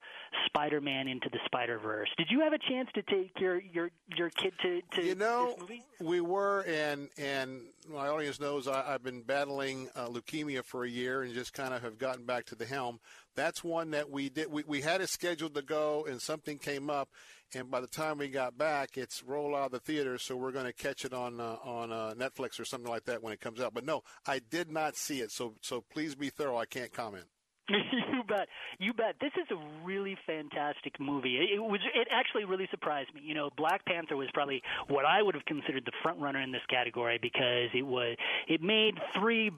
Spider-Man 0.47 1.09
into 1.09 1.29
the 1.31 1.39
Spider-Verse. 1.47 2.09
Did 2.17 2.29
you 2.31 2.41
have 2.41 2.53
a 2.53 2.59
chance 2.59 2.89
to 2.95 3.03
take 3.03 3.39
your 3.39 3.61
your 3.61 3.91
your 4.17 4.31
kid 4.31 4.53
to 4.63 4.81
to 4.95 5.05
you 5.05 5.15
know 5.15 5.51
this 5.51 5.61
movie? 5.61 5.85
we 6.01 6.21
were 6.21 6.63
and 6.63 7.09
and 7.19 7.63
my 7.89 8.09
audience 8.09 8.41
knows 8.41 8.69
I, 8.69 8.95
I've 8.95 9.03
been 9.03 9.23
battling 9.23 9.89
uh, 9.95 10.09
leukemia 10.09 10.65
for 10.65 10.85
a 10.85 10.89
year 10.89 11.23
and 11.23 11.33
just 11.33 11.53
kind 11.53 11.73
of 11.73 11.83
have 11.83 11.99
gotten 11.99 12.25
back 12.25 12.47
to 12.47 12.55
the 12.55 12.67
helm. 12.67 13.01
That's 13.35 13.63
one 13.63 13.93
that 13.93 14.11
we 14.11 14.29
did. 14.29 14.51
We, 14.51 14.65
we 14.67 14.81
had 14.81 15.01
it 15.01 15.09
scheduled 15.09 15.55
to 15.55 15.63
go 15.63 16.05
and 16.09 16.21
something 16.21 16.59
came 16.59 16.91
up, 16.91 17.09
and 17.55 17.71
by 17.71 17.81
the 17.81 17.87
time 17.87 18.19
we 18.19 18.29
got 18.29 18.59
back, 18.59 18.99
it's 18.99 19.23
rolled 19.23 19.55
out 19.55 19.67
of 19.67 19.73
the 19.73 19.81
theater. 19.81 20.19
So 20.19 20.37
we're 20.37 20.53
going 20.53 20.67
to 20.67 20.73
catch 20.73 21.05
it 21.05 21.15
on 21.15 21.41
uh, 21.41 21.57
on 21.65 21.93
uh, 21.93 22.15
Netflix 22.19 22.61
or 22.61 22.65
something 22.65 22.91
like 22.91 23.05
that 23.05 23.23
when 23.23 23.33
it 23.33 23.41
comes 23.41 23.61
out. 23.61 23.75
But 23.75 23.85
no, 23.85 24.03
I 24.27 24.41
did 24.41 24.71
not 24.71 24.97
see 24.97 25.21
it. 25.21 25.31
So 25.31 25.55
so 25.63 25.85
please 25.93 26.15
be 26.15 26.31
thorough. 26.31 26.59
I 26.59 26.67
can't 26.67 26.93
comment. 26.93 27.25
you 28.12 28.23
bet. 28.27 28.49
You 28.78 28.93
bet. 28.93 29.16
This 29.20 29.32
is 29.36 29.47
a 29.51 29.85
really 29.85 30.16
fantastic 30.27 30.99
movie. 30.99 31.36
It, 31.36 31.57
it 31.57 31.59
was. 31.62 31.81
It 31.95 32.09
actually 32.11 32.45
really 32.45 32.66
surprised 32.70 33.15
me. 33.15 33.20
You 33.24 33.35
know, 33.35 33.51
Black 33.57 33.85
Panther 33.85 34.16
was 34.16 34.28
probably 34.32 34.62
what 34.89 35.05
I 35.05 35.23
would 35.23 35.35
have 35.35 35.45
considered 35.45 35.85
the 35.85 35.93
front 36.03 36.20
runner 36.20 36.40
in 36.40 36.53
this 36.53 36.62
category 36.70 37.19
because 37.20 37.69
it 37.74 37.86
was. 37.86 38.16
It 38.49 38.62
made 38.62 38.95
three 39.19 39.51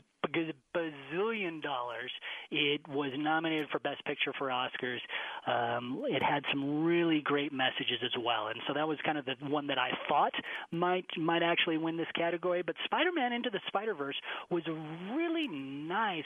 bazillion 0.75 1.63
dollars. 1.63 2.11
It 2.51 2.81
was 2.89 3.13
nominated 3.17 3.69
for 3.71 3.79
Best 3.81 4.05
Picture 4.05 4.33
for 4.39 4.49
Oscars. 4.49 5.01
Um, 5.47 6.03
it 6.09 6.23
had 6.23 6.43
some 6.51 6.85
really 6.85 7.21
great 7.21 7.53
messages 7.53 7.99
as 8.05 8.13
well, 8.25 8.49
and 8.49 8.61
so 8.67 8.75
that 8.75 8.87
was 8.87 8.99
kind 9.05 9.19
of 9.19 9.25
the 9.25 9.35
one 9.49 9.67
that 9.69 9.79
I 9.79 9.91
thought 10.09 10.33
might 10.71 11.07
might 11.17 11.43
actually 11.43 11.79
win 11.79 11.97
this 11.97 12.11
category. 12.15 12.63
But 12.63 12.77
Spider-Man 12.85 13.33
Into 13.33 13.51
the 13.51 13.61
Spider-Verse 13.69 14.17
was 14.51 14.63
a 14.67 15.15
really 15.15 15.49
nice, 15.49 16.25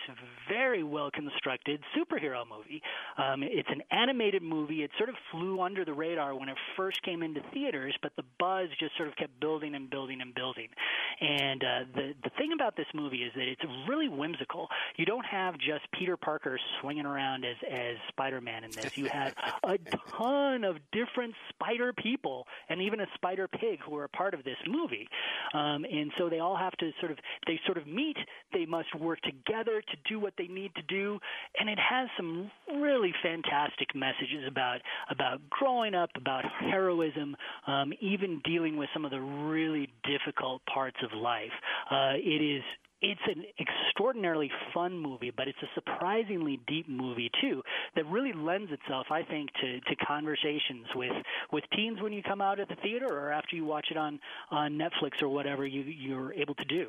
very 0.49 0.83
well 0.83 1.11
constructed 1.11 1.81
superhero 1.97 2.45
movie. 2.47 2.83
Um, 3.19 3.43
it's 3.43 3.69
an 3.71 3.83
animated 3.91 4.43
movie. 4.43 4.83
It 4.83 4.91
sort 4.99 5.09
of 5.09 5.15
flew 5.31 5.61
under 5.61 5.85
the 5.85 5.93
radar 5.93 6.35
when 6.35 6.49
it 6.49 6.57
first 6.77 7.03
came 7.03 7.23
into 7.23 7.41
theaters, 7.53 7.97
but 8.03 8.13
the 8.17 8.25
buzz 8.39 8.69
just 8.79 8.97
sort 8.97 9.09
of 9.09 9.17
kept 9.17 9.39
building 9.41 9.75
and 9.75 9.89
building 9.91 10.21
and 10.21 10.35
building. 10.35 10.69
And 11.21 11.63
uh, 11.63 11.79
the 11.95 12.13
the 12.23 12.31
thing 12.37 12.53
about 12.53 12.77
this 12.77 12.87
movie 12.95 13.23
is 13.23 13.33
that 13.35 13.49
it's 13.49 13.63
really 13.89 14.09
whimsical. 14.09 14.34
You 14.97 15.05
don't 15.05 15.27
have 15.27 15.55
just 15.59 15.91
Peter 15.93 16.17
Parker 16.17 16.59
swinging 16.81 17.07
around 17.07 17.45
as 17.45 17.57
as 17.71 17.97
Spider-Man 18.09 18.65
in 18.65 18.71
this. 18.71 18.97
You 18.97 19.07
had 19.07 19.35
a 19.63 19.79
ton 20.17 20.65
of 20.65 20.77
different 20.93 21.35
spider 21.51 21.93
people 21.93 22.47
and 22.69 22.81
even 22.81 23.01
a 23.01 23.07
spider 23.15 23.49
pig 23.49 23.81
who 23.85 23.97
are 23.97 24.05
a 24.05 24.09
part 24.09 24.35
of 24.35 24.45
this 24.45 24.57
movie. 24.67 25.09
Um, 25.53 25.85
and 25.85 26.11
so 26.19 26.29
they 26.29 26.41
all 26.41 26.57
have 26.57 26.77
to 26.79 26.91
sort 27.01 27.13
of 27.13 27.19
they 27.47 27.61
sort 27.67 27.79
of 27.79 27.87
meet. 27.87 28.17
They 28.53 28.67
must 28.67 28.95
work 28.95 29.21
together 29.23 29.81
to 29.81 29.97
do 30.09 30.21
what 30.21 30.35
they 30.39 30.47
need 30.47 30.75
to 30.77 30.83
do, 30.83 31.19
and 31.59 31.69
it 31.69 31.79
has 31.79 32.09
some 32.17 32.51
really 32.81 33.13
fantastic 33.23 33.95
messages 33.95 34.45
about 34.47 34.81
about 35.11 35.41
growing 35.51 35.95
up, 35.95 36.11
about 36.17 36.45
heroism, 36.61 37.37
um, 37.67 37.93
even 38.01 38.41
dealing 38.45 38.77
with 38.77 38.89
some 38.93 39.05
of 39.05 39.11
the 39.11 39.21
really 39.21 39.89
difficult 40.05 40.63
parts 40.67 40.97
of 41.03 41.17
life. 41.19 41.53
Uh, 41.91 42.13
it 42.17 42.43
is 42.43 42.63
it's 43.01 43.21
an 43.27 43.45
extraordinarily 44.15 44.51
fun 44.73 44.97
movie, 44.97 45.33
but 45.37 45.49
it's 45.49 45.59
a 45.63 45.69
surprisingly 45.75 46.61
deep 46.67 46.89
movie 46.89 47.31
too 47.41 47.63
that 47.97 48.07
really 48.07 48.33
lends 48.33 48.71
itself, 48.71 49.07
I 49.11 49.23
think, 49.23 49.51
to, 49.61 49.81
to 49.81 49.97
conversations 50.07 50.87
with 50.95 51.13
with 51.53 51.65
teens 51.75 52.01
when 52.01 52.13
you 52.13 52.23
come 52.23 52.41
out 52.41 52.61
at 52.61 52.69
the 52.69 52.77
theater 52.77 53.07
or 53.07 53.33
after 53.33 53.57
you 53.57 53.65
watch 53.65 53.87
it 53.91 53.97
on 53.97 54.21
on 54.51 54.73
Netflix 54.79 55.21
or 55.23 55.29
whatever 55.29 55.67
you 55.67 55.83
you're 55.83 56.33
able 56.35 56.55
to 56.55 56.65
do. 56.65 56.89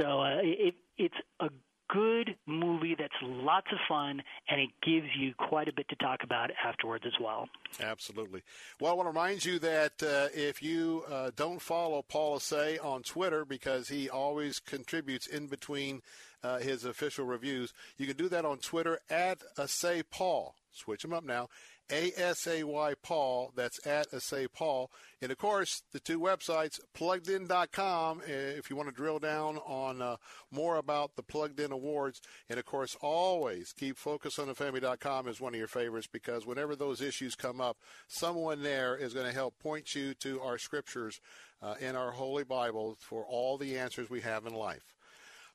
So 0.00 0.20
uh, 0.20 0.38
it 0.42 0.74
it's 0.96 1.14
a 1.40 1.48
good 1.94 2.34
movie 2.46 2.96
that's 2.98 3.14
lots 3.22 3.68
of 3.70 3.78
fun 3.88 4.20
and 4.48 4.60
it 4.60 4.70
gives 4.82 5.06
you 5.16 5.32
quite 5.38 5.68
a 5.68 5.72
bit 5.72 5.88
to 5.88 5.96
talk 5.96 6.24
about 6.24 6.50
afterwards 6.64 7.04
as 7.06 7.12
well. 7.22 7.48
Absolutely. 7.80 8.42
Well, 8.80 8.90
I 8.90 8.94
want 8.94 9.06
to 9.06 9.10
remind 9.10 9.44
you 9.44 9.60
that 9.60 10.02
uh, 10.02 10.28
if 10.34 10.62
you 10.62 11.04
uh, 11.10 11.30
don't 11.36 11.62
follow 11.62 12.02
Paul 12.02 12.38
Asay 12.38 12.84
on 12.84 13.02
Twitter 13.02 13.44
because 13.44 13.88
he 13.88 14.10
always 14.10 14.58
contributes 14.58 15.28
in 15.28 15.46
between 15.46 16.02
uh, 16.42 16.58
his 16.58 16.84
official 16.84 17.24
reviews, 17.24 17.72
you 17.96 18.06
can 18.06 18.16
do 18.16 18.28
that 18.28 18.44
on 18.44 18.58
Twitter 18.58 18.98
at 19.08 19.42
Asay 19.56 20.02
Paul. 20.10 20.56
Switch 20.72 21.04
him 21.04 21.12
up 21.12 21.24
now. 21.24 21.48
A-S-A-Y 21.90 22.94
Paul. 23.02 23.52
That's 23.54 23.84
at 23.86 24.10
Asay 24.10 24.46
Paul. 24.52 24.90
And 25.20 25.30
of 25.30 25.38
course, 25.38 25.82
the 25.92 26.00
two 26.00 26.18
websites, 26.20 26.80
pluggedin.com, 26.96 28.22
eh, 28.26 28.30
if 28.30 28.70
you 28.70 28.76
want 28.76 28.88
to 28.88 28.94
drill 28.94 29.18
down 29.18 29.58
on 29.58 30.02
uh, 30.02 30.16
more 30.50 30.76
about 30.76 31.16
the 31.16 31.22
Plugged 31.22 31.60
In 31.60 31.72
Awards. 31.72 32.20
And 32.48 32.58
of 32.58 32.64
course, 32.64 32.96
always 33.00 33.72
keep 33.72 33.98
focusonthefamily.com 33.98 35.28
is 35.28 35.40
one 35.40 35.54
of 35.54 35.58
your 35.58 35.68
favorites 35.68 36.08
because 36.10 36.46
whenever 36.46 36.76
those 36.76 37.00
issues 37.00 37.34
come 37.34 37.60
up, 37.60 37.76
someone 38.08 38.62
there 38.62 38.96
is 38.96 39.14
going 39.14 39.26
to 39.26 39.32
help 39.32 39.58
point 39.58 39.94
you 39.94 40.14
to 40.14 40.40
our 40.40 40.58
scriptures 40.58 41.20
uh, 41.62 41.74
in 41.80 41.96
our 41.96 42.12
Holy 42.12 42.44
Bible 42.44 42.96
for 43.00 43.24
all 43.24 43.56
the 43.56 43.78
answers 43.78 44.10
we 44.10 44.20
have 44.20 44.46
in 44.46 44.54
life. 44.54 44.94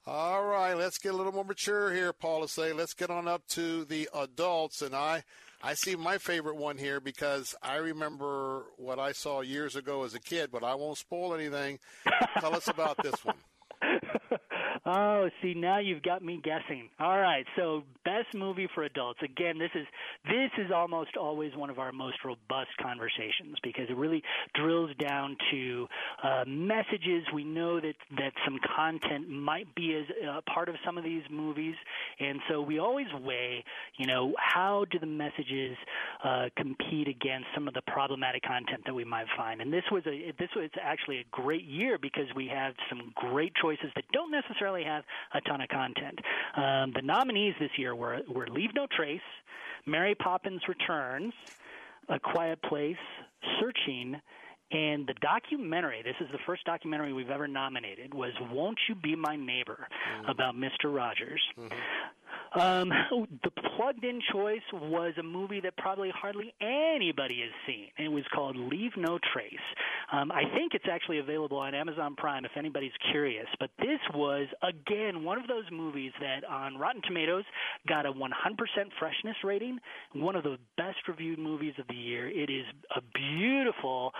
All 0.07 0.45
right, 0.45 0.73
let's 0.73 0.97
get 0.97 1.13
a 1.13 1.17
little 1.17 1.33
more 1.33 1.43
mature 1.43 1.93
here, 1.93 2.13
Paul. 2.13 2.47
Say, 2.47 2.73
let's 2.73 2.93
get 2.93 3.09
on 3.09 3.27
up 3.27 3.45
to 3.49 3.85
the 3.85 4.09
adults, 4.15 4.81
and 4.81 4.95
I, 4.95 5.23
I 5.61 5.73
see 5.73 5.95
my 5.95 6.17
favorite 6.17 6.55
one 6.55 6.77
here 6.77 6.99
because 7.01 7.53
I 7.61 7.75
remember 7.75 8.65
what 8.77 8.97
I 8.97 9.11
saw 9.11 9.41
years 9.41 9.75
ago 9.75 10.03
as 10.03 10.13
a 10.13 10.19
kid, 10.19 10.51
but 10.51 10.63
I 10.63 10.75
won't 10.75 10.97
spoil 10.97 11.33
anything. 11.33 11.79
Tell 12.39 12.55
us 12.55 12.67
about 12.69 12.97
this 13.03 13.25
one. 13.25 13.35
Oh, 14.85 15.29
see 15.41 15.53
now 15.53 15.79
you've 15.79 16.03
got 16.03 16.23
me 16.23 16.39
guessing. 16.43 16.89
All 16.99 17.19
right, 17.19 17.45
so 17.55 17.83
best 18.05 18.33
movie 18.33 18.67
for 18.73 18.83
adults. 18.83 19.19
Again, 19.23 19.57
this 19.57 19.71
is 19.75 19.85
this 20.25 20.51
is 20.57 20.71
almost 20.73 21.17
always 21.17 21.55
one 21.55 21.69
of 21.69 21.79
our 21.79 21.91
most 21.91 22.17
robust 22.23 22.69
conversations 22.81 23.57
because 23.63 23.85
it 23.89 23.97
really 23.97 24.23
drills 24.55 24.91
down 24.99 25.35
to 25.51 25.87
uh, 26.23 26.43
messages. 26.47 27.23
We 27.33 27.43
know 27.43 27.79
that 27.79 27.95
that 28.17 28.31
some 28.45 28.59
content 28.75 29.29
might 29.29 29.73
be 29.75 29.95
as 29.95 30.05
uh, 30.27 30.41
part 30.51 30.69
of 30.69 30.75
some 30.85 30.97
of 30.97 31.03
these 31.03 31.23
movies, 31.29 31.75
and 32.19 32.39
so 32.49 32.61
we 32.61 32.79
always 32.79 33.07
weigh, 33.21 33.63
you 33.97 34.07
know, 34.07 34.33
how 34.37 34.85
do 34.91 34.99
the 34.99 35.05
messages 35.05 35.77
uh, 36.23 36.45
compete 36.57 37.07
against 37.07 37.47
some 37.53 37.67
of 37.67 37.73
the 37.73 37.81
problematic 37.87 38.43
content 38.43 38.81
that 38.85 38.93
we 38.93 39.03
might 39.03 39.27
find. 39.37 39.61
And 39.61 39.71
this 39.71 39.83
was 39.91 40.03
a 40.07 40.33
this 40.39 40.49
was 40.55 40.69
actually 40.81 41.19
a 41.19 41.25
great 41.31 41.63
year 41.63 41.97
because 42.01 42.25
we 42.35 42.47
have 42.47 42.73
some 42.89 43.11
great 43.15 43.53
choices 43.61 43.91
that 43.95 44.05
don't 44.11 44.31
necessarily 44.31 44.78
have 44.83 45.03
a 45.33 45.41
ton 45.41 45.61
of 45.61 45.69
content. 45.69 46.19
Um, 46.55 46.93
the 46.95 47.01
nominees 47.03 47.55
this 47.59 47.71
year 47.77 47.95
were, 47.95 48.19
were 48.33 48.47
Leave 48.47 48.71
No 48.75 48.87
Trace, 48.95 49.21
Mary 49.85 50.15
Poppins 50.15 50.61
Returns, 50.67 51.33
A 52.09 52.19
Quiet 52.19 52.61
Place, 52.63 52.97
Searching, 53.59 54.19
and 54.71 55.07
the 55.07 55.15
documentary, 55.19 56.03
this 56.03 56.15
is 56.21 56.27
the 56.31 56.37
first 56.45 56.63
documentary 56.63 57.11
we've 57.11 57.31
ever 57.31 57.47
nominated, 57.47 58.13
was 58.13 58.33
Won't 58.51 58.77
You 58.87 58.93
Be 58.93 59.15
My 59.15 59.35
Neighbor 59.35 59.87
mm-hmm. 59.89 60.29
about 60.29 60.55
Mr. 60.55 60.93
Rogers. 60.93 61.41
Mm-hmm. 61.57 61.75
Um, 62.53 62.89
the 63.43 63.51
plugged 63.75 64.03
in 64.03 64.19
choice 64.31 64.61
was 64.73 65.13
a 65.17 65.23
movie 65.23 65.61
that 65.61 65.77
probably 65.77 66.11
hardly 66.13 66.53
anybody 66.61 67.41
has 67.41 67.51
seen. 67.65 67.87
It 67.97 68.09
was 68.09 68.23
called 68.33 68.55
Leave 68.55 68.91
No 68.97 69.19
Trace. 69.33 69.53
Um, 70.11 70.31
I 70.31 70.43
think 70.55 70.73
it's 70.73 70.85
actually 70.91 71.19
available 71.19 71.57
on 71.57 71.75
Amazon 71.75 72.15
Prime 72.15 72.45
if 72.45 72.51
anybody's 72.57 72.91
curious. 73.11 73.47
But 73.59 73.69
this 73.79 73.99
was, 74.13 74.47
again, 74.63 75.23
one 75.23 75.39
of 75.39 75.47
those 75.47 75.65
movies 75.71 76.11
that 76.19 76.43
on 76.43 76.77
Rotten 76.77 77.01
Tomatoes 77.07 77.43
got 77.87 78.05
a 78.05 78.11
100% 78.11 78.29
freshness 78.97 79.35
rating, 79.43 79.79
one 80.13 80.35
of 80.35 80.43
the 80.43 80.57
best 80.77 80.97
reviewed 81.07 81.39
movies 81.39 81.73
of 81.79 81.87
the 81.87 81.95
year. 81.95 82.27
It 82.27 82.49
is 82.49 82.65
a 82.95 83.01
beautiful 83.13 84.11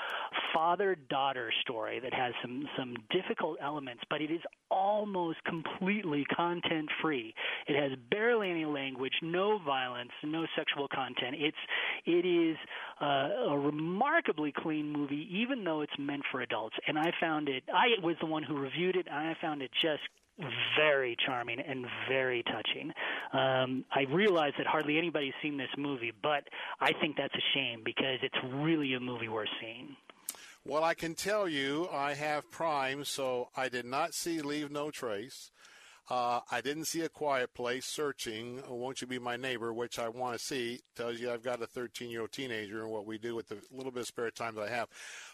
father 0.53 0.95
daughter 1.10 1.52
story 1.61 1.99
that 1.99 2.14
has 2.14 2.34
some, 2.41 2.68
some 2.77 2.95
difficult 3.10 3.57
elements, 3.61 4.03
but 4.10 4.22
it 4.22 4.31
is 4.31 4.41
almost 4.72 5.44
completely 5.44 6.26
content 6.36 6.90
free. 7.02 7.34
It 7.68 7.76
has 7.76 7.98
barely 8.10 8.50
any 8.50 8.66
language, 8.66 9.14
no 9.22 9.60
violence, 9.60 10.12
no 10.24 10.46
sexual 10.56 10.88
content. 10.88 11.36
It's 11.38 11.58
it 12.06 12.26
is 12.26 12.58
uh, 13.02 13.52
a 13.52 13.58
remarkably 13.58 14.54
clean 14.56 14.92
movie, 14.92 15.28
even 15.32 15.64
though 15.64 15.82
it's 15.82 15.98
meant 15.98 16.24
for 16.32 16.42
adults. 16.42 16.76
And 16.88 16.98
I 16.98 17.12
found 17.20 17.50
it. 17.50 17.64
I 17.74 18.04
was 18.04 18.16
the 18.20 18.28
one 18.28 18.44
who 18.44 18.58
reviewed 18.58 18.96
it, 18.96 19.08
and 19.08 19.16
I 19.16 19.36
found 19.42 19.62
it 19.62 19.72
just 19.82 20.02
very 20.78 21.18
charming 21.26 21.60
and 21.60 21.86
very 22.08 22.44
touching. 22.44 22.92
Um, 23.34 23.84
I 23.92 24.04
realize 24.10 24.54
that 24.58 24.68
hardly 24.68 24.98
anybody's 24.98 25.34
seen 25.42 25.58
this 25.58 25.70
movie, 25.78 26.14
but 26.24 26.44
I 26.80 26.94
think 27.02 27.18
that's 27.18 27.34
a 27.36 27.44
shame 27.54 27.82
because 27.84 28.20
it's 28.22 28.38
really 28.54 28.94
a 28.94 29.00
movie 29.00 29.28
worth 29.28 29.50
seeing. 29.60 29.96
Well, 30.66 30.84
I 30.84 30.94
can 30.94 31.16
tell 31.16 31.48
you 31.48 31.88
I 31.92 32.14
have 32.14 32.50
Prime, 32.52 33.06
so 33.06 33.50
I 33.56 33.70
did 33.70 33.86
not 33.86 34.14
see 34.14 34.42
Leave 34.42 34.72
No 34.72 34.92
Trace. 34.92 35.52
Uh, 36.10 36.40
I 36.49 36.61
didn't 36.61 36.86
see 36.86 37.02
A 37.02 37.10
Quiet 37.10 37.53
Place 37.53 37.86
searching, 37.86 38.61
Won't 38.68 38.99
You 39.02 39.07
Be 39.07 39.19
My 39.19 39.38
Neighbor, 39.38 39.72
which 39.73 39.99
I 39.99 40.10
want 40.10 40.38
to 40.38 40.44
see. 40.44 40.80
Tells 40.95 41.19
you 41.19 41.31
I've 41.31 41.44
got 41.44 41.61
a 41.61 41.68
13 41.68 42.10
year 42.10 42.22
old 42.22 42.31
teenager 42.31 42.81
and 42.81 42.90
what 42.91 43.06
we 43.06 43.18
do 43.18 43.36
with 43.36 43.48
the 43.49 43.57
little 43.72 43.91
bit 43.91 44.02
of 44.02 44.07
spare 44.07 44.31
time 44.31 44.56
that 44.56 44.64
I 44.64 44.69
have. 44.69 44.88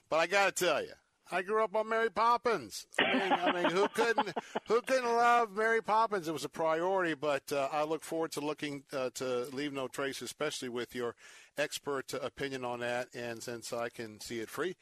But 0.10 0.18
I 0.18 0.27
got 0.27 0.53
to 0.56 0.65
tell 0.65 0.81
you, 0.81 0.91
I 1.31 1.41
grew 1.41 1.64
up 1.64 1.76
on 1.76 1.88
Mary 1.89 2.11
Poppins. 2.11 2.85
I 2.99 3.14
mean, 3.14 3.31
I 3.31 3.52
mean, 3.52 3.72
who 3.72 3.88
couldn't 3.88 4.34
who 4.68 4.81
couldn't 4.81 5.06
love 5.15 5.52
Mary 5.56 5.81
Poppins? 5.81 6.27
It 6.27 6.34
was 6.34 6.43
a 6.43 6.49
priority, 6.49 7.14
but 7.15 7.52
uh, 7.53 7.69
I 7.72 7.84
look 7.84 8.03
forward 8.03 8.31
to 8.34 8.41
looking 8.41 8.84
uh, 8.93 9.10
to 9.15 9.45
leave 9.53 9.72
no 9.73 9.88
trace, 9.88 10.22
especially 10.22 10.69
with 10.69 10.93
your 10.93 11.15
expert 11.57 12.14
opinion 12.22 12.65
on 12.65 12.81
that. 12.81 13.07
And 13.15 13.41
since 13.41 13.72
I 13.73 13.89
can 13.89 14.19
see 14.19 14.39
it 14.39 14.49
free 14.49 14.76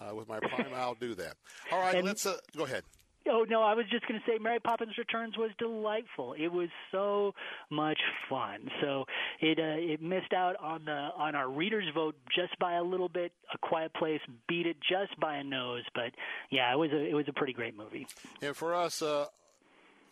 uh, 0.00 0.14
with 0.14 0.28
my 0.28 0.38
Prime, 0.40 0.72
I'll 0.74 0.94
do 0.94 1.14
that. 1.16 1.34
All 1.72 1.80
right, 1.80 1.94
And- 1.96 2.06
let's 2.06 2.26
uh, 2.26 2.36
go 2.56 2.64
ahead. 2.64 2.84
Oh 3.30 3.44
no, 3.48 3.62
I 3.62 3.74
was 3.74 3.86
just 3.90 4.06
going 4.06 4.20
to 4.20 4.26
say 4.30 4.38
Mary 4.38 4.60
Poppins 4.60 4.96
Returns 4.98 5.36
was 5.36 5.50
delightful. 5.58 6.34
It 6.38 6.48
was 6.48 6.68
so 6.90 7.34
much 7.70 7.98
fun. 8.28 8.68
So 8.80 9.04
it 9.40 9.58
uh, 9.58 9.92
it 9.92 10.02
missed 10.02 10.32
out 10.32 10.56
on 10.60 10.84
the 10.84 11.08
on 11.16 11.34
our 11.34 11.48
readers 11.48 11.84
vote 11.94 12.16
just 12.34 12.58
by 12.58 12.74
a 12.74 12.82
little 12.82 13.08
bit. 13.08 13.32
A 13.54 13.58
Quiet 13.58 13.92
Place 13.94 14.20
beat 14.48 14.66
it 14.66 14.76
just 14.80 15.18
by 15.20 15.36
a 15.36 15.44
nose, 15.44 15.84
but 15.94 16.12
yeah, 16.50 16.72
it 16.72 16.76
was 16.76 16.90
a 16.92 17.04
it 17.04 17.14
was 17.14 17.26
a 17.28 17.32
pretty 17.32 17.52
great 17.52 17.76
movie. 17.76 18.06
And 18.42 18.56
for 18.56 18.74
us, 18.74 19.02
uh, 19.02 19.26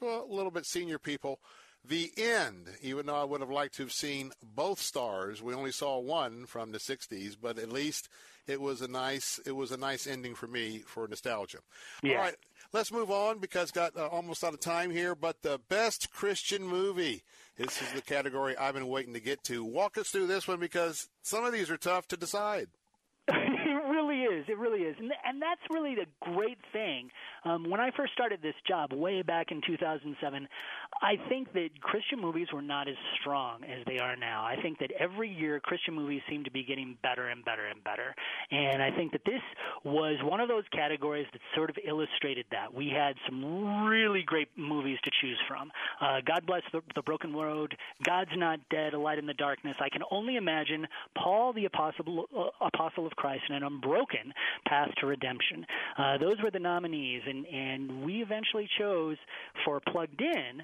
well, 0.01 0.27
a 0.29 0.35
little 0.35 0.51
bit 0.51 0.67
senior 0.67 0.99
people, 0.99 1.41
the 1.89 2.11
end, 2.17 2.69
even 2.83 3.07
though 3.07 3.17
I 3.17 3.25
would 3.25 3.41
have 3.41 3.51
liked 3.51 3.77
to 3.77 3.83
have 3.85 3.93
seen 3.93 4.33
both 4.43 4.81
stars, 4.81 5.43
we 5.43 5.55
only 5.55 5.73
saw 5.73 5.99
one 5.99 6.47
from 6.47 6.73
the 6.73 6.79
60s, 6.79 7.37
but 7.41 7.59
at 7.59 7.71
least 7.71 8.09
it 8.47 8.61
was 8.61 8.81
a 8.81 8.89
nice 8.89 9.41
it 9.47 9.53
was 9.53 9.73
a 9.73 9.77
nice 9.77 10.07
ending 10.07 10.35
for 10.35 10.47
me 10.47 10.83
for 10.87 11.07
nostalgia. 11.09 11.59
Yeah. 12.03 12.13
All 12.13 12.19
right, 12.23 12.37
let's 12.73 12.93
move 12.93 13.11
on 13.11 13.39
because 13.39 13.71
got 13.71 13.97
uh, 13.97 14.07
almost 14.07 14.45
out 14.45 14.55
of 14.55 14.61
time 14.61 14.91
here, 14.91 15.15
but 15.15 15.43
the 15.43 15.61
best 15.69 16.11
Christian 16.11 16.63
movie. 16.67 17.23
This 17.57 17.81
is 17.81 17.93
the 17.93 18.03
category 18.03 18.57
I've 18.57 18.75
been 18.75 18.89
waiting 18.89 19.15
to 19.15 19.21
get 19.21 19.43
to. 19.45 19.65
Walk 19.65 19.97
us 19.97 20.09
through 20.09 20.27
this 20.27 20.47
one 20.47 20.61
because 20.61 21.09
some 21.23 21.45
of 21.45 21.53
these 21.53 21.71
are 21.71 21.79
tough 21.79 22.07
to 22.09 22.17
decide. 22.17 22.69
Is. 24.37 24.45
It 24.49 24.59
really 24.59 24.81
is, 24.81 24.97
and 24.99 25.11
and 25.25 25.41
that's 25.41 25.61
really 25.71 25.95
the 25.95 26.07
great 26.21 26.59
thing. 26.73 27.11
Um, 27.45 27.69
when 27.71 27.81
I 27.81 27.91
first 27.97 28.13
started 28.13 28.41
this 28.43 28.55
job 28.67 28.93
way 28.93 29.23
back 29.23 29.51
in 29.51 29.61
2007, 29.67 30.49
I 31.03 31.15
think 31.29 31.53
that 31.55 31.69
Christian 31.81 32.21
movies 32.21 32.49
were 32.53 32.63
not 32.63 32.89
as 32.89 32.97
strong 33.21 33.65
as 33.65 33.85
they 33.87 33.99
are 33.99 34.17
now. 34.17 34.45
I 34.45 34.57
think 34.63 34.79
that 34.81 34.91
every 34.99 35.31
year 35.31 35.61
Christian 35.61 35.95
movies 35.95 36.23
seem 36.29 36.45
to 36.45 36.51
be 36.51 36.65
getting 36.65 36.97
better 37.03 37.29
and 37.29 37.45
better 37.45 37.67
and 37.67 37.83
better, 37.83 38.15
and 38.51 38.83
I 38.83 38.91
think 38.91 39.13
that 39.13 39.23
this 39.25 39.43
was 39.85 40.19
one 40.23 40.41
of 40.41 40.49
those 40.49 40.65
categories 40.73 41.27
that 41.33 41.41
sort 41.55 41.71
of 41.71 41.77
illustrated 41.87 42.47
that. 42.51 42.73
We 42.73 42.89
had 42.89 43.17
some 43.27 43.87
really 43.87 44.23
great 44.23 44.49
movies 44.57 44.99
to 45.05 45.11
choose 45.21 45.39
from. 45.49 45.71
Uh, 46.01 46.21
God 46.27 46.47
bless 46.47 46.63
the, 46.73 46.81
the 46.95 47.03
Broken 47.03 47.35
Road, 47.35 47.77
God's 48.05 48.31
Not 48.37 48.61
Dead, 48.71 48.95
A 48.95 48.99
Light 48.99 49.19
in 49.19 49.27
the 49.27 49.35
Darkness. 49.35 49.77
I 49.81 49.89
can 49.89 50.03
only 50.11 50.37
imagine 50.37 50.87
Paul 51.17 51.53
the 51.53 51.65
Apostle, 51.65 52.27
uh, 52.37 52.67
Apostle 52.67 53.07
of 53.07 53.13
Christ, 53.13 53.45
and 53.49 53.57
an 53.57 53.63
Path 54.67 54.91
to 55.01 55.07
Redemption. 55.07 55.65
Uh, 55.99 56.19
those 56.19 56.37
were 56.43 56.51
the 56.51 56.59
nominees, 56.59 57.23
and, 57.27 57.47
and 57.47 58.05
we 58.05 58.23
eventually 58.23 58.69
chose 58.79 59.17
for 59.65 59.81
Plugged 59.93 60.21
In. 60.21 60.63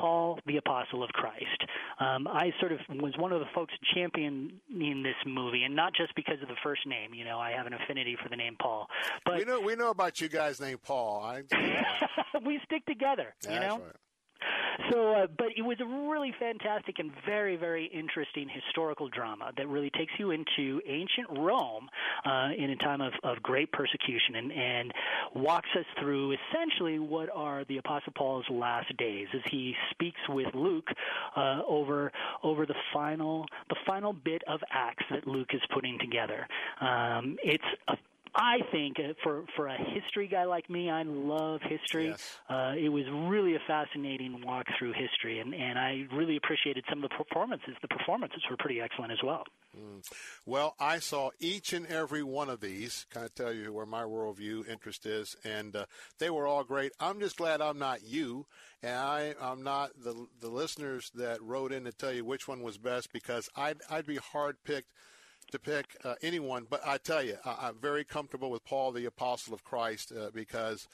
Paul, 0.00 0.40
the 0.46 0.56
Apostle 0.56 1.04
of 1.04 1.10
Christ. 1.10 1.64
Um, 2.00 2.26
I 2.26 2.50
sort 2.58 2.72
of 2.72 2.80
was 3.00 3.12
one 3.16 3.32
of 3.32 3.40
the 3.40 3.46
folks 3.54 3.72
championing 3.94 4.50
this 4.68 5.14
movie, 5.26 5.62
and 5.62 5.76
not 5.76 5.94
just 5.94 6.14
because 6.16 6.42
of 6.42 6.48
the 6.48 6.56
first 6.64 6.86
name. 6.86 7.14
You 7.14 7.24
know, 7.24 7.38
I 7.38 7.52
have 7.52 7.66
an 7.66 7.74
affinity 7.74 8.16
for 8.20 8.28
the 8.28 8.34
name 8.34 8.56
Paul, 8.60 8.88
but 9.24 9.38
we 9.38 9.44
know 9.44 9.60
we 9.60 9.76
know 9.76 9.90
about 9.90 10.20
you 10.20 10.28
guys 10.28 10.60
named 10.60 10.82
Paul. 10.82 11.22
I, 11.22 11.42
we 12.44 12.58
stick 12.64 12.84
together. 12.86 13.34
You 13.44 13.60
know. 13.60 13.78
right. 13.78 13.96
So, 14.90 15.12
uh, 15.12 15.26
but 15.38 15.48
it 15.56 15.62
was 15.62 15.78
a 15.80 16.10
really 16.10 16.32
fantastic 16.38 16.98
and 16.98 17.10
very, 17.26 17.56
very 17.56 17.86
interesting 17.86 18.48
historical 18.48 19.08
drama 19.08 19.52
that 19.56 19.68
really 19.68 19.90
takes 19.90 20.12
you 20.18 20.30
into 20.30 20.80
ancient 20.86 21.28
Rome 21.30 21.88
uh, 22.24 22.48
in 22.56 22.70
a 22.70 22.76
time 22.76 23.00
of, 23.00 23.12
of 23.22 23.42
great 23.42 23.70
persecution 23.72 24.36
and, 24.36 24.52
and 24.52 24.92
walks 25.34 25.68
us 25.78 25.86
through 26.00 26.36
essentially 26.52 26.98
what 26.98 27.28
are 27.34 27.64
the 27.68 27.78
Apostle 27.78 28.12
Paul's 28.16 28.46
last 28.50 28.94
days 28.96 29.28
as 29.34 29.40
he 29.50 29.74
speaks 29.90 30.20
with 30.28 30.52
Luke 30.54 30.88
uh, 31.36 31.60
over 31.66 32.12
over 32.42 32.66
the 32.66 32.74
final 32.92 33.46
the 33.68 33.76
final 33.86 34.12
bit 34.12 34.42
of 34.46 34.60
Acts 34.70 35.04
that 35.10 35.26
Luke 35.26 35.50
is 35.52 35.60
putting 35.72 35.98
together. 35.98 36.46
Um, 36.80 37.36
it's 37.42 37.64
a 37.88 37.96
I 38.36 38.58
think 38.72 38.96
uh, 38.98 39.12
for 39.22 39.44
for 39.54 39.68
a 39.68 39.76
history 39.76 40.26
guy 40.26 40.44
like 40.44 40.68
me, 40.68 40.90
I 40.90 41.02
love 41.02 41.60
history. 41.62 42.14
Uh, 42.48 42.72
it 42.76 42.88
was 42.88 43.04
really 43.28 43.54
a 43.54 43.60
fascinating 43.66 44.42
walk 44.44 44.66
through 44.78 44.92
history, 44.92 45.38
and 45.38 45.54
and 45.54 45.78
I 45.78 46.06
really 46.12 46.36
appreciated 46.36 46.84
some 46.88 47.04
of 47.04 47.10
the 47.10 47.16
performances. 47.16 47.76
The 47.80 47.88
performances 47.88 48.42
were 48.50 48.56
pretty 48.56 48.80
excellent 48.80 49.12
as 49.12 49.22
well. 49.22 49.44
Mm. 49.76 50.02
Well, 50.46 50.74
I 50.80 50.98
saw 50.98 51.30
each 51.38 51.72
and 51.72 51.86
every 51.86 52.22
one 52.24 52.48
of 52.48 52.60
these. 52.60 53.06
Kind 53.10 53.26
of 53.26 53.34
tell 53.34 53.52
you 53.52 53.72
where 53.72 53.86
my 53.86 54.02
worldview 54.02 54.68
interest 54.68 55.06
is, 55.06 55.36
and 55.44 55.76
uh, 55.76 55.86
they 56.18 56.30
were 56.30 56.46
all 56.46 56.64
great. 56.64 56.92
I'm 56.98 57.20
just 57.20 57.36
glad 57.36 57.60
I'm 57.60 57.78
not 57.78 58.02
you, 58.02 58.46
and 58.82 58.96
I, 58.96 59.34
I'm 59.40 59.62
not 59.62 59.90
the 60.02 60.26
the 60.40 60.48
listeners 60.48 61.12
that 61.14 61.40
wrote 61.40 61.72
in 61.72 61.84
to 61.84 61.92
tell 61.92 62.12
you 62.12 62.24
which 62.24 62.48
one 62.48 62.62
was 62.62 62.78
best 62.78 63.12
because 63.12 63.48
I'd 63.54 63.78
I'd 63.88 64.06
be 64.06 64.16
hard 64.16 64.56
picked 64.64 64.88
to 65.54 65.58
pick 65.60 65.96
uh, 66.04 66.14
anyone. 66.20 66.66
But 66.68 66.82
I 66.86 66.98
tell 66.98 67.22
you, 67.22 67.36
I, 67.44 67.68
I'm 67.68 67.76
very 67.80 68.04
comfortable 68.04 68.50
with 68.50 68.64
Paul, 68.64 68.92
the 68.92 69.06
Apostle 69.06 69.54
of 69.54 69.64
Christ, 69.64 70.12
uh, 70.12 70.30
because 70.34 70.86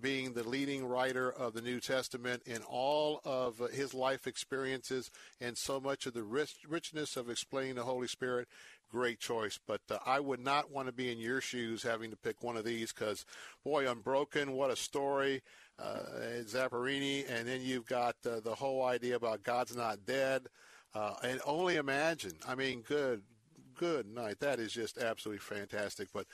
being 0.00 0.32
the 0.32 0.48
leading 0.48 0.86
writer 0.86 1.30
of 1.30 1.52
the 1.54 1.60
New 1.60 1.80
Testament 1.80 2.42
in 2.46 2.62
all 2.62 3.20
of 3.24 3.60
uh, 3.60 3.66
his 3.66 3.92
life 3.94 4.26
experiences 4.26 5.10
and 5.40 5.56
so 5.56 5.80
much 5.80 6.06
of 6.06 6.14
the 6.14 6.22
rich, 6.22 6.56
richness 6.68 7.16
of 7.16 7.28
explaining 7.28 7.74
the 7.74 7.84
Holy 7.84 8.08
Spirit, 8.08 8.48
great 8.90 9.18
choice. 9.18 9.58
But 9.66 9.80
uh, 9.90 9.98
I 10.06 10.20
would 10.20 10.40
not 10.40 10.70
want 10.70 10.86
to 10.86 10.92
be 10.92 11.10
in 11.10 11.18
your 11.18 11.40
shoes 11.40 11.82
having 11.82 12.10
to 12.10 12.16
pick 12.16 12.42
one 12.42 12.56
of 12.56 12.64
these 12.64 12.92
because, 12.92 13.24
boy, 13.64 13.90
Unbroken, 13.90 14.52
what 14.52 14.70
a 14.70 14.76
story. 14.76 15.42
Uh, 15.76 15.98
Zamperini, 16.44 17.28
and 17.28 17.48
then 17.48 17.60
you've 17.60 17.86
got 17.86 18.14
uh, 18.24 18.38
the 18.38 18.54
whole 18.54 18.84
idea 18.84 19.16
about 19.16 19.42
God's 19.42 19.74
not 19.76 20.06
dead. 20.06 20.46
Uh, 20.94 21.14
and 21.24 21.40
only 21.44 21.74
imagine. 21.74 22.34
I 22.46 22.54
mean, 22.54 22.82
good, 22.82 23.22
good 23.76 24.06
night. 24.06 24.40
That 24.40 24.58
is 24.58 24.72
just 24.72 24.98
absolutely 24.98 25.40
fantastic. 25.40 26.08
But 26.12 26.26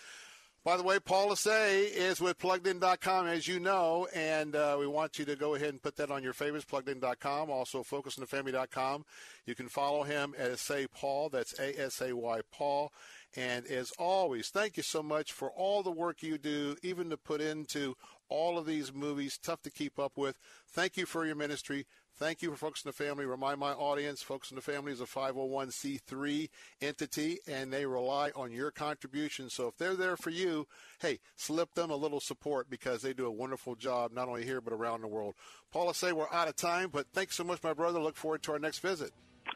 by 0.63 0.77
the 0.77 0.83
way, 0.83 0.99
Paul 1.01 1.31
Asay 1.31 1.91
is 1.91 2.21
with 2.21 2.37
PluggedIn.com, 2.37 3.27
as 3.27 3.49
you 3.49 3.59
know, 3.59 4.07
and 4.15 4.55
uh, 4.55 4.77
we 4.79 4.87
want 4.87 5.19
you 5.19 5.25
to 5.25 5.35
go 5.35 5.55
ahead 5.55 5.71
and 5.71 5.83
put 5.83 5.97
that 5.97 6.11
on 6.11 6.23
your 6.23 6.35
favorites, 6.35 6.67
PluggedIn.com, 6.71 7.51
also 7.51 7.83
FocusOnTheFamily.com. 7.83 9.07
You 9.47 9.55
can 9.55 9.69
follow 9.69 10.03
him 10.03 10.35
at 10.37 10.59
Say 10.59 10.87
Paul, 10.87 11.31
that's 11.31 11.59
A-S-A-Y 11.59 12.41
Paul. 12.53 12.93
And 13.35 13.67
as 13.69 13.91
always, 13.99 14.51
thank 14.51 14.77
you 14.77 14.83
so 14.83 15.03
much 15.03 15.33
for 15.33 15.51
all 15.51 15.83
the 15.83 15.91
work 15.91 16.23
you 16.23 16.37
do, 16.37 16.77
even 16.83 17.09
to 17.09 17.17
put 17.17 17.41
into 17.41 17.97
all 18.29 18.59
of 18.59 18.67
these 18.67 18.93
movies, 18.93 19.39
tough 19.43 19.63
to 19.63 19.71
keep 19.71 19.99
up 19.99 20.13
with. 20.17 20.39
Thank 20.69 20.99
you 20.99 21.07
for 21.07 21.25
your 21.25 21.37
ministry. 21.37 21.87
Thank 22.21 22.43
you 22.43 22.51
for 22.51 22.57
Focus 22.59 22.83
on 22.85 22.91
the 22.91 23.03
Family. 23.03 23.25
Remind 23.25 23.59
my 23.59 23.73
audience, 23.73 24.21
Focus 24.21 24.53
on 24.53 24.57
the 24.57 24.61
Family 24.61 24.93
is 24.93 25.01
a 25.01 25.07
501c3 25.07 26.51
entity, 26.83 27.39
and 27.49 27.73
they 27.73 27.87
rely 27.87 28.31
on 28.37 28.53
your 28.53 28.71
contribution. 28.71 29.49
So 29.49 29.69
if 29.69 29.79
they're 29.79 29.95
there 29.95 30.19
for 30.19 30.29
you, 30.29 30.67
hey, 31.01 31.19
slip 31.37 31.73
them 31.73 31.91
a 31.91 31.97
little 31.97 32.21
support 32.21 32.69
because 32.69 33.01
they 33.01 33.15
do 33.15 33.25
a 33.25 33.31
wonderful 33.31 33.75
job, 33.75 34.13
not 34.13 34.29
only 34.29 34.45
here, 34.45 34.61
but 34.61 34.75
around 34.75 35.01
the 35.01 35.09
world. 35.09 35.33
Paul 35.73 35.87
Asay 35.87 36.13
we're 36.13 36.31
out 36.31 36.47
of 36.47 36.57
time, 36.57 36.91
but 36.93 37.07
thanks 37.15 37.37
so 37.37 37.45
much, 37.45 37.63
my 37.63 37.73
brother. 37.73 37.99
Look 37.99 38.17
forward 38.17 38.43
to 38.43 38.53
our 38.53 38.59
next 38.59 38.81
visit. 38.81 39.13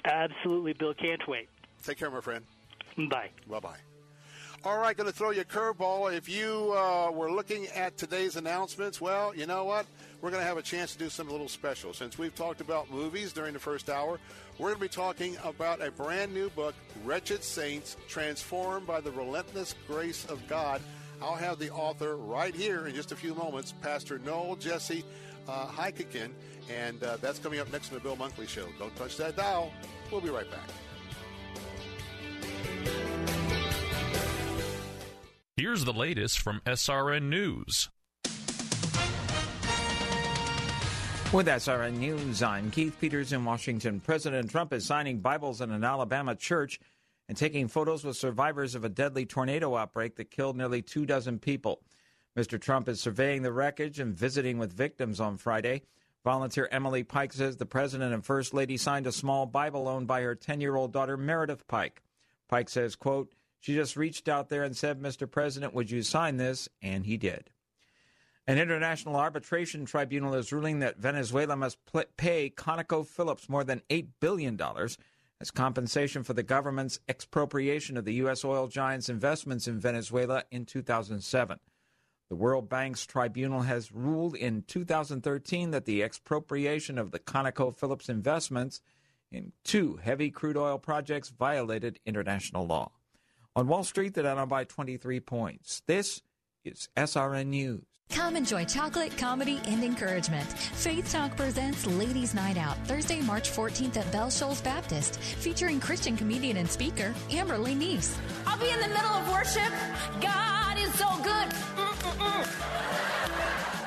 Absolutely, 0.06 0.72
Bill. 0.72 0.94
Can't 0.94 1.20
wait. 1.28 1.50
Take 1.84 1.98
care, 1.98 2.10
my 2.10 2.22
friend. 2.22 2.46
Bye. 3.10 3.28
Bye 3.46 3.60
bye. 3.60 3.76
All 4.64 4.78
right, 4.78 4.96
going 4.96 5.10
to 5.10 5.14
throw 5.14 5.30
you 5.30 5.42
a 5.42 5.44
curveball. 5.44 6.16
If 6.16 6.26
you 6.26 6.72
uh, 6.74 7.10
were 7.10 7.30
looking 7.30 7.66
at 7.74 7.98
today's 7.98 8.36
announcements, 8.36 8.98
well, 8.98 9.36
you 9.36 9.44
know 9.46 9.64
what? 9.64 9.84
We're 10.24 10.30
going 10.30 10.40
to 10.40 10.48
have 10.48 10.56
a 10.56 10.62
chance 10.62 10.94
to 10.94 10.98
do 10.98 11.10
something 11.10 11.28
a 11.28 11.34
little 11.34 11.50
special. 11.50 11.92
Since 11.92 12.16
we've 12.16 12.34
talked 12.34 12.62
about 12.62 12.90
movies 12.90 13.34
during 13.34 13.52
the 13.52 13.58
first 13.58 13.90
hour, 13.90 14.18
we're 14.58 14.68
going 14.68 14.76
to 14.76 14.80
be 14.80 14.88
talking 14.88 15.36
about 15.44 15.82
a 15.82 15.90
brand 15.90 16.32
new 16.32 16.48
book, 16.48 16.74
Wretched 17.04 17.44
Saints 17.44 17.98
Transformed 18.08 18.86
by 18.86 19.02
the 19.02 19.10
Relentless 19.10 19.74
Grace 19.86 20.24
of 20.24 20.40
God. 20.48 20.80
I'll 21.20 21.34
have 21.34 21.58
the 21.58 21.68
author 21.70 22.16
right 22.16 22.54
here 22.54 22.86
in 22.86 22.94
just 22.94 23.12
a 23.12 23.16
few 23.16 23.34
moments, 23.34 23.74
Pastor 23.82 24.18
Noel 24.18 24.56
Jesse 24.56 25.04
uh, 25.46 25.66
Heikkinen, 25.66 26.30
and 26.74 27.04
uh, 27.04 27.18
that's 27.18 27.38
coming 27.38 27.60
up 27.60 27.70
next 27.70 27.90
on 27.90 27.96
the 27.96 28.00
Bill 28.00 28.16
Bunkley 28.16 28.48
Show. 28.48 28.64
Don't 28.78 28.96
touch 28.96 29.18
that 29.18 29.36
dial. 29.36 29.74
We'll 30.10 30.22
be 30.22 30.30
right 30.30 30.50
back. 30.50 30.70
Here's 35.58 35.84
the 35.84 35.92
latest 35.92 36.38
from 36.38 36.62
SRN 36.64 37.24
News. 37.24 37.90
With 41.34 41.48
SRN 41.48 41.98
News, 41.98 42.44
I'm 42.44 42.70
Keith 42.70 42.96
Peters 43.00 43.32
in 43.32 43.44
Washington. 43.44 43.98
President 43.98 44.52
Trump 44.52 44.72
is 44.72 44.86
signing 44.86 45.18
Bibles 45.18 45.60
in 45.60 45.72
an 45.72 45.82
Alabama 45.82 46.36
church 46.36 46.78
and 47.28 47.36
taking 47.36 47.66
photos 47.66 48.04
with 48.04 48.16
survivors 48.16 48.76
of 48.76 48.84
a 48.84 48.88
deadly 48.88 49.26
tornado 49.26 49.74
outbreak 49.74 50.14
that 50.14 50.30
killed 50.30 50.56
nearly 50.56 50.80
two 50.80 51.04
dozen 51.04 51.40
people. 51.40 51.82
Mr. 52.38 52.60
Trump 52.60 52.88
is 52.88 53.00
surveying 53.00 53.42
the 53.42 53.50
wreckage 53.50 53.98
and 53.98 54.16
visiting 54.16 54.58
with 54.58 54.72
victims 54.72 55.18
on 55.18 55.36
Friday. 55.36 55.82
Volunteer 56.22 56.68
Emily 56.70 57.02
Pike 57.02 57.32
says 57.32 57.56
the 57.56 57.66
president 57.66 58.14
and 58.14 58.24
first 58.24 58.54
lady 58.54 58.76
signed 58.76 59.08
a 59.08 59.12
small 59.12 59.44
Bible 59.44 59.88
owned 59.88 60.06
by 60.06 60.22
her 60.22 60.36
10 60.36 60.60
year 60.60 60.76
old 60.76 60.92
daughter, 60.92 61.16
Meredith 61.16 61.66
Pike. 61.66 62.00
Pike 62.46 62.68
says, 62.68 62.94
quote, 62.94 63.34
she 63.58 63.74
just 63.74 63.96
reached 63.96 64.28
out 64.28 64.50
there 64.50 64.62
and 64.62 64.76
said, 64.76 65.02
Mr. 65.02 65.28
President, 65.28 65.74
would 65.74 65.90
you 65.90 66.02
sign 66.02 66.36
this? 66.36 66.68
And 66.80 67.04
he 67.04 67.16
did. 67.16 67.50
An 68.46 68.58
international 68.58 69.16
arbitration 69.16 69.86
tribunal 69.86 70.34
is 70.34 70.52
ruling 70.52 70.80
that 70.80 70.98
Venezuela 70.98 71.56
must 71.56 71.78
pay 72.18 72.50
ConocoPhillips 72.50 73.48
more 73.48 73.64
than 73.64 73.80
$8 73.88 74.08
billion 74.20 74.60
as 75.40 75.50
compensation 75.50 76.22
for 76.22 76.34
the 76.34 76.42
government's 76.42 77.00
expropriation 77.08 77.96
of 77.96 78.04
the 78.04 78.14
U.S. 78.14 78.44
oil 78.44 78.66
giant's 78.66 79.08
investments 79.08 79.66
in 79.66 79.80
Venezuela 79.80 80.44
in 80.50 80.66
2007. 80.66 81.58
The 82.28 82.36
World 82.36 82.68
Bank's 82.68 83.06
tribunal 83.06 83.62
has 83.62 83.92
ruled 83.92 84.36
in 84.36 84.62
2013 84.66 85.70
that 85.70 85.86
the 85.86 86.02
expropriation 86.02 86.98
of 86.98 87.12
the 87.12 87.18
ConocoPhillips 87.20 88.10
investments 88.10 88.82
in 89.32 89.52
two 89.64 89.98
heavy 90.02 90.30
crude 90.30 90.56
oil 90.58 90.78
projects 90.78 91.30
violated 91.30 91.98
international 92.04 92.66
law. 92.66 92.92
On 93.56 93.68
Wall 93.68 93.84
Street, 93.84 94.12
they're 94.12 94.24
down 94.24 94.48
by 94.48 94.64
23 94.64 95.20
points. 95.20 95.82
This 95.86 96.20
is 96.64 96.88
SRN 96.96 97.46
News. 97.46 97.93
Come 98.10 98.36
enjoy 98.36 98.64
chocolate, 98.64 99.16
comedy, 99.18 99.60
and 99.66 99.82
encouragement. 99.82 100.46
Faith 100.46 101.10
Talk 101.12 101.36
presents 101.36 101.84
Ladies 101.86 102.32
Night 102.32 102.56
Out, 102.56 102.76
Thursday, 102.86 103.20
March 103.20 103.50
14th 103.50 103.96
at 103.96 104.10
Bell 104.12 104.30
Shoals 104.30 104.60
Baptist, 104.60 105.18
featuring 105.20 105.80
Christian 105.80 106.16
comedian 106.16 106.58
and 106.58 106.70
speaker 106.70 107.12
Amberly 107.30 107.76
Neese. 107.76 108.16
I'll 108.46 108.58
be 108.58 108.70
in 108.70 108.80
the 108.80 108.88
middle 108.88 109.10
of 109.10 109.28
worship. 109.32 109.72
God 110.20 110.78
is 110.78 110.94
so 110.94 111.08
good. 111.22 111.48
Mm-mm-mm. 111.76 112.46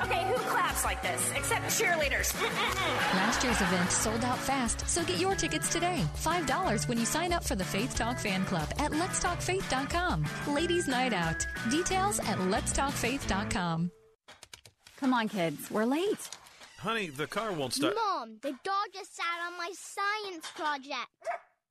Okay, 0.06 0.26
who 0.28 0.36
claps 0.50 0.84
like 0.84 1.02
this? 1.02 1.32
Except 1.36 1.66
cheerleaders. 1.68 2.34
Mm-mm-mm. 2.34 3.14
Last 3.16 3.44
year's 3.44 3.62
event 3.62 3.92
sold 3.92 4.26
out 4.26 4.40
fast, 4.40 4.88
so 4.90 5.04
get 5.06 5.20
your 5.20 5.36
tickets 5.36 5.72
today. 5.72 6.04
$5 6.18 6.88
when 6.90 6.98
you 6.98 7.06
sign 7.06 7.32
up 7.32 7.46
for 7.46 7.56
the 7.56 7.64
Faith 7.64 7.96
Talk 7.96 8.20
Fan 8.20 8.44
Club 8.46 8.68
at 8.78 8.92
letstalkfaith.com. 8.92 10.26
Ladies 10.48 10.88
Night 10.88 11.14
Out. 11.14 11.48
Details 11.72 12.20
at 12.20 12.38
letstalkfaith.com. 12.40 13.92
Come 14.98 15.14
on, 15.14 15.30
kids. 15.30 15.70
We're 15.70 15.86
late. 15.86 16.30
Honey, 16.80 17.08
the 17.10 17.28
car 17.28 17.52
won't 17.52 17.74
start. 17.74 17.96
Mom, 17.96 18.38
the 18.42 18.52
dog 18.64 18.88
just 18.94 19.16
sat 19.16 19.24
on 19.46 19.58
my 19.58 19.72
science 19.74 20.48
project. 20.56 21.10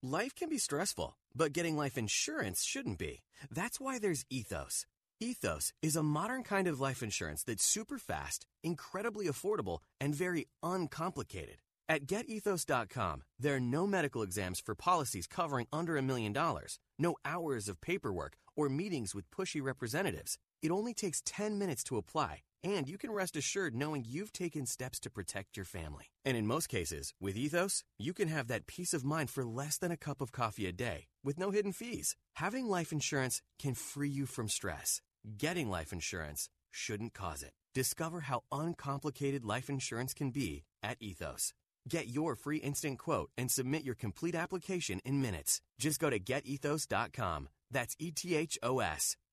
Life 0.03 0.35
can 0.35 0.49
be 0.49 0.59
stressful, 0.59 1.17
but 1.35 1.53
getting 1.53 1.77
life 1.77 1.99
insurance 1.99 2.65
shouldn't 2.65 2.99
be. 2.99 3.23
That's 3.51 3.81
why 3.81 3.99
there's 3.99 4.25
Ethos. 4.31 4.87
Ethos 5.21 5.73
is 5.81 5.97
a 5.97 6.03
modern 6.03 6.43
kind 6.43 6.69
of 6.69 6.81
life 6.81 7.03
insurance 7.03 7.43
that's 7.43 7.65
super 7.65 7.99
fast, 7.99 8.47
incredibly 8.63 9.27
affordable, 9.27 9.79
and 10.01 10.15
very 10.15 10.47
uncomplicated. 10.63 11.57
At 11.89 12.07
getethos.com, 12.07 13.23
there 13.39 13.55
are 13.55 13.61
no 13.61 13.87
medical 13.87 14.23
exams 14.23 14.61
for 14.61 14.75
policies 14.75 15.27
covering 15.27 15.67
under 15.73 15.97
a 15.97 16.03
million 16.03 16.33
dollars, 16.33 16.79
no 16.99 17.17
hours 17.25 17.69
of 17.69 17.81
paperwork 17.81 18.35
or 18.57 18.69
meetings 18.69 19.15
with 19.15 19.31
pushy 19.31 19.63
representatives. 19.63 20.37
It 20.67 20.73
only 20.73 20.95
takes 20.95 21.23
10 21.25 21.61
minutes 21.61 21.85
to 21.85 21.97
apply 21.97 22.43
and 22.65 22.89
you 22.89 22.99
can 22.99 23.13
rest 23.13 23.37
assured 23.37 23.77
knowing 23.77 24.05
you've 24.05 24.33
taken 24.33 24.67
steps 24.67 24.99
to 25.01 25.11
protect 25.11 25.57
your 25.57 25.65
family. 25.65 26.07
And 26.25 26.37
in 26.37 26.49
most 26.49 26.69
cases, 26.69 27.15
with 27.21 27.37
Ethos, 27.37 27.85
you 28.01 28.13
can 28.13 28.27
have 28.27 28.49
that 28.49 28.67
peace 28.67 28.93
of 28.93 29.05
mind 29.05 29.31
for 29.31 29.45
less 29.45 29.79
than 29.79 29.93
a 29.93 29.97
cup 29.97 30.21
of 30.21 30.33
coffee 30.33 30.67
a 30.67 30.73
day 30.73 31.07
with 31.23 31.39
no 31.39 31.53
hidden 31.53 31.73
fees. 31.73 32.17
Having 32.35 32.67
life 32.67 32.91
insurance 32.91 33.43
can 33.63 33.75
free 33.75 34.09
you 34.09 34.27
from 34.27 34.49
stress. 34.49 35.01
Getting 35.39 35.71
life 35.71 35.93
insurance 35.93 36.49
shouldn't 36.73 37.15
cause 37.15 37.45
it. 37.45 37.53
Discover 37.73 38.23
how 38.23 38.43
uncomplicated 38.51 39.45
life 39.45 39.71
insurance 39.71 40.13
can 40.15 40.33
be 40.33 40.65
at 40.83 40.97
Ethos. 41.01 41.53
Get 41.89 42.09
your 42.09 42.35
free 42.35 42.59
instant 42.59 42.99
quote 42.99 43.31
and 43.39 43.49
submit 43.49 43.85
your 43.85 43.95
complete 43.95 44.35
application 44.35 45.01
in 45.05 45.23
minutes. 45.23 45.61
Just 45.79 46.01
go 46.01 46.11
to 46.11 46.19
getethos.com. 46.19 47.49
That's 47.71 47.97
E 47.99 48.11
T 48.11 48.35
H 48.37 48.59
O 48.63 48.81
S. 48.81 49.17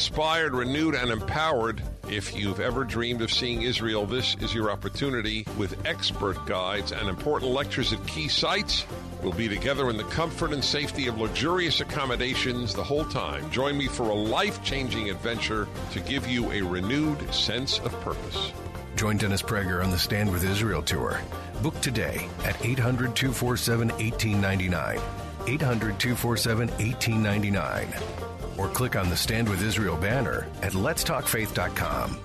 inspired, 0.00 0.54
renewed, 0.54 0.94
and 0.94 1.10
empowered. 1.10 1.82
If 2.08 2.34
you've 2.34 2.58
ever 2.58 2.84
dreamed 2.84 3.20
of 3.20 3.30
seeing 3.30 3.60
Israel, 3.60 4.06
this 4.06 4.34
is 4.40 4.54
your 4.54 4.70
opportunity 4.70 5.46
with 5.58 5.86
expert 5.86 6.46
guides 6.46 6.90
and 6.92 7.06
important 7.06 7.52
lectures 7.52 7.92
at 7.92 8.06
key 8.06 8.26
sites. 8.26 8.86
We'll 9.22 9.34
be 9.34 9.46
together 9.46 9.90
in 9.90 9.98
the 9.98 10.04
comfort 10.04 10.54
and 10.54 10.64
safety 10.64 11.06
of 11.06 11.18
luxurious 11.18 11.82
accommodations 11.82 12.72
the 12.72 12.82
whole 12.82 13.04
time. 13.04 13.50
Join 13.50 13.76
me 13.76 13.88
for 13.88 14.04
a 14.04 14.14
life 14.14 14.64
changing 14.64 15.10
adventure 15.10 15.68
to 15.92 16.00
give 16.00 16.26
you 16.26 16.50
a 16.50 16.62
renewed 16.62 17.34
sense 17.34 17.78
of 17.80 17.92
purpose. 18.00 18.52
Join 18.96 19.18
Dennis 19.18 19.42
Prager 19.42 19.84
on 19.84 19.90
the 19.90 19.98
Stand 19.98 20.32
with 20.32 20.44
Israel 20.44 20.80
tour. 20.80 21.20
Book 21.60 21.78
today 21.82 22.26
at 22.44 22.64
800 22.64 23.14
247 23.14 23.88
1899. 23.88 24.98
800 25.46 26.00
247 26.00 26.68
1899 26.68 28.19
or 28.60 28.68
click 28.68 28.94
on 28.94 29.08
the 29.08 29.16
Stand 29.16 29.48
with 29.48 29.62
Israel 29.62 29.96
banner 29.96 30.46
at 30.62 30.72
letstalkfaith.com. 30.72 32.18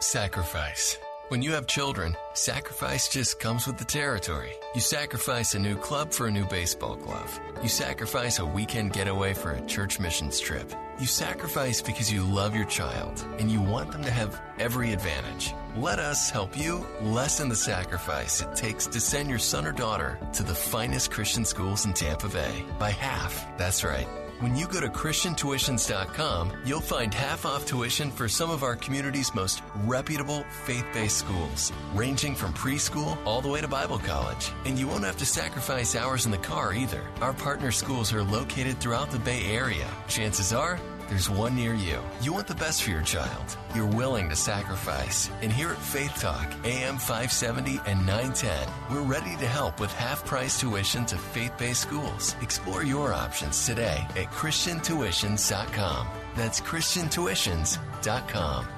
Sacrifice. 0.00 0.98
When 1.28 1.42
you 1.42 1.52
have 1.52 1.66
children, 1.66 2.16
sacrifice 2.34 3.08
just 3.08 3.40
comes 3.40 3.66
with 3.66 3.78
the 3.78 3.84
territory. 3.84 4.52
You 4.74 4.80
sacrifice 4.80 5.54
a 5.54 5.58
new 5.58 5.74
club 5.74 6.12
for 6.12 6.26
a 6.26 6.30
new 6.30 6.44
baseball 6.46 6.96
glove. 6.96 7.40
You 7.62 7.68
sacrifice 7.68 8.38
a 8.38 8.46
weekend 8.46 8.92
getaway 8.92 9.34
for 9.34 9.52
a 9.52 9.66
church 9.66 9.98
missions 9.98 10.38
trip. 10.38 10.72
You 11.00 11.06
sacrifice 11.06 11.82
because 11.82 12.12
you 12.12 12.22
love 12.22 12.54
your 12.54 12.64
child 12.66 13.24
and 13.38 13.50
you 13.50 13.60
want 13.60 13.90
them 13.90 14.04
to 14.04 14.10
have 14.10 14.40
every 14.58 14.92
advantage. 14.92 15.52
Let 15.76 15.98
us 15.98 16.30
help 16.30 16.56
you 16.56 16.86
lessen 17.02 17.48
the 17.48 17.56
sacrifice 17.56 18.40
it 18.40 18.54
takes 18.54 18.86
to 18.86 19.00
send 19.00 19.28
your 19.28 19.40
son 19.40 19.66
or 19.66 19.72
daughter 19.72 20.18
to 20.34 20.42
the 20.42 20.54
finest 20.54 21.10
Christian 21.10 21.44
schools 21.44 21.86
in 21.86 21.92
Tampa 21.92 22.28
Bay 22.28 22.64
by 22.78 22.90
half. 22.90 23.46
That's 23.58 23.82
right 23.82 24.08
when 24.40 24.54
you 24.54 24.66
go 24.66 24.80
to 24.80 24.88
ChristianTuitions.com, 24.88 26.52
you'll 26.64 26.80
find 26.80 27.12
half 27.12 27.46
off 27.46 27.66
tuition 27.66 28.10
for 28.10 28.28
some 28.28 28.50
of 28.50 28.62
our 28.62 28.76
community's 28.76 29.34
most 29.34 29.62
reputable 29.84 30.44
faith 30.64 30.84
based 30.92 31.18
schools, 31.18 31.72
ranging 31.94 32.34
from 32.34 32.52
preschool 32.52 33.16
all 33.24 33.40
the 33.40 33.48
way 33.48 33.60
to 33.60 33.68
Bible 33.68 33.98
college. 33.98 34.50
And 34.64 34.78
you 34.78 34.88
won't 34.88 35.04
have 35.04 35.16
to 35.18 35.26
sacrifice 35.26 35.96
hours 35.96 36.26
in 36.26 36.32
the 36.32 36.38
car 36.38 36.74
either. 36.74 37.02
Our 37.20 37.32
partner 37.32 37.70
schools 37.70 38.12
are 38.12 38.22
located 38.22 38.78
throughout 38.78 39.10
the 39.10 39.18
Bay 39.18 39.44
Area. 39.46 39.88
Chances 40.08 40.52
are, 40.52 40.78
there's 41.08 41.30
one 41.30 41.54
near 41.54 41.74
you. 41.74 42.00
You 42.20 42.32
want 42.32 42.46
the 42.46 42.54
best 42.54 42.82
for 42.82 42.90
your 42.90 43.02
child. 43.02 43.56
You're 43.74 43.86
willing 43.86 44.28
to 44.28 44.36
sacrifice. 44.36 45.30
And 45.42 45.52
here 45.52 45.70
at 45.70 45.78
Faith 45.78 46.14
Talk, 46.20 46.52
AM 46.64 46.98
570 46.98 47.80
and 47.86 48.06
910, 48.06 48.68
we're 48.90 49.02
ready 49.02 49.36
to 49.36 49.46
help 49.46 49.80
with 49.80 49.92
half 49.92 50.24
price 50.24 50.60
tuition 50.60 51.04
to 51.06 51.16
faith 51.16 51.56
based 51.58 51.82
schools. 51.82 52.36
Explore 52.40 52.84
your 52.84 53.12
options 53.12 53.66
today 53.66 54.06
at 54.10 54.30
ChristianTuitions.com. 54.32 56.08
That's 56.34 56.60
ChristianTuitions.com. 56.60 58.75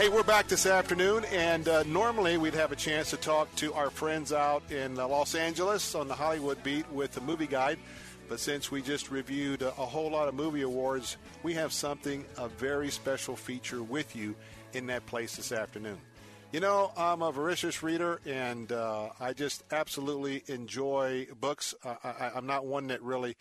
Hey, 0.00 0.08
we're 0.08 0.22
back 0.22 0.48
this 0.48 0.64
afternoon, 0.64 1.26
and 1.26 1.68
uh, 1.68 1.82
normally 1.82 2.38
we'd 2.38 2.54
have 2.54 2.72
a 2.72 2.76
chance 2.76 3.10
to 3.10 3.18
talk 3.18 3.54
to 3.56 3.74
our 3.74 3.90
friends 3.90 4.32
out 4.32 4.62
in 4.72 4.98
uh, 4.98 5.06
Los 5.06 5.34
Angeles 5.34 5.94
on 5.94 6.08
the 6.08 6.14
Hollywood 6.14 6.62
beat 6.62 6.90
with 6.90 7.12
the 7.12 7.20
movie 7.20 7.46
guide. 7.46 7.78
But 8.26 8.40
since 8.40 8.70
we 8.70 8.80
just 8.80 9.10
reviewed 9.10 9.60
a, 9.60 9.68
a 9.68 9.84
whole 9.84 10.10
lot 10.10 10.26
of 10.26 10.34
movie 10.34 10.62
awards, 10.62 11.18
we 11.42 11.52
have 11.52 11.70
something, 11.70 12.24
a 12.38 12.48
very 12.48 12.88
special 12.88 13.36
feature 13.36 13.82
with 13.82 14.16
you 14.16 14.34
in 14.72 14.86
that 14.86 15.04
place 15.04 15.36
this 15.36 15.52
afternoon. 15.52 15.98
You 16.50 16.60
know, 16.60 16.92
I'm 16.96 17.20
a 17.20 17.30
voracious 17.30 17.82
reader, 17.82 18.22
and 18.24 18.72
uh, 18.72 19.10
I 19.20 19.34
just 19.34 19.64
absolutely 19.70 20.44
enjoy 20.46 21.26
books. 21.42 21.74
I, 21.84 22.30
I'm 22.34 22.46
not 22.46 22.64
one 22.64 22.86
that 22.86 23.02
really 23.02 23.36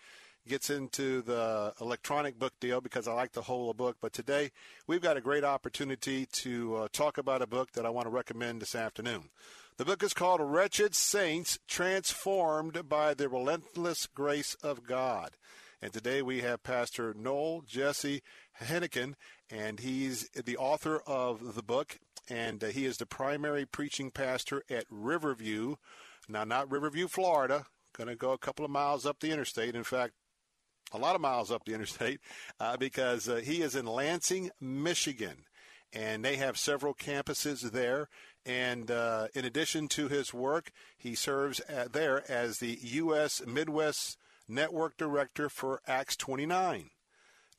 gets 0.47 0.69
into 0.69 1.21
the 1.21 1.73
electronic 1.79 2.39
book 2.39 2.53
deal 2.59 2.81
because 2.81 3.07
I 3.07 3.13
like 3.13 3.35
hold 3.35 3.69
a 3.69 3.77
book. 3.77 3.97
But 4.01 4.13
today, 4.13 4.51
we've 4.87 5.01
got 5.01 5.17
a 5.17 5.21
great 5.21 5.43
opportunity 5.43 6.25
to 6.25 6.75
uh, 6.75 6.87
talk 6.91 7.17
about 7.17 7.41
a 7.41 7.47
book 7.47 7.71
that 7.73 7.85
I 7.85 7.89
want 7.89 8.05
to 8.05 8.11
recommend 8.11 8.61
this 8.61 8.75
afternoon. 8.75 9.29
The 9.77 9.85
book 9.85 10.03
is 10.03 10.13
called 10.13 10.41
Wretched 10.41 10.95
Saints 10.95 11.57
Transformed 11.67 12.89
by 12.89 13.13
the 13.13 13.29
Relentless 13.29 14.07
Grace 14.07 14.55
of 14.61 14.83
God. 14.83 15.31
And 15.81 15.93
today 15.93 16.21
we 16.21 16.41
have 16.41 16.63
Pastor 16.63 17.13
Noel 17.17 17.63
Jesse 17.65 18.21
Heikkinen, 18.61 19.13
and 19.49 19.79
he's 19.79 20.29
the 20.31 20.57
author 20.57 21.01
of 21.07 21.55
the 21.55 21.63
book 21.63 21.99
and 22.29 22.63
uh, 22.63 22.67
he 22.67 22.85
is 22.85 22.97
the 22.97 23.05
primary 23.05 23.65
preaching 23.65 24.11
pastor 24.11 24.63
at 24.69 24.85
Riverview. 24.89 25.75
Now, 26.27 26.43
not 26.43 26.71
Riverview, 26.71 27.07
Florida. 27.07 27.65
Going 27.93 28.09
to 28.09 28.15
go 28.15 28.31
a 28.31 28.37
couple 28.37 28.63
of 28.63 28.71
miles 28.71 29.05
up 29.05 29.19
the 29.19 29.31
interstate. 29.31 29.75
In 29.75 29.83
fact, 29.83 30.13
a 30.91 30.97
lot 30.97 31.15
of 31.15 31.21
miles 31.21 31.51
up 31.51 31.65
the 31.65 31.73
interstate 31.73 32.19
uh, 32.59 32.77
because 32.77 33.27
uh, 33.27 33.35
he 33.37 33.61
is 33.61 33.75
in 33.75 33.85
Lansing, 33.85 34.51
Michigan, 34.59 35.45
and 35.93 36.23
they 36.23 36.35
have 36.35 36.57
several 36.57 36.93
campuses 36.93 37.71
there. 37.71 38.07
And 38.45 38.89
uh, 38.89 39.27
in 39.33 39.45
addition 39.45 39.87
to 39.89 40.07
his 40.07 40.33
work, 40.33 40.71
he 40.97 41.13
serves 41.13 41.61
there 41.91 42.23
as 42.31 42.57
the 42.57 42.79
U.S. 42.81 43.41
Midwest 43.45 44.17
Network 44.47 44.97
Director 44.97 45.49
for 45.49 45.81
Acts 45.87 46.15
29. 46.15 46.89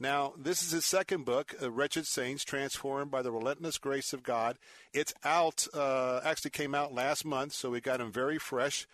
Now, 0.03 0.33
this 0.37 0.63
is 0.63 0.73
his 0.73 0.87
second 0.87 1.27
book, 1.27 1.55
uh, 1.63 1.71
Wretched 1.71 2.07
Saints 2.07 2.43
Transformed 2.43 3.11
by 3.11 3.21
the 3.21 3.31
Relentless 3.31 3.77
Grace 3.77 4.15
of 4.15 4.23
God. 4.23 4.57
It's 4.95 5.13
out, 5.25 5.67
uh, 5.75 6.21
actually 6.25 6.53
came 6.53 6.75
out 6.75 6.95
last 6.95 7.27
month, 7.27 7.53
so 7.53 7.69
we 7.69 7.83
got 7.83 8.01
him 8.01 8.11
very 8.11 8.39
fresh. 8.39 8.87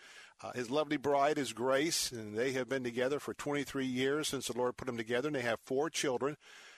Uh, 0.43 0.53
his 0.53 0.71
lovely 0.71 0.99
bride 0.99 1.39
is 1.39 1.53
Grace, 1.53 2.13
and 2.13 2.37
they 2.37 2.53
have 2.53 2.69
been 2.69 2.85
together 2.85 3.19
for 3.19 3.33
23 3.33 3.87
years 3.87 4.29
since 4.29 4.49
the 4.49 4.57
Lord 4.57 4.77
put 4.77 4.87
them 4.87 4.99
together, 4.99 5.29
and 5.29 5.37
they 5.37 5.41
have 5.41 5.61
four 5.61 5.89
children. 5.89 6.37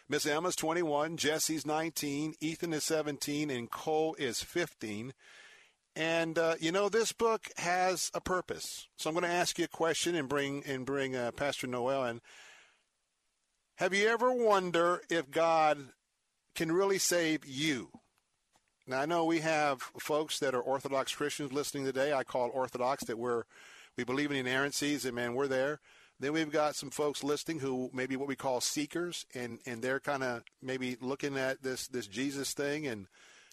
Miss 0.09 0.26
Emma's 0.26 0.56
21, 0.56 1.16
Jesse's 1.16 1.66
19, 1.66 2.35
Ethan 2.40 2.72
is 2.72 2.85
17, 2.85 3.51
and 3.51 3.70
Cole 3.70 4.14
is 4.18 4.43
15. 4.43 5.12
And 5.97 6.39
uh, 6.39 6.55
you 6.60 6.70
know, 6.70 6.89
this 6.89 7.12
book 7.12 7.48
has 7.56 8.10
a 8.14 8.20
purpose. 8.20 8.86
So 8.97 9.10
I'm 9.10 9.14
going 9.14 9.24
to 9.24 9.30
ask 9.30 9.59
you 9.59 9.64
a 9.64 9.68
question 9.68 10.14
and 10.14 10.28
bring 10.28 10.62
and 10.64 10.86
bring 10.86 11.16
uh, 11.16 11.32
Pastor 11.32 11.66
Noel 11.66 12.05
in. 12.05 12.20
Have 13.78 13.93
you 13.93 14.09
ever 14.09 14.32
wondered 14.32 15.01
if 15.10 15.30
God 15.30 15.78
can 16.55 16.70
really 16.70 16.98
save 16.98 17.44
you? 17.44 17.90
Now 18.89 19.01
I 19.01 19.06
know 19.06 19.27
we 19.27 19.40
have 19.40 19.82
folks 19.98 20.39
that 20.39 20.55
are 20.55 20.62
Orthodox 20.62 21.15
Christians 21.15 21.52
listening 21.52 21.85
today. 21.85 22.15
I 22.15 22.24
call 22.24 22.48
Orthodox 22.55 23.05
that 23.05 23.19
we're 23.19 23.43
we 23.98 24.05
believe 24.05 24.31
in 24.31 24.47
inerrancies 24.47 25.05
and 25.05 25.15
man, 25.15 25.35
we're 25.35 25.47
there. 25.47 25.81
Then 26.19 26.32
we've 26.32 26.51
got 26.51 26.74
some 26.74 26.89
folks 26.89 27.23
listening 27.23 27.59
who 27.59 27.90
maybe 27.93 28.16
what 28.16 28.28
we 28.28 28.35
call 28.35 28.62
seekers 28.62 29.27
and, 29.35 29.59
and 29.66 29.82
they're 29.82 30.01
kind 30.01 30.23
of 30.23 30.43
maybe 30.62 30.97
looking 31.02 31.36
at 31.36 31.62
this, 31.62 31.86
this 31.86 32.06
Jesus 32.06 32.55
thing. 32.55 32.86
And 32.86 33.09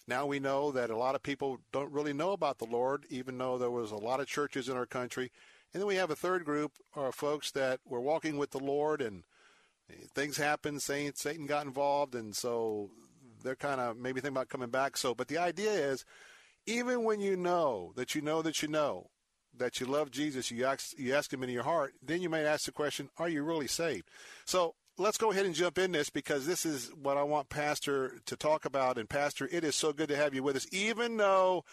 now 0.08 0.24
we 0.24 0.38
know 0.38 0.72
that 0.72 0.88
a 0.88 0.96
lot 0.96 1.14
of 1.14 1.22
people 1.22 1.58
don't 1.70 1.92
really 1.92 2.14
know 2.14 2.32
about 2.32 2.56
the 2.56 2.64
Lord, 2.64 3.04
even 3.10 3.36
though 3.36 3.58
there 3.58 3.70
was 3.70 3.90
a 3.90 3.96
lot 3.96 4.20
of 4.20 4.26
churches 4.26 4.70
in 4.70 4.76
our 4.76 4.86
country. 4.86 5.30
And 5.74 5.82
then 5.82 5.86
we 5.86 5.96
have 5.96 6.10
a 6.10 6.16
third 6.16 6.46
group 6.46 6.72
of 6.94 7.14
folks 7.14 7.50
that 7.50 7.80
were 7.84 8.00
walking 8.00 8.38
with 8.38 8.52
the 8.52 8.58
Lord 8.58 9.02
and 9.02 9.24
eh, 9.90 10.06
things 10.14 10.38
happened. 10.38 10.80
Satan 10.80 11.44
got 11.44 11.66
involved, 11.66 12.14
and 12.14 12.34
so 12.34 12.90
they're 13.46 13.56
kind 13.56 13.80
of 13.80 13.96
maybe 13.96 14.20
thinking 14.20 14.36
about 14.36 14.48
coming 14.48 14.70
back. 14.70 14.96
So, 14.96 15.14
but 15.14 15.28
the 15.28 15.38
idea 15.38 15.70
is, 15.70 16.04
even 16.66 17.04
when 17.04 17.20
you 17.20 17.36
know 17.36 17.92
that 17.96 18.14
you 18.14 18.20
know 18.20 18.42
that 18.42 18.60
you 18.62 18.68
know 18.68 19.10
that 19.56 19.80
you 19.80 19.86
love 19.86 20.10
Jesus, 20.10 20.50
you 20.50 20.64
ask 20.64 20.98
you 20.98 21.14
ask 21.14 21.32
Him 21.32 21.42
in 21.42 21.50
your 21.50 21.62
heart, 21.62 21.94
then 22.02 22.20
you 22.20 22.28
might 22.28 22.44
ask 22.44 22.66
the 22.66 22.72
question, 22.72 23.08
Are 23.18 23.28
you 23.28 23.42
really 23.42 23.68
saved? 23.68 24.08
So 24.44 24.74
let's 24.98 25.18
go 25.18 25.30
ahead 25.30 25.46
and 25.46 25.54
jump 25.54 25.78
in 25.78 25.92
this 25.92 26.10
because 26.10 26.46
this 26.46 26.66
is 26.66 26.90
what 27.00 27.16
I 27.16 27.22
want 27.22 27.48
Pastor 27.48 28.18
to 28.26 28.36
talk 28.36 28.64
about. 28.64 28.98
And 28.98 29.08
Pastor, 29.08 29.48
it 29.50 29.62
is 29.62 29.76
so 29.76 29.92
good 29.92 30.08
to 30.08 30.16
have 30.16 30.34
you 30.34 30.42
with 30.42 30.56
us, 30.56 30.66
even 30.72 31.16
though 31.16 31.64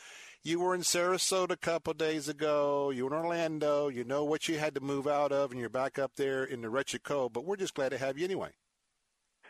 you 0.44 0.60
were 0.60 0.76
in 0.76 0.82
Sarasota 0.82 1.52
a 1.52 1.58
couple 1.58 1.94
days 1.94 2.28
ago. 2.28 2.92
You 2.92 3.06
were 3.06 3.16
in 3.16 3.26
Orlando. 3.26 3.88
You 3.88 4.04
know 4.04 4.26
what 4.26 4.50
you 4.50 4.60
had 4.60 4.76
to 4.76 4.82
move 4.82 5.08
out 5.08 5.32
of, 5.32 5.52
and 5.52 5.60
you're 5.60 5.70
back 5.70 5.98
up 5.98 6.12
there 6.18 6.44
in 6.44 6.62
the 6.62 6.70
wretched 6.70 7.04
cold. 7.04 7.34
But 7.34 7.46
we're 7.46 7.56
just 7.56 7.74
glad 7.74 7.90
to 7.90 7.98
have 7.98 8.18
you 8.18 8.26
anyway. 8.26 8.50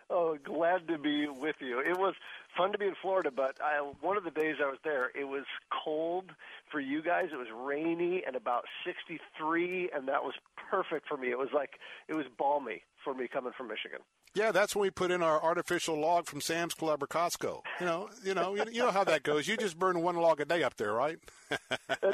Oh, 0.10 0.38
glad 0.44 0.88
to 0.88 0.98
be 0.98 1.28
with 1.28 1.56
you. 1.60 1.80
It 1.80 1.98
was 1.98 2.16
fun 2.58 2.72
to 2.72 2.78
be 2.78 2.86
in 2.86 2.96
Florida, 3.02 3.32
but 3.36 3.58
I, 3.64 3.80
one 4.02 4.18
of 4.18 4.24
the 4.24 4.32
days 4.32 4.56
I 4.64 4.68
was 4.68 4.80
there, 4.84 5.12
it 5.16 5.26
was 5.26 5.46
cold 5.84 6.32
for 6.72 6.80
you 6.80 7.02
guys. 7.02 7.30
It 7.34 7.38
was 7.38 7.48
rainy 7.56 8.24
and 8.26 8.36
about 8.36 8.66
63, 8.86 9.90
and 9.94 10.08
that 10.08 10.24
was 10.24 10.34
perfect 10.70 11.08
for 11.08 11.18
me. 11.18 11.30
It 11.30 11.38
was 11.38 11.50
like 11.54 11.80
it 12.08 12.16
was 12.16 12.26
balmy 12.38 12.84
for 13.04 13.14
me 13.14 13.28
coming 13.28 13.54
from 13.58 13.68
Michigan. 13.68 14.00
Yeah, 14.36 14.52
that's 14.52 14.76
when 14.76 14.82
we 14.82 14.90
put 14.90 15.12
in 15.12 15.22
our 15.22 15.42
artificial 15.42 16.00
log 16.00 16.26
from 16.26 16.42
Sam's 16.42 16.74
Club 16.74 17.04
or 17.04 17.08
Costco. 17.08 17.62
You 17.80 17.86
know, 17.86 18.10
you 18.24 18.34
know, 18.34 18.56
you 18.56 18.80
know 18.80 18.90
how 18.90 19.04
that 19.04 19.22
goes. 19.22 19.48
You 19.48 19.58
just 19.58 19.78
burn 19.78 20.02
one 20.02 20.16
log 20.16 20.42
a 20.42 20.46
day 20.46 20.64
up 20.64 20.76
there, 20.76 20.92
right? 20.92 21.20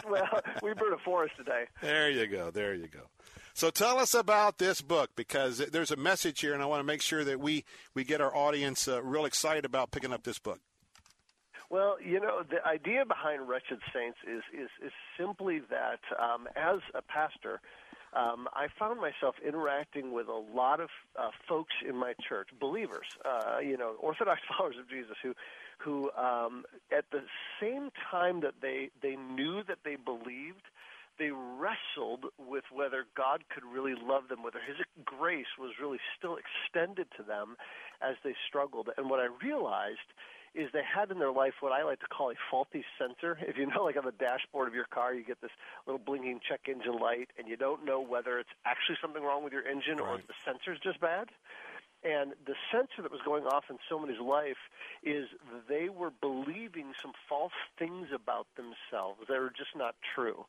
well, 0.09 0.41
we 0.61 0.73
burn 0.73 0.91
a 0.93 0.97
forest 0.97 1.35
a 1.39 1.43
day. 1.45 1.65
There 1.81 2.09
you 2.09 2.27
go. 2.27 2.51
There 2.51 2.73
you 2.73 2.87
go. 2.87 3.03
So 3.59 3.69
tell 3.69 3.99
us 3.99 4.13
about 4.13 4.57
this 4.57 4.81
book 4.81 5.09
because 5.17 5.57
there's 5.57 5.91
a 5.91 5.97
message 5.97 6.39
here, 6.39 6.53
and 6.53 6.63
I 6.63 6.65
want 6.65 6.79
to 6.79 6.85
make 6.85 7.01
sure 7.01 7.25
that 7.25 7.41
we 7.41 7.65
we 7.93 8.05
get 8.05 8.21
our 8.21 8.33
audience 8.33 8.87
uh, 8.87 9.03
real 9.03 9.25
excited 9.25 9.65
about 9.65 9.91
picking 9.91 10.13
up 10.13 10.23
this 10.23 10.39
book. 10.39 10.61
Well, 11.69 11.97
you 12.01 12.21
know, 12.21 12.43
the 12.49 12.65
idea 12.65 13.03
behind 13.05 13.49
Wretched 13.49 13.79
Saints 13.93 14.17
is 14.25 14.43
is, 14.57 14.69
is 14.81 14.93
simply 15.19 15.59
that 15.69 15.99
um, 16.17 16.47
as 16.55 16.79
a 16.95 17.01
pastor 17.01 17.59
um, 18.13 18.47
I 18.53 18.67
found 18.79 18.99
myself 18.99 19.35
interacting 19.45 20.13
with 20.13 20.27
a 20.27 20.43
lot 20.55 20.79
of 20.79 20.89
uh, 21.17 21.29
folks 21.47 21.73
in 21.87 21.95
my 21.95 22.13
church, 22.27 22.47
believers, 22.59 23.05
uh, 23.23 23.59
you 23.59 23.77
know, 23.77 23.95
Orthodox 23.99 24.39
followers 24.57 24.77
of 24.79 24.89
Jesus, 24.89 25.15
who, 25.21 25.33
who 25.77 26.11
um, 26.17 26.63
at 26.97 27.05
the 27.11 27.21
same 27.61 27.89
time 28.09 28.41
that 28.41 28.55
they 28.61 28.89
they 29.01 29.15
knew 29.15 29.63
that 29.67 29.79
they 29.83 29.95
believed, 29.95 30.63
they 31.19 31.31
wrestled 31.31 32.31
with 32.39 32.63
whether 32.71 33.05
God 33.15 33.43
could 33.53 33.63
really 33.65 33.93
love 33.93 34.29
them, 34.29 34.41
whether 34.41 34.59
His 34.65 34.77
grace 35.05 35.59
was 35.59 35.71
really 35.81 35.99
still 36.17 36.37
extended 36.37 37.07
to 37.17 37.23
them 37.23 37.55
as 38.01 38.15
they 38.23 38.33
struggled. 38.47 38.89
And 38.97 39.09
what 39.09 39.19
I 39.19 39.27
realized 39.43 40.09
is 40.55 40.69
they 40.73 40.81
had 40.83 41.11
in 41.11 41.19
their 41.19 41.31
life 41.31 41.53
what 41.59 41.71
I 41.71 41.83
like 41.83 41.99
to 41.99 42.07
call 42.07 42.31
a 42.31 42.35
faulty 42.49 42.83
sensor. 42.97 43.37
If 43.41 43.57
you 43.57 43.67
know, 43.67 43.83
like 43.83 43.97
on 43.97 44.05
the 44.05 44.11
dashboard 44.11 44.67
of 44.67 44.73
your 44.73 44.85
car, 44.85 45.13
you 45.13 45.23
get 45.23 45.41
this 45.41 45.51
little 45.85 45.99
blinking 45.99 46.39
check 46.47 46.61
engine 46.67 46.97
light, 46.97 47.29
and 47.37 47.47
you 47.47 47.55
don't 47.55 47.85
know 47.85 48.01
whether 48.01 48.39
it's 48.39 48.49
actually 48.65 48.97
something 49.01 49.21
wrong 49.21 49.43
with 49.43 49.53
your 49.53 49.67
engine 49.67 49.97
right. 49.97 50.09
or 50.09 50.17
the 50.17 50.33
sensor's 50.43 50.79
just 50.79 50.99
bad. 50.99 51.29
And 52.01 52.31
the 52.47 52.55
sensor 52.71 53.01
that 53.01 53.11
was 53.11 53.19
going 53.25 53.43
off 53.43 53.65
in 53.69 53.77
so 53.89 53.99
many's 53.99 54.21
life 54.21 54.71
is 55.03 55.27
they 55.67 55.89
were 55.89 56.11
believing 56.21 56.93
some 57.01 57.11
false 57.27 57.59
things 57.77 58.07
about 58.15 58.47
themselves 58.55 59.19
that 59.27 59.35
are 59.35 59.51
just 59.55 59.75
not 59.75 59.95
true 60.15 60.45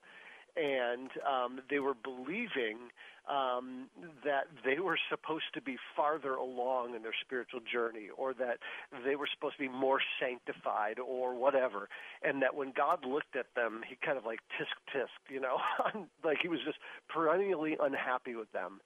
and 0.56 1.10
um, 1.26 1.60
they 1.68 1.78
were 1.78 1.94
believing 1.94 2.90
um, 3.28 3.88
that 4.24 4.44
they 4.64 4.80
were 4.80 4.98
supposed 5.08 5.52
to 5.54 5.60
be 5.60 5.76
farther 5.94 6.34
along 6.34 6.94
in 6.94 7.02
their 7.02 7.14
spiritual 7.20 7.60
journey, 7.60 8.08
or 8.16 8.34
that 8.34 8.58
they 9.04 9.14
were 9.14 9.28
supposed 9.32 9.56
to 9.56 9.62
be 9.62 9.68
more 9.68 10.00
sanctified, 10.18 10.98
or 10.98 11.34
whatever, 11.34 11.88
and 12.22 12.42
that 12.42 12.54
when 12.54 12.72
God 12.76 13.04
looked 13.04 13.36
at 13.36 13.46
them, 13.54 13.82
He 13.88 13.96
kind 14.04 14.18
of 14.18 14.24
like 14.24 14.40
tisk 14.58 14.74
tisk, 14.94 15.32
you 15.32 15.40
know, 15.40 15.58
like 16.24 16.38
He 16.42 16.48
was 16.48 16.60
just 16.64 16.78
perennially 17.08 17.76
unhappy 17.80 18.34
with 18.34 18.50
them. 18.52 18.80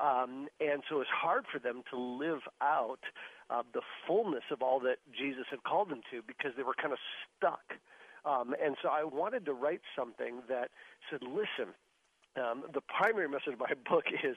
Um, 0.00 0.48
and 0.60 0.82
so 0.88 1.00
it's 1.00 1.10
hard 1.12 1.44
for 1.52 1.58
them 1.58 1.82
to 1.90 1.98
live 1.98 2.40
out 2.62 3.00
uh, 3.50 3.62
the 3.74 3.82
fullness 4.06 4.44
of 4.50 4.62
all 4.62 4.80
that 4.80 4.96
Jesus 5.12 5.44
had 5.50 5.62
called 5.62 5.90
them 5.90 6.00
to 6.10 6.22
because 6.26 6.52
they 6.56 6.62
were 6.62 6.74
kind 6.74 6.92
of 6.92 6.98
stuck 7.36 7.76
um, 8.24 8.54
and 8.62 8.76
so 8.82 8.88
I 8.88 9.04
wanted 9.04 9.46
to 9.46 9.52
write 9.52 9.80
something 9.96 10.42
that 10.48 10.70
said, 11.10 11.20
listen, 11.22 11.74
um, 12.36 12.64
the 12.72 12.80
primary 12.82 13.28
message 13.28 13.54
of 13.54 13.58
my 13.58 13.74
book 13.90 14.04
is 14.24 14.36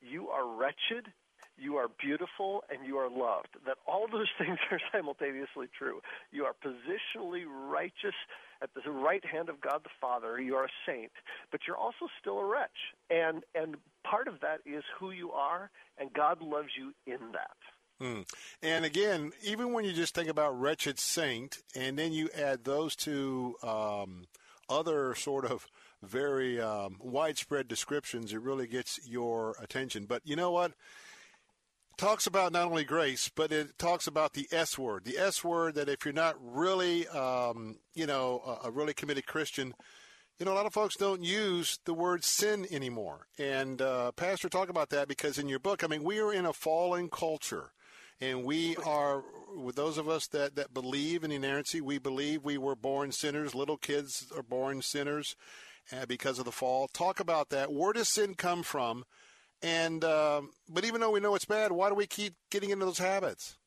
you 0.00 0.28
are 0.28 0.46
wretched, 0.46 1.12
you 1.58 1.76
are 1.76 1.88
beautiful, 2.00 2.64
and 2.70 2.86
you 2.86 2.96
are 2.96 3.10
loved. 3.10 3.48
That 3.66 3.76
all 3.86 4.06
those 4.10 4.28
things 4.38 4.58
are 4.70 4.80
simultaneously 4.92 5.68
true. 5.76 6.00
You 6.30 6.44
are 6.44 6.54
positionally 6.64 7.44
righteous 7.46 8.14
at 8.62 8.70
the 8.74 8.90
right 8.90 9.24
hand 9.24 9.48
of 9.48 9.60
God 9.60 9.80
the 9.82 9.90
Father. 10.00 10.40
You 10.40 10.54
are 10.56 10.64
a 10.64 10.74
saint, 10.86 11.12
but 11.50 11.60
you're 11.66 11.76
also 11.76 12.06
still 12.20 12.38
a 12.38 12.44
wretch. 12.46 12.94
And 13.10 13.42
and 13.54 13.76
part 14.04 14.28
of 14.28 14.40
that 14.40 14.60
is 14.64 14.84
who 14.98 15.10
you 15.10 15.32
are, 15.32 15.70
and 15.98 16.12
God 16.12 16.40
loves 16.40 16.68
you 16.78 16.92
in 17.06 17.32
that. 17.32 17.56
Hmm. 18.02 18.22
And 18.62 18.84
again, 18.84 19.30
even 19.44 19.72
when 19.72 19.84
you 19.84 19.92
just 19.92 20.12
think 20.12 20.28
about 20.28 20.58
wretched 20.58 20.98
saint, 20.98 21.58
and 21.76 21.96
then 21.96 22.12
you 22.12 22.30
add 22.36 22.64
those 22.64 22.96
two 22.96 23.54
um, 23.62 24.24
other 24.68 25.14
sort 25.14 25.44
of 25.44 25.68
very 26.02 26.60
um, 26.60 26.96
widespread 26.98 27.68
descriptions, 27.68 28.32
it 28.32 28.40
really 28.40 28.66
gets 28.66 28.98
your 29.06 29.54
attention. 29.62 30.06
But 30.06 30.22
you 30.24 30.34
know 30.34 30.50
what? 30.50 30.72
talks 31.98 32.26
about 32.26 32.52
not 32.52 32.66
only 32.66 32.82
grace, 32.82 33.30
but 33.32 33.52
it 33.52 33.78
talks 33.78 34.08
about 34.08 34.32
the 34.32 34.48
S 34.50 34.76
word. 34.76 35.04
The 35.04 35.18
S 35.18 35.44
word 35.44 35.76
that 35.76 35.88
if 35.88 36.04
you're 36.04 36.12
not 36.12 36.34
really, 36.40 37.06
um, 37.08 37.76
you 37.94 38.06
know, 38.06 38.58
a, 38.64 38.68
a 38.68 38.70
really 38.72 38.94
committed 38.94 39.26
Christian, 39.26 39.74
you 40.38 40.46
know, 40.46 40.52
a 40.52 40.56
lot 40.56 40.66
of 40.66 40.72
folks 40.72 40.96
don't 40.96 41.22
use 41.22 41.78
the 41.84 41.94
word 41.94 42.24
sin 42.24 42.66
anymore. 42.72 43.28
And 43.38 43.80
uh, 43.80 44.10
Pastor, 44.12 44.48
talk 44.48 44.68
about 44.68 44.90
that 44.90 45.06
because 45.06 45.38
in 45.38 45.48
your 45.48 45.60
book, 45.60 45.84
I 45.84 45.86
mean, 45.86 46.02
we 46.02 46.18
are 46.18 46.32
in 46.32 46.46
a 46.46 46.52
fallen 46.52 47.08
culture, 47.08 47.70
and 48.22 48.44
we 48.44 48.76
are 48.76 49.24
with 49.56 49.74
those 49.74 49.98
of 49.98 50.08
us 50.08 50.28
that 50.28 50.54
that 50.54 50.72
believe 50.72 51.24
in 51.24 51.32
inerrancy. 51.32 51.80
We 51.80 51.98
believe 51.98 52.44
we 52.44 52.56
were 52.56 52.76
born 52.76 53.10
sinners. 53.10 53.54
Little 53.54 53.76
kids 53.76 54.32
are 54.36 54.44
born 54.44 54.80
sinners 54.80 55.34
uh, 55.92 56.06
because 56.06 56.38
of 56.38 56.44
the 56.44 56.52
fall. 56.52 56.86
Talk 56.86 57.18
about 57.18 57.50
that. 57.50 57.72
Where 57.72 57.92
does 57.92 58.08
sin 58.08 58.34
come 58.34 58.62
from? 58.62 59.04
And 59.60 60.04
um, 60.04 60.50
but 60.68 60.84
even 60.84 61.00
though 61.00 61.10
we 61.10 61.20
know 61.20 61.34
it's 61.34 61.44
bad, 61.44 61.72
why 61.72 61.88
do 61.88 61.96
we 61.96 62.06
keep 62.06 62.34
getting 62.50 62.70
into 62.70 62.86
those 62.86 62.98
habits? 62.98 63.58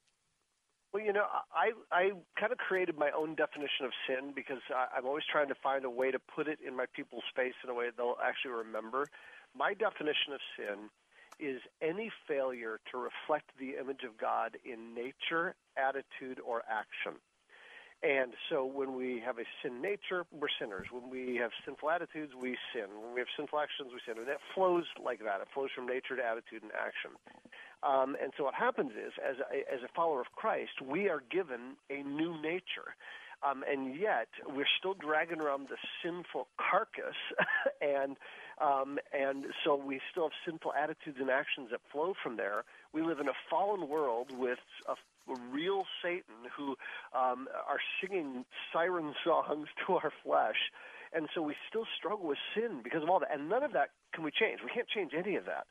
Well, 0.94 1.04
you 1.04 1.12
know, 1.12 1.26
I 1.54 1.72
I 1.92 2.12
kind 2.40 2.54
of 2.54 2.58
created 2.58 2.98
my 2.98 3.12
own 3.12 3.36
definition 3.36 3.84
of 3.86 3.92
sin 4.08 4.32
because 4.34 4.62
I, 4.74 4.98
I'm 4.98 5.06
always 5.06 5.26
trying 5.30 5.50
to 5.50 5.56
find 5.56 5.84
a 5.84 5.90
way 5.90 6.12
to 6.12 6.20
put 6.20 6.48
it 6.48 6.60
in 6.66 6.78
my 6.78 6.86
people's 6.96 7.28
face 7.36 7.56
in 7.62 7.70
a 7.70 7.74
way 7.74 7.88
they'll 7.96 8.16
actually 8.24 8.52
remember. 8.52 9.08
My 9.54 9.74
definition 9.74 10.32
of 10.34 10.40
sin 10.56 10.90
is 11.40 11.62
any 11.82 12.12
failure 12.28 12.80
to 12.92 12.98
reflect 12.98 13.52
the 13.60 13.80
image 13.80 14.04
of 14.04 14.18
God 14.18 14.58
in 14.64 14.94
nature, 14.94 15.56
attitude, 15.78 16.40
or 16.46 16.64
action. 16.70 17.20
And 18.04 18.34
so 18.50 18.66
when 18.66 18.94
we 18.94 19.22
have 19.26 19.40
a 19.40 19.48
sin 19.64 19.82
nature, 19.82 20.26
we're 20.32 20.52
sinners. 20.60 20.88
When 20.92 21.10
we 21.10 21.38
have 21.38 21.52
sinful 21.66 21.90
attitudes, 21.90 22.34
we 22.40 22.58
sin. 22.74 22.86
When 23.02 23.14
we 23.14 23.20
have 23.20 23.32
sinful 23.36 23.58
actions, 23.58 23.90
we 23.94 24.00
sin. 24.06 24.20
And 24.20 24.28
that 24.28 24.44
flows 24.54 24.86
like 25.04 25.20
that. 25.20 25.42
It 25.42 25.48
flows 25.54 25.70
from 25.74 25.88
nature 25.88 26.16
to 26.16 26.24
attitude 26.24 26.62
and 26.62 26.72
action. 26.76 27.18
Um, 27.82 28.16
and 28.22 28.32
so 28.38 28.44
what 28.44 28.54
happens 28.54 28.92
is, 28.92 29.14
as 29.18 29.38
a, 29.40 29.74
as 29.74 29.82
a 29.82 29.90
follower 29.96 30.22
of 30.22 30.28
Christ, 30.36 30.82
we 30.86 31.10
are 31.10 31.24
given 31.32 31.78
a 31.90 32.04
new 32.04 32.40
nature. 32.42 32.94
Um, 33.42 33.64
and 33.70 33.96
yet 34.00 34.28
we're 34.48 34.70
still 34.80 34.94
dragging 34.94 35.40
around 35.40 35.68
the 35.70 35.78
sinful 36.04 36.48
carcass, 36.58 37.18
and 37.82 38.18
um, 38.62 39.00
and 39.12 39.46
so 39.64 39.76
we 39.76 40.00
still 40.12 40.24
have 40.24 40.38
sinful 40.46 40.74
attitudes 40.74 41.18
and 41.20 41.30
actions 41.30 41.70
that 41.72 41.82
flow 41.92 42.14
from 42.24 42.38
there. 42.38 42.64
We 42.94 43.02
live 43.02 43.20
in 43.20 43.28
a 43.28 43.38
fallen 43.50 43.90
world 43.90 44.32
with 44.38 44.60
a 44.88 44.96
real 45.52 45.84
Satan 46.02 46.48
who 46.56 46.76
um, 47.14 47.48
are 47.68 47.80
singing 48.02 48.46
siren 48.72 49.14
songs 49.26 49.68
to 49.88 49.94
our 49.96 50.12
flesh. 50.24 50.72
And 51.14 51.28
so 51.34 51.42
we 51.42 51.56
still 51.70 51.86
struggle 51.98 52.28
with 52.28 52.38
sin 52.56 52.82
because 52.84 53.04
of 53.04 53.10
all 53.10 53.20
that. 53.20 53.34
And 53.34 53.50
none 53.50 53.64
of 53.64 53.74
that 53.74 53.90
can 54.14 54.24
we 54.24 54.32
change. 54.32 54.60
We 54.64 54.72
can't 54.72 54.88
change 54.88 55.12
any 55.18 55.36
of 55.36 55.46
that. 55.46 55.68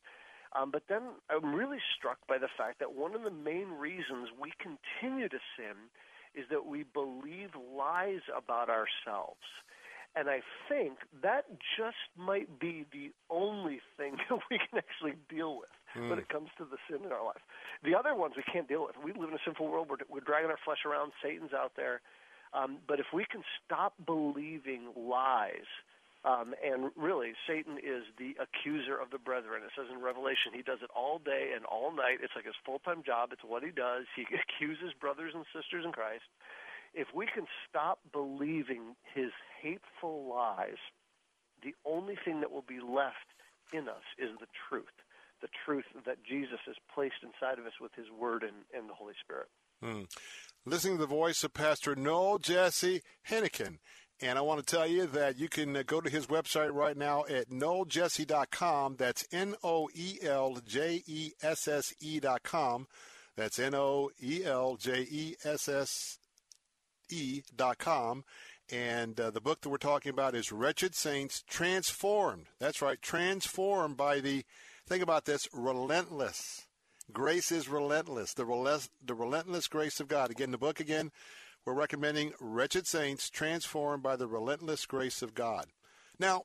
Um, 0.54 0.70
but 0.70 0.82
then 0.88 1.02
I'm 1.30 1.54
really 1.54 1.78
struck 1.98 2.18
by 2.28 2.38
the 2.38 2.48
fact 2.56 2.78
that 2.78 2.94
one 2.94 3.14
of 3.14 3.22
the 3.22 3.30
main 3.30 3.70
reasons 3.72 4.28
we 4.40 4.52
continue 4.60 5.28
to 5.28 5.38
sin 5.56 5.90
is 6.34 6.44
that 6.50 6.66
we 6.66 6.84
believe 6.84 7.50
lies 7.76 8.22
about 8.36 8.68
ourselves. 8.68 9.42
And 10.16 10.30
I 10.30 10.40
think 10.68 10.98
that 11.22 11.46
just 11.76 11.96
might 12.16 12.60
be 12.60 12.86
the 12.92 13.10
only 13.30 13.80
thing 13.96 14.16
that 14.30 14.38
we 14.50 14.58
can 14.58 14.78
actually 14.78 15.14
deal 15.28 15.56
with 15.58 15.68
Hmm. 15.94 16.10
when 16.10 16.18
it 16.18 16.28
comes 16.28 16.50
to 16.58 16.64
the 16.66 16.76
sin 16.90 17.06
in 17.06 17.12
our 17.12 17.24
life. 17.24 17.42
The 17.86 17.94
other 17.94 18.14
ones 18.18 18.34
we 18.36 18.42
can't 18.42 18.66
deal 18.66 18.82
with. 18.82 18.98
We 18.98 19.12
live 19.14 19.30
in 19.30 19.38
a 19.38 19.44
sinful 19.46 19.70
world. 19.70 19.86
We're, 19.88 20.02
we're 20.10 20.26
dragging 20.26 20.50
our 20.50 20.58
flesh 20.66 20.82
around. 20.84 21.12
Satan's 21.22 21.54
out 21.54 21.72
there. 21.76 22.02
Um, 22.52 22.78
but 22.86 22.98
if 22.98 23.06
we 23.14 23.24
can 23.30 23.42
stop 23.62 23.94
believing 24.04 24.90
lies, 24.96 25.70
um, 26.24 26.54
and 26.64 26.90
really, 26.96 27.36
Satan 27.46 27.78
is 27.78 28.02
the 28.18 28.34
accuser 28.42 28.96
of 28.98 29.10
the 29.14 29.18
brethren. 29.22 29.62
It 29.62 29.70
says 29.76 29.86
in 29.92 30.02
Revelation, 30.02 30.50
he 30.50 30.62
does 30.66 30.80
it 30.82 30.90
all 30.96 31.20
day 31.22 31.52
and 31.54 31.62
all 31.66 31.94
night. 31.94 32.24
It's 32.24 32.32
like 32.34 32.46
his 32.48 32.58
full 32.66 32.80
time 32.80 33.06
job. 33.06 33.30
It's 33.30 33.44
what 33.44 33.62
he 33.62 33.70
does. 33.70 34.10
He 34.16 34.26
accuses 34.42 34.96
brothers 34.98 35.30
and 35.36 35.44
sisters 35.54 35.84
in 35.86 35.92
Christ. 35.92 36.26
If 36.94 37.08
we 37.14 37.26
can 37.26 37.46
stop 37.68 37.98
believing 38.12 38.94
his 39.14 39.30
hateful 39.60 40.28
lies, 40.28 40.78
the 41.62 41.74
only 41.84 42.16
thing 42.24 42.40
that 42.40 42.52
will 42.52 42.64
be 42.66 42.80
left 42.80 43.34
in 43.72 43.88
us 43.88 44.04
is 44.18 44.30
the 44.38 44.46
truth 44.68 44.86
the 45.44 45.48
truth 45.66 45.84
that 46.06 46.24
Jesus 46.24 46.58
has 46.64 46.76
placed 46.94 47.22
inside 47.22 47.58
of 47.58 47.66
us 47.66 47.74
with 47.78 47.92
his 47.94 48.06
word 48.10 48.42
and, 48.42 48.64
and 48.74 48.88
the 48.88 48.94
Holy 48.94 49.12
Spirit. 49.22 49.48
Hmm. 49.82 50.04
Listening 50.64 50.96
to 50.96 51.02
the 51.02 51.06
voice 51.06 51.44
of 51.44 51.52
Pastor 51.52 51.94
Noel 51.94 52.38
Jesse 52.38 53.02
Heikkinen. 53.28 53.76
And 54.22 54.38
I 54.38 54.40
want 54.40 54.64
to 54.64 54.74
tell 54.74 54.86
you 54.86 55.06
that 55.08 55.36
you 55.36 55.50
can 55.50 55.76
uh, 55.76 55.82
go 55.84 56.00
to 56.00 56.08
his 56.08 56.28
website 56.28 56.72
right 56.72 56.96
now 56.96 57.24
at 57.28 57.50
noeljesse.com. 57.50 58.96
That's 58.96 59.26
N 59.32 59.54
O 59.62 59.90
E 59.94 60.18
L 60.22 60.60
J 60.66 61.02
E 61.06 61.32
S 61.42 61.68
S 61.68 61.92
E.com. 62.00 62.86
That's 63.36 63.58
N 63.58 63.74
O 63.74 64.10
E 64.22 64.44
L 64.44 64.76
J 64.76 65.06
E 65.10 65.34
S 65.44 65.68
S 65.68 66.18
E.com. 67.10 68.24
And 68.72 69.20
uh, 69.20 69.30
the 69.30 69.40
book 69.40 69.60
that 69.60 69.68
we're 69.68 69.76
talking 69.76 70.10
about 70.10 70.34
is 70.34 70.50
Wretched 70.50 70.94
Saints 70.94 71.42
Transformed. 71.48 72.46
That's 72.58 72.80
right, 72.80 73.00
transformed 73.00 73.96
by 73.96 74.20
the, 74.20 74.44
think 74.86 75.02
about 75.02 75.26
this, 75.26 75.46
relentless. 75.52 76.66
Grace 77.12 77.52
is 77.52 77.68
relentless, 77.68 78.32
the, 78.32 78.44
reless, 78.44 78.88
the 79.04 79.14
relentless 79.14 79.68
grace 79.68 80.00
of 80.00 80.08
God. 80.08 80.30
Again, 80.30 80.50
the 80.50 80.58
book 80.58 80.80
again, 80.80 81.12
we're 81.66 81.74
recommending 81.74 82.32
Wretched 82.40 82.86
Saints 82.86 83.28
Transformed 83.28 84.02
by 84.02 84.16
the 84.16 84.26
Relentless 84.26 84.86
Grace 84.86 85.22
of 85.22 85.34
God. 85.34 85.66
Now, 86.18 86.44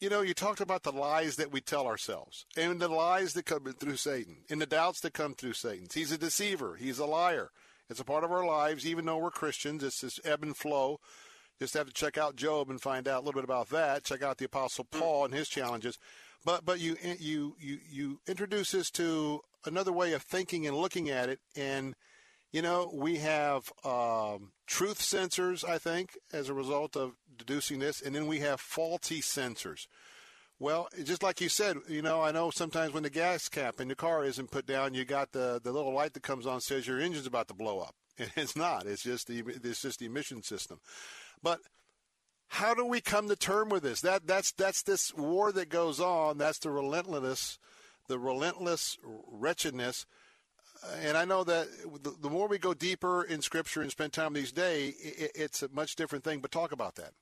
you 0.00 0.08
know, 0.08 0.22
you 0.22 0.32
talked 0.32 0.60
about 0.60 0.82
the 0.82 0.92
lies 0.92 1.36
that 1.36 1.52
we 1.52 1.60
tell 1.60 1.86
ourselves 1.86 2.46
and 2.56 2.80
the 2.80 2.88
lies 2.88 3.34
that 3.34 3.44
come 3.44 3.64
through 3.64 3.96
Satan 3.96 4.38
and 4.48 4.60
the 4.60 4.66
doubts 4.66 5.00
that 5.00 5.12
come 5.12 5.34
through 5.34 5.52
Satan. 5.52 5.88
He's 5.92 6.10
a 6.10 6.18
deceiver, 6.18 6.76
he's 6.76 6.98
a 6.98 7.06
liar. 7.06 7.50
It's 7.90 8.00
a 8.00 8.04
part 8.04 8.22
of 8.22 8.30
our 8.30 8.46
lives, 8.46 8.86
even 8.86 9.04
though 9.04 9.18
we're 9.18 9.32
Christians. 9.32 9.82
It's 9.82 10.00
this 10.00 10.20
ebb 10.24 10.44
and 10.44 10.56
flow. 10.56 11.00
Just 11.58 11.74
have 11.74 11.88
to 11.88 11.92
check 11.92 12.16
out 12.16 12.36
Job 12.36 12.70
and 12.70 12.80
find 12.80 13.08
out 13.08 13.22
a 13.22 13.26
little 13.26 13.40
bit 13.40 13.44
about 13.44 13.68
that. 13.70 14.04
Check 14.04 14.22
out 14.22 14.38
the 14.38 14.44
Apostle 14.44 14.86
Paul 14.90 15.24
and 15.24 15.34
his 15.34 15.48
challenges. 15.48 15.98
But 16.44 16.64
but 16.64 16.78
you 16.78 16.96
you 17.18 17.56
you 17.58 17.78
you 17.90 18.20
introduce 18.28 18.74
us 18.74 18.90
to 18.92 19.40
another 19.66 19.92
way 19.92 20.12
of 20.12 20.22
thinking 20.22 20.66
and 20.66 20.76
looking 20.76 21.10
at 21.10 21.28
it. 21.28 21.40
And 21.56 21.94
you 22.52 22.62
know 22.62 22.90
we 22.94 23.16
have 23.16 23.70
um, 23.84 24.52
truth 24.66 25.00
sensors, 25.00 25.68
I 25.68 25.78
think, 25.78 26.16
as 26.32 26.48
a 26.48 26.54
result 26.54 26.96
of 26.96 27.14
deducing 27.36 27.80
this, 27.80 28.00
and 28.00 28.14
then 28.14 28.26
we 28.26 28.38
have 28.38 28.60
faulty 28.60 29.20
sensors. 29.20 29.86
Well, 30.60 30.90
just 31.04 31.22
like 31.22 31.40
you 31.40 31.48
said, 31.48 31.78
you 31.88 32.02
know, 32.02 32.20
I 32.20 32.32
know 32.32 32.50
sometimes 32.50 32.92
when 32.92 33.02
the 33.02 33.10
gas 33.10 33.48
cap 33.48 33.80
in 33.80 33.88
the 33.88 33.94
car 33.94 34.22
isn't 34.24 34.50
put 34.50 34.66
down, 34.66 34.92
you 34.92 35.06
got 35.06 35.32
the 35.32 35.58
the 35.62 35.72
little 35.72 35.94
light 35.94 36.12
that 36.12 36.22
comes 36.22 36.46
on 36.46 36.60
says 36.60 36.86
your 36.86 37.00
engine's 37.00 37.26
about 37.26 37.48
to 37.48 37.54
blow 37.54 37.80
up. 37.80 37.94
And 38.18 38.30
it's 38.36 38.54
not. 38.54 38.84
It's 38.86 39.02
just 39.02 39.28
the 39.28 39.42
it's 39.46 39.80
just 39.80 39.98
the 39.98 40.06
emission 40.06 40.42
system. 40.42 40.78
But 41.42 41.60
how 42.48 42.74
do 42.74 42.84
we 42.84 43.00
come 43.00 43.28
to 43.28 43.36
term 43.36 43.70
with 43.70 43.82
this? 43.82 44.02
That 44.02 44.26
that's 44.26 44.52
that's 44.52 44.82
this 44.82 45.14
war 45.14 45.50
that 45.52 45.70
goes 45.70 45.98
on. 45.98 46.36
That's 46.36 46.58
the 46.58 46.70
relentless, 46.70 47.58
the 48.08 48.18
relentless 48.18 48.98
wretchedness. 49.02 50.04
And 51.02 51.16
I 51.16 51.24
know 51.24 51.44
that 51.44 51.68
the, 52.20 52.30
more 52.30 52.48
we 52.48 52.58
go 52.58 52.74
deeper 52.74 53.22
in 53.22 53.40
Scripture 53.40 53.82
and 53.82 53.90
spend 53.90 54.12
time 54.12 54.32
these 54.32 54.52
days, 54.52 54.94
it, 54.98 55.30
it's 55.34 55.62
a 55.62 55.68
much 55.68 55.96
different 55.96 56.24
thing. 56.24 56.40
But 56.40 56.50
talk 56.50 56.72
about 56.72 56.96
that. 56.96 57.12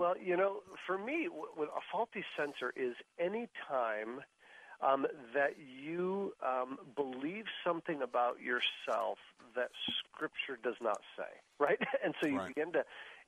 Well, 0.00 0.16
you 0.18 0.36
know, 0.36 0.62
for 0.86 0.98
me, 0.98 1.26
w- 1.26 1.52
with 1.56 1.68
a 1.70 1.82
faulty 1.92 2.24
sensor 2.36 2.72
is 2.76 2.94
any 3.20 3.48
time 3.68 4.22
um, 4.80 5.06
that 5.34 5.56
you 5.58 6.32
um, 6.46 6.78
believe 6.96 7.44
something 7.66 8.02
about 8.02 8.38
yourself 8.40 9.18
that 9.54 9.70
Scripture 10.00 10.58
does 10.62 10.76
not 10.80 11.02
say, 11.18 11.28
right? 11.60 11.78
And 12.04 12.14
so 12.20 12.28
you 12.28 12.40
Right. 12.40 12.48
begin 12.54 12.72
to, 12.72 12.84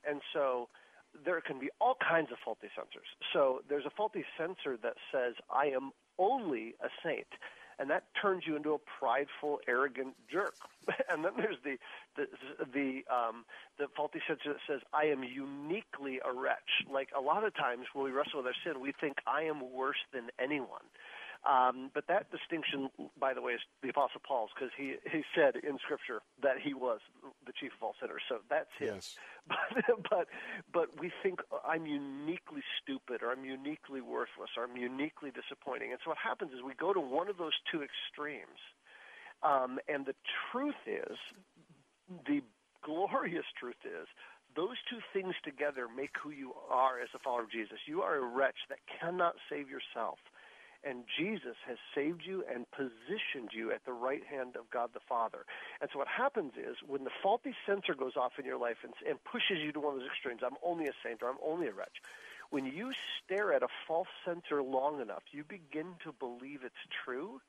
and 0.09 0.21
so 0.33 0.69
there 1.25 1.41
can 1.41 1.59
be 1.59 1.69
all 1.79 1.95
kinds 2.01 2.31
of 2.31 2.39
faulty 2.43 2.69
sensors. 2.77 3.09
So 3.33 3.61
there's 3.69 3.85
a 3.85 3.91
faulty 3.91 4.25
sensor 4.37 4.77
that 4.81 4.95
says, 5.13 5.35
"I 5.51 5.67
am 5.67 5.91
only 6.17 6.75
a 6.83 6.89
saint." 7.05 7.27
And 7.79 7.89
that 7.89 8.03
turns 8.19 8.43
you 8.45 8.55
into 8.55 8.73
a 8.73 8.77
prideful, 8.99 9.59
arrogant 9.67 10.15
jerk. 10.31 10.55
And 11.09 11.23
then 11.23 11.31
there's 11.37 11.57
the 11.63 11.77
the 12.17 12.27
the, 12.73 13.05
um, 13.13 13.45
the 13.77 13.87
faulty 13.95 14.19
sense 14.27 14.41
that 14.45 14.57
says, 14.67 14.81
"I 14.93 15.05
am 15.05 15.23
uniquely 15.23 16.19
a 16.25 16.33
wretch." 16.33 16.83
Like 16.91 17.09
a 17.15 17.21
lot 17.21 17.45
of 17.45 17.55
times 17.55 17.85
when 17.93 18.03
we 18.03 18.11
wrestle 18.11 18.39
with 18.43 18.47
our 18.47 18.55
sin, 18.65 18.81
we 18.81 18.91
think 18.91 19.19
I 19.25 19.43
am 19.43 19.71
worse 19.71 20.03
than 20.11 20.29
anyone. 20.39 20.83
Um, 21.43 21.91
but 21.93 22.07
that 22.07 22.31
distinction, 22.31 22.89
by 23.19 23.33
the 23.33 23.41
way, 23.41 23.53
is 23.53 23.61
the 23.81 23.89
Apostle 23.89 24.21
Paul's 24.25 24.51
because 24.55 24.71
he 24.77 24.95
he 25.11 25.23
said 25.35 25.57
in 25.57 25.77
Scripture 25.83 26.21
that 26.41 26.55
he 26.63 26.73
was 26.73 26.99
the 27.45 27.51
chief 27.51 27.71
of 27.75 27.83
all 27.83 27.95
sinners. 27.99 28.21
So 28.29 28.39
that's 28.49 28.71
his. 28.79 28.89
Yes. 28.89 29.17
But 29.45 30.07
but 30.09 30.27
but 30.71 30.99
we 31.01 31.11
think 31.21 31.41
I'm 31.67 31.85
uniquely 31.85 32.63
stupid, 32.81 33.21
or 33.21 33.31
I'm 33.33 33.43
uniquely 33.43 33.99
worthless, 33.99 34.55
or 34.55 34.63
I'm 34.63 34.77
uniquely 34.77 35.31
disappointing. 35.35 35.91
And 35.91 35.99
so 36.01 36.11
what 36.11 36.17
happens 36.17 36.53
is 36.53 36.63
we 36.63 36.75
go 36.75 36.93
to 36.93 37.01
one 37.01 37.27
of 37.27 37.35
those 37.37 37.51
two 37.69 37.83
extremes, 37.83 38.63
um, 39.43 39.79
and 39.89 40.05
the 40.05 40.15
truth 40.49 40.79
is, 40.87 41.17
the 42.25 42.39
glorious 42.85 43.43
truth 43.59 43.83
is, 43.83 44.07
those 44.55 44.77
two 44.89 44.99
things 45.11 45.35
together 45.43 45.87
make 45.93 46.11
who 46.21 46.29
you 46.29 46.53
are 46.69 46.99
as 47.01 47.09
a 47.13 47.19
follower 47.19 47.43
of 47.43 47.51
Jesus. 47.51 47.79
You 47.85 48.01
are 48.01 48.15
a 48.15 48.25
wretch 48.25 48.57
that 48.69 48.79
cannot 48.87 49.35
save 49.49 49.67
yourself. 49.69 50.19
And 50.85 51.05
Jesus 51.17 51.55
has 51.65 51.77
saved 51.95 52.23
you 52.25 52.43
and 52.53 52.69
positioned 52.71 53.51
you 53.53 53.71
at 53.71 53.85
the 53.85 53.93
right 53.93 54.23
hand 54.25 54.57
of 54.57 54.69
God 54.69 54.89
the 54.93 54.99
Father. 55.07 55.45
And 55.79 55.89
so 55.91 55.99
what 55.99 56.09
happens 56.09 56.53
is 56.57 56.75
when 56.85 57.05
the 57.05 57.11
faulty 57.21 57.55
sensor 57.65 57.95
goes 57.95 58.17
off 58.17 58.33
in 58.37 58.45
your 58.45 58.57
life 58.57 58.77
and, 58.83 58.93
and 59.07 59.23
pushes 59.23 59.63
you 59.63 59.71
to 59.71 59.79
one 59.79 59.93
of 59.93 59.99
those 60.01 60.09
extremes, 60.09 60.41
I'm 60.45 60.57
only 60.61 60.87
a 60.87 60.93
saint 61.03 61.23
or 61.23 61.29
I'm 61.29 61.37
only 61.45 61.67
a 61.67 61.73
wretch. 61.73 62.01
When 62.49 62.65
you 62.65 62.91
stare 63.23 63.53
at 63.53 63.63
a 63.63 63.67
false 63.87 64.09
sensor 64.25 64.61
long 64.61 65.01
enough, 65.01 65.23
you 65.31 65.43
begin 65.43 65.95
to 66.03 66.11
believe 66.11 66.59
it's 66.63 66.75
true. 67.05 67.39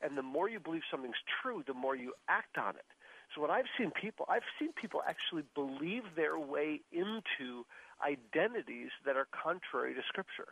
And 0.00 0.16
the 0.16 0.22
more 0.22 0.48
you 0.48 0.60
believe 0.60 0.82
something's 0.88 1.20
true, 1.42 1.64
the 1.66 1.74
more 1.74 1.96
you 1.96 2.14
act 2.28 2.56
on 2.58 2.76
it. 2.76 2.86
So 3.34 3.40
what 3.40 3.50
I've 3.50 3.66
seen 3.76 3.90
people, 3.90 4.24
I've 4.28 4.46
seen 4.58 4.72
people 4.72 5.02
actually 5.06 5.42
believe 5.54 6.04
their 6.16 6.38
way 6.38 6.80
into 6.92 7.66
identities 8.02 8.90
that 9.04 9.16
are 9.16 9.26
contrary 9.32 9.94
to 9.94 10.02
Scripture 10.08 10.48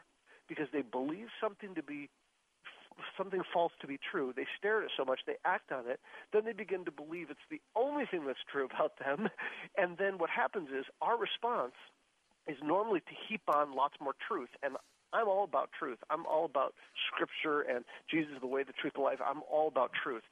because 0.49 0.69
they 0.73 0.83
believe 0.83 1.29
something 1.41 1.75
to 1.75 1.83
be 1.83 2.09
something 3.17 3.43
false 3.53 3.73
to 3.81 3.87
be 3.87 3.99
true. 4.11 4.33
They 4.35 4.47
stare 4.59 4.79
at 4.79 4.85
it 4.87 4.91
so 4.97 5.05
much, 5.05 5.21
they 5.27 5.37
act 5.45 5.73
on 5.73 5.89
it. 5.89 6.01
Then 6.33 6.45
they 6.45 6.53
begin 6.53 6.85
to 6.87 6.91
believe 6.91 7.29
it's 7.31 7.49
the 7.51 7.61
only 7.77 8.05
thing 8.07 8.25
that's 8.27 8.43
true 8.51 8.67
about 8.67 8.93
them. 8.99 9.29
And 9.79 9.99
then 9.99 10.19
what 10.19 10.31
happens 10.31 10.69
is 10.71 10.87
our 11.03 11.19
response 11.19 11.75
is 12.47 12.57
normally 12.65 13.01
to 13.01 13.15
heap 13.29 13.43
on 13.49 13.75
lots 13.77 13.95
more 14.01 14.15
truth. 14.27 14.49
And 14.63 14.77
I'm 15.13 15.29
all 15.29 15.45
about 15.45 15.71
truth. 15.79 15.99
I'm 16.11 16.25
all 16.27 16.45
about 16.45 16.75
Scripture 17.13 17.61
and 17.63 17.85
Jesus, 18.11 18.35
the 18.41 18.47
way, 18.47 18.63
the 18.63 18.73
truth, 18.73 18.95
the 18.95 19.03
life. 19.03 19.19
I'm 19.25 19.43
all 19.51 19.69
about 19.69 19.91
truth. 20.03 20.23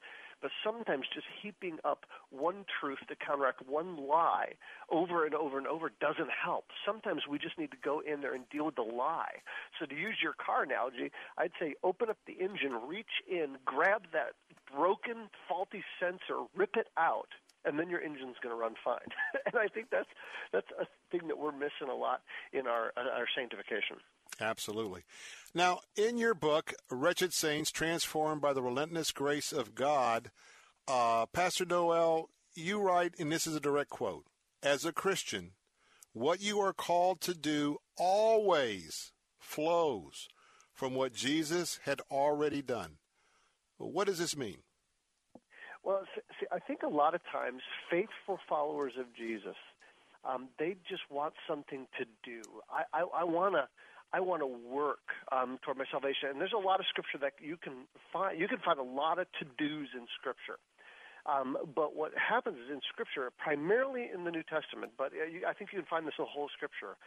But 0.41 0.51
sometimes 0.63 1.05
just 1.13 1.25
heaping 1.41 1.77
up 1.83 2.05
one 2.29 2.65
truth 2.79 2.99
to 3.07 3.15
counteract 3.15 3.67
one 3.67 4.07
lie 4.07 4.53
over 4.91 5.25
and 5.25 5.33
over 5.33 5.57
and 5.57 5.67
over 5.67 5.91
doesn't 5.99 6.29
help. 6.29 6.65
Sometimes 6.85 7.23
we 7.29 7.39
just 7.39 7.57
need 7.57 7.71
to 7.71 7.77
go 7.83 8.01
in 8.01 8.21
there 8.21 8.35
and 8.35 8.47
deal 8.49 8.65
with 8.65 8.75
the 8.75 8.83
lie. 8.83 9.41
So 9.79 9.85
to 9.85 9.95
use 9.95 10.17
your 10.21 10.33
car 10.33 10.63
analogy, 10.63 11.11
I'd 11.37 11.51
say 11.59 11.75
open 11.83 12.09
up 12.09 12.17
the 12.27 12.33
engine, 12.33 12.73
reach 12.87 13.23
in, 13.29 13.57
grab 13.65 14.03
that 14.13 14.33
broken, 14.73 15.29
faulty 15.47 15.83
sensor, 15.99 16.45
rip 16.55 16.75
it 16.75 16.87
out, 16.97 17.29
and 17.65 17.79
then 17.79 17.89
your 17.89 18.01
engine's 18.01 18.35
going 18.41 18.53
to 18.53 18.59
run 18.59 18.75
fine. 18.83 19.09
and 19.45 19.55
I 19.55 19.67
think 19.67 19.87
that's 19.91 20.09
that's 20.53 20.69
a 20.79 20.85
thing 21.11 21.27
that 21.27 21.37
we're 21.37 21.51
missing 21.51 21.89
a 21.89 21.95
lot 21.95 22.21
in 22.53 22.67
our 22.67 22.93
our 22.95 23.27
sanctification. 23.35 23.97
Absolutely. 24.39 25.03
Now, 25.53 25.79
in 25.95 26.17
your 26.17 26.33
book, 26.33 26.73
Wretched 26.91 27.33
Saints 27.33 27.71
Transformed 27.71 28.41
by 28.41 28.53
the 28.53 28.61
Relentless 28.61 29.11
Grace 29.11 29.53
of 29.53 29.75
God, 29.75 30.31
uh, 30.87 31.25
Pastor 31.27 31.65
Noel, 31.65 32.29
you 32.55 32.79
write, 32.79 33.15
and 33.19 33.31
this 33.31 33.47
is 33.47 33.55
a 33.55 33.61
direct 33.61 33.89
quote 33.89 34.25
As 34.61 34.85
a 34.85 34.91
Christian, 34.91 35.51
what 36.13 36.41
you 36.41 36.59
are 36.59 36.73
called 36.73 37.21
to 37.21 37.33
do 37.33 37.77
always 37.97 39.13
flows 39.39 40.27
from 40.73 40.93
what 40.93 41.13
Jesus 41.13 41.79
had 41.83 42.01
already 42.11 42.61
done. 42.61 42.97
What 43.77 44.07
does 44.07 44.19
this 44.19 44.35
mean? 44.35 44.57
Well, 45.83 46.03
see, 46.39 46.47
I 46.51 46.59
think 46.59 46.83
a 46.83 46.89
lot 46.89 47.15
of 47.15 47.21
times 47.31 47.61
faithful 47.89 48.39
followers 48.49 48.93
of 48.99 49.05
Jesus, 49.15 49.55
um, 50.27 50.47
they 50.57 50.75
just 50.89 51.03
want 51.09 51.33
something 51.47 51.85
to 51.99 52.05
do. 52.23 52.41
I, 52.69 53.01
I, 53.01 53.21
I 53.21 53.23
want 53.23 53.55
to. 53.55 53.67
I 54.15 54.21
want 54.21 54.41
to 54.41 54.47
work 54.47 55.11
um, 55.35 55.59
toward 55.61 55.77
my 55.77 55.83
salvation, 55.91 56.31
and 56.31 56.39
there's 56.39 56.55
a 56.55 56.67
lot 56.71 56.79
of 56.79 56.85
scripture 56.87 57.19
that 57.19 57.33
you 57.43 57.57
can 57.57 57.83
find. 58.13 58.39
You 58.39 58.47
can 58.47 58.59
find 58.63 58.79
a 58.79 58.89
lot 59.01 59.19
of 59.19 59.27
to 59.39 59.45
dos 59.59 59.91
in 59.91 60.07
scripture. 60.15 60.55
Um, 61.25 61.57
but 61.73 61.97
what 61.97 62.13
happens 62.13 62.55
is 62.61 62.69
in 62.69 62.79
Scripture, 62.93 63.33
primarily 63.41 64.13
in 64.13 64.25
the 64.25 64.31
New 64.31 64.45
Testament, 64.45 64.93
but 64.93 65.09
uh, 65.09 65.49
I 65.49 65.57
think 65.57 65.73
you 65.73 65.81
can 65.81 65.89
find 65.89 66.05
this 66.05 66.13
in 66.19 66.23
the 66.23 66.29
whole 66.29 66.53
Scripture. 66.53 67.01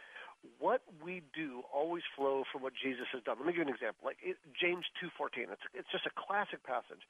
What 0.59 0.83
we 0.99 1.23
do 1.31 1.63
always 1.71 2.03
flow 2.19 2.43
from 2.51 2.61
what 2.61 2.73
Jesus 2.75 3.07
has 3.15 3.23
done. 3.23 3.39
Let 3.39 3.47
me 3.47 3.55
give 3.55 3.63
you 3.63 3.71
an 3.71 3.75
example. 3.75 4.03
Like 4.03 4.19
it, 4.19 4.35
James 4.51 4.83
two 4.99 5.07
fourteen. 5.15 5.47
It's 5.47 5.63
it's 5.71 5.87
just 5.91 6.03
a 6.03 6.11
classic 6.19 6.59
passage 6.67 7.03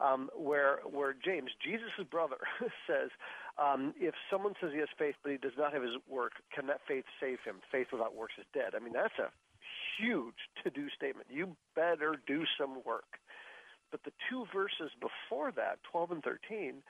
um, 0.00 0.30
where 0.36 0.80
where 0.88 1.12
James, 1.12 1.50
Jesus' 1.60 1.92
brother, 2.10 2.40
says, 2.88 3.12
um, 3.60 3.94
if 4.00 4.14
someone 4.30 4.54
says 4.60 4.70
he 4.72 4.80
has 4.80 4.92
faith 4.98 5.14
but 5.22 5.32
he 5.32 5.38
does 5.38 5.56
not 5.56 5.72
have 5.72 5.82
his 5.82 5.96
work, 6.08 6.40
can 6.54 6.66
that 6.68 6.80
faith 6.88 7.04
save 7.20 7.38
him? 7.44 7.60
Faith 7.70 7.88
without 7.92 8.14
works 8.16 8.34
is 8.38 8.46
dead. 8.52 8.72
I 8.74 8.80
mean, 8.80 8.92
that's 8.92 9.16
a 9.20 9.28
huge 9.98 10.48
to-do 10.62 10.88
statement. 10.96 11.26
You 11.30 11.56
better 11.74 12.16
do 12.26 12.44
some 12.58 12.82
work. 12.84 13.18
But 13.90 14.02
the 14.04 14.12
two 14.28 14.44
verses 14.52 14.90
before 15.00 15.52
that, 15.52 15.78
12 15.90 16.10
and 16.10 16.22
13, 16.22 16.82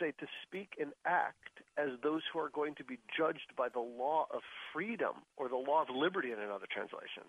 say 0.00 0.12
to 0.18 0.26
speak 0.42 0.74
and 0.80 0.92
act 1.04 1.60
as 1.76 1.90
those 2.02 2.22
who 2.32 2.38
are 2.38 2.48
going 2.48 2.74
to 2.76 2.84
be 2.84 2.98
judged 3.16 3.52
by 3.56 3.68
the 3.68 3.80
law 3.80 4.26
of 4.32 4.40
freedom 4.72 5.24
or 5.36 5.48
the 5.48 5.56
law 5.56 5.82
of 5.82 5.88
liberty 5.94 6.32
in 6.32 6.38
another 6.38 6.66
translation. 6.72 7.28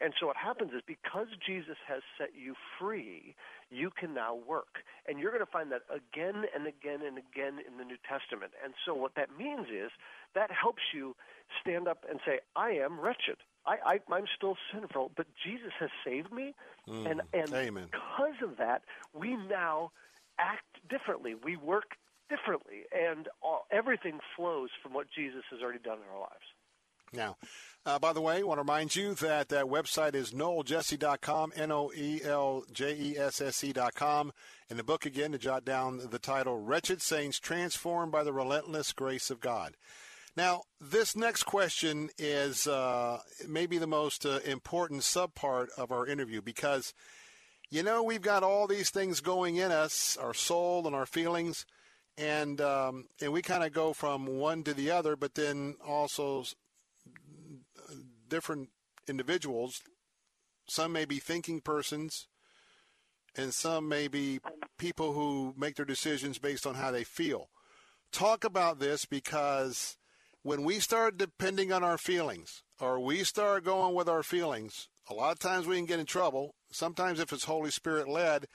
And 0.00 0.14
so 0.20 0.26
what 0.26 0.36
happens 0.36 0.70
is 0.72 0.82
because 0.86 1.26
Jesus 1.44 1.76
has 1.86 2.02
set 2.16 2.30
you 2.32 2.54
free, 2.78 3.34
you 3.70 3.90
can 3.90 4.14
now 4.14 4.38
work. 4.46 4.86
And 5.08 5.18
you're 5.18 5.32
going 5.32 5.44
to 5.44 5.50
find 5.50 5.72
that 5.72 5.82
again 5.90 6.44
and 6.54 6.66
again 6.68 7.02
and 7.04 7.18
again 7.18 7.58
in 7.66 7.78
the 7.78 7.84
New 7.84 7.98
Testament. 8.06 8.52
And 8.62 8.74
so 8.86 8.94
what 8.94 9.16
that 9.16 9.36
means 9.36 9.66
is 9.66 9.90
that 10.34 10.50
helps 10.52 10.82
you 10.94 11.16
stand 11.60 11.88
up 11.88 12.04
and 12.08 12.20
say, 12.24 12.38
I 12.54 12.70
am 12.70 13.00
wretched. 13.00 13.42
I, 13.66 13.76
I, 13.84 14.00
I'm 14.12 14.26
still 14.36 14.56
sinful, 14.72 15.12
but 15.16 15.26
Jesus 15.44 15.72
has 15.78 15.90
saved 16.04 16.32
me. 16.32 16.54
Mm, 16.88 17.10
and 17.10 17.22
and 17.32 17.52
amen. 17.52 17.88
because 17.90 18.36
of 18.42 18.56
that, 18.58 18.82
we 19.12 19.36
now 19.36 19.90
act 20.38 20.64
differently. 20.88 21.34
We 21.34 21.56
work 21.56 21.96
differently. 22.28 22.84
And 22.92 23.28
all, 23.42 23.66
everything 23.70 24.20
flows 24.36 24.70
from 24.82 24.94
what 24.94 25.08
Jesus 25.14 25.42
has 25.50 25.60
already 25.62 25.80
done 25.80 25.98
in 25.98 26.04
our 26.12 26.20
lives. 26.20 26.44
Now, 27.12 27.36
uh, 27.86 27.98
by 27.98 28.12
the 28.12 28.20
way, 28.20 28.40
I 28.40 28.42
want 28.42 28.58
to 28.58 28.62
remind 28.62 28.94
you 28.94 29.14
that 29.14 29.48
that 29.48 29.64
website 29.64 30.14
is 30.14 30.32
noeljesse.com, 30.32 31.52
N-O-E-L-J-E-S-S-E.com. 31.56 34.32
In 34.68 34.76
the 34.76 34.84
book, 34.84 35.06
again, 35.06 35.32
to 35.32 35.38
jot 35.38 35.64
down 35.64 36.06
the 36.10 36.18
title, 36.18 36.58
Wretched 36.58 37.00
Saints 37.00 37.40
Transformed 37.40 38.12
by 38.12 38.24
the 38.24 38.34
Relentless 38.34 38.92
Grace 38.92 39.30
of 39.30 39.40
God. 39.40 39.72
Now, 40.38 40.62
this 40.80 41.16
next 41.16 41.42
question 41.42 42.10
is 42.16 42.68
uh, 42.68 43.18
maybe 43.48 43.76
the 43.76 43.88
most 43.88 44.24
uh, 44.24 44.38
important 44.46 45.00
subpart 45.00 45.66
of 45.76 45.90
our 45.90 46.06
interview 46.06 46.40
because, 46.40 46.94
you 47.70 47.82
know, 47.82 48.04
we've 48.04 48.22
got 48.22 48.44
all 48.44 48.68
these 48.68 48.90
things 48.90 49.18
going 49.20 49.56
in 49.56 49.72
us, 49.72 50.16
our 50.16 50.32
soul 50.32 50.86
and 50.86 50.94
our 50.94 51.06
feelings, 51.06 51.66
and 52.16 52.60
um, 52.60 53.06
and 53.20 53.32
we 53.32 53.42
kind 53.42 53.64
of 53.64 53.72
go 53.72 53.92
from 53.92 54.26
one 54.38 54.62
to 54.62 54.72
the 54.72 54.92
other, 54.92 55.16
but 55.16 55.34
then 55.34 55.74
also 55.84 56.44
different 58.28 58.68
individuals. 59.08 59.82
Some 60.68 60.92
may 60.92 61.04
be 61.04 61.18
thinking 61.18 61.60
persons, 61.60 62.28
and 63.34 63.52
some 63.52 63.88
may 63.88 64.06
be 64.06 64.38
people 64.78 65.14
who 65.14 65.52
make 65.58 65.74
their 65.74 65.84
decisions 65.84 66.38
based 66.38 66.64
on 66.64 66.76
how 66.76 66.92
they 66.92 67.02
feel. 67.02 67.48
Talk 68.12 68.44
about 68.44 68.78
this 68.78 69.04
because 69.04 69.96
when 70.42 70.64
we 70.64 70.78
start 70.80 71.18
depending 71.18 71.72
on 71.72 71.82
our 71.82 71.98
feelings, 71.98 72.62
or 72.80 73.00
we 73.00 73.24
start 73.24 73.64
going 73.64 73.94
with 73.94 74.08
our 74.08 74.22
feelings, 74.22 74.88
a 75.10 75.14
lot 75.14 75.32
of 75.32 75.38
times 75.38 75.66
we 75.66 75.76
can 75.76 75.86
get 75.86 76.00
in 76.00 76.06
trouble. 76.06 76.54
Sometimes, 76.70 77.18
if 77.20 77.32
it's 77.32 77.44
Holy 77.44 77.70
Spirit 77.70 78.08
led, 78.08 78.46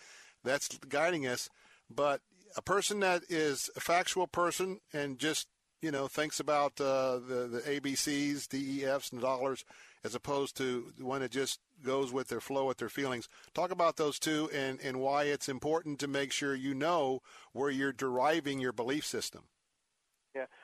that's 0.44 0.78
guiding 0.90 1.28
us. 1.28 1.50
But 1.90 2.22
a 2.56 2.62
person 2.62 3.00
that 3.02 3.24
is 3.30 3.70
a 3.76 3.80
factual 3.80 4.28
person 4.28 4.80
and 4.94 5.18
just 5.18 5.48
you 5.82 5.92
know 5.92 6.08
thinks 6.08 6.40
about 6.40 6.80
uh, 6.80 7.20
the 7.20 7.48
the 7.52 7.80
ABCs, 7.80 8.48
DEFs, 8.48 9.12
and 9.12 9.22
dollars, 9.22 9.66
as 10.04 10.16
opposed 10.16 10.56
to 10.58 10.94
one 11.00 11.22
that 11.22 11.32
just 11.32 11.60
goes 11.84 12.14
with 12.14 12.30
their 12.30 12.40
flow 12.40 12.66
with 12.66 12.78
their 12.78 12.90
feelings. 12.90 13.28
Talk 13.54 13.72
about 13.72 13.98
those 13.98 14.20
two 14.20 14.50
and 14.54 14.80
and 14.82 15.00
why 15.00 15.24
it's 15.24 15.50
important 15.50 16.00
to 16.00 16.08
make 16.08 16.32
sure 16.32 16.56
you 16.56 16.74
know 16.74 17.22
where 17.52 17.70
you're 17.70 17.92
deriving 17.92 18.60
your 18.60 18.74
belief 18.74 19.06
system. 19.06 19.44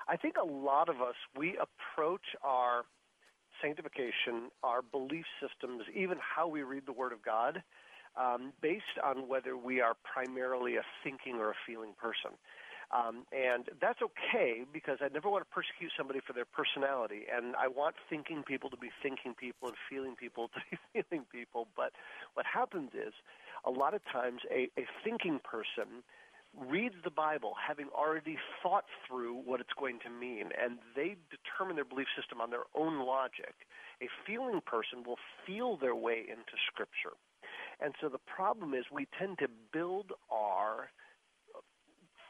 I 0.09 0.17
think 0.17 0.35
a 0.41 0.45
lot 0.45 0.89
of 0.89 1.01
us 1.01 1.15
we 1.37 1.57
approach 1.57 2.25
our 2.43 2.83
sanctification, 3.61 4.49
our 4.63 4.81
belief 4.81 5.25
systems, 5.41 5.83
even 5.95 6.17
how 6.19 6.47
we 6.47 6.63
read 6.63 6.83
the 6.85 6.93
Word 6.93 7.13
of 7.13 7.21
God, 7.23 7.61
um, 8.17 8.53
based 8.61 8.97
on 9.03 9.27
whether 9.27 9.55
we 9.55 9.81
are 9.81 9.95
primarily 10.03 10.77
a 10.77 10.83
thinking 11.03 11.35
or 11.35 11.51
a 11.51 11.55
feeling 11.67 11.93
person. 12.01 12.31
Um, 12.91 13.25
and 13.31 13.69
that's 13.79 14.01
okay 14.01 14.65
because 14.73 14.97
I 14.99 15.09
never 15.13 15.29
want 15.29 15.45
to 15.45 15.53
persecute 15.53 15.91
somebody 15.95 16.21
for 16.25 16.33
their 16.33 16.45
personality. 16.45 17.29
And 17.31 17.55
I 17.55 17.67
want 17.67 17.95
thinking 18.09 18.41
people 18.41 18.69
to 18.71 18.77
be 18.77 18.89
thinking 19.03 19.35
people 19.35 19.67
and 19.67 19.77
feeling 19.89 20.15
people 20.15 20.49
to 20.49 20.59
be 20.71 20.77
feeling 21.09 21.25
people. 21.31 21.67
But 21.77 21.93
what 22.33 22.47
happens 22.47 22.89
is 22.95 23.13
a 23.63 23.69
lot 23.69 23.93
of 23.93 24.01
times 24.11 24.41
a, 24.49 24.69
a 24.75 24.87
thinking 25.03 25.39
person 25.43 26.01
reads 26.57 26.95
the 27.03 27.11
Bible 27.11 27.53
having 27.67 27.87
already 27.95 28.37
thought 28.61 28.85
through 29.07 29.35
what 29.45 29.59
it's 29.59 29.73
going 29.77 29.99
to 30.03 30.09
mean, 30.09 30.49
and 30.61 30.79
they 30.95 31.15
determine 31.29 31.75
their 31.75 31.85
belief 31.85 32.07
system 32.17 32.41
on 32.41 32.49
their 32.49 32.65
own 32.75 33.05
logic. 33.05 33.53
A 34.01 34.07
feeling 34.25 34.61
person 34.65 35.03
will 35.05 35.19
feel 35.45 35.77
their 35.77 35.95
way 35.95 36.25
into 36.27 36.55
Scripture. 36.71 37.15
And 37.79 37.93
so 38.01 38.09
the 38.09 38.19
problem 38.19 38.73
is 38.73 38.85
we 38.91 39.07
tend 39.17 39.39
to 39.39 39.47
build 39.71 40.11
our 40.31 40.89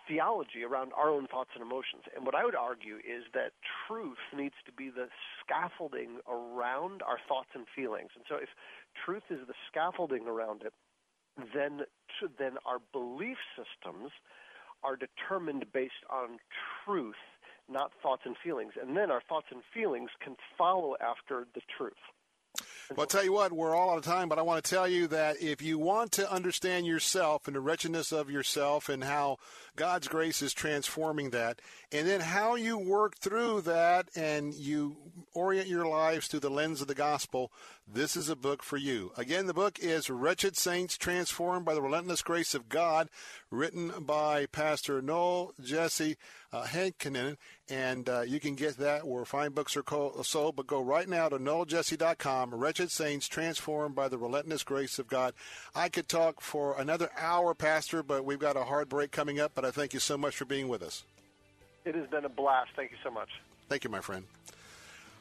theology 0.07 0.63
around 0.65 0.91
our 0.97 1.09
own 1.09 1.27
thoughts 1.27 1.51
and 1.53 1.61
emotions. 1.61 2.03
And 2.15 2.25
what 2.25 2.33
I 2.33 2.43
would 2.43 2.55
argue 2.55 2.97
is 2.97 3.23
that 3.33 3.53
truth 3.87 4.17
needs 4.35 4.55
to 4.65 4.71
be 4.71 4.89
the 4.89 5.07
scaffolding 5.39 6.17
around 6.27 7.03
our 7.05 7.19
thoughts 7.27 7.49
and 7.53 7.65
feelings. 7.75 8.09
And 8.15 8.25
so 8.27 8.35
if 8.35 8.49
truth 9.05 9.23
is 9.29 9.45
the 9.47 9.53
scaffolding 9.69 10.25
around 10.27 10.63
it, 10.63 10.73
then 11.53 11.81
then 12.37 12.57
our 12.65 12.79
belief 12.91 13.37
systems 13.55 14.11
are 14.83 14.95
determined 14.95 15.65
based 15.73 16.03
on 16.09 16.37
truth, 16.85 17.15
not 17.69 17.91
thoughts 18.01 18.23
and 18.25 18.35
feelings. 18.43 18.73
And 18.81 18.95
then 18.95 19.11
our 19.11 19.21
thoughts 19.27 19.47
and 19.51 19.61
feelings 19.73 20.09
can 20.23 20.35
follow 20.57 20.95
after 21.01 21.47
the 21.53 21.61
truth. 21.77 21.93
Well, 22.89 23.01
I'll 23.01 23.05
tell 23.05 23.23
you 23.23 23.33
what, 23.33 23.51
we're 23.51 23.75
all 23.75 23.91
out 23.91 23.99
of 23.99 24.03
time, 24.03 24.29
but 24.29 24.39
I 24.39 24.41
want 24.41 24.63
to 24.63 24.69
tell 24.69 24.87
you 24.87 25.05
that 25.07 25.39
if 25.43 25.61
you 25.61 25.77
want 25.77 26.11
to 26.13 26.31
understand 26.31 26.87
yourself 26.87 27.45
and 27.45 27.55
the 27.55 27.59
wretchedness 27.59 28.11
of 28.11 28.31
yourself 28.31 28.89
and 28.89 29.03
how 29.03 29.37
God's 29.75 30.07
grace 30.07 30.41
is 30.41 30.53
transforming 30.53 31.29
that, 31.29 31.61
and 31.91 32.07
then 32.07 32.19
how 32.19 32.55
you 32.55 32.79
work 32.79 33.17
through 33.19 33.61
that 33.61 34.09
and 34.15 34.55
you 34.55 34.97
orient 35.35 35.67
your 35.67 35.85
lives 35.85 36.27
through 36.27 36.39
the 36.39 36.49
lens 36.49 36.81
of 36.81 36.87
the 36.87 36.95
gospel, 36.95 37.51
this 37.91 38.15
is 38.15 38.29
a 38.29 38.35
book 38.35 38.61
for 38.61 38.77
you. 38.77 39.11
Again, 39.17 39.47
the 39.47 39.53
book 39.53 39.79
is 39.79 40.09
Wretched 40.09 40.55
Saints 40.55 40.97
Transformed 40.97 41.65
by 41.65 41.73
the 41.73 41.81
Relentless 41.81 42.21
Grace 42.21 42.53
of 42.53 42.69
God, 42.69 43.09
written 43.49 43.91
by 44.01 44.45
Pastor 44.45 45.01
Noel 45.01 45.53
Jesse 45.63 46.15
uh, 46.53 46.63
Heikkinen, 46.63 47.37
and 47.69 48.07
uh, 48.07 48.21
you 48.21 48.39
can 48.39 48.55
get 48.55 48.77
that 48.77 49.07
where 49.07 49.25
fine 49.25 49.51
books 49.51 49.75
are 49.75 49.83
sold. 50.23 50.55
But 50.55 50.67
go 50.67 50.81
right 50.81 51.09
now 51.09 51.29
to 51.29 51.39
noeljesse.com. 51.39 52.53
Wretched 52.53 52.91
Saints 52.91 53.27
Transformed 53.27 53.95
by 53.95 54.07
the 54.07 54.17
Relentless 54.17 54.63
Grace 54.63 54.99
of 54.99 55.07
God. 55.07 55.33
I 55.73 55.89
could 55.89 56.07
talk 56.07 56.41
for 56.41 56.79
another 56.79 57.09
hour, 57.17 57.55
Pastor, 57.55 58.03
but 58.03 58.23
we've 58.23 58.39
got 58.39 58.57
a 58.57 58.65
hard 58.65 58.89
break 58.89 59.11
coming 59.11 59.39
up. 59.39 59.53
But 59.55 59.65
I 59.65 59.71
thank 59.71 59.93
you 59.93 59.99
so 59.99 60.17
much 60.17 60.35
for 60.35 60.45
being 60.45 60.67
with 60.67 60.83
us. 60.83 61.03
It 61.85 61.95
has 61.95 62.07
been 62.07 62.25
a 62.25 62.29
blast. 62.29 62.69
Thank 62.75 62.91
you 62.91 62.97
so 63.03 63.09
much. 63.09 63.29
Thank 63.67 63.83
you, 63.83 63.89
my 63.89 64.01
friend. 64.01 64.25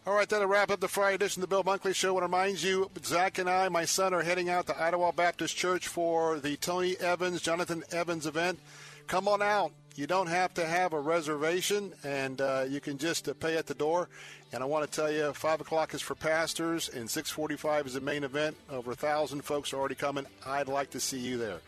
All 0.08 0.14
right, 0.14 0.26
that'll 0.26 0.48
wrap 0.48 0.70
up 0.70 0.80
the 0.80 0.88
Friday 0.88 1.16
edition 1.16 1.42
of 1.42 1.50
the 1.50 1.54
Bill 1.54 1.62
Bunkley 1.62 1.94
Show. 1.94 2.08
I 2.08 2.12
want 2.12 2.22
to 2.22 2.26
remind 2.34 2.62
you, 2.62 2.90
Zach 3.04 3.36
and 3.36 3.46
I, 3.46 3.68
my 3.68 3.84
son, 3.84 4.14
are 4.14 4.22
heading 4.22 4.48
out 4.48 4.66
to 4.68 4.82
Idlewild 4.82 5.16
Baptist 5.16 5.54
Church 5.54 5.86
for 5.86 6.38
the 6.38 6.56
Tony 6.56 6.96
Evans, 6.96 7.42
Jonathan 7.42 7.84
Evans 7.92 8.24
event. 8.24 8.58
Come 9.06 9.28
on 9.28 9.42
out. 9.42 9.70
You 9.96 10.06
don't 10.06 10.28
have 10.28 10.54
to 10.54 10.64
have 10.64 10.94
a 10.94 10.98
reservation, 10.98 11.92
and 12.04 12.40
uh, 12.40 12.64
you 12.66 12.80
can 12.80 12.96
just 12.96 13.28
uh, 13.28 13.34
pay 13.34 13.58
at 13.58 13.66
the 13.66 13.74
door. 13.74 14.08
And 14.50 14.62
I 14.62 14.66
want 14.66 14.90
to 14.90 14.96
tell 14.98 15.12
you, 15.12 15.30
five 15.34 15.60
o'clock 15.60 15.92
is 15.92 16.00
for 16.00 16.14
pastors, 16.14 16.88
and 16.88 17.10
six 17.10 17.28
forty-five 17.28 17.86
is 17.86 17.92
the 17.92 18.00
main 18.00 18.24
event. 18.24 18.56
Over 18.70 18.92
a 18.92 18.96
thousand 18.96 19.42
folks 19.42 19.74
are 19.74 19.76
already 19.76 19.94
coming. 19.94 20.24
I'd 20.46 20.68
like 20.68 20.88
to 20.92 21.00
see 21.00 21.18
you 21.18 21.36
there. 21.36 21.60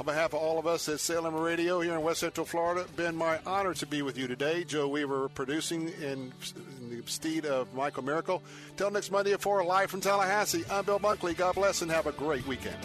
On 0.00 0.06
behalf 0.06 0.34
of 0.34 0.40
all 0.40 0.58
of 0.58 0.66
us 0.66 0.88
at 0.88 0.98
Salem 0.98 1.36
Radio 1.36 1.80
here 1.80 1.94
in 1.94 2.02
West 2.02 2.18
Central 2.20 2.44
Florida, 2.44 2.84
been 2.96 3.14
my 3.14 3.38
honor 3.46 3.74
to 3.74 3.86
be 3.86 4.02
with 4.02 4.18
you 4.18 4.26
today. 4.26 4.64
Joe 4.64 4.88
Weaver 4.88 5.28
producing 5.28 5.88
in, 6.02 6.32
in 6.80 6.90
the 6.90 7.02
steed 7.06 7.46
of 7.46 7.72
Michael 7.74 8.02
Miracle. 8.02 8.42
Till 8.76 8.90
next 8.90 9.12
Monday 9.12 9.32
at 9.34 9.40
4, 9.40 9.64
live 9.64 9.90
from 9.90 10.00
Tallahassee, 10.00 10.64
I'm 10.68 10.84
Bill 10.84 10.98
Bunkley. 10.98 11.36
God 11.36 11.54
bless 11.54 11.82
and 11.82 11.90
have 11.92 12.08
a 12.08 12.12
great 12.12 12.44
weekend. 12.46 12.76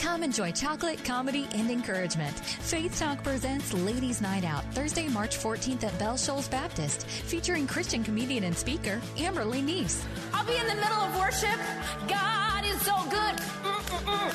Come 0.00 0.22
enjoy 0.22 0.50
chocolate, 0.52 1.04
comedy, 1.04 1.46
and 1.54 1.70
encouragement. 1.70 2.34
Faith 2.34 2.98
Talk 2.98 3.22
presents 3.22 3.74
Ladies 3.74 4.22
Night 4.22 4.44
Out, 4.44 4.64
Thursday, 4.72 5.08
March 5.08 5.36
14th 5.36 5.84
at 5.84 5.98
Bell 5.98 6.16
Shoals 6.16 6.48
Baptist, 6.48 7.06
featuring 7.06 7.66
Christian 7.66 8.02
comedian 8.02 8.44
and 8.44 8.56
speaker 8.56 8.98
Amberly 9.16 9.62
Neese. 9.62 10.02
I'll 10.32 10.46
be 10.46 10.56
in 10.56 10.66
the 10.66 10.74
middle 10.74 11.02
of 11.02 11.18
worship. 11.18 11.60
God 12.08 12.64
is 12.64 12.80
so 12.80 12.96
good. 13.10 13.36
Mm-mm-mm. 13.62 14.30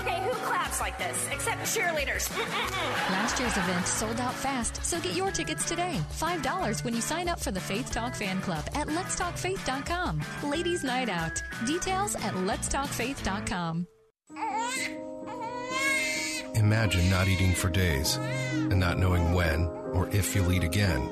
Okay, 0.00 0.22
who 0.22 0.30
claps 0.46 0.78
like 0.80 0.96
this? 0.98 1.26
Except 1.32 1.60
cheerleaders. 1.62 2.28
Mm-mm-mm. 2.28 3.10
Last 3.10 3.40
year's 3.40 3.56
event 3.56 3.86
sold 3.88 4.20
out 4.20 4.34
fast, 4.34 4.84
so 4.84 5.00
get 5.00 5.16
your 5.16 5.32
tickets 5.32 5.68
today. 5.68 5.98
$5 6.20 6.84
when 6.84 6.94
you 6.94 7.00
sign 7.00 7.28
up 7.28 7.40
for 7.40 7.50
the 7.50 7.60
Faith 7.60 7.90
Talk 7.90 8.14
Fan 8.14 8.40
Club 8.40 8.64
at 8.76 8.86
letstalkfaith.com. 8.86 10.22
Ladies 10.44 10.84
Night 10.84 11.08
Out. 11.08 11.42
Details 11.66 12.14
at 12.14 12.34
letstalkfaith.com. 12.34 13.88
Imagine 16.54 17.10
not 17.10 17.28
eating 17.28 17.54
for 17.54 17.68
days 17.68 18.16
and 18.52 18.78
not 18.78 18.98
knowing 18.98 19.32
when 19.32 19.66
or 19.92 20.08
if 20.10 20.34
you'll 20.34 20.52
eat 20.52 20.64
again. 20.64 21.08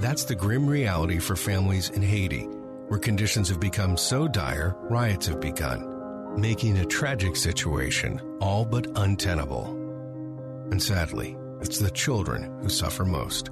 That's 0.00 0.24
the 0.24 0.34
grim 0.34 0.66
reality 0.66 1.18
for 1.18 1.36
families 1.36 1.90
in 1.90 2.02
Haiti, 2.02 2.44
where 2.88 2.98
conditions 2.98 3.48
have 3.48 3.60
become 3.60 3.96
so 3.96 4.26
dire, 4.26 4.74
riots 4.90 5.26
have 5.26 5.40
begun, 5.40 6.40
making 6.40 6.78
a 6.78 6.84
tragic 6.86 7.36
situation 7.36 8.20
all 8.40 8.64
but 8.64 8.86
untenable. 8.96 9.66
And 10.70 10.82
sadly, 10.82 11.36
it's 11.60 11.78
the 11.78 11.90
children 11.90 12.58
who 12.62 12.68
suffer 12.68 13.04
most. 13.04 13.48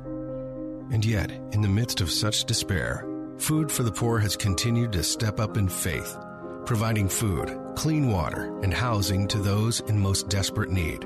And 0.92 1.04
yet, 1.04 1.30
in 1.52 1.60
the 1.60 1.68
midst 1.68 2.00
of 2.00 2.10
such 2.10 2.44
despair, 2.44 3.06
Food 3.38 3.70
for 3.70 3.84
the 3.84 3.92
Poor 3.92 4.18
has 4.18 4.36
continued 4.36 4.92
to 4.92 5.02
step 5.02 5.40
up 5.40 5.56
in 5.56 5.68
faith 5.68 6.16
providing 6.66 7.08
food, 7.08 7.58
clean 7.76 8.10
water, 8.10 8.58
and 8.62 8.72
housing 8.72 9.26
to 9.28 9.38
those 9.38 9.80
in 9.80 9.98
most 9.98 10.28
desperate 10.28 10.70
need. 10.70 11.04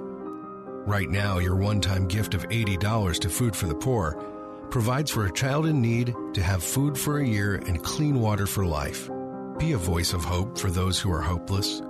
Right 0.87 1.09
now, 1.09 1.39
your 1.39 1.57
one 1.57 1.81
time 1.81 2.07
gift 2.07 2.35
of 2.35 2.49
$80 2.49 3.21
to 3.21 3.29
Food 3.29 3.57
for 3.57 3.67
the 3.67 3.75
Poor 3.75 4.23
provides 4.71 5.11
for 5.11 5.27
a 5.27 5.33
child 5.33 5.67
in 5.67 5.81
need 5.81 6.15
to 6.35 6.43
have 6.43 6.63
food 6.63 6.99
for 6.99 7.19
a 7.19 7.27
year 7.27 7.55
and 7.55 7.83
clean 7.83 8.21
water 8.21 8.47
for 8.47 8.67
life. 8.67 9.09
Be 9.59 9.73
a 9.73 9.79
voice 9.79 10.13
of 10.13 10.25
hope 10.25 10.59
for 10.59 10.71
those 10.71 10.99
who 10.99 11.13
are 11.13 11.23
hopeless. 11.23 11.81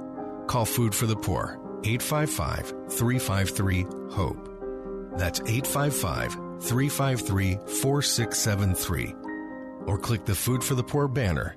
Call 0.46 0.64
Food 0.64 0.94
for 0.94 1.06
the 1.06 1.16
Poor 1.16 1.58
855 1.84 2.68
353 2.90 3.86
HOPE. 4.10 5.16
That's 5.16 5.40
855 5.40 6.32
353 6.62 7.54
4673 7.54 9.14
or 9.86 9.98
click 9.98 10.24
the 10.24 10.34
Food 10.34 10.62
for 10.62 10.74
the 10.74 10.84
Poor 10.84 11.08
banner 11.08 11.56